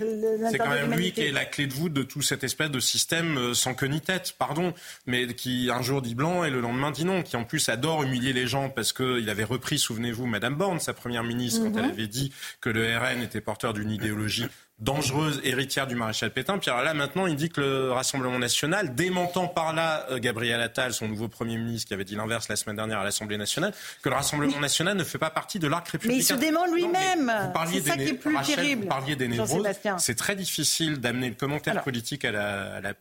c'est 0.52 0.58
quand 0.58 0.70
même 0.70 0.94
lui 0.94 1.12
qui 1.12 1.22
est 1.22 1.32
la 1.32 1.46
clé 1.46 1.68
de 1.68 1.74
voûte 1.74 1.94
de 1.94 2.04
tout 2.04 2.22
cette 2.22 2.44
espèce 2.44 2.72
de 2.72 2.80
système 2.80 3.38
euh, 3.38 3.54
sans 3.54 3.74
queue 3.74 3.88
ni 3.88 4.02
tête, 4.02 4.36
pardon, 4.38 4.74
mais 5.06 5.28
qui 5.34 5.70
un 5.72 5.82
jour 5.82 6.02
dit 6.02 6.16
blanc 6.16 6.44
et 6.44 6.50
le 6.50 6.60
lendemain 6.60 6.92
dit 6.92 7.06
non, 7.06 7.24
qui 7.24 7.38
en 7.38 7.44
plus 7.44 7.70
adore 7.70 8.04
humilier 8.04 8.34
les 8.34 8.48
gens 8.48 8.70
parce 8.70 8.94
qu'il 8.94 9.30
avait 9.30 9.44
repris, 9.44 9.80
souvenez-vous, 9.80 10.26
Madame 10.26 10.56
Borne, 10.56 10.80
sa 10.80 10.94
première 10.94 11.24
ministre, 11.24 11.62
quand 11.64 11.72
mhm. 11.72 11.80
elle 11.80 11.92
avait 11.92 12.08
dit 12.08 12.34
que 12.62 12.70
le 12.70 12.98
RN 12.98 13.22
était 13.22 13.42
porteur 13.42 13.74
d'une 13.74 13.92
idéologie 13.92 14.48
dangereuse 14.80 15.42
héritière 15.44 15.88
du 15.88 15.96
maréchal 15.96 16.32
Pétain. 16.32 16.58
Puis 16.58 16.70
alors 16.70 16.84
là, 16.84 16.94
maintenant, 16.94 17.28
il 17.28 17.36
dit 17.36 17.50
que 17.50 17.62
le 17.62 17.92
Rassemblement 17.92 18.40
national, 18.40 18.96
démentant 18.96 19.48
par 19.48 19.74
là 19.74 20.06
euh, 20.10 20.20
Gabriel 20.20 20.62
Attal, 20.62 20.94
son 20.94 21.08
nouveau 21.08 21.28
Premier 21.28 21.58
ministre, 21.58 21.88
qui 21.88 21.94
avait 21.94 22.06
dit 22.06 22.16
l'inverse 22.16 22.48
la 22.50 22.56
semaine 22.56 22.76
dernière 22.76 23.00
à 23.00 23.04
l'Assemblée 23.04 23.38
nationale, 23.38 23.74
que 24.02 24.10
le 24.10 24.16
Rassemblement 24.16 24.60
national 24.60 24.98
ne 24.98 25.04
fait 25.04 25.18
pas 25.18 25.30
partie 25.30 25.60
de 25.60 25.68
l'arc 25.68 25.88
républicain. 25.88 26.16
Mais 26.16 26.22
il 26.22 26.26
se 26.26 26.34
dément 26.34 26.66
lui-même. 26.66 27.32
C'est 27.72 27.82
ça 27.82 27.98
qui 27.98 28.04
est 28.04 28.14
plus 28.14 28.38
terrible. 28.42 28.84
Vous 28.84 28.88
parliez 28.88 29.16
des 29.16 29.28
névroses. 29.28 29.68
C'est 29.98 30.16
très 30.16 30.36
difficile 30.36 31.00
d'amener 31.00 31.30
le 31.30 31.36
commentaire 31.36 31.84
politique 31.84 32.26
à 32.26 32.32
la 32.32 32.94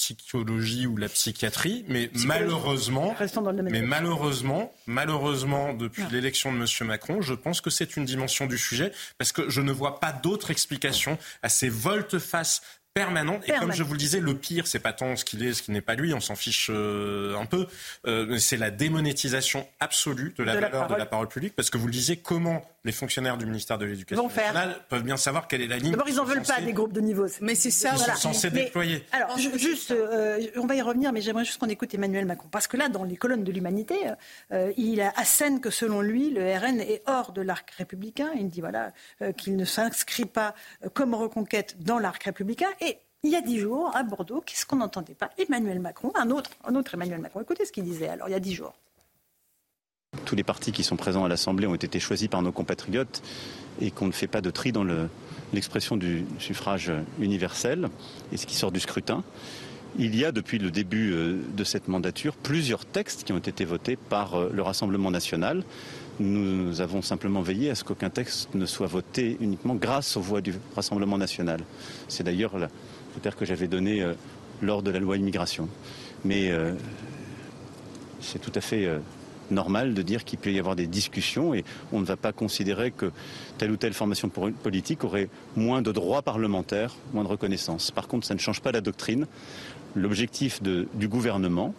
psychologie 0.00 0.86
ou 0.86 0.96
la 0.96 1.08
psychiatrie, 1.08 1.84
mais 1.88 2.10
malheureusement, 2.24 3.14
mais 3.70 3.82
malheureusement, 3.82 4.72
malheureusement, 4.86 5.74
depuis 5.74 6.04
l'élection 6.10 6.52
de 6.52 6.58
M. 6.58 6.86
Macron, 6.86 7.20
je 7.20 7.34
pense 7.34 7.60
que 7.60 7.68
c'est 7.68 7.96
une 7.96 8.06
dimension 8.06 8.46
du 8.46 8.56
sujet, 8.56 8.92
parce 9.18 9.32
que 9.32 9.50
je 9.50 9.60
ne 9.60 9.72
vois 9.72 10.00
pas 10.00 10.12
d'autre 10.12 10.50
explication 10.50 11.18
à 11.42 11.50
ces 11.50 11.68
volte-face 11.68 12.62
permanente. 12.94 13.46
Et 13.46 13.52
comme 13.52 13.72
je 13.72 13.82
vous 13.82 13.92
le 13.92 13.98
disais, 13.98 14.20
le 14.20 14.34
pire, 14.34 14.66
c'est 14.66 14.78
pas 14.78 14.92
tant 14.92 15.16
ce 15.16 15.24
qu'il 15.24 15.44
est, 15.44 15.52
ce 15.52 15.62
qui 15.62 15.70
n'est 15.70 15.82
pas 15.82 15.94
lui, 15.94 16.14
on 16.14 16.20
s'en 16.20 16.34
fiche 16.34 16.68
euh, 16.70 17.36
un 17.36 17.46
peu. 17.46 17.66
Euh, 18.06 18.38
c'est 18.38 18.56
la 18.56 18.70
démonétisation 18.70 19.68
absolue 19.80 20.34
de 20.38 20.44
la 20.44 20.58
valeur 20.58 20.88
de 20.88 20.94
la 20.94 21.06
parole 21.06 21.28
publique, 21.28 21.54
parce 21.54 21.68
que 21.68 21.78
vous 21.78 21.86
le 21.86 21.92
disiez, 21.92 22.16
comment 22.16 22.64
les 22.84 22.92
fonctionnaires 22.92 23.36
du 23.36 23.46
ministère 23.46 23.78
de 23.78 23.84
l'Éducation 23.84 24.28
nationale 24.28 24.76
peuvent 24.88 25.02
bien 25.02 25.16
savoir 25.16 25.48
quelle 25.48 25.60
est 25.62 25.66
la 25.66 25.78
ligne. 25.78 25.92
D'abord, 25.92 26.08
ils 26.08 26.16
n'en 26.16 26.24
veulent 26.24 26.42
pas 26.42 26.60
des 26.60 26.72
groupes 26.72 26.92
de 26.92 27.00
niveau. 27.00 27.26
Mais 27.40 27.54
c'est 27.54 27.70
ça. 27.70 27.92
Ils 27.92 27.98
sont 27.98 28.14
censés 28.14 28.50
déployer. 28.50 29.04
Alors, 29.12 29.36
juste, 29.38 29.90
euh, 29.90 30.40
on 30.56 30.66
va 30.66 30.74
y 30.74 30.82
revenir, 30.82 31.12
mais 31.12 31.20
j'aimerais 31.20 31.44
juste 31.44 31.58
qu'on 31.58 31.68
écoute 31.68 31.94
Emmanuel 31.94 32.24
Macron, 32.24 32.48
parce 32.50 32.66
que 32.66 32.76
là, 32.76 32.88
dans 32.88 33.04
les 33.04 33.16
colonnes 33.16 33.44
de 33.44 33.52
l'Humanité, 33.52 33.96
il 34.76 35.00
assène 35.16 35.60
que 35.60 35.70
selon 35.70 36.00
lui, 36.00 36.30
le 36.30 36.56
RN 36.56 36.80
est 36.80 37.02
hors 37.06 37.32
de 37.32 37.42
l'arc 37.42 37.70
républicain. 37.72 38.30
Il 38.34 38.48
dit 38.48 38.60
voilà 38.60 38.92
qu'il 39.36 39.56
ne 39.56 39.64
s'inscrit 39.64 40.26
pas 40.26 40.54
comme 40.94 41.14
reconquête 41.14 41.76
dans 41.80 41.98
l'arc 41.98 42.22
républicain. 42.22 42.68
Et 42.80 42.98
il 43.22 43.30
y 43.30 43.36
a 43.36 43.42
dix 43.42 43.58
jours, 43.58 43.94
à 43.94 44.02
Bordeaux, 44.02 44.40
qu'est-ce 44.40 44.64
qu'on 44.64 44.76
n'entendait 44.76 45.14
pas? 45.14 45.28
Emmanuel 45.36 45.78
Macron, 45.78 46.10
un 46.14 46.30
autre, 46.30 46.50
un 46.64 46.74
autre 46.74 46.94
Emmanuel 46.94 47.20
Macron. 47.20 47.42
Écoutez 47.42 47.66
ce 47.66 47.72
qu'il 47.72 47.84
disait 47.84 48.08
alors, 48.08 48.28
il 48.28 48.32
y 48.32 48.34
a 48.34 48.40
dix 48.40 48.54
jours. 48.54 48.74
Tous 50.30 50.36
les 50.36 50.44
partis 50.44 50.70
qui 50.70 50.84
sont 50.84 50.94
présents 50.94 51.24
à 51.24 51.28
l'Assemblée 51.28 51.66
ont 51.66 51.74
été 51.74 51.98
choisis 51.98 52.28
par 52.28 52.40
nos 52.40 52.52
compatriotes 52.52 53.20
et 53.80 53.90
qu'on 53.90 54.06
ne 54.06 54.12
fait 54.12 54.28
pas 54.28 54.40
de 54.40 54.50
tri 54.50 54.70
dans 54.70 54.86
l'expression 55.52 55.96
du 55.96 56.24
suffrage 56.38 56.92
universel 57.18 57.88
et 58.32 58.36
ce 58.36 58.46
qui 58.46 58.54
sort 58.54 58.70
du 58.70 58.78
scrutin. 58.78 59.24
Il 59.98 60.14
y 60.14 60.24
a 60.24 60.30
depuis 60.30 60.58
le 60.58 60.70
début 60.70 61.10
euh, 61.10 61.40
de 61.56 61.64
cette 61.64 61.88
mandature 61.88 62.36
plusieurs 62.36 62.86
textes 62.86 63.24
qui 63.24 63.32
ont 63.32 63.38
été 63.38 63.64
votés 63.64 63.96
par 63.96 64.36
euh, 64.36 64.50
le 64.54 64.62
Rassemblement 64.62 65.10
national. 65.10 65.64
Nous 66.20 66.80
avons 66.80 67.02
simplement 67.02 67.42
veillé 67.42 67.68
à 67.68 67.74
ce 67.74 67.82
qu'aucun 67.82 68.08
texte 68.08 68.54
ne 68.54 68.66
soit 68.66 68.86
voté 68.86 69.36
uniquement 69.40 69.74
grâce 69.74 70.16
aux 70.16 70.20
voix 70.20 70.42
du 70.42 70.54
Rassemblement 70.76 71.18
national. 71.18 71.58
C'est 72.06 72.22
d'ailleurs 72.22 72.56
le 72.56 72.68
critère 73.14 73.34
que 73.34 73.44
j'avais 73.44 73.66
donné 73.66 74.00
euh, 74.00 74.12
lors 74.62 74.84
de 74.84 74.92
la 74.92 75.00
loi 75.00 75.16
immigration. 75.16 75.68
Mais 76.24 76.52
c'est 78.20 78.38
tout 78.38 78.52
à 78.54 78.60
fait 78.60 78.86
normal 79.50 79.94
de 79.94 80.02
dire 80.02 80.24
qu'il 80.24 80.38
peut 80.38 80.52
y 80.52 80.58
avoir 80.58 80.76
des 80.76 80.86
discussions 80.86 81.54
et 81.54 81.64
on 81.92 82.00
ne 82.00 82.04
va 82.04 82.16
pas 82.16 82.32
considérer 82.32 82.90
que 82.90 83.12
telle 83.58 83.70
ou 83.70 83.76
telle 83.76 83.94
formation 83.94 84.28
politique 84.28 85.04
aurait 85.04 85.28
moins 85.56 85.82
de 85.82 85.92
droits 85.92 86.22
parlementaires, 86.22 86.94
moins 87.12 87.24
de 87.24 87.28
reconnaissance. 87.28 87.90
Par 87.90 88.08
contre, 88.08 88.26
ça 88.26 88.34
ne 88.34 88.38
change 88.38 88.60
pas 88.60 88.72
la 88.72 88.80
doctrine. 88.80 89.26
L'objectif 89.94 90.62
du 90.62 91.08
gouvernement, 91.08 91.74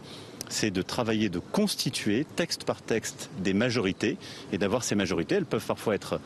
c'est 0.50 0.72
de 0.72 0.82
travailler, 0.82 1.30
de 1.30 1.40
constituer 1.40 2.26
texte 2.36 2.66
par 2.66 2.82
texte 2.82 3.30
des 3.40 3.54
majorités 3.54 4.18
et 4.52 4.58
d'avoir 4.58 4.84
ces 4.84 4.96
majorités. 4.96 5.36
Elles 5.36 5.46
peuvent 5.46 5.66
parfois 5.66 5.96
être 5.96 6.20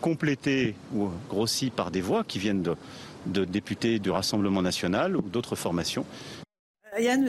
complétées 0.00 0.74
ou 0.94 1.08
grossies 1.28 1.70
par 1.70 1.90
des 1.90 2.00
voix 2.00 2.24
qui 2.24 2.38
viennent 2.38 2.62
de, 3.26 3.44
députés 3.44 3.98
du 3.98 4.10
Rassemblement 4.10 4.62
national 4.62 5.16
ou 5.16 5.22
d'autres 5.22 5.56
formations. 5.56 6.04
Euh, 6.96 7.00
Yann 7.00 7.26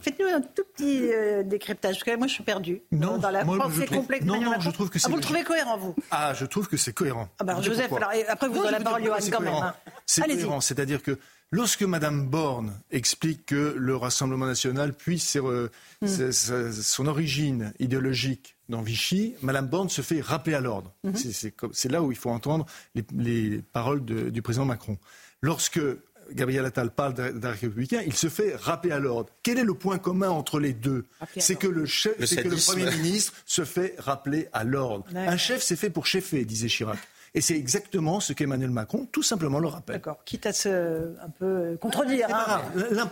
faites-nous 0.00 0.26
un 0.26 0.40
tout 0.40 0.64
petit 0.74 1.12
euh, 1.12 1.42
décryptage, 1.42 1.96
parce 1.96 2.04
que 2.04 2.16
moi 2.16 2.26
je 2.26 2.34
suis 2.34 2.42
perdu 2.42 2.82
non, 2.92 3.18
dans 3.18 3.30
la 3.30 3.44
pensée 3.44 3.86
complexe. 3.86 4.24
Non, 4.24 4.40
non, 4.40 4.60
je 4.60 4.70
trouve 4.70 4.90
que 4.90 4.98
c'est. 4.98 5.06
Ah, 5.06 5.10
vous 5.10 5.16
le 5.16 5.22
trouvez 5.22 5.44
cohérent, 5.44 5.76
vous? 5.78 5.94
Ah, 6.10 6.32
je 6.34 6.44
trouve 6.44 6.68
que 6.68 6.76
c'est 6.76 6.92
cohérent. 6.92 7.28
Ah, 7.38 7.44
bah, 7.44 7.60
Joseph, 7.60 7.92
alors, 7.92 8.10
après 8.28 8.48
vous 8.48 8.58
aurez 8.58 8.72
la 8.72 8.80
parole, 8.80 9.04
Johan, 9.04 9.16
quand 9.30 9.40
même. 9.40 9.54
Hein. 9.54 9.74
C'est 10.06 10.22
cohérent, 10.22 10.60
c'est-à-dire 10.60 11.02
que 11.02 11.18
Lorsque 11.54 11.82
Mme 11.82 12.26
Borne 12.26 12.72
explique 12.90 13.46
que 13.46 13.76
le 13.78 13.94
Rassemblement 13.94 14.46
national 14.46 14.92
puisse 14.92 15.36
hmm. 15.36 16.32
son 16.32 17.06
origine 17.06 17.72
idéologique 17.78 18.56
dans 18.68 18.82
Vichy, 18.82 19.36
Mme 19.40 19.68
Borne 19.68 19.88
se 19.88 20.02
fait 20.02 20.20
rappeler 20.20 20.54
à 20.54 20.60
l'ordre. 20.60 20.92
Hmm. 21.04 21.12
C'est 21.72 21.92
là 21.92 22.02
où 22.02 22.10
il 22.10 22.18
faut 22.18 22.30
entendre 22.30 22.66
les, 22.94 23.62
paroles 23.72 24.04
du 24.04 24.42
président 24.42 24.64
Macron. 24.64 24.98
Lorsque 25.42 25.80
Gabriel 26.32 26.64
Attal 26.64 26.90
parle 26.90 27.14
d'un 27.14 27.50
républicain, 27.50 28.02
il 28.06 28.14
se 28.14 28.28
fait 28.28 28.56
rappeler 28.56 28.92
à 28.92 28.98
l'ordre. 28.98 29.30
Quel 29.42 29.58
est 29.58 29.64
le 29.64 29.74
point 29.74 29.98
commun 29.98 30.30
entre 30.30 30.58
les 30.60 30.72
deux 30.72 31.04
C'est 31.36 31.56
que, 31.56 31.66
le, 31.66 31.84
que 31.84 32.48
le 32.48 32.64
Premier 32.66 32.90
ministre 32.96 33.32
se 33.46 33.64
fait 33.64 33.94
rappeler 33.98 34.48
à 34.52 34.64
l'ordre. 34.64 35.04
Un 35.14 35.36
chef, 35.36 35.62
c'est 35.62 35.76
fait 35.76 35.90
pour 35.90 36.06
chefer, 36.06 36.44
disait 36.44 36.68
Chirac. 36.68 36.98
Et 37.36 37.40
c'est 37.40 37.56
exactement 37.56 38.20
ce 38.20 38.32
qu'Emmanuel 38.32 38.70
Macron, 38.70 39.08
tout 39.10 39.24
simplement, 39.24 39.58
le 39.58 39.66
rappelle. 39.66 39.96
D'accord. 39.96 40.22
Quitte 40.24 40.46
à 40.46 40.52
se 40.52 41.18
un 41.20 41.30
peu 41.36 41.76
contredire. 41.80 42.28
Hein. 42.32 42.62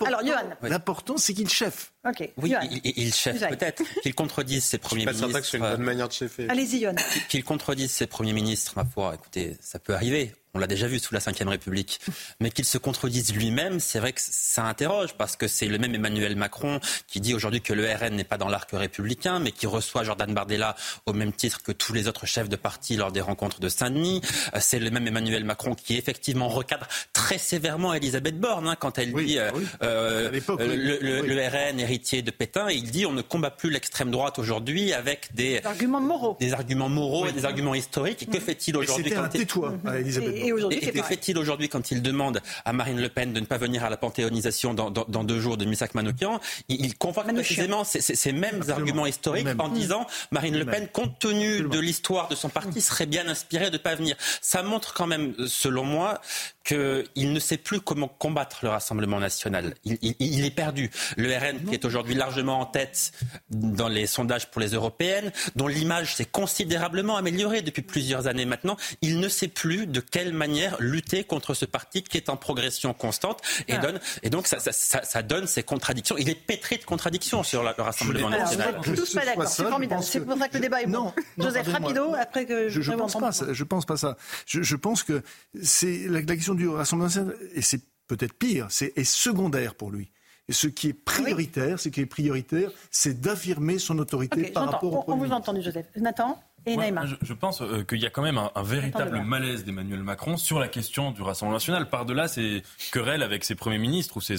Alors, 0.06 0.24
Johan. 0.24 0.36
L'important, 0.62 1.16
c'est 1.16 1.34
qu'il 1.34 1.48
chef. 1.48 1.92
Ok. 2.06 2.30
Oui, 2.36 2.54
il, 2.70 2.92
il 2.96 3.12
chef 3.12 3.40
peut-être. 3.40 3.82
Qu'il 4.02 4.14
contredise 4.14 4.62
ses 4.62 4.78
premiers 4.78 5.06
ministres. 5.06 5.40
C'est 5.42 5.56
une 5.58 5.64
bonne 5.64 5.82
manière 5.82 6.06
de 6.06 6.12
chefer. 6.12 6.48
Allez-y, 6.48 6.82
Johan. 6.82 6.94
Qu'il 7.28 7.42
contredise 7.42 7.90
ses 7.90 8.06
premiers 8.06 8.32
ministres, 8.32 8.74
ma 8.76 8.84
foi, 8.84 9.16
écoutez, 9.16 9.56
ça 9.60 9.80
peut 9.80 9.94
arriver 9.94 10.32
on 10.54 10.58
l'a 10.58 10.66
déjà 10.66 10.86
vu 10.86 10.98
sous 10.98 11.14
la 11.14 11.20
Ve 11.20 11.48
République, 11.48 12.00
mais 12.40 12.50
qu'il 12.50 12.64
se 12.64 12.76
contredise 12.76 13.34
lui-même, 13.34 13.80
c'est 13.80 13.98
vrai 13.98 14.12
que 14.12 14.20
ça 14.20 14.64
interroge, 14.64 15.14
parce 15.14 15.34
que 15.36 15.48
c'est 15.48 15.66
le 15.66 15.78
même 15.78 15.94
Emmanuel 15.94 16.36
Macron 16.36 16.80
qui 17.06 17.20
dit 17.20 17.34
aujourd'hui 17.34 17.62
que 17.62 17.72
le 17.72 17.90
RN 17.90 18.14
n'est 18.14 18.24
pas 18.24 18.36
dans 18.36 18.48
l'arc 18.48 18.70
républicain, 18.72 19.38
mais 19.38 19.52
qui 19.52 19.66
reçoit 19.66 20.04
Jordan 20.04 20.32
Bardella 20.34 20.76
au 21.06 21.14
même 21.14 21.32
titre 21.32 21.62
que 21.62 21.72
tous 21.72 21.94
les 21.94 22.06
autres 22.06 22.26
chefs 22.26 22.50
de 22.50 22.56
parti 22.56 22.96
lors 22.96 23.12
des 23.12 23.20
rencontres 23.20 23.60
de 23.60 23.68
Saint-Denis. 23.68 24.20
Euh, 24.54 24.58
c'est 24.60 24.78
le 24.78 24.90
même 24.90 25.06
Emmanuel 25.06 25.44
Macron 25.44 25.74
qui 25.74 25.96
effectivement 25.96 26.48
recadre 26.48 26.86
très 27.12 27.38
sévèrement 27.38 27.94
Elisabeth 27.94 28.38
Borne 28.38 28.68
hein, 28.68 28.76
quand 28.78 28.98
elle 28.98 29.12
dit 29.12 29.38
euh, 29.38 29.50
euh, 29.82 30.30
le, 30.30 31.48
RN 31.48 31.80
héritier 31.80 32.22
de 32.22 32.30
Pétain, 32.30 32.68
et 32.68 32.74
il 32.74 32.90
dit 32.90 33.06
on 33.06 33.12
ne 33.12 33.22
combat 33.22 33.50
plus 33.50 33.70
l'extrême 33.70 34.10
droite 34.10 34.38
aujourd'hui 34.38 34.92
avec 34.92 35.34
des, 35.34 35.60
arguments 35.64 36.00
moraux, 36.00 36.36
des 36.40 36.52
arguments 36.52 36.88
moraux 36.88 37.26
et 37.26 37.32
des 37.32 37.44
arguments 37.46 37.74
historiques. 37.74 38.22
Et 38.22 38.26
que 38.26 38.40
fait-il 38.40 38.76
aujourd'hui 38.76 39.12
quand 39.12 39.30
un 39.86 39.94
Elisabeth 39.94 40.41
et, 40.42 40.52
aujourd'hui, 40.52 40.80
que 40.80 41.02
fait-il 41.02 41.38
aujourd'hui 41.38 41.68
quand 41.68 41.90
il 41.90 42.02
demande 42.02 42.40
à 42.64 42.72
Marine 42.72 43.00
Le 43.00 43.08
Pen 43.08 43.32
de 43.32 43.40
ne 43.40 43.46
pas 43.46 43.58
venir 43.58 43.84
à 43.84 43.90
la 43.90 43.96
panthéonisation 43.96 44.74
dans, 44.74 44.90
deux 44.90 45.40
jours 45.40 45.56
de 45.56 45.64
Missak 45.64 45.94
Manoukian 45.94 46.40
Il, 46.68 46.96
convoque 46.96 47.32
précisément 47.32 47.84
ces, 47.84 48.32
mêmes 48.32 48.62
arguments 48.68 49.06
historiques 49.06 49.48
en 49.58 49.68
disant 49.68 50.06
Marine 50.30 50.58
Le 50.58 50.64
Pen, 50.64 50.88
compte 50.88 51.18
tenu 51.18 51.62
de 51.62 51.78
l'histoire 51.78 52.28
de 52.28 52.34
son 52.34 52.48
parti, 52.48 52.80
serait 52.80 53.06
bien 53.06 53.28
inspirée 53.28 53.66
de 53.66 53.76
ne 53.76 53.82
pas 53.82 53.94
venir. 53.94 54.16
Ça 54.40 54.62
montre 54.62 54.94
quand 54.94 55.06
même, 55.06 55.34
selon 55.46 55.84
moi, 55.84 56.20
qu'il 56.64 57.32
ne 57.32 57.40
sait 57.40 57.56
plus 57.56 57.80
comment 57.80 58.08
combattre 58.08 58.60
le 58.62 58.68
Rassemblement 58.68 59.20
national. 59.20 59.74
Il, 59.84 60.44
est 60.44 60.50
perdu. 60.50 60.90
Le 61.16 61.36
RN, 61.36 61.64
qui 61.64 61.74
est 61.74 61.84
aujourd'hui 61.84 62.14
largement 62.14 62.60
en 62.60 62.66
tête 62.66 63.12
dans 63.50 63.88
les 63.88 64.06
sondages 64.06 64.50
pour 64.50 64.60
les 64.60 64.68
européennes, 64.68 65.32
dont 65.56 65.66
l'image 65.66 66.14
s'est 66.16 66.24
considérablement 66.24 67.16
améliorée 67.16 67.62
depuis 67.62 67.82
plusieurs 67.82 68.26
années 68.26 68.44
maintenant, 68.44 68.76
il 69.00 69.20
ne 69.20 69.28
sait 69.28 69.48
plus 69.48 69.86
de 69.86 70.00
quelle 70.00 70.32
manière 70.32 70.76
lutter 70.80 71.24
contre 71.24 71.54
ce 71.54 71.64
parti 71.64 72.02
qui 72.02 72.16
est 72.16 72.28
en 72.28 72.36
progression 72.36 72.94
constante 72.94 73.40
et, 73.68 73.74
ah. 73.74 73.78
donne, 73.78 74.00
et 74.22 74.30
donc 74.30 74.46
ça, 74.46 74.58
ça, 74.60 75.22
donne 75.22 75.46
ces 75.46 75.62
contradictions. 75.62 76.16
Il 76.18 76.28
est 76.28 76.34
pétri 76.34 76.78
de 76.78 76.84
contradictions 76.84 77.42
sur 77.42 77.62
le 77.62 77.70
Rassemblement 77.70 78.30
national. 78.30 78.76
Vous 78.84 78.96
tous 78.96 79.14
pas 79.14 79.24
d'accord, 79.24 79.48
c'est 79.48 79.64
formidable. 79.64 80.02
C'est 80.02 80.20
pour 80.20 80.38
ça 80.38 80.48
que 80.48 80.54
le 80.54 80.60
débat 80.60 80.82
est 80.82 80.86
bon. 80.86 81.12
Joseph, 81.38 81.68
rapido, 81.68 82.14
après 82.14 82.46
que 82.46 82.68
je 82.68 82.78
ne 82.90 82.96
pense, 82.96 83.14
pas 83.14 83.32
ça, 83.32 83.46
je 83.52 83.64
pense 83.64 83.84
pas 83.84 83.96
ça. 83.96 84.16
Je, 84.46 84.76
pense 84.76 85.02
que 85.02 85.22
c'est 85.62 86.06
la 86.08 86.22
question 86.22 86.51
du 86.54 86.68
Rassemblement 86.68 87.08
national, 87.08 87.36
et 87.54 87.62
c'est 87.62 87.82
peut-être 88.06 88.34
pire, 88.34 88.66
c'est 88.70 88.92
est 88.96 89.04
secondaire 89.04 89.74
pour 89.74 89.90
lui. 89.90 90.10
Et 90.48 90.52
ce 90.52 90.66
qui 90.66 90.88
est 90.88 90.92
prioritaire, 90.92 91.78
ce 91.78 91.88
qui 91.88 92.00
est 92.00 92.06
prioritaire, 92.06 92.70
c'est 92.90 93.20
d'affirmer 93.20 93.78
son 93.78 93.98
autorité 93.98 94.50
par 94.50 94.70
rapport 94.70 94.92
au 94.92 95.04
On, 95.06 95.14
on 95.14 95.16
vous 95.16 95.32
a 95.32 95.36
entendu, 95.36 95.62
Joseph. 95.62 95.86
Nathan 95.96 96.38
et 96.66 96.76
Neymar. 96.76 97.06
Je, 97.20 97.34
pense 97.34 97.60
euh, 97.60 97.82
qu'il 97.82 98.00
y 98.00 98.06
a 98.06 98.10
quand 98.10 98.22
même 98.22 98.38
un, 98.38 98.62
véritable 98.62 99.20
malaise 99.22 99.64
d'Emmanuel 99.64 100.02
Macron 100.02 100.36
sur 100.36 100.58
la 100.58 100.68
question 100.68 101.10
du 101.10 101.22
Rassemblement 101.22 101.56
national. 101.56 101.88
Par-delà 101.88 102.28
ces 102.28 102.62
querelles 102.92 103.22
avec 103.22 103.44
ses 103.44 103.54
premiers 103.54 103.78
ministres 103.78 104.16
ou 104.16 104.20
ses, 104.20 104.36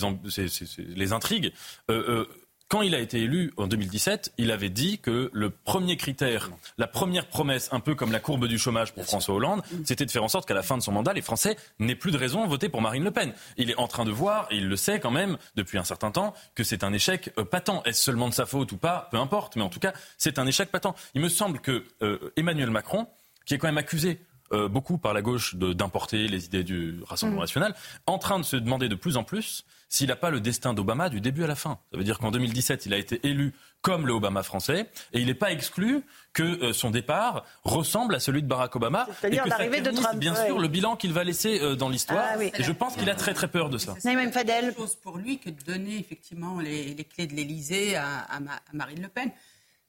les 0.77 1.13
intrigues, 1.13 1.51
euh, 1.89 2.03
euh, 2.07 2.27
quand 2.73 2.81
il 2.81 2.95
a 2.95 2.99
été 2.99 3.19
élu 3.19 3.53
en 3.57 3.67
2017, 3.67 4.33
il 4.39 4.49
avait 4.49 4.71
dit 4.71 4.97
que 4.97 5.29
le 5.31 5.51
premier 5.51 5.95
critère, 5.95 6.49
la 6.79 6.87
première 6.87 7.27
promesse, 7.27 7.69
un 7.71 7.79
peu 7.79 7.93
comme 7.93 8.11
la 8.11 8.19
courbe 8.19 8.47
du 8.47 8.57
chômage 8.57 8.95
pour 8.95 9.05
François 9.05 9.35
Hollande, 9.35 9.61
c'était 9.85 10.07
de 10.07 10.09
faire 10.09 10.23
en 10.23 10.27
sorte 10.27 10.47
qu'à 10.47 10.55
la 10.55 10.63
fin 10.63 10.75
de 10.75 10.81
son 10.81 10.91
mandat, 10.91 11.13
les 11.13 11.21
Français 11.21 11.55
n'aient 11.77 11.93
plus 11.93 12.11
de 12.11 12.17
raison 12.17 12.43
de 12.43 12.49
voter 12.49 12.69
pour 12.69 12.81
Marine 12.81 13.03
Le 13.03 13.11
Pen. 13.11 13.31
Il 13.57 13.69
est 13.69 13.77
en 13.77 13.87
train 13.87 14.05
de 14.05 14.11
voir, 14.11 14.47
et 14.49 14.55
il 14.55 14.67
le 14.67 14.75
sait 14.75 14.99
quand 14.99 15.11
même 15.11 15.37
depuis 15.55 15.77
un 15.77 15.83
certain 15.83 16.09
temps, 16.09 16.33
que 16.55 16.63
c'est 16.63 16.83
un 16.83 16.93
échec 16.93 17.31
euh, 17.37 17.45
patent. 17.45 17.83
Est-ce 17.85 18.01
seulement 18.01 18.27
de 18.27 18.33
sa 18.33 18.47
faute 18.47 18.71
ou 18.71 18.77
pas? 18.77 19.07
Peu 19.11 19.17
importe, 19.17 19.55
mais 19.55 19.61
en 19.61 19.69
tout 19.69 19.79
cas, 19.79 19.93
c'est 20.17 20.39
un 20.39 20.47
échec 20.47 20.71
patent. 20.71 20.95
Il 21.13 21.21
me 21.21 21.29
semble 21.29 21.59
que 21.59 21.83
euh, 22.01 22.33
Emmanuel 22.37 22.71
Macron, 22.71 23.05
qui 23.45 23.53
est 23.53 23.59
quand 23.59 23.67
même 23.67 23.77
accusé 23.77 24.19
euh, 24.53 24.67
beaucoup 24.67 24.97
par 24.97 25.13
la 25.13 25.21
gauche 25.21 25.55
d'importer 25.55 26.27
les 26.27 26.45
idées 26.45 26.63
du 26.63 26.99
Rassemblement 27.05 27.41
mm. 27.41 27.43
national, 27.43 27.75
en 28.05 28.17
train 28.17 28.39
de 28.39 28.43
se 28.43 28.55
demander 28.55 28.89
de 28.89 28.95
plus 28.95 29.17
en 29.17 29.23
plus 29.23 29.65
s'il 29.93 30.07
n'a 30.07 30.15
pas 30.15 30.31
le 30.31 30.41
destin 30.41 30.73
d'Obama 30.73 31.09
du 31.09 31.21
début 31.21 31.43
à 31.43 31.47
la 31.47 31.55
fin. 31.55 31.77
Ça 31.91 31.99
veut 31.99 32.03
dire 32.03 32.17
qu'en 32.17 32.31
2017, 32.31 32.87
il 32.87 32.95
a 32.95 32.97
été 32.97 33.19
élu 33.27 33.53
comme 33.83 34.07
le 34.07 34.13
Obama 34.13 34.41
français, 34.41 34.89
et 35.11 35.19
il 35.19 35.27
n'est 35.27 35.35
pas 35.35 35.51
exclu 35.51 36.03
que 36.31 36.41
euh, 36.41 36.73
son 36.73 36.89
départ 36.89 37.45
ressemble 37.63 38.15
à 38.15 38.19
celui 38.19 38.41
de 38.41 38.47
Barack 38.47 38.75
Obama. 38.75 39.07
C'est-à-dire 39.19 39.45
l'arrivée 39.45 39.81
de 39.81 39.91
Trump. 39.91 40.17
Bien 40.17 40.33
sûr, 40.33 40.57
le 40.57 40.67
bilan 40.67 40.95
qu'il 40.95 41.13
va 41.13 41.23
laisser 41.23 41.61
euh, 41.61 41.75
dans 41.75 41.89
l'histoire. 41.89 42.25
Ah 42.27 42.43
et 42.43 42.63
je 42.63 42.71
pense 42.71 42.95
qu'il 42.95 43.09
a 43.09 43.13
très 43.13 43.35
très 43.35 43.49
peur 43.49 43.69
de 43.69 43.77
ça. 43.77 43.93
C'est 43.99 44.31
Fadel. 44.31 44.73
chose 44.75 44.95
pour 44.95 45.17
lui 45.17 45.37
que 45.37 45.51
de 45.51 45.61
donner 45.63 45.99
effectivement 45.99 46.59
les, 46.59 46.95
clés 47.03 47.27
de 47.27 47.35
l'Élysée 47.35 47.95
à, 47.95 48.39
Marine 48.71 49.01
Le 49.01 49.09
Pen. 49.09 49.29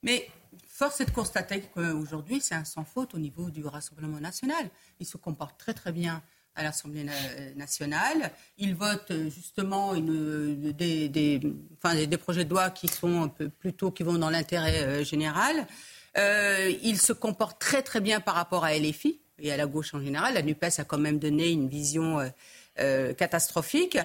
Mais 0.03 0.29
force 0.75 1.01
est 1.01 1.05
de 1.05 1.13
constater 1.13 1.63
qu'aujourd'hui, 1.73 2.41
c'est 2.41 2.57
un 2.57 2.65
sans 2.65 2.85
faute 2.85 3.15
au 3.15 3.19
niveau 3.19 3.49
du 3.49 3.65
Rassemblement 3.65 4.19
national. 4.19 4.69
Il 4.99 5.07
se 5.07 5.17
comporte 5.17 5.57
très 5.57 5.73
très 5.73 5.93
bien 5.93 6.21
à 6.57 6.65
l'Assemblée 6.65 7.07
nationale. 7.55 8.33
Il 8.59 8.75
vote 8.75 9.11
euh, 9.11 9.31
justement 9.31 9.93
euh, 9.95 10.73
des, 10.73 11.41
projets 12.19 12.45
de 12.45 12.51
loi 12.51 12.71
qui 12.71 12.89
sont 12.89 13.33
plutôt 13.59 13.93
qui 13.93 14.03
vont 14.03 14.19
dans 14.19 14.31
l'intérêt 14.31 14.83
euh, 14.83 15.05
général. 15.05 15.67
il 16.17 16.99
se 17.01 17.13
comporte 17.13 17.61
très 17.61 17.83
très 17.83 18.01
bien 18.01 18.21
par 18.21 18.35
rapport 18.35 18.65
à 18.65 18.77
LFI 18.77 19.21
et 19.39 19.53
à 19.53 19.57
la 19.57 19.67
gauche 19.67 19.95
en 19.95 20.01
général. 20.01 20.35
La 20.35 20.43
NUPES 20.43 20.79
a 20.79 20.85
quand 20.85 20.99
même 20.99 21.19
donné 21.21 21.51
une 21.51 21.69
vision 21.69 22.19
catastrophique. 23.17 23.99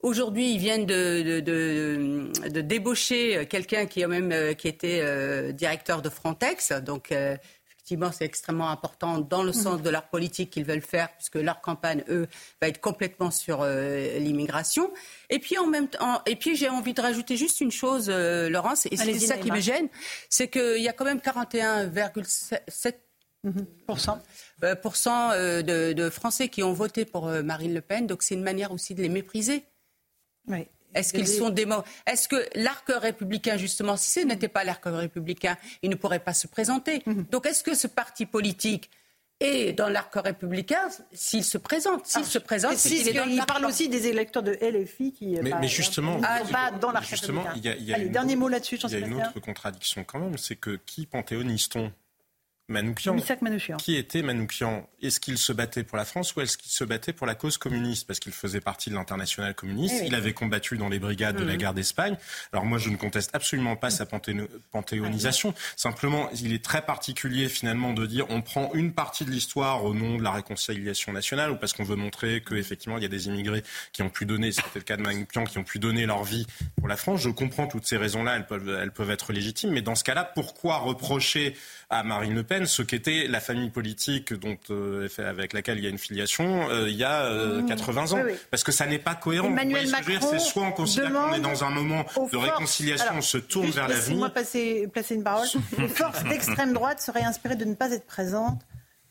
Aujourd'hui, 0.00 0.52
ils 0.52 0.58
viennent 0.58 0.86
de, 0.86 1.40
de, 1.40 2.48
de, 2.48 2.60
débaucher 2.60 3.46
quelqu'un 3.48 3.86
qui, 3.86 4.04
même, 4.06 4.54
qui 4.54 4.68
était 4.68 5.52
directeur 5.52 6.02
de 6.02 6.10
Frontex, 6.10 6.72
donc 6.72 7.12
effectivement, 7.86 8.10
c'est 8.10 8.24
extrêmement 8.24 8.70
important 8.70 9.20
dans 9.20 9.44
le 9.44 9.52
sens 9.52 9.80
de 9.80 9.90
leur 9.90 10.08
politique 10.08 10.50
qu'ils 10.50 10.64
veulent 10.64 10.80
faire, 10.80 11.08
puisque 11.14 11.36
leur 11.36 11.60
campagne, 11.60 12.02
eux, 12.08 12.26
va 12.60 12.66
être 12.66 12.80
complètement 12.80 13.30
sur 13.30 13.62
euh, 13.62 14.18
l'immigration. 14.18 14.92
Et 15.30 15.38
puis, 15.38 15.56
en 15.56 15.68
même 15.68 15.86
temps, 15.86 16.20
et 16.26 16.34
puis 16.34 16.56
j'ai 16.56 16.68
envie 16.68 16.94
de 16.94 17.00
rajouter 17.00 17.36
juste 17.36 17.60
une 17.60 17.70
chose, 17.70 18.06
euh, 18.08 18.48
Laurence, 18.48 18.86
et 18.86 18.96
c'est 18.96 19.16
ça 19.20 19.36
qui 19.36 19.52
me 19.52 19.60
gêne, 19.60 19.88
c'est 20.28 20.48
qu'il 20.48 20.82
y 20.82 20.88
a 20.88 20.92
quand 20.92 21.04
même 21.04 21.18
41,7 21.18 22.94
euh, 24.64 25.62
de, 25.62 25.92
de, 25.92 26.10
Français 26.10 26.48
qui 26.48 26.64
ont 26.64 26.72
voté 26.72 27.04
pour 27.04 27.28
Marine 27.28 27.72
Le 27.72 27.82
Pen, 27.82 28.08
donc 28.08 28.24
c'est 28.24 28.34
une 28.34 28.42
manière 28.42 28.72
aussi 28.72 28.96
de 28.96 29.02
les 29.02 29.08
mépriser. 29.08 29.64
Oui. 30.48 30.66
Est-ce 30.94 31.12
qu'ils 31.12 31.28
sont 31.28 31.54
Est-ce 32.06 32.28
que 32.28 32.48
l'arc 32.54 32.88
républicain, 32.88 33.56
justement, 33.56 33.96
si 33.96 34.20
ce 34.20 34.26
n'était 34.26 34.48
pas 34.48 34.64
l'arc 34.64 34.82
républicain, 34.84 35.56
il 35.82 35.90
ne 35.90 35.94
pourrait 35.94 36.20
pas 36.20 36.34
se 36.34 36.46
présenter? 36.46 37.02
Mhm. 37.06 37.26
Donc 37.30 37.46
est-ce 37.46 37.62
que 37.62 37.74
ce 37.74 37.86
parti 37.86 38.24
politique 38.24 38.90
est 39.40 39.74
dans 39.74 39.90
l'arc 39.90 40.14
républicain 40.14 40.88
s'il 41.12 41.44
se 41.44 41.58
présente? 41.58 42.06
S'il 42.06 42.22
ah, 42.22 42.24
se 42.24 42.38
présente, 42.38 42.82
il, 42.86 43.44
parle 43.46 43.66
aussi 43.66 43.90
des 43.90 44.06
électeurs 44.06 44.42
de 44.42 44.52
LFI 44.52 45.12
qui. 45.12 45.38
Mais, 45.42 45.52
mais 45.60 45.68
justement, 45.68 46.18
pas 46.18 46.70
dans 46.80 46.92
l'arc 46.92 47.06
républicain. 47.06 47.52
Il 47.56 47.84
y 47.84 47.92
a, 47.92 47.98
dernier 48.08 48.36
mot 48.36 48.48
là-dessus, 48.48 48.78
Il 48.84 48.90
y 48.90 48.94
a 48.94 49.06
une 49.06 49.14
autre 49.14 49.40
contradiction 49.40 50.04
quand 50.04 50.18
même, 50.18 50.38
c'est 50.38 50.56
que 50.56 50.78
qui 50.86 51.06
panthéonise-t-on 51.06 51.92
Manoukian. 52.68 53.16
Qui 53.78 53.96
était 53.96 54.22
Manoukian? 54.22 54.88
Est-ce 55.00 55.20
qu'il 55.20 55.38
se 55.38 55.52
battait 55.52 55.84
pour 55.84 55.96
la 55.96 56.04
France 56.04 56.34
ou 56.34 56.40
est-ce 56.40 56.58
qu'il 56.58 56.70
se 56.70 56.82
battait 56.82 57.12
pour 57.12 57.26
la 57.26 57.36
cause 57.36 57.58
communiste? 57.58 58.08
Parce 58.08 58.18
qu'il 58.18 58.32
faisait 58.32 58.60
partie 58.60 58.90
de 58.90 58.96
l'international 58.96 59.54
communiste. 59.54 59.94
Eh 60.02 60.06
il 60.06 60.14
avait 60.16 60.32
combattu 60.32 60.76
dans 60.76 60.88
les 60.88 60.98
brigades 60.98 61.36
de 61.36 61.44
la 61.44 61.54
mmh. 61.54 61.58
guerre 61.58 61.74
d'Espagne. 61.74 62.16
Alors 62.52 62.64
moi, 62.64 62.78
je 62.78 62.90
ne 62.90 62.96
conteste 62.96 63.30
absolument 63.34 63.76
pas 63.76 63.90
sa 63.90 64.04
panthéonisation. 64.04 65.54
Simplement, 65.76 66.28
il 66.42 66.52
est 66.52 66.64
très 66.64 66.82
particulier 66.82 67.48
finalement 67.48 67.92
de 67.92 68.04
dire 68.04 68.26
on 68.30 68.42
prend 68.42 68.72
une 68.74 68.92
partie 68.92 69.24
de 69.24 69.30
l'histoire 69.30 69.84
au 69.84 69.94
nom 69.94 70.16
de 70.16 70.22
la 70.24 70.32
réconciliation 70.32 71.12
nationale 71.12 71.52
ou 71.52 71.56
parce 71.56 71.72
qu'on 71.72 71.84
veut 71.84 71.96
montrer 71.96 72.42
qu'effectivement 72.42 72.96
il 72.96 73.02
y 73.02 73.06
a 73.06 73.10
des 73.10 73.28
immigrés 73.28 73.62
qui 73.92 74.02
ont 74.02 74.10
pu 74.10 74.26
donner, 74.26 74.50
c'était 74.50 74.68
le 74.74 74.80
cas 74.80 74.96
de 74.96 75.02
Manoukian, 75.02 75.44
qui 75.44 75.58
ont 75.58 75.64
pu 75.64 75.78
donner 75.78 76.04
leur 76.06 76.24
vie 76.24 76.46
pour 76.76 76.88
la 76.88 76.96
France. 76.96 77.20
Je 77.20 77.30
comprends 77.30 77.68
toutes 77.68 77.86
ces 77.86 77.96
raisons-là, 77.96 78.36
elles 78.36 78.46
peuvent, 78.46 78.76
elles 78.80 78.92
peuvent 78.92 79.10
être 79.10 79.32
légitimes. 79.32 79.70
Mais 79.70 79.82
dans 79.82 79.94
ce 79.94 80.02
cas-là, 80.02 80.24
pourquoi 80.24 80.78
reprocher 80.78 81.56
à 81.90 82.02
Marine 82.02 82.34
Le 82.34 82.42
Pen 82.42 82.55
ce 82.64 82.80
qu'était 82.80 83.26
la 83.28 83.40
famille 83.40 83.68
politique 83.68 84.32
dont, 84.32 84.56
euh, 84.70 85.08
avec 85.18 85.52
laquelle 85.52 85.78
il 85.78 85.84
y 85.84 85.86
a 85.86 85.90
une 85.90 85.98
filiation 85.98 86.70
euh, 86.70 86.88
il 86.88 86.96
y 86.96 87.04
a 87.04 87.30
80 87.68 88.00
euh, 88.00 88.04
mmh. 88.04 88.14
ans. 88.14 88.24
Parce 88.50 88.64
que 88.64 88.72
ça 88.72 88.86
n'est 88.86 88.98
pas 88.98 89.14
cohérent. 89.14 89.48
Emmanuel 89.48 89.90
Macron 89.90 90.28
c'est 90.30 90.38
soit 90.38 90.62
on 90.62 90.72
considère 90.72 91.12
qu'on 91.12 91.34
est 91.34 91.40
dans 91.40 91.64
un 91.64 91.70
moment 91.70 92.06
de 92.32 92.36
réconciliation, 92.36 93.12
on 93.16 93.20
se 93.20 93.38
tourne 93.38 93.70
vers 93.70 93.88
l'avenir. 93.88 94.30
Laissez-moi 94.34 94.88
placer 94.88 95.14
une 95.14 95.22
parole. 95.22 95.46
Les 95.78 95.88
forces 95.88 96.24
d'extrême 96.24 96.72
droite 96.72 97.00
seraient 97.00 97.24
inspirées 97.24 97.56
de 97.56 97.64
ne 97.64 97.74
pas 97.74 97.90
être 97.90 98.06
présentes 98.06 98.62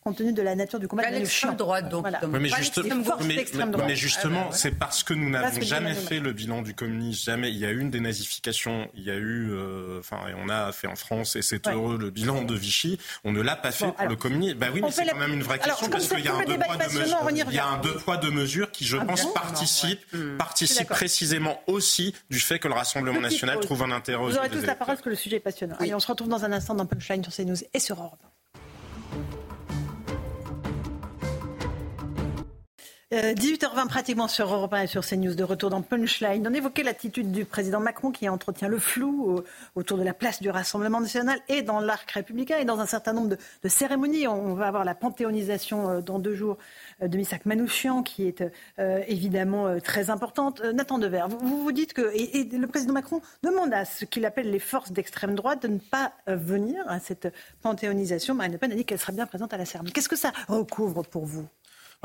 compte 0.05 0.17
tenu 0.17 0.33
de 0.33 0.41
la 0.43 0.55
nature 0.55 0.79
du 0.79 0.87
combat. 0.87 1.09
L'extrême 1.09 1.55
droite, 1.55 1.89
donc. 1.89 2.05
mais, 2.29 3.95
justement, 3.95 4.51
c'est 4.51 4.77
parce 4.77 5.03
que 5.03 5.15
nous 5.15 5.29
n'avons 5.29 5.61
jamais 5.61 5.95
fait 5.95 6.19
le 6.19 6.31
bilan 6.31 6.61
du 6.61 6.75
communisme. 6.75 7.23
Jamais. 7.25 7.49
Il 7.49 7.57
y 7.57 7.65
a 7.65 7.71
eu 7.71 7.79
une 7.79 7.89
dénazification. 7.89 8.87
Il 8.93 9.03
y 9.03 9.09
a 9.09 9.15
eu, 9.15 9.51
euh, 9.51 9.99
enfin, 9.99 10.19
on 10.37 10.49
a 10.49 10.71
fait 10.71 10.87
en 10.87 10.95
France, 10.95 11.35
et 11.35 11.41
c'est 11.41 11.67
heureux, 11.67 11.97
le 11.97 12.11
bilan 12.11 12.43
de 12.43 12.53
Vichy. 12.53 12.99
On 13.23 13.31
ne 13.31 13.41
l'a 13.41 13.55
pas 13.55 13.71
fait 13.71 13.91
pour 13.91 14.07
le 14.07 14.15
communisme. 14.15 14.59
Bah 14.59 14.67
oui, 14.71 14.81
mais 14.83 14.91
c'est 14.91 15.05
quand 15.07 15.17
même 15.17 15.33
une 15.33 15.43
vraie 15.43 15.59
question 15.59 15.89
parce 15.89 16.07
qu'il 16.07 16.23
y 16.23 16.27
a 16.27 16.35
un 16.35 16.45
deux 16.45 16.59
poids 16.59 16.77
deux 16.77 16.99
mesures. 16.99 17.47
Il 17.47 17.55
y 17.55 17.59
a 17.59 17.67
un 17.67 17.77
deux 17.77 17.95
poids 17.95 18.17
deux 18.17 18.31
mesures 18.31 18.71
qui, 18.71 18.85
je 18.85 18.97
ah 18.97 19.05
pense, 19.05 19.33
participe, 19.33 20.01
hmm. 20.13 20.37
participe 20.37 20.87
précisément 20.87 21.61
aussi 21.65 22.13
du 22.29 22.39
fait 22.39 22.59
que 22.59 22.67
le 22.67 22.75
Rassemblement 22.75 23.21
national 23.21 23.59
trouve 23.59 23.81
un 23.83 23.91
intérêt. 23.91 24.23
Vous 24.23 24.37
aurez 24.37 24.49
tous 24.49 24.65
la 24.65 24.75
parole 24.75 24.95
parce 24.95 25.03
que 25.03 25.09
le 25.09 25.15
sujet 25.15 25.37
est 25.37 25.39
passionnant. 25.39 25.75
Allez, 25.79 25.95
on 25.95 25.99
se 25.99 26.07
retrouve 26.07 26.27
dans 26.27 26.45
un 26.45 26.51
instant 26.51 26.75
dans 26.75 26.85
Punchline 26.85 27.23
sur 27.23 27.33
CNews 27.33 27.57
et 27.73 27.79
sur 27.79 27.97
Europe 27.97 28.19
18h20 33.11 33.83
euh, 33.83 33.85
pratiquement 33.85 34.27
sur 34.27 34.51
Europe 34.51 34.73
1 34.73 34.81
et 34.81 34.87
sur 34.87 35.05
CNews 35.05 35.35
de 35.35 35.43
retour 35.43 35.69
dans 35.69 35.83
Punchline. 35.83 36.47
On 36.47 36.53
évoquait 36.55 36.81
l'attitude 36.81 37.31
du 37.31 37.45
président 37.45 37.79
Macron 37.79 38.09
qui 38.09 38.27
entretient 38.27 38.67
le 38.67 38.79
flou 38.79 39.43
autour 39.75 39.99
de 39.99 40.03
la 40.03 40.15
place 40.15 40.41
du 40.41 40.49
Rassemblement 40.49 40.99
national 40.99 41.39
et 41.47 41.61
dans 41.61 41.79
l'arc 41.79 42.09
républicain 42.09 42.57
et 42.57 42.65
dans 42.65 42.79
un 42.79 42.87
certain 42.87 43.13
nombre 43.13 43.37
de, 43.61 43.69
cérémonies. 43.69 44.27
On, 44.27 44.55
va 44.55 44.65
avoir 44.65 44.83
la 44.85 44.95
panthéonisation 44.95 45.87
euh, 45.87 46.01
dans 46.01 46.17
deux 46.17 46.33
jours 46.33 46.57
euh, 47.03 47.07
de 47.07 47.15
Missak 47.15 47.45
Manouchian 47.45 48.01
qui 48.01 48.23
est 48.23 48.43
évidemment 49.07 49.79
très 49.79 50.09
importante. 50.09 50.61
Nathan 50.61 50.97
Dever, 50.97 51.25
vous, 51.29 51.63
vous 51.63 51.71
dites 51.71 51.93
que 51.93 52.01
le 52.01 52.65
président 52.65 52.93
Macron 52.93 53.21
demande 53.43 53.71
à 53.71 53.85
ce 53.85 54.05
qu'il 54.05 54.25
appelle 54.25 54.49
les 54.49 54.59
forces 54.59 54.91
d'extrême 54.91 55.35
droite 55.35 55.61
de 55.61 55.67
ne 55.67 55.77
pas 55.77 56.13
venir 56.27 56.83
à 56.87 56.99
cette 56.99 57.31
panthéonisation. 57.61 58.33
Marine 58.33 58.53
Le 58.53 58.57
Pen 58.57 58.71
a 58.71 58.75
dit 58.75 58.85
qu'elle 58.85 58.99
serait 58.99 59.13
bien 59.13 59.27
présente 59.27 59.53
à 59.53 59.57
la 59.57 59.65
cérémonie. 59.65 59.93
Qu'est-ce 59.93 60.09
que 60.09 60.15
ça 60.15 60.31
recouvre 60.47 61.03
pour 61.03 61.25
vous? 61.25 61.47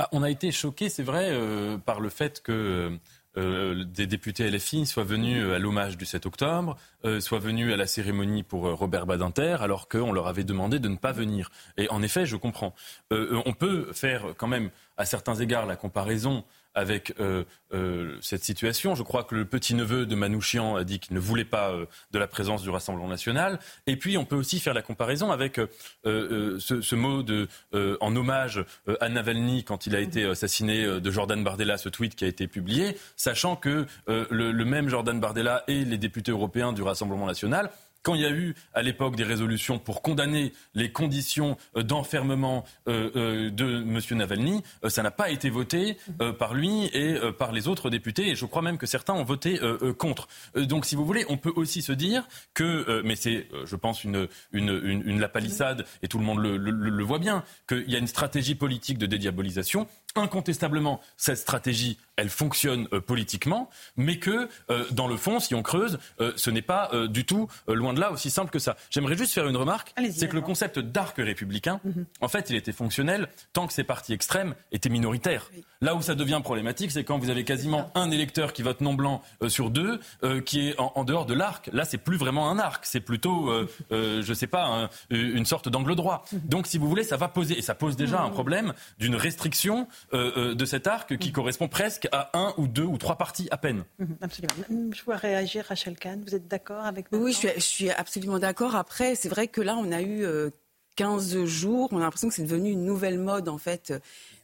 Bah, 0.01 0.09
on 0.13 0.23
a 0.23 0.31
été 0.31 0.51
choqué, 0.51 0.89
c'est 0.89 1.03
vrai, 1.03 1.27
euh, 1.29 1.77
par 1.77 2.01
le 2.01 2.09
fait 2.09 2.43
que 2.43 2.99
euh, 3.37 3.85
des 3.85 4.07
députés 4.07 4.51
LFI 4.51 4.87
soient 4.87 5.05
venus 5.05 5.45
à 5.53 5.59
l'hommage 5.59 5.99
du 5.99 6.07
7 6.07 6.25
octobre, 6.25 6.79
euh, 7.05 7.21
soient 7.21 7.39
venus 7.39 7.71
à 7.71 7.77
la 7.77 7.87
cérémonie 7.87 8.43
pour 8.43 8.63
Robert 8.63 9.05
Badinter, 9.05 9.59
alors 9.61 9.91
qu'on 9.91 10.11
leur 10.11 10.27
avait 10.27 10.43
demandé 10.43 10.79
de 10.79 10.89
ne 10.89 10.97
pas 10.97 11.13
venir. 11.13 11.51
Et 11.77 11.87
en 11.91 12.03
effet, 12.03 12.25
je 12.25 12.37
comprends. 12.37 12.75
on 13.11 13.53
peut 13.53 13.93
faire 13.93 14.29
quand 14.39 14.49
même, 14.49 14.71
à 14.97 15.05
certains 15.05 15.35
égards, 15.35 15.67
la 15.67 15.77
comparaison 15.77 16.45
avec 16.75 17.15
euh, 17.21 17.45
euh, 17.73 18.17
cette 18.21 18.45
situation. 18.45 18.95
Je 18.95 19.03
crois 19.03 19.25
que 19.25 19.35
le 19.35 19.45
petit-neveu 19.45 20.07
de 20.07 20.15
Manouchian 20.15 20.77
a 20.77 20.85
dit 20.85 21.01
qu'il 21.01 21.15
ne 21.15 21.21
voulait 21.21 21.45
pas 21.45 21.71
euh, 21.71 21.87
de 22.13 22.19
la 22.19 22.27
présence 22.27 22.63
du 22.63 22.71
Rassemblement 22.71 23.09
national. 23.09 23.59
Et 23.87 23.97
puis, 23.97 24.17
on 24.17 24.25
peut 24.25 24.37
aussi 24.37 24.61
faire 24.61 24.75
la 24.75 24.83
comparaison 24.83 25.31
avec 25.31 25.61
ce, 26.05 26.95
mot 26.95 27.23
de, 27.23 27.49
en 28.01 28.15
hommage 28.15 28.65
à 29.01 29.09
Navalny 29.09 29.65
quand 29.65 29.87
il 29.87 29.97
a 29.97 30.01
été 30.01 30.25
assassiné 30.25 31.01
de 31.01 31.11
Jordan 31.11 31.43
Bardella, 31.43 31.79
ce 31.79 31.89
tweet 31.89 32.15
qui 32.15 32.25
a 32.25 32.29
été 32.29 32.47
publié, 32.47 32.97
sachant 33.17 33.57
que 33.57 33.87
le, 34.07 34.27
le 34.53 34.65
même 34.65 34.89
Jordan 34.89 35.19
Bardella 35.21 35.65
et 35.69 35.85
les 35.85 35.99
députés 35.99 36.33
européens 36.33 36.73
du 36.73 36.83
Rassemblement 36.83 37.27
national 37.27 37.71
quand 38.03 38.15
il 38.15 38.23
y 38.23 38.27
a 38.27 38.31
eu 38.31 38.55
à 38.75 38.83
l'époque 38.83 39.17
des 39.17 39.25
résolutions 39.25 39.79
pour 39.79 40.03
condamner 40.03 40.53
les 40.75 40.91
conditions 40.91 41.57
euh, 41.77 41.83
d'enfermement 41.83 42.65
euh, 42.89 43.11
euh, 43.17 43.51
de 43.51 43.83
M. 43.83 44.19
Navalny, 44.19 44.63
ça 44.89 45.03
n'a 45.03 45.11
pas 45.11 45.31
été 45.31 45.51
voté 45.51 45.97
par 46.39 46.55
lui 46.55 46.87
et 46.93 47.17
par 47.39 47.53
les 47.53 47.69
autres 47.69 47.91
députés. 47.91 48.29
Et 48.29 48.35
je 48.35 48.45
crois 48.47 48.63
même 48.63 48.79
que 48.79 48.87
certains 48.87 49.15
ont 49.15 49.25
voté 49.25 49.59
contre. 49.99 50.29
donc, 50.55 50.85
si 50.85 50.97
vous 50.97 51.05
voulez, 51.05 51.25
on 51.29 51.37
peut 51.37 51.53
aussi 51.55 51.83
se 51.83 51.93
dire 51.93 52.27
que, 52.55 53.03
mais 53.05 53.17
c'est, 53.17 53.49
je 53.65 53.77
pense, 53.77 54.05
une, 54.05 54.29
une, 54.53 55.03
une, 55.05 55.29
et 56.03 56.09
tout 56.09 56.19
le 56.19 56.25
monde 56.25 56.39
le 56.41 57.05
voit 57.05 57.19
bien, 57.19 57.45
qu'il 57.69 57.91
y 57.91 57.97
a 57.97 57.99
une 57.99 58.07
stratégie 58.07 58.55
politique 58.55 58.99
de 58.99 59.07
dédiabolisation 59.07 59.87
incontestablement, 60.17 61.01
cette 61.17 61.39
stratégie, 61.39 61.99
elle 62.17 62.29
fonctionne 62.29 62.87
euh, 62.93 63.01
politiquement, 63.01 63.71
mais 63.97 64.19
que, 64.19 64.49
euh, 64.71 64.85
dans 64.91 65.09
le 65.09 65.17
fond, 65.17 65.41
si 65.41 65.55
on 65.55 65.63
creuse, 65.63 65.99
euh, 66.21 66.33
ce 66.37 66.51
n'est 66.51 66.63
pas 66.63 66.91
du 67.09 67.25
tout, 67.25 67.49
loin 67.69 67.95
de 67.95 68.01
là, 68.01 68.11
aussi 68.13 68.31
simple 68.31 68.51
que 68.51 68.59
ça. 68.59 68.77
J'aimerais 68.91 69.17
juste 69.17 69.33
faire 69.33 69.47
une 69.49 69.57
remarque, 69.57 69.95
c'est 70.13 70.29
que 70.29 70.35
le 70.35 70.41
concept 70.41 70.79
d'arc 70.79 71.17
républicain, 71.19 71.81
mhm. 71.85 72.05
en 72.21 72.29
fait, 72.29 72.51
il 72.51 72.57
était 72.57 72.73
fonctionnel 72.73 73.29
tant 73.53 73.67
que 73.67 73.73
ces 73.73 73.85
partis 73.85 74.13
extrêmes 74.13 74.55
étaient 74.73 74.89
minoritaires. 74.89 75.51
Là 75.81 75.95
où 75.95 76.03
ça 76.03 76.15
devient 76.15 76.41
problématique, 76.43 76.91
c'est 76.91 77.05
quand 77.05 77.19
vous 77.19 77.31
avez 77.31 77.45
quasiment 77.45 77.91
un 77.95 78.11
électeur 78.11 78.53
qui 78.53 78.63
vote 78.63 78.81
non 78.81 78.95
blanc 78.95 79.23
sur 79.49 79.71
deux, 79.71 80.01
qui 80.45 80.69
est 80.69 80.75
en, 80.79 81.05
dehors 81.05 81.27
de 81.27 81.35
l'arc. 81.35 81.71
Là, 81.73 81.85
c'est 81.85 81.99
plus 81.99 82.17
vraiment 82.17 82.51
un 82.51 82.59
arc, 82.59 82.85
c'est 82.85 83.01
plutôt, 83.01 83.51
je 83.91 84.29
ne 84.29 84.35
sais 84.35 84.47
pas, 84.47 84.91
une 85.11 85.47
sorte 85.47 85.69
d'angle 85.69 85.95
droit. 85.95 86.25
Mhm. 86.33 86.41
Donc, 86.45 86.67
si 86.67 86.79
vous 86.79 86.89
voulez, 86.89 87.05
ça 87.05 87.17
va 87.17 87.29
poser, 87.29 87.59
et 87.59 87.63
ça 87.63 87.75
pose 87.75 87.97
déjà 87.97 88.21
un 88.21 88.31
problème 88.31 88.75
d'une 88.99 89.17
restriction 89.17 89.89
euh, 90.13 90.33
euh, 90.37 90.55
de 90.55 90.65
cet 90.65 90.87
arc 90.87 91.17
qui 91.19 91.31
mm. 91.31 91.33
correspond 91.33 91.69
presque 91.69 92.09
à 92.13 92.31
un 92.35 92.53
ou 92.57 92.67
deux 92.67 92.85
ou 92.85 92.99
trois 92.99 93.17
parties 93.17 93.49
à 93.51 93.57
peine. 93.57 93.85
Mm-hmm, 94.01 94.07
absolument. 94.21 94.55
Je 94.93 95.03
vois 95.05 95.17
réagir 95.17 95.65
Rachel 95.69 95.97
Kahn. 95.97 96.23
Vous 96.27 96.35
êtes 96.35 96.49
d'accord 96.49 96.85
avec 96.85 97.11
moi 97.13 97.21
Oui, 97.21 97.33
je 97.33 97.61
suis, 97.61 97.91
absolument 97.91 98.39
d'accord. 98.39 98.75
Après, 98.75 99.15
c'est 99.15 99.29
vrai 99.29 99.49
que 99.49 99.61
là, 99.61 99.77
on 99.77 99.93
a 99.93 100.03
eu 100.03 100.25
15 100.97 101.37
euh, 101.37 101.47
jours. 101.47 101.89
On 101.93 101.99
a 101.99 102.01
l'impression 102.01 102.29
que 102.29 102.35
c'est 102.35 102.43
devenu 102.43 102.71
une 102.71 102.85
nouvelle 102.85 103.19
mode, 103.19 103.49
en 103.49 103.59
fait, 103.59 103.93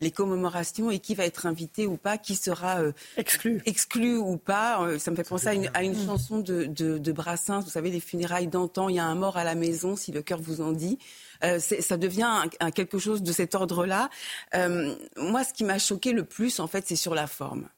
les 0.01 0.11
commémorations 0.11 0.91
et 0.91 1.01
qui 1.01 1.15
va 1.15 1.25
être 1.25 1.47
invité 1.47 1.87
ou 1.87 1.97
pas, 1.97 2.17
qui 2.17 2.37
sera 2.37 2.81
exclu. 3.17 3.61
exclu 3.67 4.17
ou 4.17 4.37
pas. 4.37 4.99
ça 4.99 5.11
me 5.11 5.17
fait 5.17 5.29
penser 5.29 5.49
à 5.75 5.83
une, 5.83 5.93
mm. 5.93 6.07
chanson 6.07 6.39
de, 6.39 6.65
de, 6.65 6.99
de, 6.99 7.13
Brassens, 7.13 7.63
vous 7.63 7.71
savez, 7.71 7.91
les 7.91 8.01
funérailles 8.01 8.49
d'antan, 8.49 8.89
il 8.89 8.97
y 8.97 9.01
a 9.01 9.05
un 9.05 9.15
mort 9.15 9.37
à 9.37 9.45
la 9.45 9.55
maison, 9.55 9.97
si 9.97 10.13
le 10.13 10.23
cœur 10.23 10.41
vous 10.41 10.61
en 10.61 10.73
dit. 10.73 10.99
Euh, 11.45 11.59
ça 11.59 11.97
devient 11.97 12.29
quelque 12.75 12.99
chose 12.99 13.23
de 13.23 13.33
cet 13.33 13.55
ordre-là. 13.55 14.11
Euh, 14.55 14.95
moi, 15.17 15.45
ce 15.45 15.53
qui 15.53 15.65
m'a 15.65 15.79
choqué 15.79 16.13
le 16.13 16.25
plus, 16.25 16.61
en 16.61 16.67
fait, 16.67 16.85
c'est 16.87 16.97
sur 16.97 17.15
la 17.15 17.27
forme. 17.27 17.69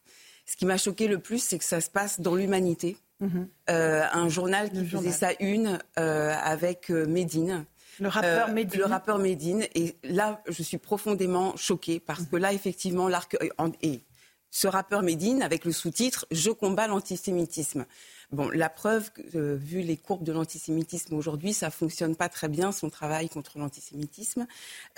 Ce 0.46 0.56
qui 0.56 0.66
m'a 0.66 0.78
choqué 0.78 1.08
le 1.08 1.18
plus, 1.18 1.42
c'est 1.42 1.58
que 1.58 1.64
ça 1.64 1.80
se 1.80 1.90
passe 1.90 2.20
dans 2.20 2.34
l'humanité. 2.34 2.96
Mhm. 3.20 3.48
Euh, 3.68 4.04
un 4.12 4.28
journal 4.28 4.70
qui 4.70 4.86
faisait 4.86 5.12
sa 5.12 5.32
une 5.40 5.78
avec 5.96 6.90
Médine. 6.90 7.64
Le 8.00 8.08
rappeur 8.08 8.52
Médine. 8.52 8.78
le 8.78 8.86
rappeur 8.86 9.18
Médine. 9.18 9.66
Et 9.74 9.96
là, 10.04 10.40
je 10.48 10.62
suis 10.62 10.78
profondément 10.78 11.56
choquée 11.56 11.98
parce 11.98 12.24
que 12.26 12.36
là, 12.36 12.52
effectivement, 12.52 13.08
l'arc. 13.08 13.36
Et 13.82 14.02
ce 14.50 14.68
rappeur 14.68 15.02
Médine, 15.02 15.42
avec 15.42 15.64
le 15.64 15.72
sous-titre 15.72 16.26
Je 16.30 16.50
combats 16.50 16.86
l'antisémitisme. 16.86 17.84
Bon, 18.30 18.50
la 18.50 18.68
preuve, 18.68 19.10
euh, 19.34 19.56
vu 19.56 19.80
les 19.80 19.96
courbes 19.96 20.22
de 20.22 20.32
l'antisémitisme 20.32 21.14
aujourd'hui, 21.14 21.54
ça 21.54 21.70
fonctionne 21.70 22.14
pas 22.14 22.28
très 22.28 22.48
bien 22.48 22.72
son 22.72 22.90
travail 22.90 23.30
contre 23.30 23.58
l'antisémitisme. 23.58 24.46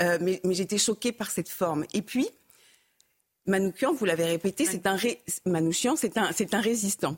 Euh, 0.00 0.18
mais, 0.20 0.40
j'étais 0.46 0.78
choquée 0.78 1.12
par 1.12 1.30
cette 1.30 1.48
forme. 1.48 1.84
Et 1.94 2.02
puis, 2.02 2.28
Manouchian, 3.46 3.92
vous 3.92 4.04
l'avez 4.04 4.24
répété, 4.24 4.64
c'est 4.64 4.86
un 4.86 4.96
Manouchian, 5.46 5.94
c'est 5.94 6.18
un, 6.18 6.32
c'est 6.32 6.54
un 6.54 6.60
résistant. 6.60 7.16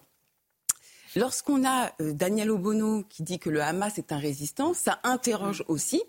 Lorsqu'on 1.16 1.66
a 1.66 1.92
euh, 2.00 2.12
Daniel 2.12 2.50
Obono 2.50 3.04
qui 3.04 3.22
dit 3.22 3.38
que 3.38 3.48
le 3.48 3.62
Hamas 3.62 3.96
est 3.96 4.12
un 4.12 4.18
résistant, 4.18 4.74
ça 4.74 5.00
interroge 5.04 5.64
aussi 5.68 6.02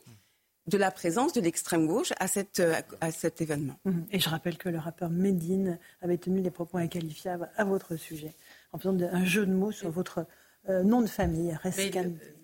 de 0.67 0.77
la 0.77 0.91
présence 0.91 1.33
de 1.33 1.41
l'extrême 1.41 1.87
gauche 1.87 2.13
à, 2.19 2.27
cette, 2.27 2.61
à 3.01 3.11
cet 3.11 3.41
événement. 3.41 3.77
Et 4.11 4.19
je 4.19 4.29
rappelle 4.29 4.57
que 4.57 4.69
le 4.69 4.79
rappeur 4.79 5.09
Medine 5.09 5.77
avait 6.01 6.17
tenu 6.17 6.39
des 6.39 6.51
propos 6.51 6.77
inqualifiables 6.77 7.49
à 7.57 7.65
votre 7.65 7.97
sujet 7.97 8.33
en 8.73 8.79
faisant 8.79 8.97
un 8.99 9.23
jeu 9.23 9.45
de 9.45 9.53
mots 9.53 9.71
sur 9.71 9.89
votre 9.89 10.25
euh, 10.69 10.83
nom 10.83 11.01
de 11.01 11.07
famille. 11.07 11.57
Mais, 11.77 11.91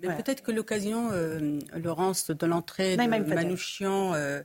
peut-être 0.02 0.44
que 0.44 0.52
l'occasion, 0.52 1.10
euh, 1.12 1.60
Laurence, 1.74 2.32
de 2.32 2.46
l'entrée 2.46 2.98
de 2.98 3.34
Manouchian 3.34 4.14
euh, 4.14 4.42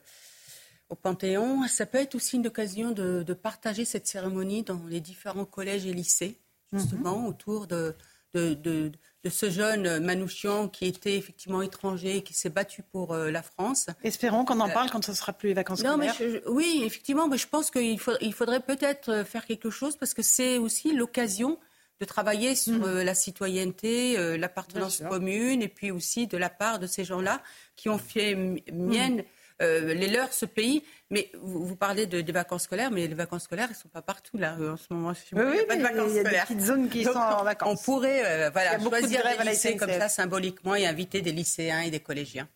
au 0.90 0.94
Panthéon, 0.94 1.66
ça 1.66 1.84
peut 1.84 1.98
être 1.98 2.14
aussi 2.14 2.36
une 2.36 2.46
occasion 2.46 2.92
de, 2.92 3.32
partager 3.34 3.84
cette 3.84 4.06
cérémonie 4.06 4.62
dans 4.62 4.80
les 4.88 5.00
différents 5.00 5.44
collèges 5.44 5.86
et 5.86 5.92
lycées, 5.92 6.38
justement, 6.72 7.18
mhm. 7.18 7.26
autour 7.26 7.66
de, 7.66 7.96
de, 8.32 8.92
ce 9.28 9.50
jeune 9.50 9.98
Manouchian 9.98 10.68
qui 10.68 10.86
était 10.86 11.16
effectivement 11.16 11.60
étranger 11.60 12.18
et 12.18 12.22
qui 12.22 12.34
s'est 12.34 12.50
battu 12.50 12.84
pour 12.84 13.16
la 13.16 13.42
France. 13.42 13.88
Espérons 14.04 14.44
qu'on 14.44 14.60
en 14.60 14.68
parle 14.68 14.90
quand 14.90 15.04
ce 15.04 15.14
sera 15.14 15.32
plus 15.32 15.48
les 15.48 15.54
vacances 15.54 15.82
non, 15.82 15.94
scolaires. 15.94 16.14
Mais 16.20 16.42
oui, 16.46 16.82
effectivement, 16.84 17.26
mais 17.26 17.38
je 17.38 17.48
pense 17.48 17.72
qu'il 17.72 17.98
il 18.20 18.34
faudrait 18.34 18.60
peut-être 18.60 19.24
faire 19.24 19.46
quelque 19.46 19.70
chose 19.70 19.96
parce 19.96 20.14
que 20.14 20.22
c'est 20.22 20.58
aussi 20.58 20.94
l'occasion 20.94 21.58
de 22.04 22.08
travailler 22.08 22.54
sur 22.54 22.74
mmh. 22.74 22.84
euh, 22.84 23.04
la 23.04 23.14
citoyenneté, 23.14 24.18
euh, 24.18 24.36
l'appartenance 24.36 25.02
commune, 25.08 25.62
et 25.62 25.68
puis 25.68 25.90
aussi 25.90 26.26
de 26.26 26.36
la 26.36 26.50
part 26.50 26.78
de 26.78 26.86
ces 26.86 27.04
gens-là 27.04 27.40
qui 27.76 27.88
ont 27.88 27.98
fait 27.98 28.34
mienne. 28.72 29.24
Euh, 29.62 29.94
les 29.94 30.08
leurs, 30.08 30.32
ce 30.32 30.46
pays. 30.46 30.82
Mais 31.10 31.30
vous, 31.40 31.76
parlez 31.76 32.06
de, 32.06 32.20
des 32.20 32.32
vacances 32.32 32.64
scolaires, 32.64 32.90
mais 32.90 33.06
les 33.06 33.14
vacances 33.14 33.44
scolaires, 33.44 33.66
elles 33.66 33.76
ne 33.76 33.82
sont 33.82 33.88
pas 33.88 34.02
partout 34.02 34.36
là 34.36 34.56
en 34.60 34.76
ce 34.76 34.92
moment. 34.92 35.12
Oui, 35.32 35.42
oui, 35.46 35.58
il 35.70 36.14
y 36.14 36.18
a 36.18 36.24
des 36.24 36.38
petites 36.40 36.60
zones 36.60 36.88
qui 36.88 37.04
sont 37.04 37.10
en 37.12 37.44
vacances. 37.44 37.80
On 37.80 37.84
pourrait 37.84 38.50
voilà, 38.50 38.80
choisir 38.80 39.22
des 39.22 39.48
lycées 39.48 39.76
comme 39.76 39.92
ça 39.92 40.08
symboliquement 40.08 40.74
et 40.74 40.86
inviter 40.86 41.22
des 41.22 41.30
lycéens 41.30 41.82
et 41.82 41.90
des 41.90 42.00
collégiens. 42.00 42.48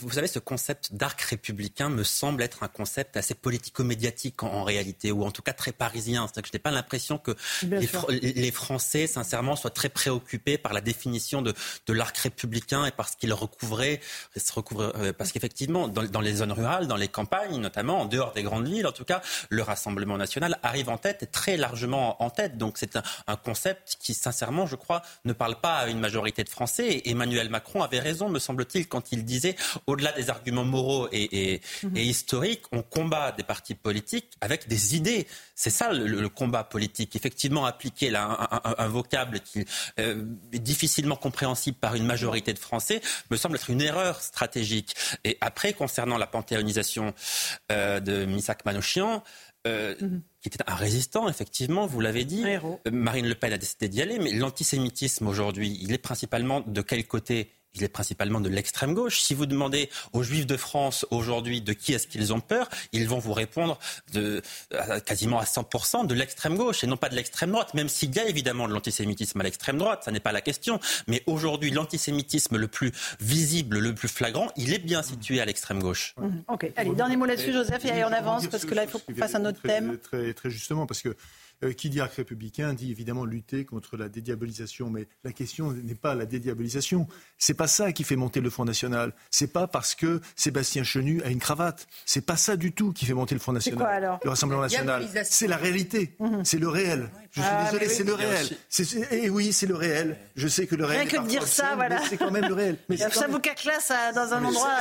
Vous 0.00 0.10
savez, 0.10 0.26
ce 0.26 0.38
concept 0.38 0.94
d'arc 0.94 1.20
républicain 1.20 1.88
me 1.88 2.04
semble 2.04 2.42
être 2.42 2.62
un 2.62 2.68
concept 2.68 3.16
assez 3.16 3.34
politico-médiatique 3.34 4.42
en, 4.42 4.64
réalité, 4.64 5.12
ou 5.12 5.24
en 5.24 5.30
tout 5.30 5.42
cas 5.42 5.52
très 5.52 5.72
parisien. 5.72 6.26
C'est-à-dire 6.26 6.42
que 6.42 6.48
je 6.48 6.52
n'ai 6.54 6.62
pas 6.62 6.70
l'impression 6.70 7.18
que 7.18 7.36
les, 7.62 8.50
Français, 8.50 9.06
sincèrement, 9.06 9.56
soient 9.56 9.70
très 9.70 9.88
préoccupés 9.88 10.58
par 10.58 10.72
la 10.72 10.80
définition 10.80 11.42
de, 11.42 11.54
l'arc 11.88 12.16
républicain 12.16 12.86
et 12.86 12.90
par 12.90 13.08
ce 13.08 13.16
qu'il 13.16 13.32
recouvrait, 13.32 14.00
euh, 14.36 15.12
parce 15.12 15.32
qu'effectivement, 15.32 15.88
dans, 15.88 16.20
les 16.20 16.34
zones 16.34 16.52
rurales, 16.52 16.86
dans 16.86 16.96
les 16.96 17.08
campagnes 17.08 17.60
notamment, 17.60 18.00
en 18.00 18.04
dehors 18.06 18.32
des 18.32 18.42
grandes 18.42 18.68
villes, 18.68 18.86
en 18.86 18.92
tout 18.92 19.04
cas, 19.04 19.22
le 19.48 19.62
Rassemblement 19.62 20.16
national 20.16 20.58
arrive 20.62 20.88
en 20.88 20.98
tête 20.98 21.22
et 21.22 21.26
très 21.26 21.56
largement 21.56 22.22
en 22.22 22.30
tête. 22.30 22.58
Donc 22.58 22.78
c'est 22.78 22.96
un, 22.96 23.36
concept 23.36 23.96
qui, 24.00 24.14
sincèrement, 24.14 24.66
je 24.66 24.76
crois, 24.76 25.02
ne 25.24 25.32
parle 25.32 25.60
pas 25.60 25.76
à 25.76 25.88
une 25.88 26.00
majorité 26.00 26.42
de 26.42 26.48
Français. 26.48 26.86
Et 26.88 27.10
Emmanuel 27.10 27.48
Macron 27.48 27.82
avait 27.82 28.00
raison, 28.00 28.28
me 28.28 28.38
semble-t-il, 28.38 28.88
quand 28.88 29.12
il 29.12 29.24
dit 29.24 29.35
au-delà 29.86 30.12
des 30.12 30.30
arguments 30.30 30.64
moraux 30.64 31.08
et, 31.12 31.60
mhm. 31.82 31.96
historiques, 31.96 32.62
on 32.72 32.82
combat 32.82 33.32
des 33.32 33.42
partis 33.42 33.74
politiques 33.74 34.32
avec 34.40 34.68
des 34.68 34.96
idées. 34.96 35.26
C'est 35.54 35.70
ça 35.70 35.92
le, 35.92 36.28
combat 36.28 36.64
politique. 36.64 37.16
Effectivement, 37.16 37.64
appliquer 37.64 38.14
un, 38.14 38.88
vocable 38.88 39.40
qui 39.40 39.64
euh, 39.98 40.24
est 40.52 40.58
difficilement 40.58 41.16
compréhensible 41.16 41.76
par 41.78 41.94
une 41.94 42.04
majorité 42.04 42.52
de 42.52 42.58
Français 42.58 43.00
me 43.30 43.36
semble 43.36 43.56
être 43.56 43.70
une 43.70 43.80
erreur 43.80 44.20
stratégique. 44.20 44.94
Et 45.24 45.38
après, 45.40 45.72
concernant 45.72 46.18
la 46.18 46.26
panthéonisation 46.26 47.14
euh, 47.72 48.00
de 48.00 48.24
Misak 48.24 48.64
Manouchian, 48.64 49.22
euh, 49.66 49.94
mhm. 50.00 50.22
qui 50.40 50.48
était 50.48 50.62
un 50.66 50.74
résistant, 50.74 51.28
effectivement, 51.28 51.86
vous 51.86 52.00
l'avez 52.00 52.24
dit. 52.24 52.44
Marine 52.90 53.28
Le 53.28 53.34
Pen 53.34 53.52
a 53.52 53.58
décidé 53.58 53.88
d'y 53.88 54.00
aller, 54.00 54.18
mais 54.18 54.32
l'antisémitisme 54.32 55.26
aujourd'hui, 55.26 55.78
il 55.82 55.92
est 55.92 55.98
principalement 55.98 56.60
de 56.60 56.82
quel 56.82 57.06
côté 57.06 57.50
il 57.76 57.84
est 57.84 57.88
principalement 57.88 58.40
de 58.40 58.48
l'extrême 58.48 58.94
gauche. 58.94 59.20
Si 59.20 59.34
vous 59.34 59.46
demandez 59.46 59.90
aux 60.12 60.22
Juifs 60.22 60.46
de 60.46 60.56
France 60.56 61.06
aujourd'hui 61.10 61.60
de 61.60 61.72
qui 61.72 61.92
est-ce 61.92 62.06
qu'ils 62.06 62.32
ont 62.32 62.40
peur, 62.40 62.68
ils 62.92 63.08
vont 63.08 63.18
vous 63.18 63.32
répondre 63.32 63.78
de, 64.12 64.42
quasiment 65.04 65.38
à 65.38 65.44
100% 65.44 66.06
de 66.06 66.14
l'extrême 66.14 66.56
gauche 66.56 66.84
et 66.84 66.86
non 66.86 66.96
pas 66.96 67.08
de 67.08 67.14
l'extrême 67.14 67.50
droite, 67.50 67.74
même 67.74 67.88
s'il 67.88 68.14
y 68.14 68.18
a 68.18 68.28
évidemment 68.28 68.68
de 68.68 68.72
l'antisémitisme 68.72 69.40
à 69.40 69.44
l'extrême 69.44 69.78
droite, 69.78 70.02
ça 70.04 70.10
n'est 70.10 70.20
pas 70.20 70.32
la 70.32 70.40
question. 70.40 70.80
Mais 71.06 71.22
aujourd'hui, 71.26 71.70
l'antisémitisme 71.70 72.56
le 72.56 72.68
plus 72.68 72.92
visible, 73.20 73.78
le 73.78 73.94
plus 73.94 74.08
flagrant, 74.08 74.48
il 74.56 74.72
est 74.72 74.78
bien 74.78 75.02
situé 75.02 75.40
à 75.40 75.44
l'extrême 75.44 75.80
gauche. 75.80 76.14
Mmh. 76.18 76.28
Ok, 76.48 76.72
allez, 76.76 76.94
dernier 76.94 77.16
mot 77.16 77.26
là-dessus, 77.26 77.52
Joseph, 77.52 77.84
et 77.84 78.04
on 78.04 78.12
avance 78.12 78.46
parce 78.46 78.64
que 78.64 78.74
là, 78.74 78.84
il 78.84 78.88
faut 78.88 78.98
qu'on 78.98 79.14
fasse 79.14 79.34
un 79.34 79.44
autre 79.44 79.60
thème. 79.62 79.98
Très, 79.98 80.32
très 80.34 80.50
justement, 80.50 80.86
parce 80.86 81.02
que 81.02 81.16
euh, 81.64 81.72
qui 81.72 81.90
dit 81.90 82.00
arc 82.00 82.14
républicain 82.14 82.74
dit 82.74 82.90
évidemment 82.90 83.24
lutter 83.24 83.64
contre 83.64 83.96
la 83.96 84.08
dédiabolisation. 84.08 84.90
Mais 84.90 85.08
la 85.24 85.32
question 85.32 85.72
n'est 85.72 85.94
pas 85.94 86.14
la 86.14 86.26
dédiabolisation. 86.26 87.06
C'est 87.38 87.54
pas 87.54 87.66
ça 87.66 87.92
qui 87.92 88.04
fait 88.04 88.16
monter 88.16 88.40
le 88.40 88.50
Front 88.50 88.64
National. 88.64 89.14
C'est 89.30 89.52
pas 89.52 89.66
parce 89.66 89.94
que 89.94 90.20
Sébastien 90.34 90.82
Chenu 90.82 91.22
a 91.22 91.30
une 91.30 91.38
cravate. 91.38 91.86
C'est 92.04 92.24
pas 92.24 92.36
ça 92.36 92.56
du 92.56 92.72
tout 92.72 92.92
qui 92.92 93.06
fait 93.06 93.14
monter 93.14 93.34
le 93.34 93.40
Front 93.40 93.52
National. 93.52 93.78
Quoi, 93.78 93.88
alors 93.88 94.20
le 94.22 94.30
Rassemblement 94.30 94.62
National. 94.62 95.08
C'est 95.24 95.46
la 95.46 95.56
réalité. 95.56 96.14
Mhm. 96.20 96.44
C'est 96.44 96.58
le 96.58 96.68
réel. 96.68 97.10
Je 97.36 97.42
suis 97.42 97.50
ah, 97.52 97.64
désolé, 97.64 97.88
c'est 97.88 98.04
le 98.04 98.14
réel. 98.14 98.46
Et 99.10 99.20
eh 99.24 99.30
oui, 99.30 99.52
c'est 99.52 99.66
le 99.66 99.74
réel. 99.74 100.16
Je 100.36 100.48
sais 100.48 100.66
que 100.66 100.74
le 100.74 100.86
réel. 100.86 101.06
Rien 101.06 101.20
que 101.20 101.22
de 101.22 101.28
dire 101.28 101.46
ça, 101.46 101.74
voilà. 101.74 102.00
C'est 102.08 102.16
quand 102.16 102.30
même 102.30 102.48
le 102.48 102.54
réel. 102.54 102.78
Mais 102.88 102.96
ça 102.96 103.26
vous 103.28 103.38
classe 103.40 103.92
dans 104.14 104.32
un 104.32 104.44
endroit. 104.44 104.76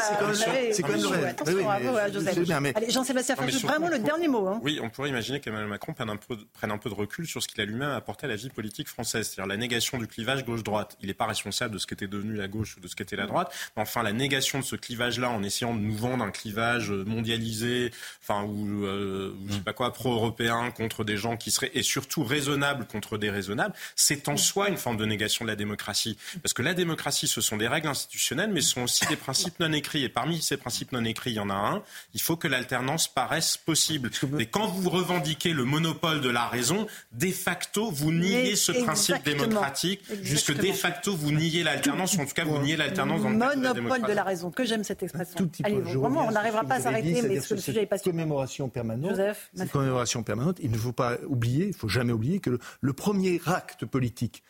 C'est 0.72 0.82
quand 0.82 0.90
même 0.90 1.02
le 1.02 1.08
réel. 1.08 1.26
Attention 1.26 1.70
à 1.70 1.80
vous, 1.80 2.14
Joseph. 2.14 2.38
Allez, 2.76 2.90
Jean-Sébastien 2.90 3.36
vraiment 3.36 3.90
le 3.90 4.00
dernier 4.00 4.28
mot. 4.28 4.48
Hein. 4.48 4.60
Oui, 4.64 4.80
on 4.82 4.90
pourrait 4.90 5.10
imaginer 5.10 5.40
qu'Emmanuel 5.40 5.68
Macron 5.68 5.94
prenne 5.94 6.10
un 6.10 6.78
peu 6.78 6.90
de 6.90 6.94
recul 6.94 7.28
sur 7.28 7.44
ce 7.44 7.48
qu'il 7.48 7.60
a 7.62 7.66
lui-même 7.66 7.92
apporté 7.92 8.26
à 8.26 8.30
la 8.30 8.36
vie 8.36 8.50
politique 8.50 8.88
française, 8.88 9.28
c'est-à-dire 9.28 9.48
la 9.50 9.58
négation 9.58 9.98
du 9.98 10.08
clivage 10.08 10.46
gauche-droite. 10.46 10.98
Il 11.02 11.08
n'est 11.08 11.14
pas 11.14 11.26
responsable 11.26 11.74
de 11.74 11.80
ce 11.80 11.88
qu'était 11.88 12.08
devenu 12.08 12.36
la 12.36 12.48
gauche 12.48 12.78
ou 12.78 12.80
de 12.80 12.88
ce 12.88 12.96
qu'était 12.96 13.16
la 13.16 13.26
droite, 13.26 13.54
mais 13.76 13.82
enfin 13.82 14.04
la 14.04 14.14
négation 14.14 14.60
de 14.60 14.64
ce 14.64 14.76
clivage-là 14.76 15.30
en 15.30 15.44
essayant 15.44 15.74
de 15.74 15.80
nous 15.80 15.96
vendre 15.96 16.24
un 16.24 16.32
clivage 16.32 16.92
mondialisé, 16.92 17.92
enfin 18.22 18.44
ou, 18.44 18.86
euh, 18.86 19.36
je 19.48 19.54
sais 19.56 19.60
pas 19.60 19.74
quoi, 19.74 19.92
pro-européen 19.92 20.72
contre 20.72 21.04
des 21.04 21.18
gens 21.18 21.38
qui 21.38 21.52
seraient 21.52 21.72
et 21.74 21.84
surtout 21.84 22.24
raisonnables 22.46 22.86
contre 22.86 23.18
des 23.18 23.30
raisonnables, 23.30 23.74
c'est 23.96 24.30
en 24.30 24.38
soi 24.38 24.70
une 24.70 24.78
forme 24.78 24.98
de 24.98 25.06
négation 25.06 25.46
de 25.46 25.50
la 25.50 25.56
démocratie, 25.56 26.18
parce 26.42 26.54
que 26.54 26.62
la 26.62 26.74
démocratie 26.74 27.28
ce 27.28 27.42
sont 27.42 27.58
des 27.58 27.68
règles 27.68 27.88
institutionnelles, 27.88 28.52
mais 28.52 28.62
ce 28.62 28.72
sont 28.72 28.84
aussi 28.84 29.06
des 29.08 29.16
principes 29.16 29.60
non 29.60 29.72
écrits. 29.74 30.04
Et 30.04 30.10
parmi 30.10 30.42
ces 30.42 30.58
principes 30.58 30.92
non 30.92 31.04
écrits, 31.04 31.32
il 31.32 31.36
y 31.36 31.40
en 31.40 31.50
a 31.50 31.56
un. 31.56 31.84
Il 32.14 32.22
faut 32.22 32.36
que 32.36 32.48
l'alternance 32.48 33.08
paraisse 33.08 33.58
possible. 33.58 34.10
Et 34.40 34.46
quand 34.46 34.68
vous 34.68 34.90
revendiquez 34.90 35.54
le 35.54 35.64
monopole 35.64 36.22
de 36.22 36.30
la 36.30 36.48
raison, 36.48 36.88
de 37.14 37.32
facto, 37.32 37.90
vous 37.90 38.12
niez 38.12 38.56
ce 38.56 38.72
principe 38.72 39.24
démocratique, 39.24 40.02
puisque 40.24 40.56
de 40.56 40.72
facto, 40.72 41.16
vous 41.16 41.32
niez 41.32 41.64
l'alternance, 41.64 42.16
ou 42.16 42.22
en 42.22 42.26
tout 42.26 42.34
cas, 42.34 42.46
vous 42.46 42.60
niez 42.60 42.76
l'alternance 42.76 43.22
dans 43.22 43.30
le 43.30 43.36
Monopole 43.36 43.60
de 43.60 43.64
la, 43.64 43.74
monopole 43.74 44.10
de 44.10 44.14
la 44.14 44.24
raison, 44.24 44.52
que 44.52 44.66
j'aime 44.66 44.84
cette 44.84 45.04
expression. 45.04 45.38
Tout 45.38 45.48
petit 45.48 45.64
Allez, 45.66 45.80
vraiment, 45.80 46.28
on 46.28 46.32
n'arrivera 46.32 46.64
pas 46.64 46.76
à 46.76 46.80
s'arrêter, 46.82 47.22
mais 47.22 47.40
ce 47.40 47.50
que 47.50 47.54
le 47.56 47.62
sujet 47.62 47.84
est 47.84 47.86
pas 47.86 48.00
commémoration 48.00 48.70
permanente, 48.70 49.12
Joseph, 49.12 49.50
commémoration 49.72 50.24
permanente, 50.24 50.58
il 50.62 50.72
ne 50.72 50.78
faut 50.78 50.92
pas 50.92 51.18
oublier, 51.28 51.66
il 51.66 51.70
ne 51.70 51.74
faut 51.74 51.90
jamais 51.90 52.14
oublier 52.14 52.35
que 52.40 52.60
le, 52.82 52.94
premier 52.94 53.42
acte 53.46 53.86
politique 53.86 54.44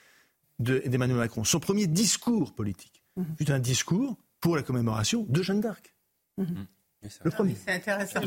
d'Emmanuel 0.60 1.18
Macron, 1.18 1.44
son 1.44 1.60
premier 1.60 1.88
discours 1.88 2.54
politique, 2.54 3.04
mhm. 3.18 3.36
fut 3.38 3.52
un 3.52 3.60
discours 3.60 4.18
pour 4.40 4.56
la 4.56 4.64
commémoration 4.64 5.26
de 5.28 5.42
Jeanne 5.42 5.62
d'Arc. 5.62 5.96
Mhm. 6.38 6.68
Le 7.24 7.32
premier. 7.32 7.56
C'est 7.56 7.74
intéressant. 7.74 8.22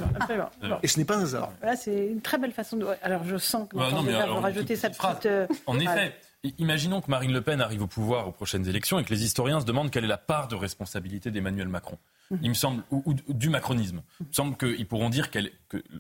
Et 0.83 0.89
ce 0.89 0.99
n'est 0.99 1.05
pas 1.05 1.17
un 1.17 1.23
hasard. 1.23 1.53
Voilà, 1.61 1.77
c'est 1.77 2.07
une 2.07 2.21
très 2.21 2.39
belle 2.39 2.53
façon 2.53 2.77
de. 2.77 2.87
Alors 3.03 3.25
je 3.25 3.37
sens 3.37 3.69
que 3.69 3.77
bah, 3.77 3.91
non, 3.91 4.03
va 4.03 4.41
rajouter 4.41 4.77
sa 4.77 4.91
petite. 4.91 5.27
Euh, 5.27 5.47
en 5.67 5.79
effet. 5.79 6.15
Imaginons 6.59 7.01
que 7.01 7.11
Marine 7.11 7.33
Le 7.33 7.41
Pen 7.41 7.61
arrive 7.61 7.83
au 7.83 7.89
pouvoir 7.89 8.29
aux 8.29 8.33
prochaines 8.33 8.69
élections 8.69 9.01
et 9.01 9.05
que 9.05 9.13
les 9.13 9.25
historiens 9.25 9.61
se 9.61 9.65
demandent 9.65 9.91
quelle 9.91 10.05
est 10.05 10.09
la 10.09 10.19
part 10.19 10.47
de 10.47 10.55
responsabilité 10.55 11.33
d'Emmanuel 11.33 11.67
Macron. 11.67 11.99
Mhm. 12.31 12.39
Il 12.43 12.49
me 12.51 12.55
semble, 12.55 12.83
ou, 12.93 13.13
du 13.29 13.49
macronisme. 13.49 14.03
Il 14.21 14.27
me 14.29 14.33
semble 14.33 14.57
qu'ils 14.57 14.87
pourront 14.87 15.11
dire 15.11 15.33
que 15.33 15.41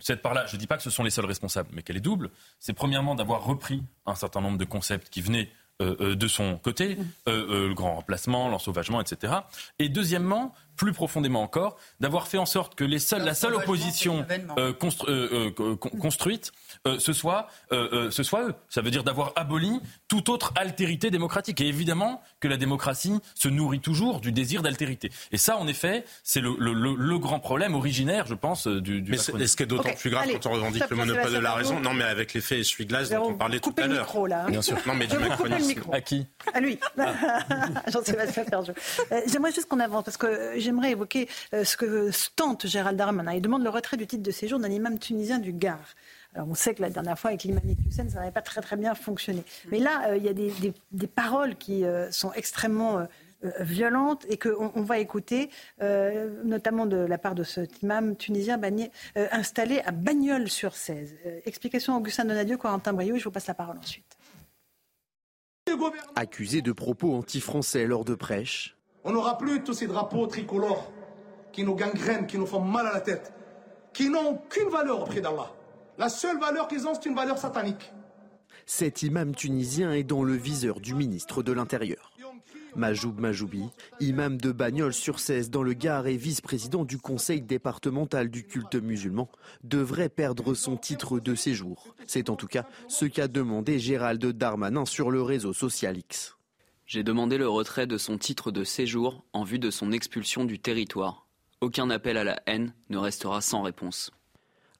cette 0.01 0.23
part-là, 0.23 0.47
je 0.47 0.55
ne 0.55 0.61
dis 0.61 0.69
pas 0.69 0.77
que 0.77 0.85
ce 0.85 0.91
sont 0.91 1.03
les 1.03 1.11
seuls 1.11 1.27
responsables, 1.27 1.71
mais 1.73 1.83
qu'elle 1.83 1.97
est 1.97 2.01
double. 2.01 2.31
C'est 2.61 2.73
premièrement 2.73 3.17
d'avoir 3.17 3.43
repris 3.43 3.83
un 4.07 4.15
certain 4.15 4.41
nombre 4.41 4.59
de 4.59 4.65
concepts 4.65 5.09
qui 5.11 5.23
venaient 5.23 5.51
euh, 5.83 5.97
euh, 6.01 6.15
de 6.15 6.29
son 6.29 6.57
côté, 6.57 6.97
mhm. 6.97 7.07
le 7.27 7.75
grand 7.75 7.97
remplacement, 7.97 8.49
l'ensauvagement, 8.49 9.01
etc. 9.01 9.35
Et 9.81 9.89
deuxièmement, 9.89 10.55
plus 10.79 10.93
profondément 10.93 11.43
encore, 11.43 11.77
d'avoir 12.01 12.29
fait 12.29 12.39
en 12.39 12.47
sorte 12.47 12.75
que 12.75 12.85
les 12.85 13.01
seuls, 13.01 13.25
la 13.25 13.35
seule 13.35 13.55
opposition 13.55 14.25
euh, 14.59 14.73
euh, 15.09 15.77
euh, 16.87 16.99
ce, 16.99 17.13
soit, 17.13 17.49
ce 17.71 18.23
soit 18.23 18.49
eux. 18.49 18.55
Ça 18.69 18.81
veut 18.81 18.91
dire 18.91 19.05
d'avoir 19.05 19.33
aboli 19.37 19.81
toute 20.09 20.29
autre 20.29 20.53
altérité 20.57 21.11
démocratique. 21.11 21.61
Et 21.61 21.67
évidemment 21.67 22.23
que 22.41 22.49
la 22.49 22.57
démocratie 22.57 23.19
se 23.35 23.49
nourrit 23.49 23.81
toujours 23.81 24.21
du 24.21 24.33
désir 24.33 24.63
d'altérité. 24.63 25.11
Et 25.33 25.39
ça, 25.39 25.57
en 25.57 25.67
effet, 25.67 26.05
c'est 26.23 26.41
le, 26.41 26.57
le, 26.59 27.19
grand 27.19 27.41
problème 27.41 27.75
originaire, 27.75 28.27
je 28.27 28.35
pense, 28.35 28.67
du. 28.67 29.03
du 29.03 29.11
mais 29.11 29.17
est, 29.17 29.47
ce 29.47 29.57
qui 29.57 29.63
est 29.63 29.67
d'autant 29.67 29.93
plus 29.95 30.11
grave 30.11 30.29
quand 30.31 30.47
on 30.47 30.53
revendique 30.53 30.89
le 30.89 30.97
monopole 30.97 31.33
de 31.33 31.39
la 31.39 31.55
raison? 31.55 31.81
Non, 31.81 31.95
mais 31.95 32.05
avec 32.05 32.33
l'effet 32.35 32.61
essuie-glace 32.61 33.11
dont 33.11 33.31
on 33.31 33.35
parlait 33.35 33.61
tout 33.61 33.75
à 33.77 33.87
l'heure. 33.87 34.09
Hein. 34.17 34.51
Bien 34.51 34.63
sûr. 34.63 34.77
Non, 34.87 34.95
mais 34.95 35.07
du 35.07 35.19
macronisme. 35.19 35.83
À 35.93 36.01
qui? 36.01 36.27
À 36.53 36.61
lui. 36.61 36.79
Jean-Sébastien 37.89 38.45
Ferjou. 38.45 38.73
J'aimerais 39.27 39.53
juste 39.53 39.69
qu'on 39.69 39.81
avance 39.81 40.05
parce 40.05 40.17
que 40.17 40.55
j'aimerais 40.57 40.93
évoquer 40.93 41.29
euh, 41.55 41.65
ce 41.65 41.77
que 41.77 42.11
tente 42.37 42.67
Gérald 42.67 42.97
Darmanin. 42.97 43.35
Il 43.35 43.43
demande 43.43 43.63
le 43.63 43.71
retrait 43.71 43.97
du 43.97 44.07
titre 44.07 44.23
de 44.23 44.31
séjour 44.31 44.59
d'un 44.59 44.71
imam 44.71 44.99
tunisien 44.99 45.39
du 45.39 45.53
Gard. 45.53 45.79
Alors 46.35 46.49
on 46.49 46.55
sait 46.55 46.75
que 46.75 46.83
la 46.83 46.91
dernière 46.91 47.19
fois 47.19 47.31
avec 47.31 47.45
l'imam 47.45 47.63
Hussein, 47.89 48.09
ça 48.09 48.21
n'avait 48.21 48.33
pas 48.33 48.43
très 48.43 48.61
très 48.61 48.77
bien 48.77 48.95
fonctionné. 48.95 49.43
Mais 49.71 49.79
là, 49.79 50.11
euh, 50.11 50.17
il 50.17 50.25
y 50.25 50.29
a 50.29 50.33
des, 50.33 51.07
paroles 51.07 51.57
qui 51.57 51.85
euh, 51.85 52.11
sont 52.11 52.33
extrêmement 52.33 53.07
violentes 53.61 54.27
et 54.29 54.37
qu'on 54.37 54.73
on 54.75 54.83
va 54.83 54.99
écouter, 54.99 55.49
notamment 56.45 56.87
de 56.87 56.97
la 56.97 57.19
part 57.19 57.37
de 57.37 57.45
cet 57.45 57.83
imam 57.83 58.17
tunisien 58.17 58.61
installé 59.15 59.81
à 59.85 59.93
Bagnols-sur-Cèze. 59.93 61.15
explication 61.47 61.97
Augustin 61.97 62.25
Donadieu, 62.25 62.57
Corentin 62.57 62.93
Briot, 62.93 63.15
et 63.15 63.19
je 63.21 63.25
vous 63.25 63.31
passe 63.31 63.47
la 63.47 63.55
parole 63.55 63.79
ensuite. 63.79 64.19
Accusé 66.17 66.63
de 66.63 66.73
propos 66.73 67.15
anti-français 67.15 67.87
lors 67.87 68.05
de 68.05 68.17
prêches, 68.17 68.77
on 69.05 69.13
n'aura 69.13 69.39
plus 69.39 69.63
tous 69.63 69.75
ces 69.75 69.87
drapeaux 69.87 70.27
tricolores 70.27 70.91
qui 71.53 71.65
nous 71.65 71.75
gangrènent, 71.75 72.27
qui 72.27 72.39
nous 72.39 72.47
font 72.47 72.61
mal 72.61 72.87
à 72.87 72.93
la 72.93 73.01
tête, 73.01 73.33
qui 73.93 74.11
n'ont 74.11 74.33
aucune 74.33 74.69
valeur 74.69 75.01
auprès 75.03 75.21
d'Allah. 75.21 75.53
La 75.99 76.09
seule 76.09 76.39
valeur 76.39 76.69
qu'ils 76.69 76.87
ont, 76.87 76.95
c'est 76.95 77.07
une 77.07 77.17
valeur 77.17 77.39
satanique. 77.39 77.93
Cet 78.67 79.03
imam 79.03 79.35
tunisien 79.35 79.93
est 79.93 80.05
dans 80.05 80.23
le 80.23 80.35
viseur 80.35 80.79
du 80.79 80.95
ministre 80.95 81.43
de 81.43 81.51
l'Intérieur. 81.51 82.13
Majoub 82.77 83.19
Majoubi, 83.19 83.65
imam 83.99 84.37
de 84.37 84.53
Bagnols 84.53 84.95
sur 84.95 85.19
16 85.19 85.51
dans 85.51 85.65
le 85.65 85.73
Gard 85.73 86.07
et 86.07 86.17
vice-président 86.17 86.85
du 86.85 86.99
conseil 86.99 87.43
départemental 87.43 88.29
du 88.29 88.45
culte 88.47 88.77
musulman, 88.77 89.29
devrait 89.65 90.09
perdre 90.09 90.55
son 90.55 90.77
titre 90.77 91.19
de 91.19 91.35
séjour. 91.35 91.93
C'est 92.07 92.31
en 92.31 92.37
tout 92.37 92.47
cas 92.47 92.67
ce 92.87 93.05
qu'a 93.05 93.27
demandé 93.27 93.81
Gérald 93.81 94.25
Darmanin 94.25 94.85
sur 94.85 95.11
le 95.11 95.23
réseau 95.23 95.53
social 95.53 95.99
X. 95.99 96.37
J'ai 96.87 97.03
demandé 97.03 97.39
le 97.39 97.49
retrait 97.49 97.89
de 97.89 97.99
son 97.99 98.19
titre 98.19 98.53
de 98.53 98.63
séjour 98.63 99.25
en 99.33 99.43
vue 99.43 99.59
de 99.59 99.73
son 99.73 99.91
expulsion 99.91 100.45
du 100.45 100.61
territoire. 100.61 101.27
Aucun 101.61 101.91
appel 101.91 102.17
à 102.17 102.23
la 102.23 102.41
haine 102.47 102.73
ne 102.89 102.99
restera 102.99 103.41
sans 103.41 103.63
réponse. 103.63 104.13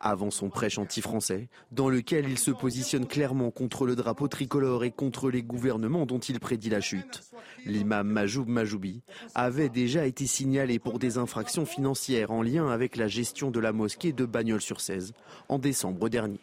Avant 0.01 0.31
son 0.31 0.49
prêche 0.49 0.79
anti-français, 0.79 1.49
dans 1.73 1.89
lequel 1.89 2.29
il 2.29 2.39
se 2.39 2.51
positionne 2.51 3.07
clairement 3.07 3.51
contre 3.51 3.87
le 3.87 3.97
drapeau 3.97 4.29
tricolore 4.29 4.85
et 4.85 4.91
contre 4.91 5.31
les 5.31 5.43
gouvernements 5.43 6.07
dont 6.07 6.19
il 6.19 6.41
prédit 6.41 6.71
la 6.71 6.81
chute. 6.81 7.23
L'imam 7.65 8.09
Majoub 8.09 8.47
Majoubi 8.47 9.03
avait 9.35 9.69
déjà 9.69 10.07
été 10.07 10.27
signalé 10.27 10.79
pour 10.79 10.99
des 10.99 11.19
infractions 11.19 11.67
financières 11.67 12.31
en 12.31 12.43
lien 12.43 12.69
avec 12.69 12.97
la 12.97 13.09
gestion 13.09 13.51
de 13.51 13.61
la 13.61 13.73
mosquée 13.73 14.13
de 14.13 14.25
Bagnols-sur-Cèze 14.25 15.13
en 15.49 15.59
décembre 15.59 16.09
dernier. 16.09 16.41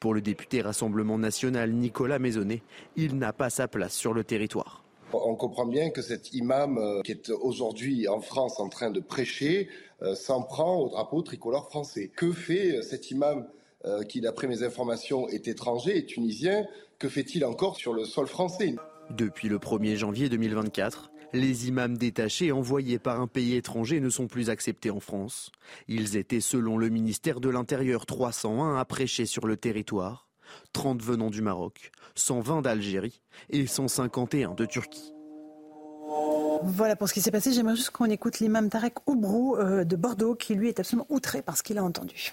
Pour 0.00 0.14
le 0.14 0.20
député 0.20 0.60
Rassemblement 0.60 1.18
national 1.18 1.72
Nicolas 1.72 2.18
Maisonnet, 2.18 2.62
il 2.96 3.16
n'a 3.16 3.32
pas 3.32 3.50
sa 3.50 3.68
place 3.68 3.94
sur 3.94 4.12
le 4.12 4.22
territoire. 4.22 4.83
On 5.24 5.34
comprend 5.36 5.66
bien 5.66 5.90
que 5.90 6.02
cet 6.02 6.32
imam 6.32 6.78
euh, 6.78 7.02
qui 7.02 7.12
est 7.12 7.30
aujourd'hui 7.30 8.08
en 8.08 8.20
France 8.20 8.58
en 8.58 8.68
train 8.68 8.90
de 8.90 9.00
prêcher 9.00 9.68
euh, 10.02 10.14
s'en 10.14 10.42
prend 10.42 10.76
au 10.78 10.88
drapeau 10.88 11.22
tricolore 11.22 11.68
français. 11.68 12.10
Que 12.14 12.32
fait 12.32 12.76
euh, 12.76 12.82
cet 12.82 13.10
imam 13.10 13.46
qui, 14.08 14.22
d'après 14.22 14.46
mes 14.46 14.62
informations, 14.62 15.28
est 15.28 15.46
étranger 15.46 15.98
et 15.98 16.06
tunisien 16.06 16.66
Que 16.98 17.10
fait-il 17.10 17.44
encore 17.44 17.76
sur 17.76 17.92
le 17.92 18.06
sol 18.06 18.26
français? 18.26 18.76
Depuis 19.10 19.50
le 19.50 19.58
1er 19.58 19.96
janvier 19.96 20.30
2024, 20.30 21.10
les 21.34 21.68
imams 21.68 21.98
détachés 21.98 22.50
envoyés 22.50 22.98
par 22.98 23.20
un 23.20 23.26
pays 23.26 23.56
étranger 23.56 24.00
ne 24.00 24.08
sont 24.08 24.26
plus 24.26 24.48
acceptés 24.48 24.90
en 24.90 25.00
France. 25.00 25.50
Ils 25.88 26.16
étaient, 26.16 26.40
selon 26.40 26.78
le 26.78 26.88
ministère 26.88 27.40
de 27.40 27.50
l'Intérieur, 27.50 28.06
301 28.06 28.78
à 28.78 28.84
prêcher 28.86 29.26
sur 29.26 29.46
le 29.46 29.58
territoire, 29.58 30.23
30 30.72 31.02
venant 31.02 31.30
du 31.30 31.42
Maroc, 31.42 31.92
120 32.14 32.62
d'Algérie 32.62 33.20
et 33.50 33.66
151 33.66 34.54
de 34.54 34.64
Turquie. 34.66 35.14
Voilà 36.62 36.96
pour 36.96 37.08
ce 37.08 37.14
qui 37.14 37.20
s'est 37.20 37.30
passé. 37.30 37.52
J'aimerais 37.52 37.76
juste 37.76 37.90
qu'on 37.90 38.06
écoute 38.06 38.40
l'imam 38.40 38.70
Tarek 38.70 38.94
Oubrou 39.06 39.56
euh, 39.56 39.84
de 39.84 39.96
Bordeaux 39.96 40.34
qui 40.34 40.54
lui 40.54 40.68
est 40.68 40.80
absolument 40.80 41.06
outré 41.10 41.42
par 41.42 41.56
ce 41.56 41.62
qu'il 41.62 41.78
a 41.78 41.84
entendu. 41.84 42.32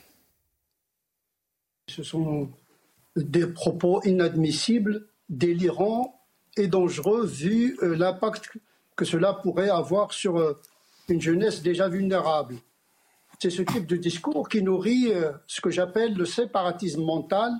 Ce 1.87 2.01
sont 2.01 2.49
des 3.17 3.47
propos 3.47 4.01
inadmissibles, 4.03 5.07
délirants 5.29 6.21
et 6.55 6.67
dangereux 6.67 7.25
vu 7.25 7.77
euh, 7.83 7.95
l'impact 7.95 8.57
que 8.95 9.03
cela 9.03 9.33
pourrait 9.33 9.69
avoir 9.69 10.13
sur 10.13 10.37
euh, 10.37 10.53
une 11.09 11.21
jeunesse 11.21 11.61
déjà 11.61 11.89
vulnérable. 11.89 12.55
C'est 13.39 13.49
ce 13.49 13.63
type 13.63 13.87
de 13.87 13.97
discours 13.97 14.47
qui 14.47 14.61
nourrit 14.61 15.11
ce 15.47 15.61
que 15.61 15.71
j'appelle 15.71 16.13
le 16.13 16.25
séparatisme 16.25 17.03
mental, 17.03 17.51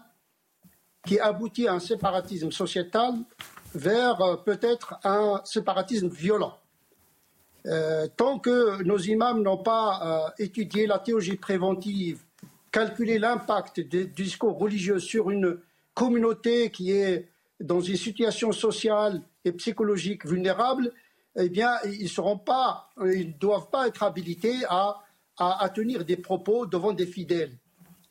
qui 1.06 1.20
aboutit 1.20 1.68
à 1.68 1.74
un 1.74 1.80
séparatisme 1.80 2.52
sociétal 2.52 3.16
vers 3.74 4.44
peut-être 4.46 5.00
un 5.04 5.42
séparatisme 5.46 6.10
violent. 6.10 6.58
Euh, 7.68 8.08
tant 8.18 8.40
que 8.40 8.82
nos 8.84 8.98
imams 8.98 9.44
n'ont 9.44 9.58
pas 9.58 10.28
euh, 10.38 10.44
étudié 10.44 10.88
la 10.88 11.00
théologie 11.00 11.38
préventive, 11.38 12.24
calculé 12.72 13.20
l'impact 13.20 13.82
des 13.82 14.06
discours 14.06 14.58
religieux 14.58 15.00
sur 15.00 15.30
une 15.30 15.60
communauté 15.94 16.72
qui 16.72 16.92
est 16.92 17.28
dans 17.60 17.82
une 17.82 17.98
situation 17.98 18.52
sociale 18.52 19.22
et 19.46 19.52
psychologique 19.52 20.26
vulnérable, 20.26 20.92
eh 21.36 21.50
bien, 21.50 21.76
ils 21.86 22.10
seront 22.10 22.38
pas, 22.38 22.90
ils 23.06 23.30
ne 23.30 23.34
doivent 23.34 23.70
pas 23.70 23.88
être 23.88 24.04
habilités 24.04 24.56
à, 24.68 25.00
tenir 25.74 26.06
des 26.06 26.18
propos 26.18 26.66
devant 26.66 26.94
des 26.94 27.06
fidèles. 27.06 27.54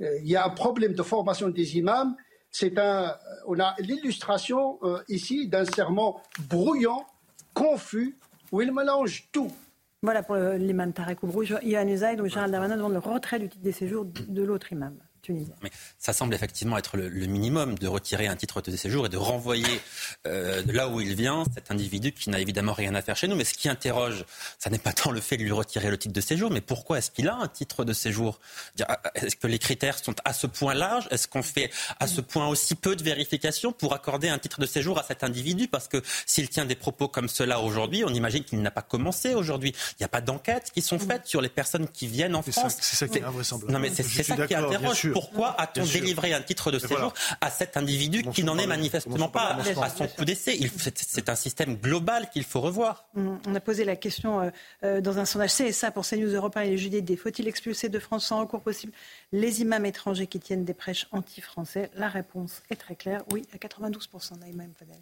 Euh, 0.00 0.18
il 0.22 0.28
y 0.28 0.36
a 0.36 0.44
un 0.44 0.50
problème 0.50 0.94
de 0.94 1.02
formation 1.02 1.48
des 1.48 1.76
imams. 1.76 2.16
C'est 2.51 2.78
un, 2.78 3.16
on 3.47 3.59
a 3.60 3.74
l'illustration 3.78 4.78
ici 5.09 5.48
d'un 5.48 5.64
serment 5.64 6.20
brouillant, 6.48 7.06
confus, 7.55 8.16
où 8.52 8.60
il 8.60 8.72
mélange 8.72 9.28
tout. 9.32 9.51
Voilà 10.02 10.22
pour 10.22 10.36
l'imam 10.36 10.93
Tarek 10.93 11.22
Oubrou, 11.22 11.43
Yann 11.43 11.89
Uzaïd 11.89 12.20
ou 12.20 12.27
Gérald 12.27 12.52
Darmanin 12.52 12.77
demande 12.77 12.94
le 12.94 12.98
retrait 12.98 13.39
du 13.39 13.48
titre 13.48 13.62
de 13.62 13.70
séjour 13.70 14.05
de 14.05 14.43
l'autre 14.43 14.72
imam. 14.72 14.97
Mais 15.62 15.70
ça 15.98 16.12
semble 16.12 16.34
effectivement 16.34 16.78
être 16.78 16.97
le, 16.97 17.09
minimum 17.26 17.78
de 17.78 17.86
retirer 17.86 18.26
un 18.26 18.36
titre 18.36 18.60
de 18.60 18.76
séjour 18.76 19.06
et 19.06 19.09
de 19.09 19.16
renvoyer 19.16 19.80
euh, 20.26 20.62
là 20.66 20.88
où 20.88 21.01
il 21.01 21.14
vient 21.14 21.44
cet 21.55 21.70
individu 21.70 22.12
qui 22.12 22.30
n'a 22.30 22.40
évidemment 22.40 22.72
rien 22.72 22.94
à 22.94 23.02
faire 23.02 23.16
chez 23.16 23.28
nous. 23.28 23.36
Mais 23.36 23.44
ce 23.44 23.55
qui 23.55 23.68
interroge, 23.68 24.24
ça 24.59 24.70
n'est 24.70 24.78
pas 24.78 24.92
tant 24.92 25.10
le 25.10 25.20
fait 25.20 25.36
de 25.36 25.42
lui 25.42 25.52
retirer 25.52 25.90
le 25.90 25.98
titre 25.98 26.14
de 26.14 26.20
séjour, 26.20 26.51
mais 26.51 26.60
pourquoi 26.60 26.98
est-ce 26.98 27.10
qu'il 27.10 27.28
a 27.28 27.34
un 27.34 27.48
titre 27.48 27.84
de 27.84 27.92
séjour? 27.92 28.40
Est-ce 29.14 29.36
que 29.36 29.47
les 29.47 29.59
critères 29.59 29.98
sont 29.98 30.14
à 30.24 30.32
ce 30.32 30.47
point 30.47 30.74
larges? 30.74 31.09
Est-ce 31.10 31.28
qu'on 31.28 31.42
fait 31.42 31.70
à 31.98 32.06
ce 32.06 32.20
point 32.20 32.48
aussi 32.48 32.74
peu 32.74 32.97
de 32.97 33.02
vérifications 33.02 33.72
pour 33.72 33.94
accorder 33.94 34.28
un 34.28 34.38
titre 34.38 34.60
de 34.60 34.66
séjour 34.66 34.98
à 34.98 35.02
cet 35.02 35.24
individu? 35.24 35.68
Parce 35.68 35.88
que 35.88 36.02
s'il 36.26 36.48
tient 36.48 36.64
des 36.64 36.74
propos 36.74 37.09
comme 37.09 37.28
cela 37.28 37.60
aujourd'hui, 37.60 38.05
on 38.05 38.14
imagine 38.14 38.44
qu'il 38.44 38.60
n'a 38.62 38.70
pas 38.70 38.82
commencé 38.82 39.34
aujourd'hui. 39.34 39.74
Il 39.92 40.02
n'y 40.02 40.05
a 40.05 40.09
pas 40.09 40.20
d'enquêtes 40.20 40.70
qui 40.72 40.82
sont 40.82 40.98
faites 40.98 41.26
sur 41.26 41.40
les 41.40 41.48
personnes 41.48 41.88
qui 41.88 42.06
viennent 42.06 42.34
en 42.34 42.42
France. 42.42 42.76
C'est 42.80 42.97
ça 42.97 43.09
qui 43.09 43.18
est 43.18 43.24
invraisemblable. 43.24 43.72
Non, 43.72 43.78
mais 43.78 43.90
c'est 43.94 44.02
ça 44.22 44.47
qui 44.47 44.55
interroge 44.55 45.10
pourquoi 45.12 45.61
a-t-on 45.61 45.85
délivré 45.85 46.32
un 46.32 46.43
titre 46.43 46.70
de 46.70 46.78
séjour 46.78 47.12
à 47.41 47.51
cet 47.51 47.77
individu 47.77 48.23
qui 48.23 48.45
n'en 48.45 48.59
est 48.59 48.66
manifestement 48.66 49.28
pas 49.28 49.57
à 49.82 49.91
son 49.91 50.07
coup 50.07 50.24
d'essai? 50.24 50.59
C'est 50.95 51.28
un 51.28 51.35
système 51.35 51.77
global 51.77 52.31
qu'il 52.31 52.45
faut 52.45 52.61
revoir. 52.61 53.07
On 53.16 53.55
a 53.55 53.61
posé 53.61 53.85
la 53.85 53.97
question 53.97 54.41
euh, 54.41 54.51
euh, 54.85 55.01
dans 55.01 55.19
un 55.19 55.24
sondage 55.24 55.55
CSA 55.55 55.91
pour 55.91 56.07
CNews 56.07 56.35
Europe 56.35 56.57
et 56.57 56.77
les. 56.77 57.16
Faut-il 57.16 57.49
expulser 57.49 57.89
de 57.89 57.99
France 57.99 58.27
sans 58.27 58.41
recours 58.41 58.62
possible? 58.62 58.93
Les 59.32 59.61
imams 59.61 59.87
étrangers 59.87 60.27
qui 60.27 60.41
tiennent 60.41 60.65
des 60.65 60.74
prêches 60.74 61.07
anti-français 61.12 61.91
La 61.95 62.09
réponse 62.09 62.62
est 62.70 62.77
très 62.77 62.97
claire. 62.97 63.23
Oui, 63.32 63.43
à 63.53 63.57
92%. 63.57 64.39
Naïma 64.41 64.65
Fadel. 64.78 64.97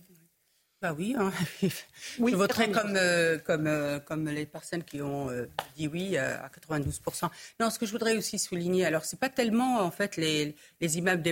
Bah 0.80 0.94
oui, 0.96 1.16
hein. 1.18 1.32
je 1.62 2.36
voterai 2.36 2.70
comme, 2.70 2.94
euh, 2.94 3.38
comme, 3.38 3.66
euh, 3.66 3.98
comme 3.98 4.28
les 4.28 4.46
personnes 4.46 4.84
qui 4.84 5.02
ont 5.02 5.28
euh, 5.28 5.46
dit 5.76 5.88
oui 5.88 6.16
à 6.16 6.48
92%. 6.48 7.28
Non, 7.58 7.68
ce 7.70 7.80
que 7.80 7.86
je 7.86 7.90
voudrais 7.90 8.16
aussi 8.16 8.38
souligner, 8.38 8.84
alors 8.86 9.04
c'est 9.04 9.18
pas 9.18 9.28
tellement 9.28 9.80
en 9.80 9.90
fait 9.90 10.16
les, 10.16 10.54
les 10.80 10.98
immeubles 10.98 11.22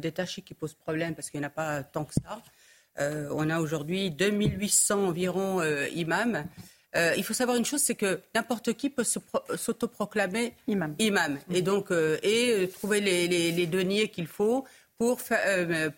détachés 0.00 0.40
qui 0.40 0.54
posent 0.54 0.72
problème 0.72 1.14
parce 1.14 1.28
qu'il 1.28 1.40
n'y 1.40 1.44
en 1.44 1.48
a 1.48 1.52
pas 1.52 1.82
tant 1.82 2.06
que 2.06 2.14
ça. 2.14 2.40
on 2.98 3.50
a 3.50 3.60
aujourd'hui 3.60 4.10
2800 4.10 5.08
environ 5.08 5.62
imams. 5.94 6.46
il 6.94 7.22
faut 7.22 7.34
savoir 7.34 7.58
une 7.58 7.66
chose, 7.66 7.82
c'est 7.82 7.96
que 7.96 8.22
n'importe 8.34 8.72
qui 8.72 8.88
peut 8.88 9.04
s'autoproclamer 9.04 10.54
imam. 10.68 10.94
imam. 10.98 11.38
Et 11.50 11.60
donc, 11.60 11.90
et 12.22 12.70
trouver 12.72 13.02
les, 13.02 13.28
les, 13.28 13.52
les 13.52 13.66
deniers 13.66 14.08
qu'il 14.08 14.26
faut 14.26 14.64
pour, 14.96 15.20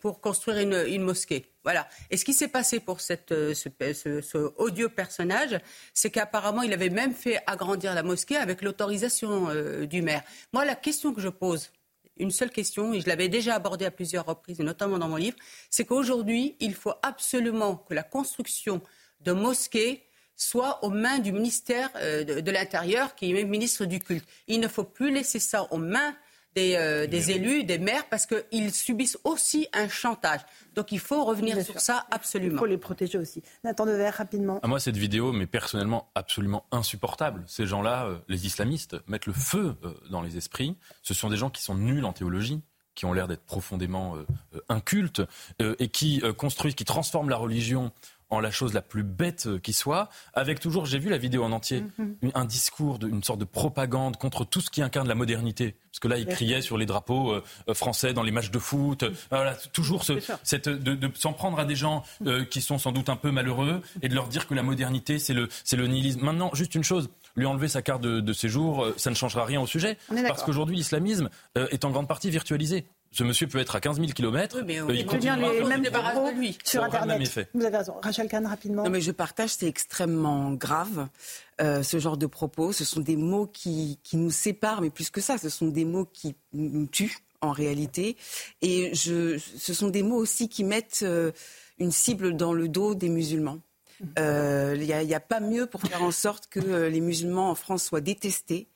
pour 0.00 0.20
construire 0.20 0.58
une, 0.58 0.84
une 0.88 1.02
mosquée. 1.02 1.46
Voilà. 1.68 1.86
Et 2.08 2.16
ce 2.16 2.24
qui 2.24 2.32
s'est 2.32 2.48
passé 2.48 2.80
pour 2.80 2.96
euh, 2.96 3.52
ce, 3.52 4.52
odieux 4.56 4.88
personnage, 4.88 5.60
c'est 5.92 6.08
qu'apparemment, 6.08 6.62
il 6.62 6.72
avait 6.72 6.88
même 6.88 7.12
fait 7.12 7.42
agrandir 7.46 7.94
la 7.94 8.02
mosquée 8.02 8.38
avec 8.38 8.62
l'autorisation 8.62 9.50
euh, 9.50 9.84
du 9.84 10.00
maire. 10.00 10.22
Moi, 10.54 10.64
la 10.64 10.74
question 10.74 11.12
que 11.12 11.20
je 11.20 11.28
pose, 11.28 11.70
une 12.16 12.30
seule 12.30 12.48
question, 12.48 12.94
et 12.94 13.02
je 13.02 13.06
l'avais 13.06 13.28
déjà 13.28 13.54
abordée 13.54 13.84
à 13.84 13.90
plusieurs 13.90 14.24
reprises, 14.24 14.60
notamment 14.60 14.96
dans 14.96 15.10
mon 15.10 15.16
livre, 15.16 15.36
c'est 15.68 15.84
qu'aujourd'hui, 15.84 16.56
il 16.58 16.74
faut 16.74 16.94
absolument 17.02 17.76
que 17.76 17.92
la 17.92 18.02
construction 18.02 18.80
de 19.20 19.32
mosquées 19.32 20.06
soit 20.36 20.82
aux 20.82 20.90
mains 20.90 21.18
du 21.18 21.32
ministère 21.32 21.90
euh, 21.96 22.24
de 22.24 22.50
l'Intérieur, 22.50 23.14
qui 23.14 23.30
est 23.30 23.44
ministre 23.44 23.84
du 23.84 23.98
culte. 23.98 24.26
Il 24.46 24.60
ne 24.60 24.68
faut 24.68 24.84
plus 24.84 25.12
laisser 25.12 25.38
ça 25.38 25.70
aux 25.70 25.76
mains 25.76 26.16
euh, 26.58 27.06
des, 27.06 27.30
élus, 27.30 27.64
des 27.64 27.78
maires, 27.78 28.06
parce 28.08 28.26
qu'ils 28.26 28.72
subissent 28.72 29.18
aussi 29.24 29.68
un 29.72 29.88
chantage. 29.88 30.40
Donc 30.74 30.92
il 30.92 30.98
faut 30.98 31.24
revenir 31.24 31.60
sur 31.62 31.80
ça 31.80 32.06
absolument. 32.10 32.54
Il 32.54 32.58
faut 32.58 32.66
les 32.66 32.78
protéger 32.78 33.18
aussi. 33.18 33.42
Nathan 33.64 33.86
Devers, 33.86 34.14
rapidement. 34.14 34.56
À 34.56 34.60
ah, 34.64 34.68
moi, 34.68 34.80
cette 34.80 34.96
vidéo 34.96 35.32
mais 35.32 35.46
personnellement 35.46 36.10
absolument 36.14 36.66
insupportable. 36.70 37.44
Ces 37.46 37.66
gens-là, 37.66 38.06
euh, 38.06 38.18
les 38.28 38.46
islamistes, 38.46 38.96
mettent 39.06 39.26
le 39.26 39.32
feu 39.32 39.74
euh, 39.84 39.94
dans 40.10 40.22
les 40.22 40.36
esprits. 40.36 40.76
Ce 41.02 41.14
sont 41.14 41.30
des 41.30 41.36
gens 41.36 41.50
qui 41.50 41.62
sont 41.62 41.74
nuls 41.74 42.04
en 42.04 42.12
théologie 42.12 42.60
qui 42.94 43.04
ont 43.04 43.12
l'air 43.12 43.28
d'être 43.28 43.44
profondément 43.44 44.16
incultes 44.68 45.22
et 45.60 45.86
qui 45.86 46.20
construisent, 46.36 46.74
qui 46.74 46.84
transforment 46.84 47.28
la 47.28 47.36
religion 47.36 47.92
en 48.30 48.40
la 48.40 48.50
chose 48.50 48.74
la 48.74 48.82
plus 48.82 49.02
bête 49.02 49.46
euh, 49.46 49.58
qui 49.58 49.72
soit, 49.72 50.08
avec 50.34 50.60
toujours, 50.60 50.86
j'ai 50.86 50.98
vu 50.98 51.08
la 51.08 51.18
vidéo 51.18 51.44
en 51.44 51.52
entier, 51.52 51.84
mhm. 51.98 52.16
un 52.34 52.44
discours, 52.44 52.98
une 53.02 53.22
sorte 53.22 53.38
de 53.38 53.44
propagande 53.44 54.16
contre 54.16 54.44
tout 54.44 54.60
ce 54.60 54.70
qui 54.70 54.82
incarne 54.82 55.08
la 55.08 55.14
modernité. 55.14 55.76
Parce 55.90 56.00
que 56.00 56.08
là, 56.08 56.18
il 56.18 56.26
criait 56.26 56.60
sur 56.60 56.76
les 56.76 56.86
drapeaux 56.86 57.32
euh, 57.32 57.42
euh, 57.68 57.74
français 57.74 58.12
dans 58.12 58.22
les 58.22 58.30
matchs 58.30 58.50
de 58.50 58.58
foot. 58.58 59.04
voilà, 59.30 59.54
toujours 59.72 60.04
ce, 60.04 60.14
cette, 60.42 60.68
de, 60.68 61.10
s'en 61.14 61.32
prendre 61.32 61.58
à 61.58 61.64
des 61.64 61.76
gens 61.76 62.02
qui 62.50 62.60
sont 62.60 62.78
sans 62.78 62.92
doute 62.92 63.08
un 63.08 63.16
peu 63.16 63.30
malheureux 63.30 63.82
et 64.02 64.08
de 64.08 64.14
leur 64.14 64.28
dire 64.28 64.46
que 64.46 64.54
la 64.54 64.62
modernité, 64.62 65.18
c'est 65.18 65.34
le, 65.34 65.48
le 65.72 65.86
nihilisme. 65.86 66.24
Maintenant, 66.24 66.50
juste 66.52 66.74
une 66.74 66.84
chose, 66.84 67.10
lui 67.36 67.46
enlever 67.46 67.68
sa 67.68 67.82
carte 67.82 68.02
de, 68.02 68.20
de 68.20 68.32
séjour, 68.32 68.86
ça 68.96 69.10
ne 69.10 69.14
changera 69.14 69.44
rien 69.44 69.60
au 69.60 69.66
sujet. 69.66 69.96
Parce 70.26 70.42
qu'aujourd'hui, 70.42 70.76
l'islamisme 70.76 71.30
est 71.54 71.84
en 71.84 71.90
grande 71.90 72.08
partie 72.08 72.30
virtualisé. 72.30 72.86
Ce 73.10 73.24
monsieur 73.24 73.46
peut 73.46 73.58
être 73.58 73.74
à 73.74 73.80
15 73.80 73.96
000 73.96 74.08
km. 74.12 74.62
mais 74.66 74.80
il 74.90 75.06
peut 75.06 75.18
dire 75.18 75.36
les 75.36 75.64
mêmes 75.64 75.84
propos 75.90 76.30
lui. 76.30 76.56
sur 76.64 76.82
Internet. 76.82 77.48
Vous 77.54 77.64
avez 77.64 77.76
raison. 77.76 77.94
Rachel 78.02 78.28
Kahn, 78.28 78.46
rapidement. 78.46 78.84
Non, 78.84 78.90
mais 78.90 79.00
je 79.00 79.12
partage, 79.12 79.50
c'est 79.50 79.66
extrêmement 79.66 80.52
grave. 80.52 81.08
Euh, 81.60 81.82
ce 81.82 81.98
genre 81.98 82.16
de 82.16 82.26
propos, 82.26 82.72
ce 82.72 82.84
sont 82.84 83.00
des 83.00 83.16
mots 83.16 83.46
qui, 83.46 83.98
qui 84.02 84.16
nous 84.16 84.30
séparent, 84.30 84.80
mais 84.80 84.90
plus 84.90 85.10
que 85.10 85.20
ça, 85.20 85.38
ce 85.38 85.48
sont 85.48 85.68
des 85.68 85.84
mots 85.84 86.04
qui 86.04 86.36
nous 86.52 86.86
tuent 86.86 87.18
en 87.40 87.52
réalité. 87.52 88.16
Et 88.62 88.94
je, 88.94 89.38
ce 89.38 89.74
sont 89.74 89.88
des 89.88 90.02
mots 90.02 90.16
aussi 90.16 90.48
qui 90.48 90.64
mettent 90.64 91.00
euh, 91.02 91.32
une 91.78 91.92
cible 91.92 92.36
dans 92.36 92.52
le 92.52 92.68
dos 92.68 92.94
des 92.94 93.08
musulmans. 93.08 93.58
Euh, 94.18 94.76
il 94.78 94.86
n'y 94.86 94.92
a, 94.92 95.16
a, 95.16 95.20
pas 95.20 95.40
mieux 95.40 95.66
pour 95.66 95.80
faire 95.80 96.02
en 96.02 96.12
sorte 96.12 96.46
que 96.48 96.86
les 96.86 97.00
musulmans 97.00 97.50
en 97.50 97.54
France 97.54 97.84
soient 97.84 98.00
détestés. 98.00 98.68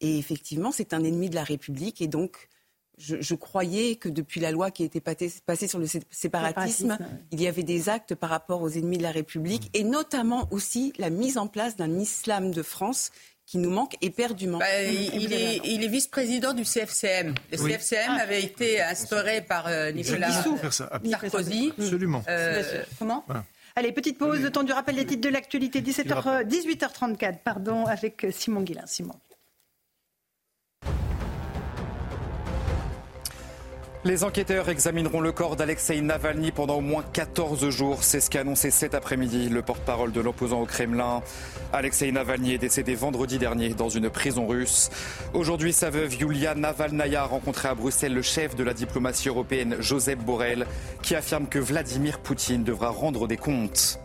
Et 0.00 0.18
effectivement, 0.18 0.72
c'est 0.72 0.92
un 0.92 1.02
ennemi 1.02 1.30
de 1.30 1.34
la 1.34 1.44
République. 1.44 2.02
Et 2.02 2.08
donc, 2.08 2.48
je, 2.98 3.34
croyais 3.34 3.96
que 3.96 4.08
depuis 4.08 4.40
la 4.40 4.50
loi 4.50 4.70
qui 4.70 4.82
a 4.82 4.86
été 4.86 5.00
passée 5.00 5.68
sur 5.68 5.78
le 5.78 5.86
séparatisme, 6.10 6.96
il 7.30 7.42
y 7.42 7.46
avait 7.46 7.62
des 7.62 7.88
actes 7.88 8.14
par 8.14 8.30
rapport 8.30 8.62
aux 8.62 8.70
ennemis 8.70 8.98
de 8.98 9.02
la 9.02 9.10
République 9.10 9.70
et 9.74 9.84
notamment 9.84 10.48
aussi 10.50 10.92
la 10.98 11.10
mise 11.10 11.36
en 11.36 11.46
place 11.46 11.76
d'un 11.76 11.98
islam 11.98 12.52
de 12.52 12.62
France 12.62 13.10
qui 13.44 13.58
nous 13.58 13.70
manque 13.70 13.96
éperdument. 14.00 14.58
Bah, 14.58 14.82
il, 14.82 15.32
est, 15.32 15.60
il 15.64 15.84
est 15.84 15.88
vice-président 15.88 16.52
du 16.52 16.64
CFCM. 16.64 17.34
Le 17.52 17.56
CFCM 17.56 18.10
ah. 18.10 18.22
avait 18.22 18.42
été 18.42 18.82
instauré 18.82 19.40
par 19.40 19.68
euh, 19.68 19.92
Nicolas 19.92 20.32
Sarkozy. 20.70 21.72
Absolument. 21.78 22.24
Euh, 22.28 22.82
comment 22.98 23.24
Allez, 23.76 23.92
petite 23.92 24.18
pause, 24.18 24.40
le 24.40 24.50
temps 24.50 24.62
du 24.62 24.72
rappel 24.72 24.96
des 24.96 25.04
titres 25.04 25.20
de 25.20 25.28
l'actualité, 25.28 25.82
17h, 25.82 26.44
18h34, 26.48 27.38
pardon, 27.44 27.84
avec 27.84 28.26
Simon 28.30 28.62
Guillain. 28.62 28.86
Simon. 28.86 29.14
Les 34.06 34.22
enquêteurs 34.22 34.68
examineront 34.68 35.20
le 35.20 35.32
corps 35.32 35.56
d'Alexei 35.56 36.00
Navalny 36.00 36.52
pendant 36.52 36.76
au 36.76 36.80
moins 36.80 37.02
14 37.12 37.68
jours. 37.70 38.04
C'est 38.04 38.20
ce 38.20 38.30
qu'a 38.30 38.42
annoncé 38.42 38.70
cet 38.70 38.94
après-midi 38.94 39.48
le 39.48 39.62
porte-parole 39.62 40.12
de 40.12 40.20
l'opposant 40.20 40.60
au 40.60 40.64
Kremlin. 40.64 41.22
Alexei 41.72 42.12
Navalny 42.12 42.54
est 42.54 42.58
décédé 42.58 42.94
vendredi 42.94 43.38
dernier 43.38 43.70
dans 43.70 43.88
une 43.88 44.08
prison 44.08 44.46
russe. 44.46 44.90
Aujourd'hui, 45.34 45.72
sa 45.72 45.90
veuve 45.90 46.14
Yulia 46.14 46.54
Navalnaya 46.54 47.22
a 47.22 47.26
rencontré 47.26 47.66
à 47.66 47.74
Bruxelles 47.74 48.14
le 48.14 48.22
chef 48.22 48.54
de 48.54 48.62
la 48.62 48.74
diplomatie 48.74 49.28
européenne, 49.28 49.74
Joseph 49.80 50.20
Borrell, 50.20 50.68
qui 51.02 51.16
affirme 51.16 51.48
que 51.48 51.58
Vladimir 51.58 52.20
Poutine 52.20 52.62
devra 52.62 52.90
rendre 52.90 53.26
des 53.26 53.36
comptes. 53.36 53.98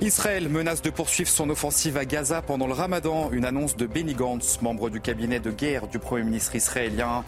Israël 0.00 0.48
menace 0.48 0.80
de 0.80 0.88
poursuivre 0.88 1.28
son 1.28 1.50
offensive 1.50 1.98
à 1.98 2.06
Gaza 2.06 2.40
pendant 2.40 2.66
le 2.66 2.72
ramadan. 2.72 3.30
Une 3.32 3.44
annonce 3.44 3.76
de 3.76 3.84
Benny 3.84 4.14
Gantz, 4.14 4.62
membre 4.62 4.88
du 4.88 5.02
cabinet 5.02 5.40
de 5.40 5.50
guerre 5.50 5.88
du 5.88 5.98
Premier 5.98 6.24
ministre 6.24 6.54
israélien. 6.54 7.22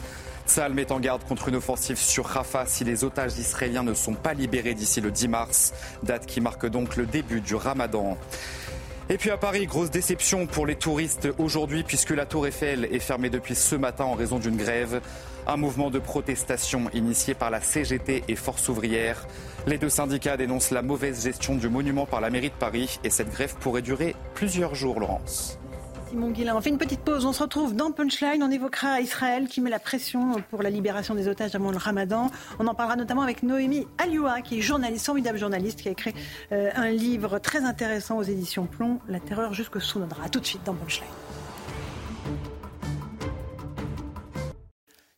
Tsal 0.49 0.73
met 0.73 0.91
en 0.93 0.99
garde 0.99 1.25
contre 1.25 1.49
une 1.49 1.57
offensive 1.57 1.99
sur 1.99 2.25
Rafah 2.25 2.65
si 2.65 2.83
les 2.83 3.05
otages 3.05 3.37
israéliens 3.39 3.83
ne 3.83 3.93
sont 3.93 4.15
pas 4.15 4.33
libérés 4.33 4.73
d'ici 4.73 5.03
le 5.03 5.11
10 5.11 5.29
mars, 5.29 5.75
date 6.03 6.25
qui 6.25 6.41
marque 6.41 6.65
donc 6.66 6.97
le 6.97 7.05
début 7.05 7.43
du 7.43 7.55
ramadan. 7.55 8.16
Et 9.11 9.19
puis 9.19 9.31
à 9.31 9.37
Paris, 9.37 9.66
grosse 9.66 9.91
déception 9.91 10.47
pour 10.47 10.65
les 10.65 10.77
touristes 10.77 11.29
aujourd'hui 11.37 11.83
puisque 11.83 12.11
la 12.11 12.25
tour 12.25 12.47
Eiffel 12.47 12.89
est 12.91 12.99
fermée 12.99 13.29
depuis 13.29 13.55
ce 13.55 13.77
matin 13.77 14.05
en 14.05 14.15
raison 14.15 14.39
d'une 14.39 14.57
grève. 14.57 15.03
Un 15.47 15.59
mouvement 15.59 15.91
de 15.91 15.99
protestation 15.99 16.91
initié 16.95 17.35
par 17.35 17.51
la 17.51 17.61
CGT 17.61 18.25
et 18.27 18.37
Force 18.37 18.70
ouvrière. 18.70 19.27
Les 19.66 19.77
deux 19.77 19.91
syndicats 19.91 20.39
dénoncent 20.39 20.70
la 20.70 20.83
mauvaise 20.83 21.25
gestion 21.25 21.57
du 21.57 21.69
monument 21.69 22.07
par 22.07 22.23
la 22.23 22.31
mairie 22.31 22.51
de 22.51 22.55
Paris 22.55 22.99
et 23.05 23.11
cette 23.11 23.31
grève 23.31 23.55
pourrait 23.61 23.83
durer 23.83 24.16
plusieurs 24.35 24.75
jours, 24.75 24.99
Laurence. 24.99 25.59
On 26.15 26.61
fait 26.61 26.71
une 26.71 26.79
petite 26.79 27.01
pause. 27.01 27.27
On 27.27 27.33
se 27.33 27.43
retrouve 27.43 27.75
dans 27.75 27.93
Punchline. 27.93 28.43
On 28.43 28.51
évoquera 28.51 29.01
Israël 29.01 29.47
qui 29.49 29.61
met 29.61 29.71
la 29.71 29.79
pression 29.79 30.43
pour 30.51 30.63
la 30.63 30.71
libération 30.71 31.15
des 31.15 31.29
otages 31.29 31.55
avant 31.55 31.71
le 31.71 31.77
ramadan. 31.77 32.31
On 32.59 32.67
en 32.67 32.75
parlera 32.75 32.97
notamment 32.97 33.23
avec 33.23 33.43
Noémie 33.43 33.87
Alioua, 33.99 34.41
qui 34.41 34.59
est 34.59 34.63
journaliste, 34.63 35.07
formidable 35.07 35.39
journaliste, 35.39 35.83
qui 35.83 35.89
a 35.89 35.93
écrit 35.93 36.15
euh, 36.53 36.71
un 36.75 36.91
livre 36.91 37.39
très 37.39 37.65
intéressant 37.65 38.19
aux 38.19 38.23
éditions 38.23 38.67
Plomb, 38.67 39.01
La 39.09 39.21
terreur 39.21 39.53
jusque 39.53 39.81
sous 39.81 39.99
nos 39.99 40.07
draps. 40.07 40.31
tout 40.31 40.41
de 40.41 40.47
suite 40.47 40.63
dans 40.65 40.75
Punchline. 40.75 41.09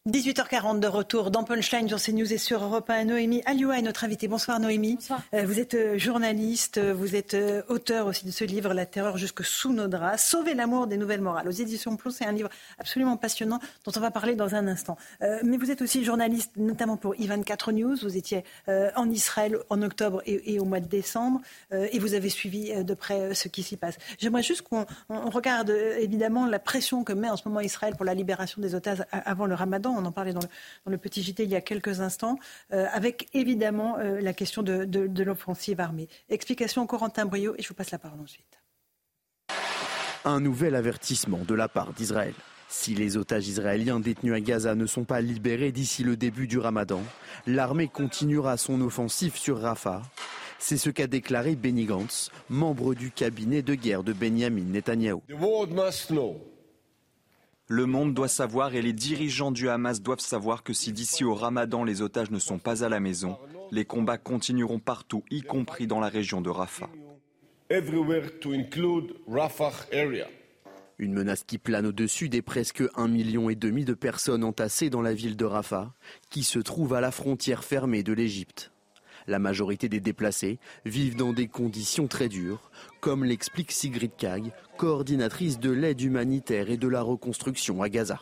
18h40 0.09 0.81
de 0.81 0.86
retour 0.86 1.31
dans 1.31 1.44
Punchline 1.44 1.86
sur 1.86 2.01
CNews 2.01 2.32
et 2.32 2.39
sur 2.39 2.64
Europe 2.64 2.89
1. 2.89 3.05
Noémie 3.05 3.43
Alioua 3.44 3.78
est 3.78 3.82
notre 3.82 4.05
invitée. 4.05 4.28
Bonsoir 4.28 4.59
Noémie. 4.59 4.94
Bonsoir. 4.94 5.20
Euh, 5.35 5.44
vous 5.44 5.60
êtes 5.60 5.74
euh, 5.74 5.98
journaliste, 5.98 6.78
euh, 6.78 6.94
vous 6.94 7.16
êtes 7.16 7.36
auteur 7.68 8.06
aussi 8.06 8.24
de 8.24 8.31
ce 8.31 8.44
livre 8.44 8.72
La 8.72 8.86
terreur 8.86 9.18
jusque 9.18 9.44
sous 9.44 9.74
nos 9.74 9.89
draps, 9.89 10.22
Sauver 10.22 10.55
l'amour 10.55 10.86
des 10.86 10.97
nouvelles 10.97 11.20
morales. 11.20 11.47
Aux 11.47 11.51
éditions 11.51 11.97
Plon, 11.97 12.10
c'est 12.10 12.24
un 12.24 12.32
livre 12.32 12.48
absolument 12.78 13.18
passionnant 13.18 13.59
dont 13.85 13.93
on 13.94 14.01
va 14.01 14.10
parler 14.10 14.36
dans 14.36 14.55
un 14.55 14.68
instant. 14.68 14.97
mais 15.20 15.59
vous 15.59 15.70
êtes 15.70 15.82
aussi 15.82 16.02
journaliste 16.02 16.52
notamment 16.56 16.97
pour 16.97 17.14
I24 17.16 17.72
News. 17.72 17.97
Vous 18.01 18.16
étiez 18.16 18.43
en 18.68 19.10
Israël 19.10 19.59
en 19.68 19.82
octobre 19.82 20.22
et, 20.24 20.59
au 20.59 20.64
mois 20.64 20.81
de 20.81 20.89
décembre 20.89 21.43
et 21.72 21.98
vous 21.98 22.14
avez 22.14 22.31
suivi 22.31 22.72
de 22.82 22.94
près 22.94 23.35
ce 23.35 23.48
qui 23.48 23.62
s'y 23.62 23.77
passe. 23.77 23.98
J'aimerais 24.18 24.43
juste 24.43 24.62
qu'on 24.62 24.86
regarde 25.09 25.70
évidemment 25.98 26.47
la 26.47 26.59
pression 26.59 27.05
que 27.05 27.12
met 27.12 27.28
en 27.28 27.36
ce 27.36 27.47
moment 27.47 27.60
Israël 27.60 27.94
pour 27.97 28.06
la 28.06 28.14
libération 28.14 28.62
des 28.62 28.74
otages 28.74 29.05
avant 29.12 29.47
le 29.47 29.55
ramadan 29.55 29.90
on 29.97 30.05
en 30.05 30.12
parlait 30.12 30.33
dans 30.33 30.41
le, 30.87 30.99
petit 30.99 31.23
JT 31.23 31.45
il 31.45 31.51
y 31.51 31.57
a 31.57 31.61
quelques 31.61 32.01
instants, 32.01 32.39
euh, 32.73 32.87
avec 32.93 33.29
évidemment 33.35 33.99
euh, 33.99 34.21
la 34.21 34.33
question 34.33 34.62
de, 34.62 35.23
l'offensive 35.23 35.81
armée. 35.81 36.09
Explication 36.29 36.87
Corentin 36.87 37.27
Brio 37.27 37.55
et 37.57 37.62
je 37.62 37.69
vous 37.69 37.75
passe 37.75 37.91
la 37.91 37.99
parole 37.99 38.21
ensuite. 38.21 38.59
Un 40.25 40.41
nouvel 40.41 40.75
avertissement 40.75 41.41
de 41.47 41.55
la 41.55 41.69
part 41.69 41.93
d'Israël. 41.93 42.35
Si 42.69 42.95
les 42.95 43.17
otages 43.17 43.49
israéliens 43.49 43.99
détenus 43.99 44.35
à 44.35 44.41
Gaza 44.41 44.75
ne 44.75 44.87
sont 44.87 45.05
pas 45.05 45.21
libérés 45.21 45.73
d'ici 45.73 46.05
le 46.05 46.17
début 46.17 46.47
du 46.47 46.59
ramadan, 46.59 47.03
l'armée 47.47 47.89
continuera 47.89 48.57
son 48.57 48.81
offensive 48.83 49.37
sur 49.37 49.61
Rafah. 49.61 50.03
C'est 50.61 50.77
ce 50.77 50.91
qu'a 50.91 51.07
déclaré 51.07 51.57
Benny 51.57 51.87
Gantz, 51.87 52.31
membre 52.51 52.95
du 52.95 53.11
cabinet 53.11 53.62
de 53.62 53.75
guerre 53.75 54.05
de 54.05 54.12
Benjamin 54.12 54.65
Netanyahou. 54.65 55.23
Le 57.72 57.86
monde 57.86 58.14
doit 58.14 58.26
savoir 58.26 58.74
et 58.74 58.82
les 58.82 58.92
dirigeants 58.92 59.52
du 59.52 59.68
Hamas 59.68 60.02
doivent 60.02 60.18
savoir 60.18 60.64
que 60.64 60.72
si 60.72 60.92
d'ici 60.92 61.22
au 61.22 61.34
ramadan 61.34 61.84
les 61.84 62.02
otages 62.02 62.32
ne 62.32 62.40
sont 62.40 62.59
pas 62.59 62.82
à 62.82 62.88
la 62.88 62.98
maison, 62.98 63.38
les 63.70 63.84
combats 63.84 64.18
continueront 64.18 64.80
partout, 64.80 65.22
y 65.30 65.42
compris 65.42 65.86
dans 65.86 66.01
la 66.01 66.09
région 66.09 66.40
de 66.40 66.51
Rafah. 66.51 66.90
Une 70.98 71.12
menace 71.12 71.44
qui 71.44 71.59
plane 71.59 71.86
au-dessus 71.86 72.28
des 72.28 72.42
presque 72.42 72.80
1,5 72.80 73.09
million 73.09 73.51
et 73.51 73.55
demi 73.55 73.84
de 73.84 73.94
personnes 73.94 74.42
entassées 74.42 74.90
dans 74.90 75.01
la 75.01 75.14
ville 75.14 75.36
de 75.36 75.44
Rafah, 75.44 75.94
qui 76.28 76.42
se 76.42 76.59
trouve 76.59 76.94
à 76.94 77.01
la 77.01 77.12
frontière 77.12 77.62
fermée 77.62 78.02
de 78.02 78.12
l'Égypte. 78.12 78.72
La 79.28 79.38
majorité 79.38 79.88
des 79.88 80.01
déplacés 80.01 80.59
vivent 80.84 81.14
dans 81.14 81.32
des 81.32 81.47
conditions 81.47 82.09
très 82.09 82.28
dures, 82.28 82.72
comme 83.01 83.24
l'explique 83.24 83.72
Sigrid 83.72 84.12
Kag, 84.16 84.52
coordinatrice 84.77 85.59
de 85.59 85.70
l'aide 85.70 86.01
humanitaire 86.01 86.70
et 86.70 86.77
de 86.77 86.89
la 86.89 87.02
reconstruction 87.02 87.82
à 87.82 87.89
Gaza. 87.89 88.20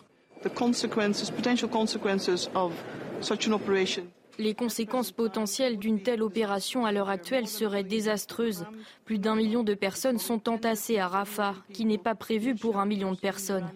Les 4.39 4.55
conséquences 4.55 5.11
potentielles 5.11 5.79
d'une 5.79 6.01
telle 6.01 6.23
opération 6.23 6.87
à 6.87 6.93
l'heure 6.93 7.09
actuelle 7.09 7.49
seraient 7.49 7.83
désastreuses. 7.83 8.67
Plus 9.05 9.19
d'un 9.19 9.35
million 9.35 9.65
de 9.65 9.75
personnes 9.75 10.21
sont 10.21 10.49
entassées 10.49 11.01
à 11.01 11.09
Rafah, 11.09 11.57
qui 11.73 11.85
n'est 11.85 11.99
pas 11.99 12.15
prévu 12.15 12.55
pour 12.55 12.79
un 12.79 12.87
million 12.87 13.11
de 13.11 13.19
personnes. 13.19 13.69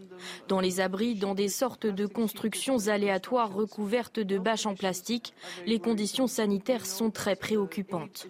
Dans 0.47 0.61
les 0.61 0.79
abris, 0.79 1.17
dans 1.17 1.35
des 1.35 1.49
sortes 1.49 1.87
de 1.87 2.07
constructions 2.07 2.87
aléatoires 2.87 3.53
recouvertes 3.53 4.21
de 4.21 4.39
bâches 4.39 4.67
en 4.67 4.77
plastique, 4.77 5.35
les 5.67 5.81
conditions 5.81 6.29
sanitaires 6.29 6.87
sont 6.87 7.11
très 7.11 7.35
préoccupantes. 7.35 8.29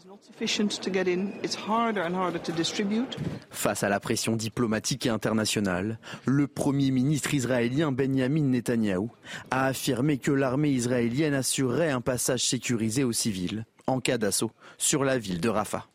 Face 3.51 3.83
à 3.83 3.89
la 3.91 4.01
pression 4.01 4.37
diplomatique 4.37 5.05
et 5.05 5.11
internationale, 5.11 5.99
le 6.25 6.47
Premier 6.47 6.91
ministre 6.93 7.35
israélien 7.35 7.93
Benjamin 7.93 8.45
Netanyahou 8.45 9.11
a 9.51 9.67
affirmé 9.67 10.17
que 10.17 10.31
l'armée 10.31 10.71
israélienne 10.71 11.35
assurerait 11.35 11.91
un 11.91 12.01
passage 12.01 12.22
passage 12.23 12.45
sécurisé 12.45 13.03
aux 13.03 13.11
civils 13.11 13.65
en 13.89 13.99
cas 13.99 14.17
d'assaut 14.17 14.53
sur 14.79 15.03
la 15.03 15.19
ville 15.19 15.41
de 15.41 15.49
Rafah. 15.49 15.89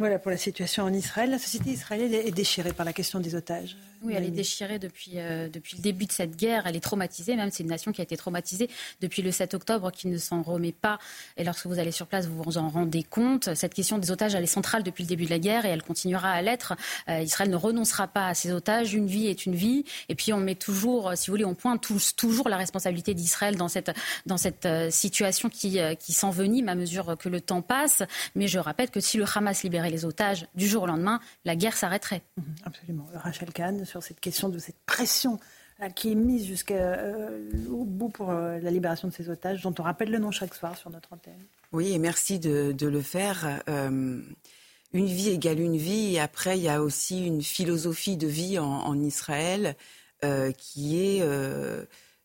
Voilà 0.00 0.18
pour 0.18 0.32
la 0.32 0.36
situation 0.36 0.82
en 0.82 0.92
Israël. 0.92 1.30
La 1.30 1.38
société 1.38 1.70
israélienne 1.70 2.14
est 2.14 2.32
déchirée 2.32 2.72
par 2.72 2.84
la 2.84 2.92
question 2.92 3.20
des 3.20 3.36
otages. 3.36 3.76
Oui, 4.04 4.12
elle 4.14 4.24
est 4.24 4.30
déchirée 4.30 4.78
depuis, 4.78 5.12
euh, 5.16 5.48
depuis 5.48 5.76
le 5.76 5.82
début 5.82 6.04
de 6.04 6.12
cette 6.12 6.36
guerre. 6.36 6.66
Elle 6.66 6.76
est 6.76 6.80
traumatisée, 6.80 7.36
même 7.36 7.50
c'est 7.50 7.62
une 7.62 7.70
nation 7.70 7.90
qui 7.90 8.02
a 8.02 8.04
été 8.04 8.16
traumatisée 8.18 8.68
depuis 9.00 9.22
le 9.22 9.30
7 9.30 9.54
octobre, 9.54 9.90
qui 9.90 10.08
ne 10.08 10.18
s'en 10.18 10.42
remet 10.42 10.72
pas. 10.72 10.98
Et 11.38 11.44
lorsque 11.44 11.66
vous 11.66 11.78
allez 11.78 11.90
sur 11.90 12.06
place, 12.06 12.26
vous 12.26 12.42
vous 12.42 12.58
en 12.58 12.68
rendez 12.68 13.02
compte. 13.02 13.54
Cette 13.54 13.72
question 13.72 13.96
des 13.96 14.10
otages, 14.10 14.34
elle 14.34 14.44
est 14.44 14.46
centrale 14.46 14.82
depuis 14.82 15.04
le 15.04 15.08
début 15.08 15.24
de 15.24 15.30
la 15.30 15.38
guerre 15.38 15.64
et 15.64 15.70
elle 15.70 15.82
continuera 15.82 16.30
à 16.32 16.42
l'être. 16.42 16.74
Euh, 17.08 17.20
Israël 17.20 17.50
ne 17.50 17.56
renoncera 17.56 18.06
pas 18.06 18.28
à 18.28 18.34
ses 18.34 18.52
otages. 18.52 18.92
Une 18.92 19.06
vie 19.06 19.26
est 19.26 19.46
une 19.46 19.54
vie. 19.54 19.84
Et 20.10 20.14
puis 20.14 20.34
on 20.34 20.40
met 20.40 20.54
toujours, 20.54 21.12
si 21.16 21.28
vous 21.28 21.32
voulez, 21.32 21.46
on 21.46 21.54
pointe 21.54 21.86
toujours 22.16 22.48
la 22.50 22.58
responsabilité 22.58 23.14
d'Israël 23.14 23.56
dans 23.56 23.68
cette, 23.68 23.90
dans 24.26 24.36
cette 24.36 24.66
euh, 24.66 24.90
situation 24.90 25.48
qui, 25.48 25.78
qui 25.98 26.12
s'envenime 26.12 26.68
à 26.68 26.74
mesure 26.74 27.16
que 27.18 27.30
le 27.30 27.40
temps 27.40 27.62
passe. 27.62 28.02
Mais 28.34 28.48
je 28.48 28.58
rappelle 28.58 28.90
que 28.90 29.00
si 29.00 29.16
le 29.16 29.24
Hamas 29.34 29.62
libérait 29.62 29.90
les 29.90 30.04
otages 30.04 30.46
du 30.54 30.68
jour 30.68 30.82
au 30.82 30.86
lendemain, 30.86 31.20
la 31.46 31.56
guerre 31.56 31.76
s'arrêterait. 31.76 32.22
Absolument. 32.64 33.06
Rachel 33.14 33.52
Kahn, 33.52 33.84
sur 33.94 34.02
cette 34.02 34.18
question 34.18 34.48
de 34.48 34.58
cette 34.58 34.80
pression 34.86 35.38
euh, 35.80 35.88
qui 35.88 36.10
est 36.10 36.16
mise 36.16 36.46
jusqu'au 36.46 36.74
euh, 36.74 37.38
bout 37.62 38.08
pour 38.08 38.30
euh, 38.30 38.58
la 38.58 38.72
libération 38.72 39.06
de 39.06 39.12
ces 39.12 39.30
otages, 39.30 39.62
dont 39.62 39.74
on 39.78 39.84
rappelle 39.84 40.10
le 40.10 40.18
nom 40.18 40.32
chaque 40.32 40.52
soir 40.52 40.76
sur 40.76 40.90
notre 40.90 41.12
antenne. 41.12 41.44
Oui, 41.70 41.92
et 41.92 41.98
merci 41.98 42.40
de, 42.40 42.74
le 42.80 43.00
faire. 43.00 43.62
une 43.68 44.34
vie 44.92 45.28
égale 45.28 45.60
une 45.60 45.76
vie, 45.76 46.14
et 46.14 46.20
après, 46.20 46.58
il 46.58 46.64
y 46.64 46.68
a 46.68 46.82
aussi 46.82 47.24
une 47.24 47.42
philosophie 47.42 48.16
de 48.16 48.26
vie 48.26 48.58
en, 48.58 49.00
Israël 49.00 49.76
qui 50.56 51.00
est 51.00 51.20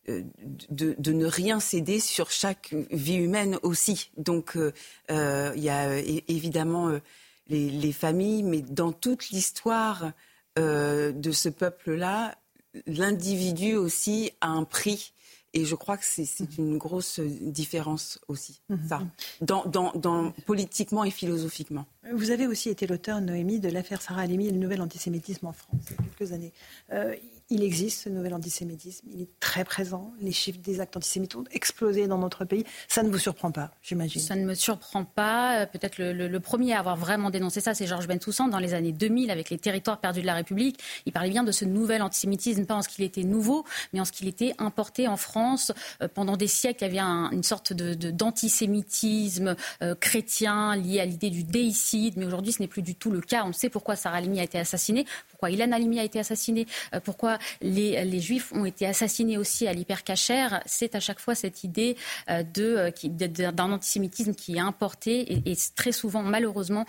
de, 0.05 1.11
ne 1.11 1.25
rien 1.25 1.59
céder 1.59 1.99
sur 1.99 2.29
chaque 2.29 2.75
vie 2.91 3.15
humaine 3.15 3.57
aussi. 3.63 4.11
Donc, 4.17 4.55
il 5.09 5.63
y 5.63 5.69
a 5.69 5.97
évidemment 6.27 6.91
les 7.47 7.91
familles, 7.91 8.43
mais 8.43 8.61
dans 8.61 8.91
toute 8.91 9.29
l'histoire 9.29 10.11
euh, 10.57 11.11
de 11.11 11.31
ce 11.31 11.49
peuple-là, 11.49 12.35
l'individu 12.87 13.75
aussi 13.75 14.31
a 14.41 14.49
un 14.49 14.63
prix. 14.63 15.13
Et 15.53 15.65
je 15.65 15.73
crois 15.73 15.97
que 15.97 16.03
c'est 16.05 16.27
une 16.59 16.77
grosse 16.77 17.19
différence 17.19 18.19
aussi, 18.27 18.61
ça, 18.87 19.01
dans, 19.41 19.65
dans, 19.65 19.91
dans, 19.93 20.31
politiquement 20.45 21.03
et 21.03 21.09
philosophiquement. 21.09 21.87
Vous 22.13 22.29
avez 22.29 22.45
aussi 22.45 22.69
été 22.69 22.85
l'auteur, 22.85 23.19
Noémie, 23.19 23.59
de 23.59 23.67
l'affaire 23.67 23.99
Sarah 23.99 24.21
Halimi 24.21 24.47
et 24.47 24.51
le 24.51 24.59
nouvel 24.59 24.79
antisémitisme 24.79 25.47
en 25.47 25.53
France, 25.53 25.81
il 25.89 25.95
y 25.95 25.99
a 25.99 26.03
quelques 26.03 26.33
années. 26.33 26.53
Euh, 26.91 27.15
il 27.51 27.63
existe 27.63 28.03
ce 28.03 28.09
nouvel 28.09 28.35
antisémitisme, 28.35 29.07
il 29.11 29.21
est 29.21 29.39
très 29.39 29.63
présent. 29.63 30.13
Les 30.21 30.31
chiffres 30.31 30.59
des 30.59 30.79
actes 30.81 30.95
antisémites 30.97 31.35
ont 31.35 31.45
explosé 31.51 32.05
dans 32.05 32.19
notre 32.19 32.45
pays. 32.45 32.63
Ça 32.87 33.01
ne 33.01 33.09
vous 33.09 33.17
surprend 33.17 33.51
pas, 33.51 33.71
j'imagine 33.81 34.21
Ça 34.21 34.35
ne 34.35 34.45
me 34.45 34.53
surprend 34.53 35.03
pas. 35.03 35.61
Euh, 35.61 35.65
peut-être 35.65 35.97
le, 35.97 36.39
premier 36.39 36.73
à 36.73 36.79
avoir 36.79 36.95
vraiment 36.95 37.31
dénoncé 37.31 37.59
ça, 37.59 37.73
c'est 37.73 37.87
Georges 37.87 38.07
Bentoussan 38.07 38.49
dans 38.49 38.59
les 38.59 38.75
années 38.75 38.91
2000 38.91 39.31
avec 39.31 39.49
les 39.49 39.57
territoires 39.57 39.99
perdus 39.99 40.21
de 40.21 40.27
la 40.27 40.35
République. 40.35 40.79
Il 41.07 41.11
parlait 41.11 41.31
bien 41.31 41.43
de 41.43 41.51
ce 41.51 41.65
nouvel 41.65 42.03
antisémitisme, 42.03 42.65
pas 42.65 42.75
en 42.75 42.81
ce 42.83 42.89
qu'il 42.89 43.03
était 43.03 43.23
nouveau, 43.23 43.65
mais 43.93 43.99
en 43.99 44.05
ce 44.05 44.11
qu'il 44.11 44.27
était 44.27 44.53
importé 44.59 45.07
en 45.07 45.17
France. 45.17 45.71
Euh, 46.03 46.07
pendant 46.07 46.37
des 46.37 46.47
siècles, 46.47 46.83
il 46.83 46.93
y 46.93 46.99
avait 46.99 47.35
une 47.35 47.43
sorte 47.43 47.73
d'antisémitisme 47.73 49.55
de, 49.81 49.93
chrétien 49.95 50.75
lié 50.75 50.99
à 50.99 51.05
l'idée 51.05 51.31
du 51.31 51.43
déicide, 51.43 52.13
mais 52.17 52.25
aujourd'hui, 52.25 52.53
ce 52.53 52.61
n'est 52.61 52.67
plus 52.67 52.83
du 52.83 52.93
tout 52.93 53.09
le 53.09 53.21
cas. 53.21 53.43
On 53.45 53.53
sait 53.53 53.69
pourquoi 53.69 53.95
Sarah 53.95 54.17
Halimi 54.17 54.39
a 54.39 54.43
été 54.43 54.59
assassinée, 54.59 55.05
pourquoi 55.39 55.51
Ilan 55.51 55.71
Halimi 55.71 56.01
a 56.01 56.03
été 56.03 56.19
assassiné, 56.19 56.67
pourquoi 57.05 57.37
les, 57.61 58.19
Juifs 58.19 58.51
ont 58.51 58.65
été 58.65 58.85
assassinés 58.85 59.37
aussi 59.37 59.67
à 59.67 59.73
l'hypercachère, 59.73 60.61
c'est 60.65 60.95
à 60.95 60.99
chaque 60.99 61.21
fois 61.21 61.33
cette 61.33 61.63
idée 61.63 61.95
euh, 62.29 62.43
euh, 62.57 62.91
d'un 63.07 63.71
antisémitisme 63.71 64.33
qui 64.33 64.57
est 64.57 64.59
importé 64.59 65.49
et, 65.49 65.57
très 65.75 65.93
souvent, 65.93 66.23
malheureusement, 66.23 66.85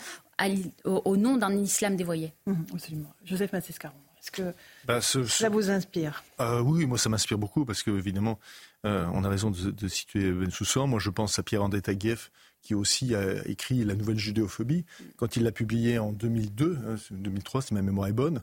au, 0.83 1.15
nom 1.15 1.37
d'un 1.37 1.55
islam 1.55 1.95
dévoyé. 1.95 2.33
Mmh, 2.45 2.53
absolument. 2.73 3.13
Joseph 3.23 3.53
Massescaron, 3.53 3.95
est-ce 4.19 4.31
que 4.31 4.53
bah, 4.85 4.99
ça 4.99 5.49
vous 5.49 5.69
inspire? 5.69 6.25
Euh, 6.41 6.59
Oui, 6.59 6.85
moi 6.85 6.97
ça 6.97 7.07
m'inspire 7.07 7.37
beaucoup 7.37 7.63
parce 7.63 7.83
que 7.83 7.91
évidemment, 7.91 8.37
on 8.83 9.23
a 9.23 9.29
raison 9.29 9.49
de, 9.49 9.87
situer 9.87 10.29
Ben 10.29 10.51
Soussan. 10.51 10.87
Moi 10.87 10.99
je 10.99 11.09
pense 11.09 11.39
à 11.39 11.43
Pierre 11.43 11.63
André 11.63 11.81
Taguieff 11.81 12.31
qui 12.61 12.75
aussi 12.75 13.15
a 13.15 13.47
écrit 13.47 13.83
La 13.83 13.95
Nouvelle 13.95 14.19
Judéophobie. 14.19 14.85
Quand 15.17 15.35
il 15.35 15.43
l'a 15.43 15.51
publié 15.51 15.99
en 15.99 16.11
2002, 16.11 16.79
2003 17.11 17.59
hein, 17.59 17.63
si 17.67 17.73
ma 17.73 17.81
mémoire 17.81 18.07
est 18.07 18.13
bonne, 18.13 18.41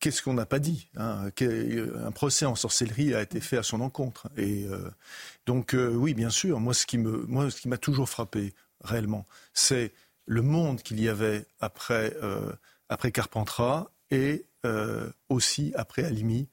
qu'est-ce 0.00 0.22
qu'on 0.22 0.34
n'a 0.34 0.46
pas 0.46 0.58
dit 0.58 0.88
hein 0.96 1.30
Un 1.40 2.10
procès 2.12 2.46
en 2.46 2.54
sorcellerie 2.54 3.14
a 3.14 3.22
été 3.22 3.40
fait 3.40 3.56
à 3.56 3.62
son 3.62 3.80
encontre. 3.80 4.28
Et 4.36 4.64
euh, 4.66 4.90
donc 5.46 5.74
euh, 5.74 5.90
oui, 5.90 6.14
bien 6.14 6.30
sûr. 6.30 6.60
Moi, 6.60 6.74
ce 6.74 6.86
qui 6.86 6.98
me, 6.98 7.24
moi, 7.26 7.50
ce 7.50 7.60
qui 7.60 7.68
m'a 7.68 7.78
toujours 7.78 8.08
frappé 8.08 8.54
réellement, 8.82 9.26
c'est 9.52 9.92
le 10.26 10.42
monde 10.42 10.82
qu'il 10.82 11.00
y 11.00 11.08
avait 11.08 11.46
après 11.60 12.14
euh, 12.22 12.52
après 12.88 13.12
Carpentras 13.12 13.90
et 14.10 14.44
aussi 15.28 15.72
après 15.76 16.02
Alimi, 16.02 16.48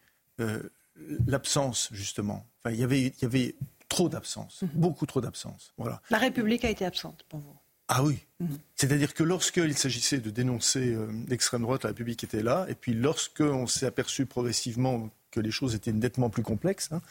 l'absence 1.25 1.89
justement. 1.91 2.45
Enfin, 2.59 2.71
il 2.71 2.79
y 2.79 2.83
avait 2.83 3.01
il 3.01 3.21
y 3.23 3.25
avait 3.25 3.55
trop 3.93 4.09
d'absence, 4.09 4.61
mhm. 4.63 4.69
beaucoup 4.73 5.05
trop 5.05 5.21
d'absence. 5.21 5.73
Voilà. 5.77 6.01
La 6.09 6.17
République 6.17 6.65
a 6.65 6.69
été 6.69 6.83
absente 6.85 7.23
pour 7.29 7.39
vous. 7.39 7.55
Ah 7.87 8.03
oui. 8.03 8.19
Mhm. 8.39 8.57
C'est-à-dire 8.75 9.13
que 9.13 9.23
lorsqu'il 9.23 9.77
s'agissait 9.77 10.19
de 10.19 10.29
dénoncer 10.29 10.93
euh, 10.93 11.07
l'extrême 11.27 11.61
droite, 11.61 11.83
la 11.83 11.89
République 11.89 12.23
était 12.23 12.41
là. 12.43 12.65
Et 12.69 12.75
puis 12.75 12.93
lorsqu'on 12.93 13.67
s'est 13.67 13.85
aperçu 13.85 14.25
progressivement 14.25 15.09
que 15.31 15.39
les 15.39 15.51
choses 15.51 15.75
étaient 15.75 15.91
nettement 15.91 16.29
plus 16.29 16.43
complexes, 16.43 16.89
hein, 16.91 17.01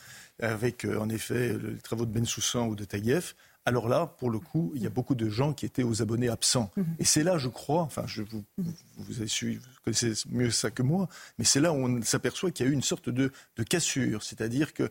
avec 0.41 0.85
euh, 0.85 0.99
en 0.99 1.09
effet 1.09 1.57
les 1.59 1.79
travaux 1.79 2.07
de 2.07 2.13
Ben 2.13 2.25
Soussan 2.25 2.67
ou 2.69 2.75
de 2.75 2.85
Taïef, 2.85 3.37
alors 3.65 3.89
là, 3.89 4.07
pour 4.19 4.31
le 4.31 4.41
coup, 4.41 4.73
il 4.75 4.83
y 4.83 4.87
a 4.87 4.91
beaucoup 4.91 5.15
de 5.15 5.29
gens 5.29 5.53
qui 5.53 5.67
étaient 5.67 5.85
aux 5.85 6.03
abonnés 6.03 6.29
absents. 6.29 6.71
Mhm. 6.77 6.97
Et 6.99 7.05
c'est 7.05 7.23
là, 7.23 7.39
je 7.39 7.49
crois, 7.49 7.83
enfin, 7.83 8.05
je 8.07 8.23
vous, 8.23 8.43
vous, 8.59 9.19
avez 9.19 9.29
su, 9.29 9.55
vous 9.55 9.81
connaissez 9.85 10.15
mieux 10.31 10.51
ça 10.51 10.71
que 10.71 10.83
moi, 10.83 11.09
mais 11.39 11.45
c'est 11.45 11.61
là 11.61 11.73
où 11.73 11.77
on 11.77 12.03
s'aperçoit 12.03 12.51
qu'il 12.51 12.67
y 12.67 12.69
a 12.69 12.73
eu 12.73 12.75
une 12.75 12.83
sorte 12.83 13.09
de, 13.09 13.31
cassure. 13.69 14.23
C'est-à-dire 14.25 14.75
que 14.75 14.91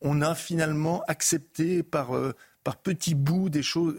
on 0.00 0.22
a 0.22 0.34
finalement 0.34 1.02
accepté 1.08 1.82
par, 1.82 2.14
euh, 2.14 2.34
par 2.64 2.76
petits 2.76 3.14
bouts 3.14 3.48
des 3.48 3.62
choses, 3.62 3.96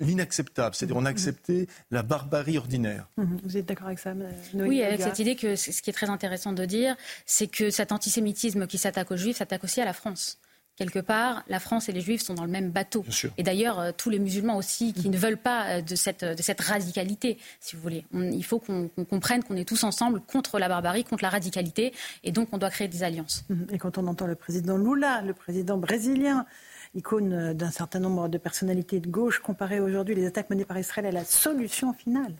l'inacceptable. 0.00 0.74
C'est-à-dire 0.74 0.96
on 0.96 1.04
a 1.04 1.10
accepté 1.10 1.68
la 1.90 2.02
barbarie 2.02 2.58
ordinaire. 2.58 3.08
Mhm. 3.16 3.40
Vous 3.44 3.56
êtes 3.56 3.66
d'accord 3.66 3.86
avec 3.86 3.98
ça 3.98 4.14
Oui, 4.54 4.82
avec 4.82 5.00
cette 5.00 5.18
idée 5.18 5.36
que 5.36 5.56
ce 5.56 5.82
qui 5.82 5.90
est 5.90 5.94
très 5.94 6.10
intéressant 6.10 6.52
de 6.52 6.64
dire, 6.64 6.96
c'est 7.26 7.48
que 7.48 7.70
cet 7.70 7.92
antisémitisme 7.92 8.66
qui 8.66 8.78
s'attaque 8.78 9.10
aux 9.10 9.16
juifs 9.16 9.38
s'attaque 9.38 9.64
aussi 9.64 9.80
à 9.80 9.84
la 9.84 9.92
France 9.92 10.38
quelque 10.76 10.98
part, 10.98 11.44
la 11.48 11.60
France 11.60 11.88
et 11.88 11.92
les 11.92 12.00
Juifs 12.00 12.22
sont 12.22 12.34
dans 12.34 12.44
le 12.44 12.50
même 12.50 12.70
bateau. 12.70 13.04
Et 13.38 13.42
d'ailleurs, 13.42 13.78
euh, 13.78 13.92
tous 13.96 14.10
les 14.10 14.18
musulmans 14.18 14.56
aussi 14.56 14.92
qui 14.92 15.10
ne 15.10 15.16
veulent 15.16 15.36
pas 15.36 15.66
euh, 15.66 15.80
de 15.80 15.94
cette, 15.94 16.24
de 16.24 16.42
cette 16.42 16.60
radicalité, 16.60 17.38
si 17.60 17.76
vous 17.76 17.82
voulez. 17.82 18.04
il 18.12 18.44
faut 18.44 18.58
qu'on 18.58 18.88
comprenne 19.08 19.42
qu'on 19.42 19.56
est 19.56 19.68
tous 19.68 19.84
ensemble 19.84 20.20
contre 20.20 20.58
la 20.58 20.68
barbarie, 20.68 21.04
contre 21.04 21.22
la 21.22 21.30
radicalité, 21.30 21.92
et 22.24 22.32
donc 22.32 22.48
on 22.52 22.58
doit 22.58 22.70
créer 22.70 22.88
des 22.88 23.02
alliances. 23.02 23.44
Mhm. 23.48 23.66
Et 23.72 23.78
quand 23.78 23.98
on 23.98 24.06
entend 24.06 24.26
le 24.26 24.34
président 24.34 24.76
Lula, 24.76 25.22
le 25.22 25.34
président 25.34 25.78
brésilien, 25.78 26.46
icône 26.94 27.54
d'un 27.54 27.70
certain 27.70 28.00
nombre 28.00 28.28
de 28.28 28.38
personnalités 28.38 29.00
de 29.00 29.08
gauche, 29.08 29.38
comparer 29.38 29.80
aujourd'hui 29.80 30.14
les 30.14 30.26
attaques 30.26 30.50
menées 30.50 30.64
par 30.64 30.78
Israël 30.78 31.06
à 31.06 31.12
la 31.12 31.24
solution 31.24 31.92
finale. 31.92 32.34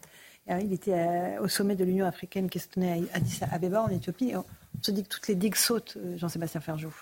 Euh, 0.51 0.59
il 0.61 0.73
était 0.73 0.95
euh, 0.95 1.41
au 1.41 1.49
sommet 1.49 1.77
de 1.77 1.85
l'Union 1.85 2.07
africaine 2.07 2.51
qui 2.51 2.59
se 2.59 2.69
tenait 2.69 3.05
à 3.13 3.17
Addis 3.17 3.41
Abeba 3.51 3.83
en 3.83 3.89
Éthiopie. 3.89 4.35
On 4.35 4.45
se 4.83 4.91
dit 4.91 5.05
que 5.05 5.09
toutes 5.09 5.29
les 5.29 5.35
digues 5.35 5.55
sautent, 5.55 5.97
euh, 5.97 6.19
Jean-Sébastien 6.19 6.61
Ferjou. 6.61 6.93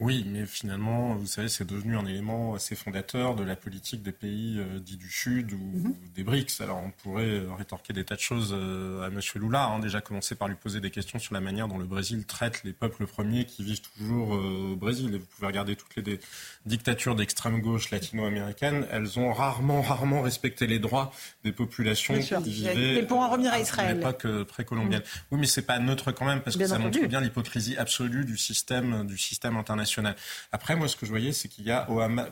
Oui, 0.00 0.24
mais 0.26 0.46
finalement, 0.46 1.14
vous 1.14 1.26
savez, 1.26 1.48
c'est 1.48 1.66
devenu 1.66 1.94
un 1.94 2.06
élément 2.06 2.54
assez 2.54 2.74
fondateur 2.74 3.34
de 3.34 3.44
la 3.44 3.54
politique 3.54 4.02
des 4.02 4.12
pays 4.12 4.58
euh, 4.58 4.78
dits 4.78 4.96
du 4.96 5.10
Sud 5.10 5.52
ou, 5.52 5.58
mhm. 5.58 5.94
des 6.14 6.24
BRICS. 6.24 6.62
Alors, 6.62 6.78
on 6.82 6.90
pourrait 6.90 7.28
euh, 7.28 7.52
rétorquer 7.52 7.92
des 7.92 8.02
tas 8.04 8.14
de 8.14 8.20
choses 8.20 8.54
euh, 8.56 9.02
à 9.02 9.08
M. 9.08 9.20
Lula. 9.34 9.66
Hein, 9.66 9.78
déjà 9.78 10.00
commencer 10.00 10.36
par 10.36 10.48
lui 10.48 10.56
poser 10.56 10.80
des 10.80 10.90
questions 10.90 11.18
sur 11.18 11.34
la 11.34 11.42
manière 11.42 11.68
dont 11.68 11.76
le 11.76 11.84
Brésil 11.84 12.24
traite 12.24 12.64
les 12.64 12.72
peuples 12.72 13.06
premiers 13.06 13.44
qui 13.44 13.62
vivent 13.62 13.82
toujours 13.98 14.30
au 14.30 14.74
Brésil. 14.74 15.14
Et 15.14 15.18
vous 15.18 15.26
pouvez 15.26 15.46
regarder 15.46 15.76
toutes 15.76 15.94
les 15.96 16.18
dictatures 16.64 17.14
d'extrême 17.14 17.60
gauche 17.60 17.90
latino-américaines. 17.90 18.86
Elles 18.90 19.18
ont 19.18 19.34
rarement, 19.34 19.82
rarement 19.82 20.22
respecté 20.22 20.66
les 20.66 20.78
droits 20.78 21.12
des 21.44 21.52
populations 21.52 22.18
qui 22.18 22.50
vivaient. 22.50 23.00
Et 23.00 23.02
pour 23.02 23.18
en 23.18 23.28
revenir 23.28 23.52
à 23.52 23.60
Israël. 23.60 23.96
L'époque 23.96 24.26
précolombienne. 24.44 25.02
Mhm. 25.02 25.22
Oui, 25.32 25.40
mais 25.40 25.46
c'est 25.46 25.66
pas 25.66 25.78
neutre 25.78 26.10
quand 26.12 26.24
même 26.24 26.40
parce 26.40 26.56
que 26.56 26.66
ça 26.66 26.78
montre 26.78 27.06
bien 27.06 27.20
l'hypocrisie 27.20 27.76
absolue 27.76 28.24
du 28.24 28.38
système, 28.38 29.06
du 29.06 29.18
système 29.18 29.58
international 29.58 29.89
après, 30.52 30.76
moi, 30.76 30.88
ce 30.88 30.96
que 30.96 31.06
je 31.06 31.10
voyais, 31.10 31.32
c'est 31.32 31.48
qu'il 31.48 31.64
y 31.64 31.70
a 31.70 31.86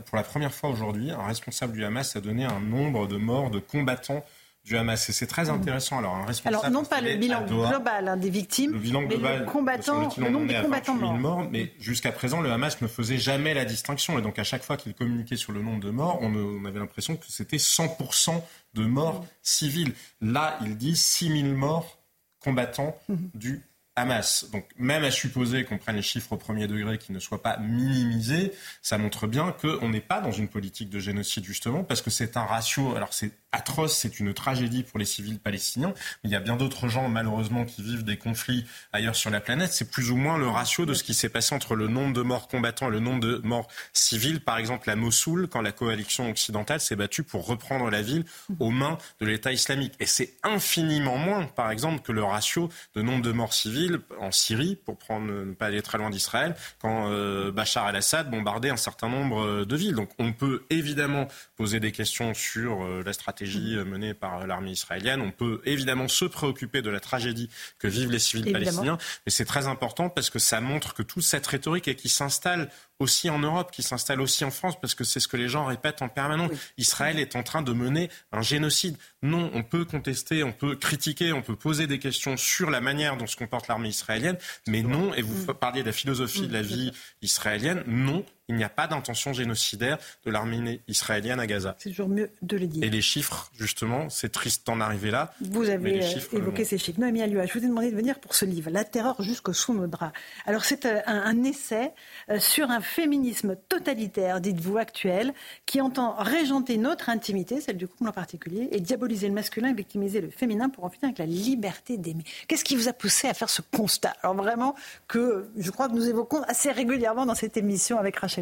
pour 0.06 0.16
la 0.16 0.22
première 0.22 0.52
fois 0.52 0.70
aujourd'hui, 0.70 1.10
un 1.10 1.26
responsable 1.26 1.72
du 1.72 1.84
Hamas 1.84 2.16
a 2.16 2.20
donné 2.20 2.44
un 2.44 2.60
nombre 2.60 3.06
de 3.06 3.16
morts 3.16 3.50
de 3.50 3.58
combattants 3.58 4.24
du 4.64 4.76
Hamas. 4.76 5.08
Et 5.08 5.12
c'est 5.12 5.26
très 5.26 5.50
intéressant. 5.50 5.98
Alors, 5.98 6.14
un 6.14 6.26
responsable 6.26 6.66
Alors 6.66 6.70
non 6.70 6.84
pas 6.84 7.00
le 7.00 7.16
bilan 7.16 7.44
global 7.44 8.08
hein, 8.08 8.16
des 8.16 8.30
victimes, 8.30 8.72
le 8.72 8.78
bilan 8.78 9.02
global, 9.02 9.32
mais 9.32 9.38
le, 9.40 9.44
combattant, 9.46 10.08
le 10.16 10.28
nombre 10.30 10.46
de 10.46 10.62
combattants 10.62 10.94
morts. 10.94 11.48
mais 11.50 11.72
jusqu'à 11.80 12.12
présent, 12.12 12.40
le 12.40 12.52
Hamas 12.52 12.80
ne 12.80 12.86
faisait 12.86 13.18
jamais 13.18 13.54
la 13.54 13.64
distinction. 13.64 14.18
Et 14.18 14.22
donc, 14.22 14.38
à 14.38 14.44
chaque 14.44 14.62
fois 14.62 14.76
qu'il 14.76 14.94
communiquait 14.94 15.36
sur 15.36 15.52
le 15.52 15.62
nombre 15.62 15.80
de 15.80 15.90
morts, 15.90 16.18
on, 16.20 16.64
avait 16.64 16.78
l'impression 16.78 17.16
que 17.16 17.26
c'était 17.28 17.56
100% 17.56 18.40
de 18.74 18.84
morts 18.84 19.24
civiles. 19.42 19.94
Là, 20.20 20.58
il 20.62 20.76
dit 20.76 20.96
6000 20.96 21.54
morts 21.54 21.98
combattants 22.40 22.96
mhm. 23.08 23.30
du 23.34 23.62
Hamas. 23.98 24.46
Donc 24.52 24.66
même 24.76 25.04
à 25.04 25.10
supposer 25.10 25.64
qu'on 25.64 25.78
prenne 25.78 25.96
les 25.96 26.02
chiffres 26.02 26.32
au 26.32 26.36
premier 26.36 26.66
degré 26.66 26.98
qui 26.98 27.12
ne 27.12 27.18
soient 27.18 27.42
pas 27.42 27.58
minimisés, 27.58 28.52
ça 28.82 28.98
montre 28.98 29.26
bien 29.26 29.52
qu'on 29.52 29.88
n'est 29.88 30.00
pas 30.00 30.20
dans 30.20 30.32
une 30.32 30.48
politique 30.48 30.90
de 30.90 30.98
génocide 30.98 31.44
justement 31.44 31.84
parce 31.84 32.02
que 32.02 32.10
c'est 32.10 32.36
un 32.36 32.44
ratio. 32.44 32.94
Alors 32.94 33.12
c'est 33.12 33.32
atroce, 33.52 33.96
c'est 33.96 34.20
une 34.20 34.34
tragédie 34.34 34.82
pour 34.82 34.98
les 34.98 35.04
civils 35.04 35.38
palestiniens. 35.38 35.94
Mais 36.22 36.30
il 36.30 36.32
y 36.32 36.36
a 36.36 36.40
bien 36.40 36.56
d'autres 36.56 36.88
gens, 36.88 37.08
malheureusement, 37.08 37.64
qui 37.64 37.82
vivent 37.82 38.04
des 38.04 38.16
conflits 38.16 38.66
ailleurs 38.92 39.16
sur 39.16 39.30
la 39.30 39.40
planète. 39.40 39.72
C'est 39.72 39.90
plus 39.90 40.10
ou 40.10 40.16
moins 40.16 40.38
le 40.38 40.48
ratio 40.48 40.86
de 40.86 40.94
ce 40.94 41.02
qui 41.02 41.14
s'est 41.14 41.28
passé 41.28 41.54
entre 41.54 41.74
le 41.74 41.88
nombre 41.88 42.12
de 42.12 42.22
morts 42.22 42.48
combattants 42.48 42.88
et 42.88 42.90
le 42.90 43.00
nombre 43.00 43.20
de 43.20 43.40
morts 43.44 43.68
civils. 43.92 44.40
Par 44.40 44.58
exemple, 44.58 44.90
à 44.90 44.96
Mossoul, 44.96 45.48
quand 45.48 45.62
la 45.62 45.72
coalition 45.72 46.30
occidentale 46.30 46.80
s'est 46.80 46.96
battue 46.96 47.22
pour 47.22 47.46
reprendre 47.46 47.90
la 47.90 48.02
ville 48.02 48.24
aux 48.60 48.70
mains 48.70 48.98
de 49.20 49.26
l'État 49.26 49.52
islamique. 49.52 49.94
Et 50.00 50.06
c'est 50.06 50.34
infiniment 50.42 51.16
moins, 51.16 51.46
par 51.46 51.70
exemple, 51.70 52.02
que 52.02 52.12
le 52.12 52.22
ratio 52.22 52.68
de 52.94 53.02
nombre 53.02 53.22
de 53.22 53.32
morts 53.32 53.54
civils 53.88 54.00
en 54.20 54.30
Syrie, 54.30 54.76
pour 54.76 54.98
prendre, 54.98 55.26
ne 55.26 55.54
pas 55.54 55.66
aller 55.66 55.82
très 55.82 55.98
loin 55.98 56.10
d'Israël, 56.10 56.54
quand 56.80 57.10
euh, 57.10 57.50
Bachar 57.50 57.88
el-Assad 57.88 58.30
bombardait 58.30 58.70
un 58.70 58.76
certain 58.76 59.08
nombre 59.08 59.64
de 59.64 59.76
villes. 59.76 59.94
Donc 59.94 60.10
on 60.18 60.32
peut 60.32 60.62
évidemment 60.70 61.28
poser 61.56 61.80
des 61.80 61.92
questions 61.92 62.34
sur 62.34 62.82
euh, 62.82 63.02
la 63.04 63.12
stratégie 63.12 63.76
euh, 63.76 63.84
menée 63.84 64.14
par 64.14 64.46
l'armée 64.46 64.72
israélienne. 64.72 65.20
On 65.20 65.30
peut 65.30 65.60
évidemment 65.64 66.08
se 66.08 66.24
préoccuper 66.24 66.82
de 66.82 66.90
la 66.90 67.00
tragédie 67.00 67.48
que 67.78 67.88
vivent 67.88 68.10
les 68.10 68.18
civils 68.18 68.52
palestiniens, 68.52 68.98
mais 69.26 69.30
c'est 69.30 69.44
très 69.44 69.66
important 69.66 70.08
parce 70.08 70.30
que 70.30 70.38
ça 70.38 70.60
montre 70.60 70.94
que 70.94 71.02
toute 71.02 71.22
cette 71.22 71.46
rhétorique 71.46 71.88
et 71.88 71.94
qui 71.94 72.08
s'installe 72.08 72.68
aussi 72.98 73.30
en 73.30 73.38
Europe, 73.38 73.70
qui 73.70 73.82
s'installe 73.82 74.20
aussi 74.20 74.44
en 74.44 74.50
France, 74.50 74.78
parce 74.80 74.94
que 74.94 75.04
c'est 75.04 75.20
ce 75.20 75.28
que 75.28 75.36
les 75.36 75.48
gens 75.48 75.64
répètent 75.64 76.02
en 76.02 76.08
permanence. 76.08 76.50
Israël 76.76 77.18
est 77.18 77.36
en 77.36 77.42
train 77.42 77.62
de 77.62 77.72
mener 77.72 78.10
un 78.32 78.42
génocide. 78.42 78.96
Non, 79.22 79.50
on 79.54 79.62
peut 79.62 79.84
contester, 79.84 80.42
on 80.42 80.52
peut 80.52 80.76
critiquer, 80.76 81.32
on 81.32 81.42
peut 81.42 81.56
poser 81.56 81.86
des 81.86 81.98
questions 81.98 82.36
sur 82.36 82.70
la 82.70 82.80
manière 82.80 83.16
dont 83.16 83.26
se 83.26 83.36
comporte 83.36 83.68
l'armée 83.68 83.88
israélienne, 83.88 84.38
mais 84.66 84.82
non, 84.82 85.14
et 85.14 85.22
vous 85.22 85.52
mm. 85.52 85.54
parliez 85.54 85.82
de 85.82 85.86
la 85.86 85.92
philosophie 85.92 86.48
de 86.48 86.52
la 86.52 86.62
mm. 86.62 86.66
vie 86.66 86.92
israélienne, 87.22 87.84
non, 87.86 88.24
Il 88.48 88.56
n'y 88.56 88.64
a 88.64 88.70
pas 88.70 88.86
d'intention 88.86 89.34
génocidaire 89.34 89.98
de 90.24 90.30
l'armée 90.30 90.80
israélienne 90.88 91.38
à 91.38 91.46
Gaza. 91.46 91.76
C'est 91.78 91.90
toujours 91.90 92.08
mieux 92.08 92.30
de 92.40 92.56
le 92.56 92.66
dire. 92.66 92.82
Et 92.82 92.88
les 92.88 93.02
chiffres, 93.02 93.50
justement, 93.54 94.08
c'est 94.08 94.30
triste 94.30 94.66
d'en 94.66 94.80
arriver 94.80 95.10
là. 95.10 95.34
Vous 95.42 95.68
avez 95.68 96.02
euh, 96.02 96.18
évoqué 96.32 96.64
ces 96.64 96.78
chiffres. 96.78 96.98
Noémie 96.98 97.20
Alua, 97.20 97.44
je 97.44 97.52
vous 97.52 97.64
ai 97.64 97.68
demandé 97.68 97.90
de 97.90 97.96
venir 97.96 98.18
pour 98.18 98.34
ce 98.34 98.46
livre, 98.46 98.70
La 98.70 98.84
terreur 98.84 99.20
jusqu'au 99.22 99.52
sous 99.52 99.74
nos 99.74 99.86
draps. 99.86 100.14
Alors 100.46 100.64
c'est 100.64 100.86
euh, 100.86 101.00
un, 101.04 101.44
essai 101.44 101.92
euh, 102.30 102.40
sur 102.40 102.70
un 102.70 102.80
féminisme 102.80 103.54
totalitaire, 103.68 104.40
dites-vous, 104.40 104.78
actuel, 104.78 105.34
qui 105.66 105.82
entend 105.82 106.14
régenter 106.16 106.78
notre 106.78 107.10
intimité, 107.10 107.60
celle 107.60 107.76
du 107.76 107.86
couple 107.86 108.08
en 108.08 108.12
particulier, 108.12 108.68
et 108.72 108.80
diaboliser 108.80 109.28
le 109.28 109.34
masculin 109.34 109.68
et 109.68 109.74
victimiser 109.74 110.22
le 110.22 110.30
féminin 110.30 110.70
pour 110.70 110.84
en 110.84 110.88
finir 110.88 111.04
avec 111.04 111.18
la 111.18 111.26
liberté 111.26 111.98
d'aimer. 111.98 112.24
Qu'est-ce 112.46 112.64
qui 112.64 112.76
vous 112.76 112.88
a 112.88 112.94
poussé 112.94 113.28
à 113.28 113.34
faire 113.34 113.50
ce 113.50 113.60
constat? 113.60 114.14
Alors 114.22 114.34
vraiment 114.34 114.74
que 115.06 115.50
je 115.58 115.70
crois 115.70 115.88
que 115.88 115.94
nous 115.94 116.08
évoquons 116.08 116.40
assez 116.48 116.72
régulièrement 116.72 117.26
dans 117.26 117.34
cette 117.34 117.58
émission 117.58 117.98
avec 117.98 118.16
Rachel 118.16 118.37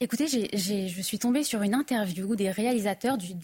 Écoutez, 0.00 0.28
je 0.28 1.02
suis 1.02 1.18
tombée 1.18 1.42
sur 1.42 1.62
une 1.62 1.74
interview 1.74 2.36
des 2.36 2.50
réalisateurs 2.50 3.18
du, 3.18 3.34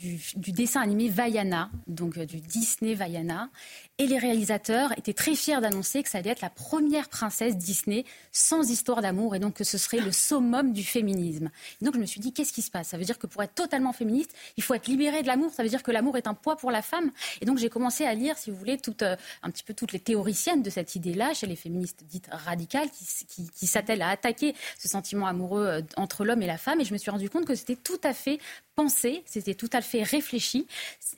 dessin 0.53 0.81
animé 0.81 1.09
Vaiana, 1.09 1.69
donc 1.89 2.16
euh, 2.16 2.27
du 2.27 2.41
Disney 2.41 2.95
Vaiana, 2.95 3.51
et 3.99 4.07
les 4.07 4.19
réalisateurs 4.19 4.97
étaient 4.99 5.12
très 5.12 5.35
fiers 5.35 5.61
d'annoncer 5.61 6.03
que 6.03 6.09
ça 6.09 6.19
allait 6.19 6.31
être 6.31 6.41
la 6.41 6.51
première 6.51 7.09
princesse 7.09 7.57
Disney 7.57 8.05
sans 8.33 8.71
histoire 8.71 9.03
d'amour 9.03 9.35
et 9.35 9.39
donc 9.39 9.55
que 9.55 9.65
ce 9.65 9.79
serait 9.79 10.01
le 10.01 10.11
summum 10.12 10.73
du 10.73 10.83
féminisme. 10.83 11.51
Et 11.81 11.85
donc 11.85 11.95
je 11.95 12.01
me 12.01 12.07
suis 12.07 12.21
dit, 12.21 12.33
qu'est-ce 12.33 12.53
qui 12.53 12.62
se 12.62 12.71
passe? 12.71 12.89
Ça 12.89 12.99
veut 12.99 13.05
dire 13.05 13.19
que 13.19 13.27
pour 13.27 13.43
être 13.43 13.55
totalement 13.55 13.93
féministe, 13.93 14.33
il 14.57 14.62
faut 14.62 14.75
être 14.75 14.87
libéré 14.87 15.23
de 15.23 15.29
l'amour. 15.29 15.53
Ça 15.53 15.62
veut 15.62 15.69
dire 15.69 15.83
que 15.83 15.91
l'amour 15.91 16.16
est 16.16 16.27
un 16.27 16.35
poids 16.35 16.57
pour 16.57 16.71
la 16.71 16.83
femme. 16.83 17.11
Et 17.41 17.47
donc 17.47 17.59
j'ai 17.59 17.69
commencé 17.69 18.05
à 18.05 18.15
lire, 18.15 18.37
si 18.37 18.51
vous 18.51 18.57
voulez, 18.57 18.79
euh, 19.03 19.16
un 19.43 19.51
petit 19.51 19.62
peu 19.62 19.75
toutes 19.75 19.93
les 19.93 20.01
théoriciennes 20.01 20.62
de 20.62 20.71
cette 20.71 20.95
idée-là, 20.97 21.35
chez 21.35 21.47
les 21.47 21.57
féministes 21.57 22.05
dites 22.09 22.29
radicales, 22.31 22.89
qui 22.91 23.66
s'attellent 23.66 24.03
à 24.03 24.11
attaquer 24.11 24.55
ce 24.79 24.89
sentiment 24.89 25.27
amoureux 25.27 25.66
euh, 25.66 25.81
entre 25.97 26.24
l'homme 26.24 26.43
et 26.43 26.47
la 26.47 26.59
femme. 26.59 26.81
Et 26.81 26.85
je 26.85 26.93
me 26.93 26.98
suis 26.98 27.11
rendu 27.11 27.31
compte 27.31 27.44
que 27.44 27.55
c'était 27.55 27.77
tout 27.77 28.01
à 28.02 28.12
fait 28.12 28.39
pensé, 28.74 29.23
c'était 29.27 29.55
tout 29.55 29.70
à 29.73 29.81
fait 29.81 30.02
réfléchi, 30.02 30.66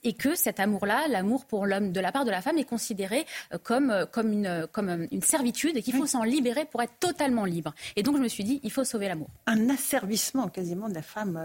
et 0.04 0.12
que 0.12 0.34
cet 0.34 0.60
amour-là, 0.60 1.08
l'amour 1.08 1.46
pour 1.46 1.66
l'homme 1.66 1.92
de 1.92 2.00
la 2.00 2.12
part 2.12 2.24
de 2.24 2.30
la 2.30 2.42
femme, 2.42 2.58
est 2.58 2.64
considéré 2.64 3.26
euh, 3.52 3.58
comme, 3.62 3.90
euh, 3.90 4.06
comme, 4.06 4.32
une, 4.32 4.46
euh, 4.46 4.66
comme 4.70 5.06
une 5.10 5.22
servitude 5.22 5.76
et 5.76 5.82
qu'il 5.82 5.94
faut 5.94 6.06
s'en 6.06 6.22
libérer 6.22 6.64
pour 6.64 6.82
être 6.82 6.98
totalement 7.00 7.44
libre. 7.44 7.74
Et 7.96 8.02
donc 8.02 8.16
je 8.16 8.22
me 8.22 8.28
suis 8.28 8.44
dit, 8.44 8.60
il 8.62 8.70
faut 8.70 8.84
sauver 8.84 9.08
l'amour. 9.08 9.28
Un 9.46 9.70
asservissement 9.70 10.48
quasiment 10.48 10.88
de 10.88 10.94
la 10.94 11.02
femme 11.02 11.40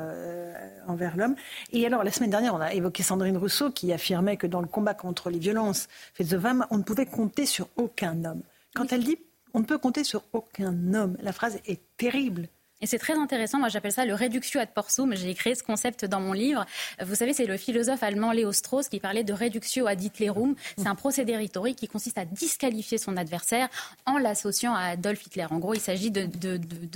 envers 0.88 1.15
l'homme. 1.18 1.35
Et 1.72 1.85
alors 1.85 2.03
la 2.03 2.11
semaine 2.11 2.30
dernière, 2.30 2.56
on 2.56 2.61
a 2.61 2.73
évoqué 2.73 3.03
Sandrine 3.03 3.38
Rousseau 3.38 3.72
qui 3.72 3.93
affirmait 3.93 4.38
que 4.38 4.48
dans 4.48 4.61
le 4.61 4.68
combat 4.68 4.93
contre 4.93 5.30
les 5.30 5.39
violences 5.39 5.88
faites 6.14 6.34
aux 6.34 6.39
femmes, 6.39 6.65
on 6.72 6.77
ne 6.77 6.84
pouvait 6.84 7.06
compter 7.06 7.45
sur 7.45 7.68
aucun 7.77 8.23
homme. 8.26 8.41
Quand 8.76 8.91
elle 8.91 9.03
dit 9.03 9.18
on 9.53 9.60
ne 9.60 9.65
peut 9.65 9.77
compter 9.77 10.03
sur 10.03 10.23
aucun 10.34 10.93
homme, 10.93 11.18
la 11.22 11.34
phrase 11.34 11.60
est 11.65 11.81
terrible. 11.98 12.48
Et 12.82 12.88
c'est 12.88 12.98
très 12.98 13.14
intéressant. 13.14 13.60
Moi, 13.60 13.70
j'appelle 13.70 13.91
ça 13.91 14.06
le 14.06 14.14
réductio 14.14 14.60
ad 14.60 14.70
porsum. 14.74 15.16
J'ai 15.16 15.34
créé 15.36 15.56
ce 15.56 15.64
concept 15.64 16.06
dans 16.06 16.20
mon 16.20 16.34
livre. 16.34 16.66
Vous 17.03 17.16
savez, 17.16 17.34
c'est 17.34 17.45
le 17.45 17.58
philosophe 17.58 18.02
allemand 18.02 18.32
Léo 18.32 18.52
Strauss 18.52 18.90
qui 18.90 18.99
parlait 18.99 19.24
de 19.24 19.34
réductio 19.34 19.86
ad 19.88 20.02
Hitlerum. 20.02 20.56
C'est 20.78 20.88
un 20.88 20.95
procédé 20.95 21.36
rhétorique 21.36 21.78
qui 21.78 21.88
consiste 21.88 22.18
à 22.18 22.26
disqualifier 22.26 22.98
son 22.98 23.18
adversaire 23.18 23.70
en 24.06 24.18
l'associant 24.18 24.74
à 24.74 24.91
Adolf 24.91 25.26
Hitler. 25.26 25.45
En 25.52 25.60
gros, 25.60 25.74
il 25.76 25.80
s'agit 25.80 26.10
de, 26.10 26.28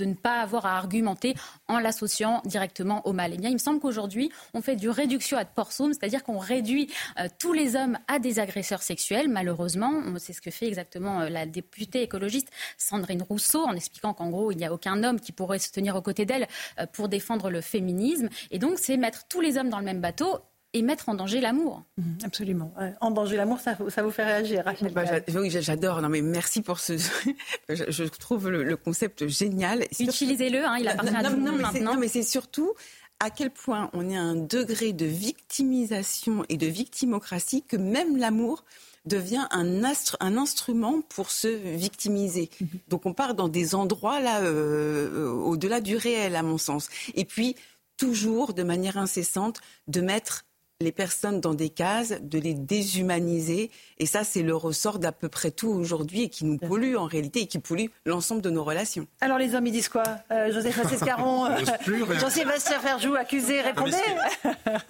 ne 0.04 0.14
pas 0.14 0.40
avoir 0.40 0.66
à 0.66 0.76
argumenter 0.76 1.34
en 1.68 1.78
l'associant 1.78 2.42
directement 2.44 3.06
au 3.06 3.12
mal. 3.12 3.32
Eh 3.34 3.38
bien, 3.38 3.50
il 3.50 3.54
me 3.54 3.58
semble 3.58 3.80
qu'aujourd'hui, 3.80 4.30
on 4.54 4.62
fait 4.62 4.76
du 4.76 4.88
réductio 4.88 5.38
ad 5.38 5.48
porsum, 5.54 5.92
c'est-à-dire 5.92 6.24
qu'on 6.24 6.38
réduit 6.38 6.92
euh, 7.20 7.28
tous 7.38 7.52
les 7.52 7.76
hommes 7.76 7.98
à 8.08 8.18
des 8.18 8.38
agresseurs 8.38 8.82
sexuels. 8.82 9.28
Malheureusement, 9.28 10.02
c'est 10.18 10.32
ce 10.32 10.40
que 10.40 10.50
fait 10.50 10.66
exactement 10.66 11.20
euh, 11.20 11.28
la 11.28 11.46
députée 11.46 12.02
écologiste 12.02 12.48
Sandrine 12.76 13.22
Rousseau 13.22 13.64
en 13.64 13.74
expliquant 13.74 14.14
qu'en 14.14 14.30
gros, 14.30 14.50
il 14.50 14.58
n'y 14.58 14.64
a 14.64 14.72
aucun 14.72 15.02
homme 15.04 15.20
qui 15.20 15.32
pourrait 15.32 15.58
se 15.58 15.75
tenir 15.76 15.96
aux 15.96 16.02
côtés 16.02 16.24
d'elle 16.24 16.46
euh, 16.80 16.86
pour 16.92 17.08
défendre 17.08 17.50
le 17.50 17.60
féminisme. 17.60 18.28
Et 18.50 18.58
donc, 18.58 18.78
c'est 18.78 18.96
mettre 18.96 19.26
tous 19.28 19.40
les 19.40 19.58
hommes 19.58 19.68
dans 19.68 19.78
le 19.78 19.84
même 19.84 20.00
bateau 20.00 20.38
et 20.72 20.82
mettre 20.82 21.08
en 21.08 21.14
danger 21.14 21.40
l'amour. 21.40 21.84
Mmh, 21.96 22.02
absolument. 22.24 22.74
En 23.00 23.10
danger 23.10 23.36
l'amour, 23.36 23.60
ça, 23.60 23.78
ça, 23.88 24.02
vous 24.02 24.10
fait 24.10 24.24
réagir, 24.24 24.64
Rachel 24.64 24.92
bah, 24.92 25.04
Oui, 25.34 25.50
j'adore. 25.50 26.02
Non, 26.02 26.08
mais 26.08 26.20
merci 26.20 26.60
pour 26.60 26.80
ce. 26.80 26.98
je 27.68 28.04
trouve 28.04 28.50
le, 28.50 28.76
concept 28.76 29.26
génial. 29.26 29.84
Utilisez-le, 29.98 30.66
hein, 30.66 30.76
il 30.78 30.88
appartient 30.88 31.16
à 31.16 31.24
tout 31.24 31.36
le 31.36 31.42
monde 31.42 31.60
maintenant. 31.60 31.94
Non, 31.94 32.00
mais 32.00 32.08
c'est 32.08 32.22
surtout 32.22 32.74
à 33.20 33.30
quel 33.30 33.50
point 33.50 33.90
on 33.94 34.10
est 34.10 34.16
à 34.16 34.20
un 34.20 34.36
degré 34.36 34.92
de 34.92 35.06
victimisation 35.06 36.44
et 36.48 36.58
de 36.58 36.66
victimocratie 36.66 37.62
que 37.62 37.76
même 37.76 38.18
l'amour 38.18 38.64
devient 39.06 39.46
un, 39.50 39.82
un 40.20 40.36
instrument 40.36 41.00
pour 41.08 41.30
se 41.30 41.48
victimiser. 41.48 42.50
Mhm. 42.60 42.68
Donc 42.88 43.06
on 43.06 43.14
part 43.14 43.34
dans 43.34 43.48
des 43.48 43.74
endroits 43.74 44.20
là 44.20 44.40
euh, 44.40 45.08
euh, 45.12 45.30
au-delà 45.30 45.80
du 45.80 45.96
réel 45.96 46.36
à 46.36 46.42
mon 46.42 46.58
sens. 46.58 46.88
Et 47.14 47.24
puis 47.24 47.56
toujours 47.96 48.52
de 48.52 48.62
manière 48.62 48.98
incessante 48.98 49.60
de 49.88 50.00
mettre 50.00 50.44
les 50.80 50.92
personnes 50.92 51.40
dans 51.40 51.54
des 51.54 51.70
cases, 51.70 52.14
de 52.20 52.38
les 52.38 52.52
déshumaniser. 52.52 53.70
Et 53.98 54.04
ça, 54.04 54.24
c'est 54.24 54.42
le 54.42 54.54
ressort 54.54 54.98
d'à 54.98 55.10
peu 55.10 55.30
près 55.30 55.50
tout 55.50 55.68
aujourd'hui 55.70 56.24
et 56.24 56.28
qui 56.28 56.44
nous 56.44 56.58
pollue 56.58 56.96
en 56.96 57.06
réalité 57.06 57.40
et 57.40 57.46
qui 57.46 57.58
pollue 57.58 57.86
l'ensemble 58.04 58.42
de 58.42 58.50
nos 58.50 58.62
relations. 58.62 59.06
Alors 59.22 59.38
les 59.38 59.54
hommes, 59.54 59.66
ils 59.66 59.72
disent 59.72 59.88
quoi 59.88 60.04
euh, 60.30 60.52
Joseph 60.52 60.76
Massescaron, 60.76 61.46
euh, 61.50 62.18
Jean-Sébastien 62.20 62.78
Ferjou, 62.80 63.14
accusé, 63.14 63.62
répondez 63.62 63.96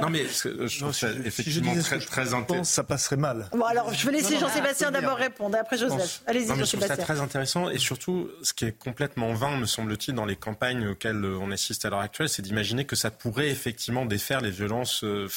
Non 0.00 0.10
mais, 0.10 0.24
je 0.26 0.80
trouve 0.80 0.92
ça 0.92 1.08
effectivement 1.24 1.72
très, 1.80 2.00
très 2.00 2.34
intéressant. 2.34 2.64
Ça 2.64 2.82
passerait 2.82 3.16
mal. 3.16 3.48
Bon 3.52 3.64
alors, 3.64 3.94
je 3.94 4.06
vais 4.06 4.12
laisser 4.12 4.38
Jean-Sébastien 4.38 4.90
d'abord 4.90 5.16
répondre, 5.16 5.56
après 5.56 5.78
Joseph. 5.78 6.22
Allez-y 6.26 6.48
Jean-Sébastien. 6.48 6.64
Je 6.64 6.76
trouve 6.78 6.96
ça 6.96 6.96
très 6.96 7.20
intéressant 7.20 7.70
et 7.70 7.78
surtout, 7.78 8.28
ce 8.42 8.52
qui 8.52 8.64
est 8.64 8.76
complètement 8.76 9.34
vain, 9.34 9.56
me 9.56 9.66
semble-t-il, 9.66 10.14
dans 10.14 10.26
les 10.26 10.36
campagnes 10.36 10.88
auxquelles 10.88 11.24
on 11.24 11.52
assiste 11.52 11.84
à 11.84 11.90
l'heure 11.90 12.00
actuelle, 12.00 12.28
c'est 12.28 12.42
d'imaginer 12.42 12.84
que 12.84 12.96
ça 12.96 13.12
pourrait 13.12 13.50
effectivement 13.50 14.04
défaire 14.04 14.40
les 14.40 14.50
violences, 14.50 15.04
euh, 15.04 15.28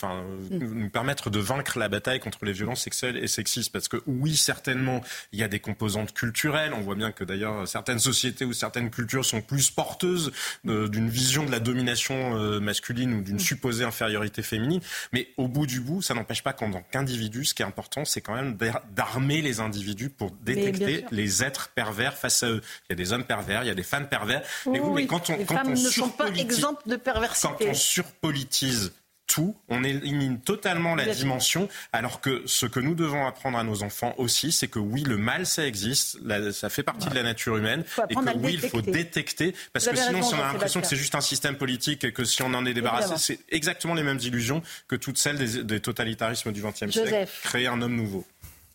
nous 0.52 0.90
permettre 0.90 1.30
de 1.30 1.40
vaincre 1.40 1.78
la 1.78 1.90
bataille 1.90 2.20
contre 2.20 2.46
les 2.46 2.54
violences 2.54 2.82
sexuelles 2.82 3.18
et 3.18 3.28
sexistes. 3.28 3.72
Parce 3.72 3.88
que 3.88 3.98
oui, 4.08 4.36
certainement, 4.36 5.02
il 5.32 5.40
y 5.40 5.44
a 5.44 5.48
des 5.48 5.60
composantes 5.60 6.14
culturelles. 6.14 6.74
On 6.74 6.82
voit 6.82 6.96
bien 6.96 7.12
que 7.12 7.24
d'ailleurs 7.24 7.68
certaines 7.68 8.00
sociétés 8.00 8.46
ou 8.46 8.54
certaines 8.54 8.90
cultures 8.90 9.26
sont 9.26 9.42
plus 9.42 9.72
porteuses 9.72 10.32
d'une 10.64 11.10
vision 11.10 11.46
de 11.46 11.52
la 11.52 11.60
domination 11.60 12.38
euh, 12.38 12.60
masculine 12.60 13.14
ou 13.14 13.22
d'une 13.22 13.36
mm. 13.36 13.40
supposée 13.40 13.84
infériorité 13.84 14.42
féminine. 14.42 14.82
Mais 15.14 15.30
au 15.38 15.48
bout 15.48 15.66
du 15.66 15.80
bout, 15.80 16.02
ça 16.02 16.14
n'empêche 16.14 16.44
pas 16.44 16.54
qu'en 16.54 16.72
tant 16.72 16.84
qu'individu, 16.92 17.46
ce 17.46 17.54
qui 17.54 17.62
est 17.62 17.66
important, 17.66 18.06
c'est 18.06 18.22
quand 18.22 18.36
même 18.36 18.58
d'armer 18.96 19.42
les 19.42 19.60
individus 19.60 20.10
pour 20.10 20.32
détecter 20.32 21.06
les 21.12 21.44
êtres 21.44 21.70
pervers 21.70 22.16
face 22.16 22.44
à 22.44 22.50
eux. 22.50 22.62
Il 22.90 22.92
y 22.92 22.94
a 22.94 22.96
des 22.96 23.14
hommes 23.14 23.24
pervers, 23.24 23.64
il 23.64 23.68
y 23.68 23.72
a 23.72 23.76
des 23.76 23.84
femmes 23.84 24.08
pervers. 24.08 24.42
mais, 24.66 24.80
oui, 24.80 25.04
mais 25.04 25.08
quand 25.08 25.30
on, 25.30 25.38
les 25.38 25.46
femmes 25.46 25.72
ne 25.72 25.76
sont 25.76 26.10
pas 26.10 26.30
exemples 26.30 26.88
de 26.88 26.96
perversité. 26.96 27.48
Quand 27.60 27.66
on 27.72 27.74
surpolitise 27.74 28.92
tout, 29.30 29.56
on 29.70 29.84
élimine 29.84 30.42
totalement 30.42 30.96
la 30.96 31.06
dimension, 31.06 31.70
alors 31.94 32.20
que 32.20 32.42
ce 32.48 32.66
que 32.66 32.80
nous 32.80 32.96
devons 32.96 33.28
apprendre 33.28 33.60
à 33.60 33.64
nos 33.64 33.84
enfants 33.84 34.16
aussi, 34.18 34.52
c'est 34.52 34.68
que 34.68 34.80
oui, 34.80 35.04
le 35.04 35.18
mal, 35.18 35.46
ça 35.46 35.66
existe, 35.66 36.18
ça 36.52 36.70
fait 36.70 36.84
partie 36.84 37.08
de 37.10 37.16
la 37.16 37.22
nature 37.22 37.56
humaine, 37.56 37.86
et 38.10 38.16
que 38.16 38.38
oui, 38.38 38.60
il 38.62 38.70
faut 38.70 38.82
détecter, 38.82 39.54
parce 39.72 39.88
que 39.88 39.96
sinon, 39.96 40.24
si 40.24 40.34
on 40.34 40.40
a 40.40 40.52
l'impression 40.52 40.82
que 40.82 40.88
c'est 40.88 40.96
juste 40.96 41.16
un 41.16 41.22
système 41.22 41.56
politique 41.56 42.04
et 42.04 42.12
que 42.12 42.26
si 42.26 42.42
on 42.42 42.54
en 42.54 42.66
est 42.66 42.74
débarrassé, 42.74 43.14
c'est 43.18 43.40
exactement 43.50 43.94
les 43.94 44.04
mêmes 44.04 44.20
illusions 44.22 44.64
que 44.88 44.96
toutes 44.96 45.20
celles 45.20 45.38
des, 45.66 45.80
totalitarismes 45.80 46.52
du 46.52 46.62
XXe 46.62 46.92
siècle. 46.92 47.28
Créer 47.44 47.68
un 47.68 47.82
homme 47.82 47.96
nouveau. 47.96 48.26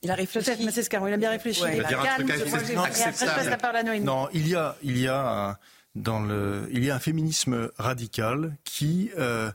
Il 0.02 0.10
a 0.10 0.14
réfléchi. 0.14 0.51
il 0.59 1.12
a 1.12 1.16
bien 1.16 1.31
réfléchi. 1.31 1.62
il 1.66 1.82
va 1.82 1.89
dire 1.89 2.01
un 2.01 2.14
truc 2.14 2.28
Non, 4.02 4.28
il 4.32 4.48
y 4.48 4.55
a, 4.55 4.76
il 4.82 4.98
y 4.98 5.09
a 5.09 5.59
dans 5.94 6.20
le, 6.20 6.68
il 6.72 6.85
y 6.85 6.90
a 6.90 6.94
un 6.94 7.01
féminisme 7.01 7.70
radical 7.78 8.56
qui 8.64 9.10
euh, 9.18 9.51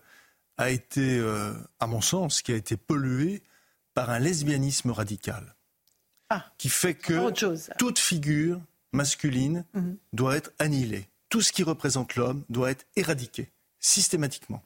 a 0.60 0.70
été, 0.70 1.18
euh, 1.18 1.54
à 1.80 1.88
mon 1.88 2.02
sens, 2.02 2.42
qui 2.42 2.52
a 2.52 2.56
été 2.56 2.76
pollué 2.76 3.42
par 3.94 4.10
un 4.10 4.20
lesbianisme 4.20 4.92
radical. 4.92 5.56
Ah, 6.30 6.46
qui 6.58 6.70
fait 6.70 6.94
que 6.94 7.32
toute 7.78 7.98
figure 7.98 8.62
masculine 8.92 9.66
mhm. 9.74 9.98
doit 10.14 10.36
être 10.36 10.52
annihilée. 10.60 11.08
Tout 11.30 11.42
ce 11.42 11.54
qui 11.54 11.64
représente 11.64 12.16
l'homme 12.16 12.44
doit 12.50 12.72
être 12.72 12.86
éradiqué, 12.98 13.50
systématiquement. 13.80 14.62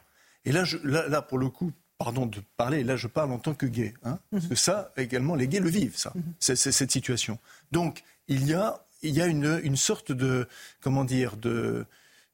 Et 0.46 0.52
là, 0.52 0.66
je, 0.66 0.78
là, 0.84 1.22
pour 1.22 1.38
le 1.38 1.50
coup, 1.50 1.72
pardon 2.00 2.26
de 2.26 2.42
parler, 2.58 2.84
là 2.84 2.98
je 2.98 3.08
parle 3.08 3.32
en 3.32 3.40
tant 3.40 3.54
que 3.54 3.68
gay, 3.68 3.94
hein, 4.04 4.20
mhm. 4.32 4.40
parce 4.40 4.48
que 4.48 4.56
ça, 4.56 4.92
également, 4.98 5.36
les 5.36 5.48
gays 5.48 5.60
le 5.60 5.70
vivent, 5.70 5.96
ça, 5.96 6.12
c'est, 6.40 6.56
cette 6.56 6.92
situation. 6.92 7.38
Donc, 7.72 8.04
il 8.28 8.48
y 8.48 8.54
a, 8.56 8.84
il 9.04 9.12
y 9.12 9.22
a 9.22 9.28
une, 9.28 9.62
une 9.64 9.78
sorte 9.78 10.12
de, 10.12 10.48
comment 10.82 11.06
dire, 11.06 11.38
de... 11.38 11.86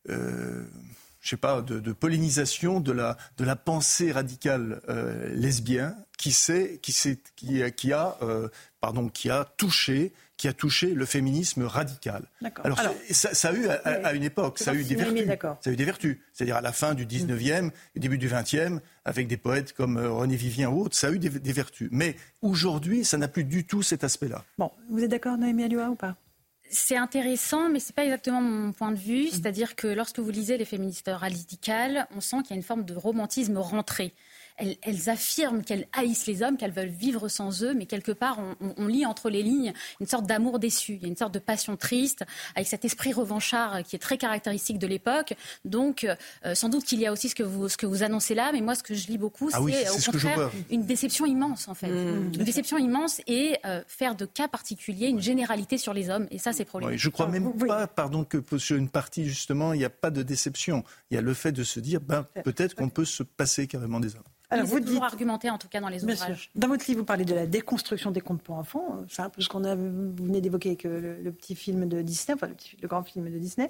Euh, 0.08 0.66
je 1.22 1.30
sais 1.30 1.38
pas, 1.38 1.62
de, 1.62 1.92
pollinisation 1.92 2.80
de 2.80 2.92
la, 2.92 3.18
de 3.38 3.44
la 3.44 3.56
pensée 3.56 4.12
radicale 4.12 4.82
euh, 4.90 5.34
lesbienne 5.34 5.96
qui, 6.18 6.32
sait, 6.32 6.80
qui, 6.82 6.94
qui, 7.36 7.62
qui, 7.76 7.94
a, 7.94 8.18
euh, 8.22 8.50
pardon, 8.80 9.10
qui 9.10 9.30
a 9.30 9.46
touché 9.58 10.14
qui 10.40 10.48
a 10.48 10.54
touché 10.54 10.94
le 10.94 11.06
féminisme 11.06 11.64
radical. 11.64 12.24
Alors, 12.64 12.80
ça, 13.12 13.50
a 13.50 13.54
eu 13.54 13.68
à, 13.68 14.14
une 14.14 14.24
époque, 14.24 14.58
ça 14.58 14.72
a 14.72 14.74
eu 14.74 14.86
des 14.86 14.96
vertus. 14.96 15.28
Ça 15.60 15.70
a 15.70 15.74
eu 15.74 15.76
des 15.76 15.84
vertus. 15.84 16.18
C'est-à-dire 16.32 16.56
à 16.56 16.62
la 16.62 16.72
fin 16.72 16.94
du 16.94 17.06
19e, 17.06 17.64
mm. 17.64 17.72
et 17.96 18.00
début 18.00 18.18
du 18.18 18.30
20e, 18.30 18.80
avec 19.04 19.28
des 19.28 19.36
poètes 19.36 19.74
comme 19.74 19.98
euh, 19.98 20.10
René 20.10 20.38
Vivien 20.38 20.70
ou 20.70 20.84
autres, 20.84 20.96
ça 20.96 21.08
a 21.08 21.12
eu 21.12 21.20
des, 21.20 21.52
vertus. 21.52 21.90
Mais 21.92 22.16
aujourd'hui, 22.42 23.04
ça 23.04 23.18
n'a 23.18 23.28
plus 23.28 23.44
du 23.44 23.66
tout 23.66 23.84
cet 23.84 24.06
aspect-là. 24.06 24.46
Bon, 24.58 24.72
vous 24.90 25.04
êtes 25.04 25.12
d'accord, 25.12 25.38
Noémie 25.38 25.66
Alua, 25.66 25.90
ou 25.90 25.96
pas? 25.96 26.16
C'est 26.70 26.98
intéressant, 26.98 27.70
mais 27.70 27.80
c'est 27.80 27.96
pas 27.96 28.04
exactement 28.04 28.42
mon 28.42 28.72
point 28.72 28.92
de 28.92 28.98
vue. 28.98 29.28
C'est-à-dire 29.28 29.76
que 29.76 29.88
lorsque 29.88 30.20
vous 30.20 30.30
lisez 30.30 30.58
les 30.58 30.66
féministes 30.66 31.10
radicales, 31.12 32.08
on 32.16 32.22
sent 32.22 32.38
qu'il 32.44 32.52
y 32.52 32.54
a 32.54 32.58
une 32.58 32.64
forme 32.64 32.86
de 32.86 32.96
romantisme 32.96 33.58
rentré 33.58 34.14
elles, 34.60 35.10
affirment 35.10 35.64
qu'elles 35.64 35.88
haïssent 35.94 36.28
les 36.28 36.44
hommes, 36.44 36.58
qu'elles 36.58 36.72
veulent 36.72 36.88
vivre 36.88 37.28
sans 37.28 37.64
eux, 37.64 37.74
mais 37.74 37.86
quelque 37.86 38.12
part, 38.12 38.40
on, 38.78 38.88
lit 38.88 39.06
entre 39.06 39.30
les 39.30 39.44
lignes 39.44 39.74
une 40.00 40.08
sorte 40.08 40.26
d'amour 40.26 40.60
déçu. 40.60 40.94
Il 40.94 41.02
y 41.02 41.06
a 41.06 41.08
une 41.08 41.16
sorte 41.16 41.34
de 41.34 41.40
passion 41.40 41.78
triste, 41.78 42.24
avec 42.56 42.68
cet 42.68 42.86
esprit 42.86 43.14
revanchard 43.14 43.84
qui 43.84 43.96
est 43.96 44.00
très 44.00 44.18
caractéristique 44.18 44.80
de 44.80 44.88
l'époque. 44.88 45.34
Donc, 45.66 46.06
euh, 46.46 46.56
sans 46.56 46.70
doute 46.70 46.84
qu'il 46.84 47.00
y 47.00 47.06
a 47.06 47.12
aussi 47.12 47.30
ce 47.30 47.36
que, 47.36 47.44
vous, 47.44 47.70
ce 47.70 47.78
que 47.78 47.86
vous 47.86 48.04
annoncez 48.04 48.36
là, 48.36 48.52
mais 48.52 48.62
moi, 48.62 48.76
ce 48.76 48.84
que 48.84 48.96
je 48.96 49.08
lis 49.08 49.18
beaucoup, 49.18 49.50
ah 49.54 49.60
c'est 49.68 49.90
au 49.90 50.12
contraire 50.12 50.52
une 50.70 50.86
déception 50.86 51.26
immense, 51.26 51.68
en 51.68 51.74
fait. 51.74 51.90
Mmh. 51.90 52.34
Une 52.34 52.44
déception 52.44 52.78
immense 52.78 53.22
et 53.28 53.58
euh, 53.66 53.82
faire 53.88 54.16
de 54.16 54.26
cas 54.26 54.48
particuliers 54.48 55.08
une 55.08 55.22
généralité 55.22 55.78
sur 55.78 55.94
les 55.94 56.10
hommes. 56.10 56.28
Et 56.32 56.38
ça, 56.38 56.54
c'est 56.54 56.66
problématique. 56.66 57.02
je 57.02 57.10
crois 57.10 57.28
même 57.28 57.54
pas, 57.54 57.88
pardon, 57.88 58.24
que 58.24 58.58
sur 58.58 58.76
une 58.76 58.90
partie, 58.90 59.26
justement, 59.26 59.74
il 59.74 59.80
n'y 59.80 59.86
a 59.86 59.90
pas 59.90 60.12
de 60.12 60.24
déception. 60.24 60.84
Il 61.12 61.16
y 61.16 61.18
a 61.18 61.22
le 61.22 61.34
fait 61.34 61.52
de 61.52 61.64
se 61.64 61.80
dire, 61.80 62.02
ben, 62.02 62.26
peut-être 62.44 62.76
qu'on 62.76 62.90
peut 62.90 63.06
se 63.06 63.24
passer 63.24 63.68
carrément 63.68 64.00
des 64.00 64.16
hommes. 64.16 64.24
Alors, 64.52 64.66
vous 64.66 65.04
argumenté, 65.04 65.50
en 65.50 65.60
tout 65.60 65.68
cas, 65.68 65.80
dans 65.80 65.90
les 65.90 66.04
ouvrages. 66.04 66.50
Dans 66.56 66.68
votre 66.68 66.86
livre, 66.88 67.00
vous 67.00 67.06
parlez 67.06 67.26
de 67.26 67.36
la 67.36 67.46
déconstruction 67.46 68.10
des 68.10 68.22
contes 68.22 68.42
pour 68.42 68.56
enfants. 68.56 69.04
C'est 69.08 69.22
un 69.22 69.30
peu 69.30 69.42
ce 69.42 69.50
qu'on 69.50 69.64
a, 69.64 69.76
vous 69.76 70.12
venez 70.16 70.42
d'évoquer 70.42 70.70
avec 70.70 70.86
euh, 70.86 71.18
le, 71.22 71.32
petit 71.32 71.56
film 71.56 71.88
de 71.88 72.02
Disney, 72.02 72.36
enfin 72.36 72.50
le, 72.82 72.88
grand 72.88 73.04
film 73.04 73.30
de 73.32 73.38
Disney. 73.38 73.70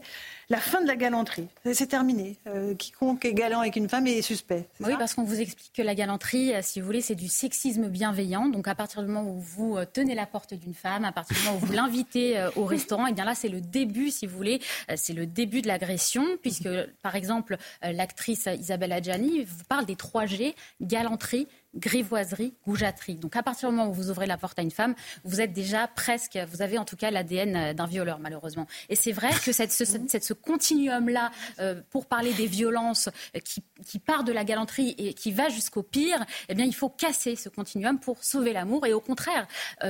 La 0.49 0.60
fin 0.60 0.81
de 0.81 0.88
la 0.88 0.95
galanterie, 0.95 1.47
c'est 1.73 1.88
terminé. 1.88 2.38
Euh, 2.47 2.76
quiconque 2.76 3.26
est 3.26 3.34
galant 3.34 3.60
avec 3.60 3.76
une 3.76 3.89
femme 3.89 4.07
est 4.07 4.22
suspect. 4.22 4.69
oui, 4.80 4.93
parce 4.97 5.14
qu'on 5.15 5.23
vous 5.23 5.41
explique 5.41 5.73
que 5.73 5.81
la 5.81 5.95
galanterie, 5.95 6.56
euh, 6.56 6.60
si 6.61 6.80
vous 6.80 6.85
voulez, 6.85 7.01
c'est 7.01 7.15
du 7.15 7.27
sexisme 7.27 7.89
bienveillant. 7.89 8.47
Donc, 8.47 8.68
à 8.69 8.76
partir 8.76 9.01
du 9.01 9.10
moment 9.10 9.30
où 9.30 9.39
vous 9.39 9.77
tenez 9.91 10.15
la 10.15 10.26
porte 10.26 10.53
d'une 10.53 10.73
femme, 10.73 11.03
à 11.03 11.11
partir 11.11 11.35
du 11.35 11.43
moment 11.43 11.57
où 11.57 11.65
vous 11.65 11.73
l'invitez 11.73 12.47
au 12.56 12.64
restaurant, 12.64 13.07
et 13.07 13.11
eh 13.11 13.14
bien 13.14 13.26
là, 13.26 13.35
c'est 13.35 13.49
le 13.49 13.60
début, 13.60 14.11
si 14.11 14.27
vous 14.27 14.35
voulez, 14.35 14.61
c'est 14.95 15.14
le 15.14 15.26
début 15.26 15.61
de 15.61 15.68
l'agression, 15.68 16.26
puisque, 16.41 16.69
par 17.01 17.15
exemple, 17.15 17.57
l'actrice 17.81 18.47
Isabelle 18.47 18.93
Adjani 18.93 19.43
vous 19.43 19.64
parle 19.68 19.85
des 19.85 19.95
3 19.95 20.26
G 20.26 20.56
galanterie 20.79 21.47
grivoiserie, 21.75 22.53
goujaterie. 22.65 23.15
Donc 23.15 23.35
à 23.35 23.43
partir 23.43 23.69
du 23.69 23.75
moment 23.75 23.89
où 23.89 23.93
vous 23.93 24.09
ouvrez 24.09 24.25
la 24.25 24.37
porte 24.37 24.57
à 24.57 24.61
une 24.61 24.71
femme, 24.71 24.95
vous 25.23 25.39
êtes 25.39 25.53
déjà 25.53 25.87
presque, 25.87 26.37
vous 26.51 26.61
avez 26.61 26.77
en 26.77 26.85
tout 26.85 26.95
cas 26.95 27.11
l'ADN 27.11 27.55
euh, 27.55 27.73
d'un 27.73 27.85
violeur 27.85 28.19
malheureusement. 28.19 28.65
Et 28.89 28.95
c'est 28.95 29.11
vrai 29.11 29.29
que 29.45 29.51
cette, 29.51 29.71
ce, 29.71 29.85
ce 29.85 30.33
continuum-là, 30.33 31.31
euh, 31.59 31.81
pour 31.91 32.07
parler 32.07 32.33
des 32.33 32.47
violences 32.47 33.09
euh, 33.35 33.39
qui, 33.39 33.63
qui, 33.85 33.99
part 33.99 34.23
de 34.23 34.31
la 34.31 34.43
galanterie 34.43 34.95
et 34.97 35.13
qui 35.13 35.31
va 35.31 35.49
jusqu'au 35.49 35.83
pire, 35.83 36.25
eh 36.47 36.55
bien 36.55 36.65
il 36.65 36.73
faut 36.73 36.89
casser 36.89 37.35
ce 37.35 37.49
continuum 37.49 37.99
pour 37.99 38.23
sauver 38.23 38.53
l'amour 38.53 38.85
et 38.87 38.93
au 38.93 39.01
contraire 39.01 39.47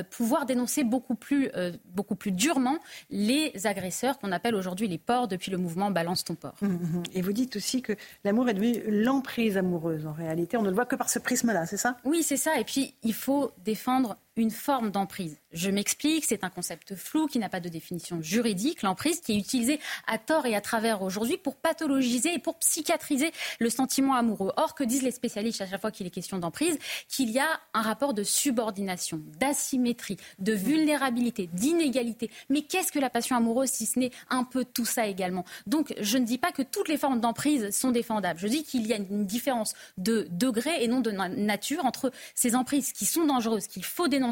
pouvoir 0.09 0.45
dénoncer 0.45 0.83
beaucoup 0.83 1.15
plus, 1.15 1.49
beaucoup 1.85 2.15
plus 2.15 2.31
durement 2.31 2.77
les 3.09 3.53
agresseurs 3.65 4.17
qu'on 4.17 4.31
appelle 4.31 4.55
aujourd'hui 4.55 4.87
les 4.87 4.97
porcs 4.97 5.27
depuis 5.27 5.51
le 5.51 5.57
mouvement 5.57 5.91
Balance 5.91 6.23
ton 6.23 6.35
porc. 6.35 6.55
Mmh, 6.61 6.67
mmh. 6.67 7.03
Et 7.13 7.21
vous 7.21 7.33
dites 7.33 7.55
aussi 7.55 7.81
que 7.81 7.93
l'amour 8.23 8.49
est 8.49 8.53
devenu 8.53 8.81
l'emprise 8.87 9.57
amoureuse 9.57 10.05
en 10.05 10.13
réalité. 10.13 10.57
On 10.57 10.61
ne 10.61 10.69
le 10.69 10.75
voit 10.75 10.85
que 10.85 10.95
par 10.95 11.09
ce 11.09 11.19
prisme-là 11.19 11.65
Oui, 12.05 12.23
c'est 12.23 12.37
ça. 12.37 12.59
Et 12.59 12.63
puis, 12.63 12.95
il 13.03 13.13
faut 13.13 13.51
défendre 13.63 14.17
une 14.35 14.51
forme 14.51 14.91
d'emprise. 14.91 15.37
Je 15.51 15.69
m'explique, 15.69 16.25
c'est 16.25 16.43
un 16.43 16.49
concept 16.49 16.95
flou 16.95 17.27
qui 17.27 17.39
n'a 17.39 17.49
pas 17.49 17.59
de 17.59 17.69
définition 17.69 18.21
juridique, 18.21 18.83
l'emprise 18.83 19.19
qui 19.19 19.33
est 19.33 19.37
utilisée 19.37 19.79
à 20.07 20.17
tort 20.17 20.45
et 20.45 20.55
à 20.55 20.61
travers 20.61 21.01
aujourd'hui 21.01 21.37
pour 21.37 21.55
pathologiser 21.55 22.35
et 22.35 22.39
pour 22.39 22.57
psychiatriser 22.59 23.31
le 23.59 23.69
sentiment 23.69 24.13
amoureux. 24.13 24.53
Or, 24.57 24.75
que 24.75 24.83
disent 24.83 25.01
les 25.01 25.11
spécialistes 25.11 25.61
à 25.61 25.67
chaque 25.67 25.81
fois 25.81 25.91
qu'il 25.91 26.07
est 26.07 26.11
question 26.11 26.37
d'emprise 26.37 26.77
Qu'il 27.07 27.31
y 27.31 27.39
a 27.39 27.47
un 27.73 27.81
rapport 27.81 28.13
de 28.13 28.23
subordination, 28.23 29.21
d'asymétrie, 29.39 30.17
de 30.37 30.53
vulnérabilité, 30.53 31.49
d'inégalité. 31.51 32.29
Mais 32.49 32.61
qu'est-ce 32.61 32.91
que 32.91 32.99
la 32.99 33.09
passion 33.09 33.35
amoureuse 33.35 33.69
si 33.69 33.85
ce 33.85 33.99
n'est 33.99 34.11
un 34.29 34.43
peu 34.43 34.63
tout 34.63 34.85
ça 34.85 35.07
également? 35.07 35.45
Donc, 35.67 35.93
je 35.99 36.17
ne 36.17 36.25
dis 36.25 36.37
pas 36.37 36.51
que 36.51 36.61
toutes 36.61 36.87
les 36.87 36.97
formes 36.97 37.19
d'emprise 37.19 37.71
sont 37.71 37.91
défendables. 37.91 38.39
Je 38.39 38.47
dis 38.47 38.63
qu'il 38.63 38.87
y 38.87 38.93
a 38.93 38.97
une 38.97 39.25
différence 39.25 39.73
de 39.97 40.27
degré 40.31 40.83
et 40.83 40.87
non 40.87 41.01
de 41.01 41.11
nature 41.11 41.85
entre 41.85 42.11
ces 42.35 42.55
emprises 42.55 42.93
qui 42.93 43.05
sont 43.05 43.25
dangereuses, 43.25 43.67
qu'il 43.67 43.83
faut 43.83 44.07
dénoncer 44.07 44.28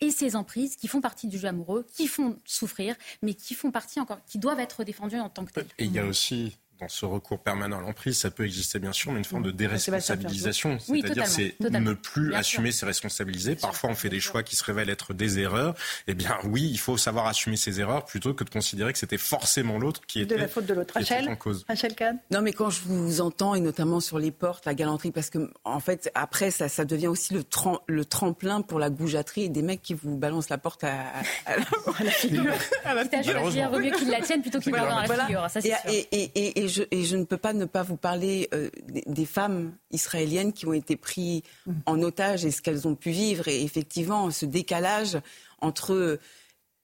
et 0.00 0.10
ces 0.10 0.36
emprises 0.36 0.76
qui 0.76 0.88
font 0.88 1.00
partie 1.00 1.28
du 1.28 1.38
jeu 1.38 1.48
amoureux, 1.48 1.86
qui 1.94 2.06
font 2.06 2.38
souffrir, 2.44 2.96
mais 3.22 3.34
qui 3.34 3.54
font 3.54 3.70
partie 3.70 4.00
encore, 4.00 4.24
qui 4.26 4.38
doivent 4.38 4.60
être 4.60 4.84
défendues 4.84 5.20
en 5.20 5.28
tant 5.28 5.44
que. 5.44 5.60
Et 5.78 5.84
il 5.84 5.92
y 5.92 5.98
a 5.98 6.04
aussi 6.04 6.56
dans 6.82 6.88
ce 6.88 7.06
recours 7.06 7.38
permanent 7.38 7.78
à 7.78 7.80
l'emprise, 7.80 8.18
ça 8.18 8.30
peut 8.30 8.44
exister 8.44 8.80
bien 8.80 8.92
sûr, 8.92 9.12
mais 9.12 9.18
une 9.18 9.24
forme 9.24 9.44
de 9.44 9.52
déresponsabilisation. 9.52 10.78
C'est-à-dire 10.80 11.26
c'est 11.28 11.54
ne 11.60 11.92
plus 11.92 12.34
assumer 12.34 12.72
ses 12.72 12.86
responsabilités. 12.86 13.54
Parfois, 13.54 13.90
on 13.90 13.94
fait 13.94 14.08
des 14.08 14.20
choix 14.20 14.42
qui 14.42 14.56
se 14.56 14.64
révèlent 14.64 14.90
être 14.90 15.14
des 15.14 15.38
erreurs. 15.38 15.74
Eh 16.08 16.14
bien, 16.14 16.36
oui, 16.44 16.68
il 16.70 16.78
faut 16.78 16.96
savoir 16.96 17.26
assumer 17.26 17.56
ses 17.56 17.80
erreurs 17.80 18.04
plutôt 18.04 18.34
que 18.34 18.42
de 18.42 18.50
considérer 18.50 18.92
que 18.92 18.98
c'était 18.98 19.18
forcément 19.18 19.78
l'autre 19.78 20.00
qui 20.06 20.20
était, 20.20 20.34
de 20.34 20.40
la 20.40 20.48
faute 20.48 20.66
de 20.66 20.74
l'autre. 20.74 20.94
Rachel, 20.94 21.28
en 21.28 21.36
cause. 21.36 21.64
Rachel 21.68 21.94
Kahn? 21.94 22.18
Non, 22.32 22.42
mais 22.42 22.52
quand 22.52 22.70
je 22.70 22.80
vous 22.82 23.20
entends, 23.20 23.54
et 23.54 23.60
notamment 23.60 24.00
sur 24.00 24.18
les 24.18 24.32
portes, 24.32 24.66
la 24.66 24.74
galanterie, 24.74 25.12
parce 25.12 25.30
que 25.30 25.50
en 25.64 25.80
fait, 25.80 26.10
après, 26.14 26.50
ça, 26.50 26.68
ça 26.68 26.84
devient 26.84 27.06
aussi 27.06 27.32
le, 27.34 27.44
le 27.86 28.04
tremplin 28.04 28.60
pour 28.62 28.80
la 28.80 28.90
goujaterie 28.90 29.44
et 29.44 29.48
des 29.48 29.62
mecs 29.62 29.82
qui 29.82 29.94
vous 29.94 30.16
balancent 30.16 30.48
la 30.48 30.58
porte 30.58 30.82
à, 30.82 31.04
la 31.46 32.10
figure. 32.10 32.54
à 32.84 32.94
la 32.94 33.04
figure. 33.04 33.50
Il 33.54 33.68
vaut 33.68 33.78
mieux 33.78 33.92
qu'ils 33.92 34.10
la 34.10 34.20
tiennent 34.20 34.42
plutôt 34.42 34.58
qu'ils 34.58 34.72
voilà, 34.72 35.06
dans 35.06 35.14
la 35.14 35.24
figure. 35.24 35.50
Ça, 35.50 35.60
et, 35.88 36.08
et, 36.10 36.30
et, 36.34 36.64
et 36.64 36.68
je 36.72 37.16
ne 37.16 37.24
peux 37.24 37.36
pas 37.36 37.52
ne 37.52 37.64
pas 37.64 37.82
vous 37.82 37.96
parler 37.96 38.48
euh, 38.54 38.70
des, 39.06 39.26
femmes 39.26 39.76
israéliennes 39.90 40.52
qui 40.52 40.66
ont 40.66 40.72
été 40.72 40.96
prises 40.96 41.42
mmh. 41.66 41.72
en 41.86 42.02
otage 42.02 42.44
et 42.44 42.50
ce 42.50 42.62
qu'elles 42.62 42.88
ont 42.88 42.94
pu 42.94 43.10
vivre. 43.10 43.48
Et 43.48 43.62
effectivement, 43.62 44.30
ce 44.30 44.46
décalage 44.46 45.18
entre 45.60 46.18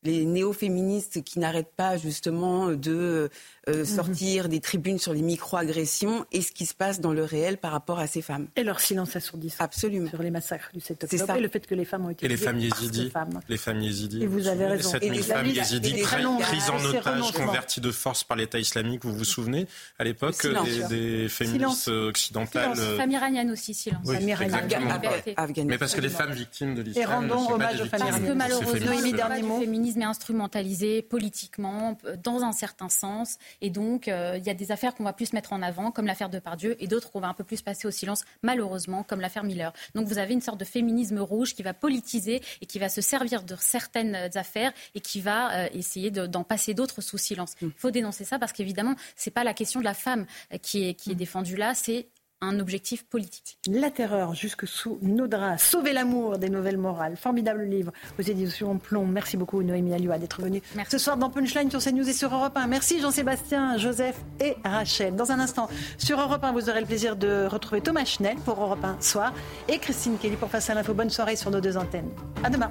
les 0.04 0.24
néo-féministes 0.24 1.24
qui 1.24 1.38
n'arrêtent 1.38 1.74
pas 1.76 1.96
justement 1.96 2.70
de 2.70 3.30
euh, 3.68 3.78
mhm. 3.78 3.84
sortir 3.84 4.48
des 4.48 4.60
tribunes 4.60 4.98
sur 4.98 5.12
les 5.12 5.22
micro-agressions 5.22 6.24
et 6.32 6.42
ce 6.42 6.52
qui 6.52 6.66
se 6.66 6.74
passe 6.74 7.00
dans 7.00 7.12
le 7.12 7.24
réel 7.24 7.58
par 7.58 7.72
rapport 7.72 7.98
à 7.98 8.06
ces 8.06 8.22
femmes. 8.22 8.48
Et 8.56 8.62
leur 8.62 8.80
silence 8.80 9.14
assourdissant 9.14 9.62
Absolument. 9.62 10.08
sur 10.08 10.22
les 10.22 10.30
massacres 10.30 10.70
du 10.72 10.80
7 10.80 11.04
octobre 11.04 11.36
et 11.36 11.40
le 11.40 11.48
fait 11.48 11.66
que 11.66 11.74
les 11.74 11.84
femmes 11.84 12.06
ont 12.06 12.10
été 12.10 12.24
et 12.24 12.28
les 12.28 12.36
femmes 12.36 12.58
yézidis, 12.58 13.12
les 13.48 13.56
femmes 13.56 13.80
yézidis. 13.80 14.22
Et 14.22 14.26
vous 14.26 14.46
avez 14.48 14.66
raison. 14.66 14.90
7000 14.90 15.22
femmes 15.22 15.46
yézidis 15.46 16.02
prises 16.40 16.70
en 16.70 16.84
otage, 16.84 17.32
converties 17.32 17.80
de 17.80 17.90
force 17.90 18.24
par 18.24 18.36
l'État 18.36 18.58
islamique. 18.58 19.04
Vous 19.04 19.14
vous 19.14 19.24
souvenez 19.24 19.66
à 19.98 20.04
l'époque 20.04 20.46
des, 20.88 21.28
féministes 21.28 21.88
occidentales. 21.88 22.74
Silence. 22.74 22.96
Femmes 22.96 23.10
iraniennes 23.10 23.50
aussi, 23.50 23.74
silence. 23.74 24.00
Oui, 24.06 24.16
Mais 25.66 25.78
parce 25.78 25.94
que 25.94 26.00
les 26.00 26.08
femmes 26.08 26.32
victimes 26.32 26.74
de 26.74 26.82
l'islam. 26.82 27.02
Et 27.02 27.06
rendons 27.06 27.52
hommage 27.52 27.80
aux 27.80 27.84
femmes 27.86 28.00
iraniennes. 28.00 28.36
Parce 28.38 28.58
que 28.58 28.64
malheureusement, 28.64 29.58
le 29.58 29.60
féminisme 29.60 30.00
est 30.00 30.04
instrumentalisé 30.04 31.02
politiquement 31.02 31.98
dans 32.22 32.42
un 32.42 32.52
certain 32.52 32.88
sens 32.88 33.38
et 33.60 33.70
donc, 33.70 34.08
euh, 34.08 34.36
il 34.36 34.46
y 34.46 34.50
a 34.50 34.54
des 34.54 34.72
affaires 34.72 34.94
qu'on 34.94 35.04
va 35.04 35.12
plus 35.12 35.32
mettre 35.32 35.52
en 35.52 35.62
avant, 35.62 35.90
comme 35.90 36.06
l'affaire 36.06 36.28
de 36.28 36.38
Pardieu, 36.38 36.76
et 36.82 36.86
d'autres 36.86 37.10
qu'on 37.10 37.20
va 37.20 37.28
un 37.28 37.34
peu 37.34 37.44
plus 37.44 37.62
passer 37.62 37.86
au 37.88 37.90
silence, 37.90 38.24
malheureusement, 38.42 39.02
comme 39.02 39.20
l'affaire 39.20 39.44
Miller. 39.44 39.72
Donc, 39.94 40.06
vous 40.06 40.18
avez 40.18 40.34
une 40.34 40.40
sorte 40.40 40.58
de 40.58 40.64
féminisme 40.64 41.18
rouge 41.18 41.54
qui 41.54 41.62
va 41.62 41.74
politiser 41.74 42.40
et 42.60 42.66
qui 42.66 42.78
va 42.78 42.88
se 42.88 43.00
servir 43.00 43.42
de 43.42 43.56
certaines 43.58 44.16
affaires 44.34 44.72
et 44.94 45.00
qui 45.00 45.20
va 45.20 45.64
euh, 45.64 45.68
essayer 45.72 46.10
d'en 46.10 46.44
passer 46.44 46.74
d'autres 46.74 47.00
sous 47.00 47.18
silence. 47.18 47.54
Mm. 47.60 47.66
Il 47.66 47.80
faut 47.80 47.90
dénoncer 47.90 48.24
ça 48.24 48.38
parce 48.38 48.52
qu'évidemment, 48.52 48.94
ce 49.16 49.28
n'est 49.28 49.32
pas 49.32 49.44
la 49.44 49.54
question 49.54 49.80
de 49.80 49.84
la 49.84 49.94
femme 49.94 50.26
euh, 50.52 50.58
qui 50.58 50.88
est, 50.88 50.94
qui 50.94 51.10
est 51.10 51.14
mm. 51.14 51.18
défendue 51.18 51.56
là, 51.56 51.74
c'est 51.74 52.08
un 52.40 52.60
objectif 52.60 53.04
politique. 53.04 53.58
La 53.68 53.90
terreur 53.90 54.34
jusque 54.34 54.66
sous 54.66 54.98
nos 55.02 55.26
draps. 55.26 55.62
Sauver 55.62 55.92
l'amour 55.92 56.38
des 56.38 56.48
nouvelles 56.48 56.78
morales. 56.78 57.16
Formidable 57.16 57.64
livre 57.64 57.92
aux 58.18 58.22
éditions 58.22 58.78
Plomb. 58.78 59.06
Merci 59.06 59.36
beaucoup 59.36 59.62
Noémie 59.62 59.94
Alioua 59.94 60.18
d'être 60.18 60.40
venue 60.40 60.62
ce 60.88 60.98
soir 60.98 61.16
dans 61.16 61.30
Punchline 61.30 61.70
sur 61.70 61.82
CNews 61.82 62.08
et 62.08 62.12
sur 62.12 62.32
Europe 62.32 62.56
1. 62.56 62.66
Merci 62.66 63.00
Jean-Sébastien, 63.00 63.76
Joseph 63.76 64.16
et 64.40 64.56
Rachel. 64.64 65.16
Dans 65.16 65.32
un 65.32 65.40
instant, 65.40 65.68
sur 65.98 66.20
Europe 66.20 66.42
1, 66.42 66.52
vous 66.52 66.70
aurez 66.70 66.80
le 66.80 66.86
plaisir 66.86 67.16
de 67.16 67.46
retrouver 67.46 67.80
Thomas 67.80 68.04
Schnell 68.04 68.36
pour 68.44 68.60
Europe 68.60 68.84
1 68.84 69.00
soir 69.00 69.32
et 69.68 69.78
Christine 69.78 70.16
Kelly 70.18 70.36
pour 70.36 70.50
Face 70.50 70.70
à 70.70 70.74
l'info. 70.74 70.94
Bonne 70.94 71.10
soirée 71.10 71.36
sur 71.36 71.50
nos 71.50 71.60
deux 71.60 71.76
antennes. 71.76 72.10
À 72.42 72.50
demain. 72.50 72.70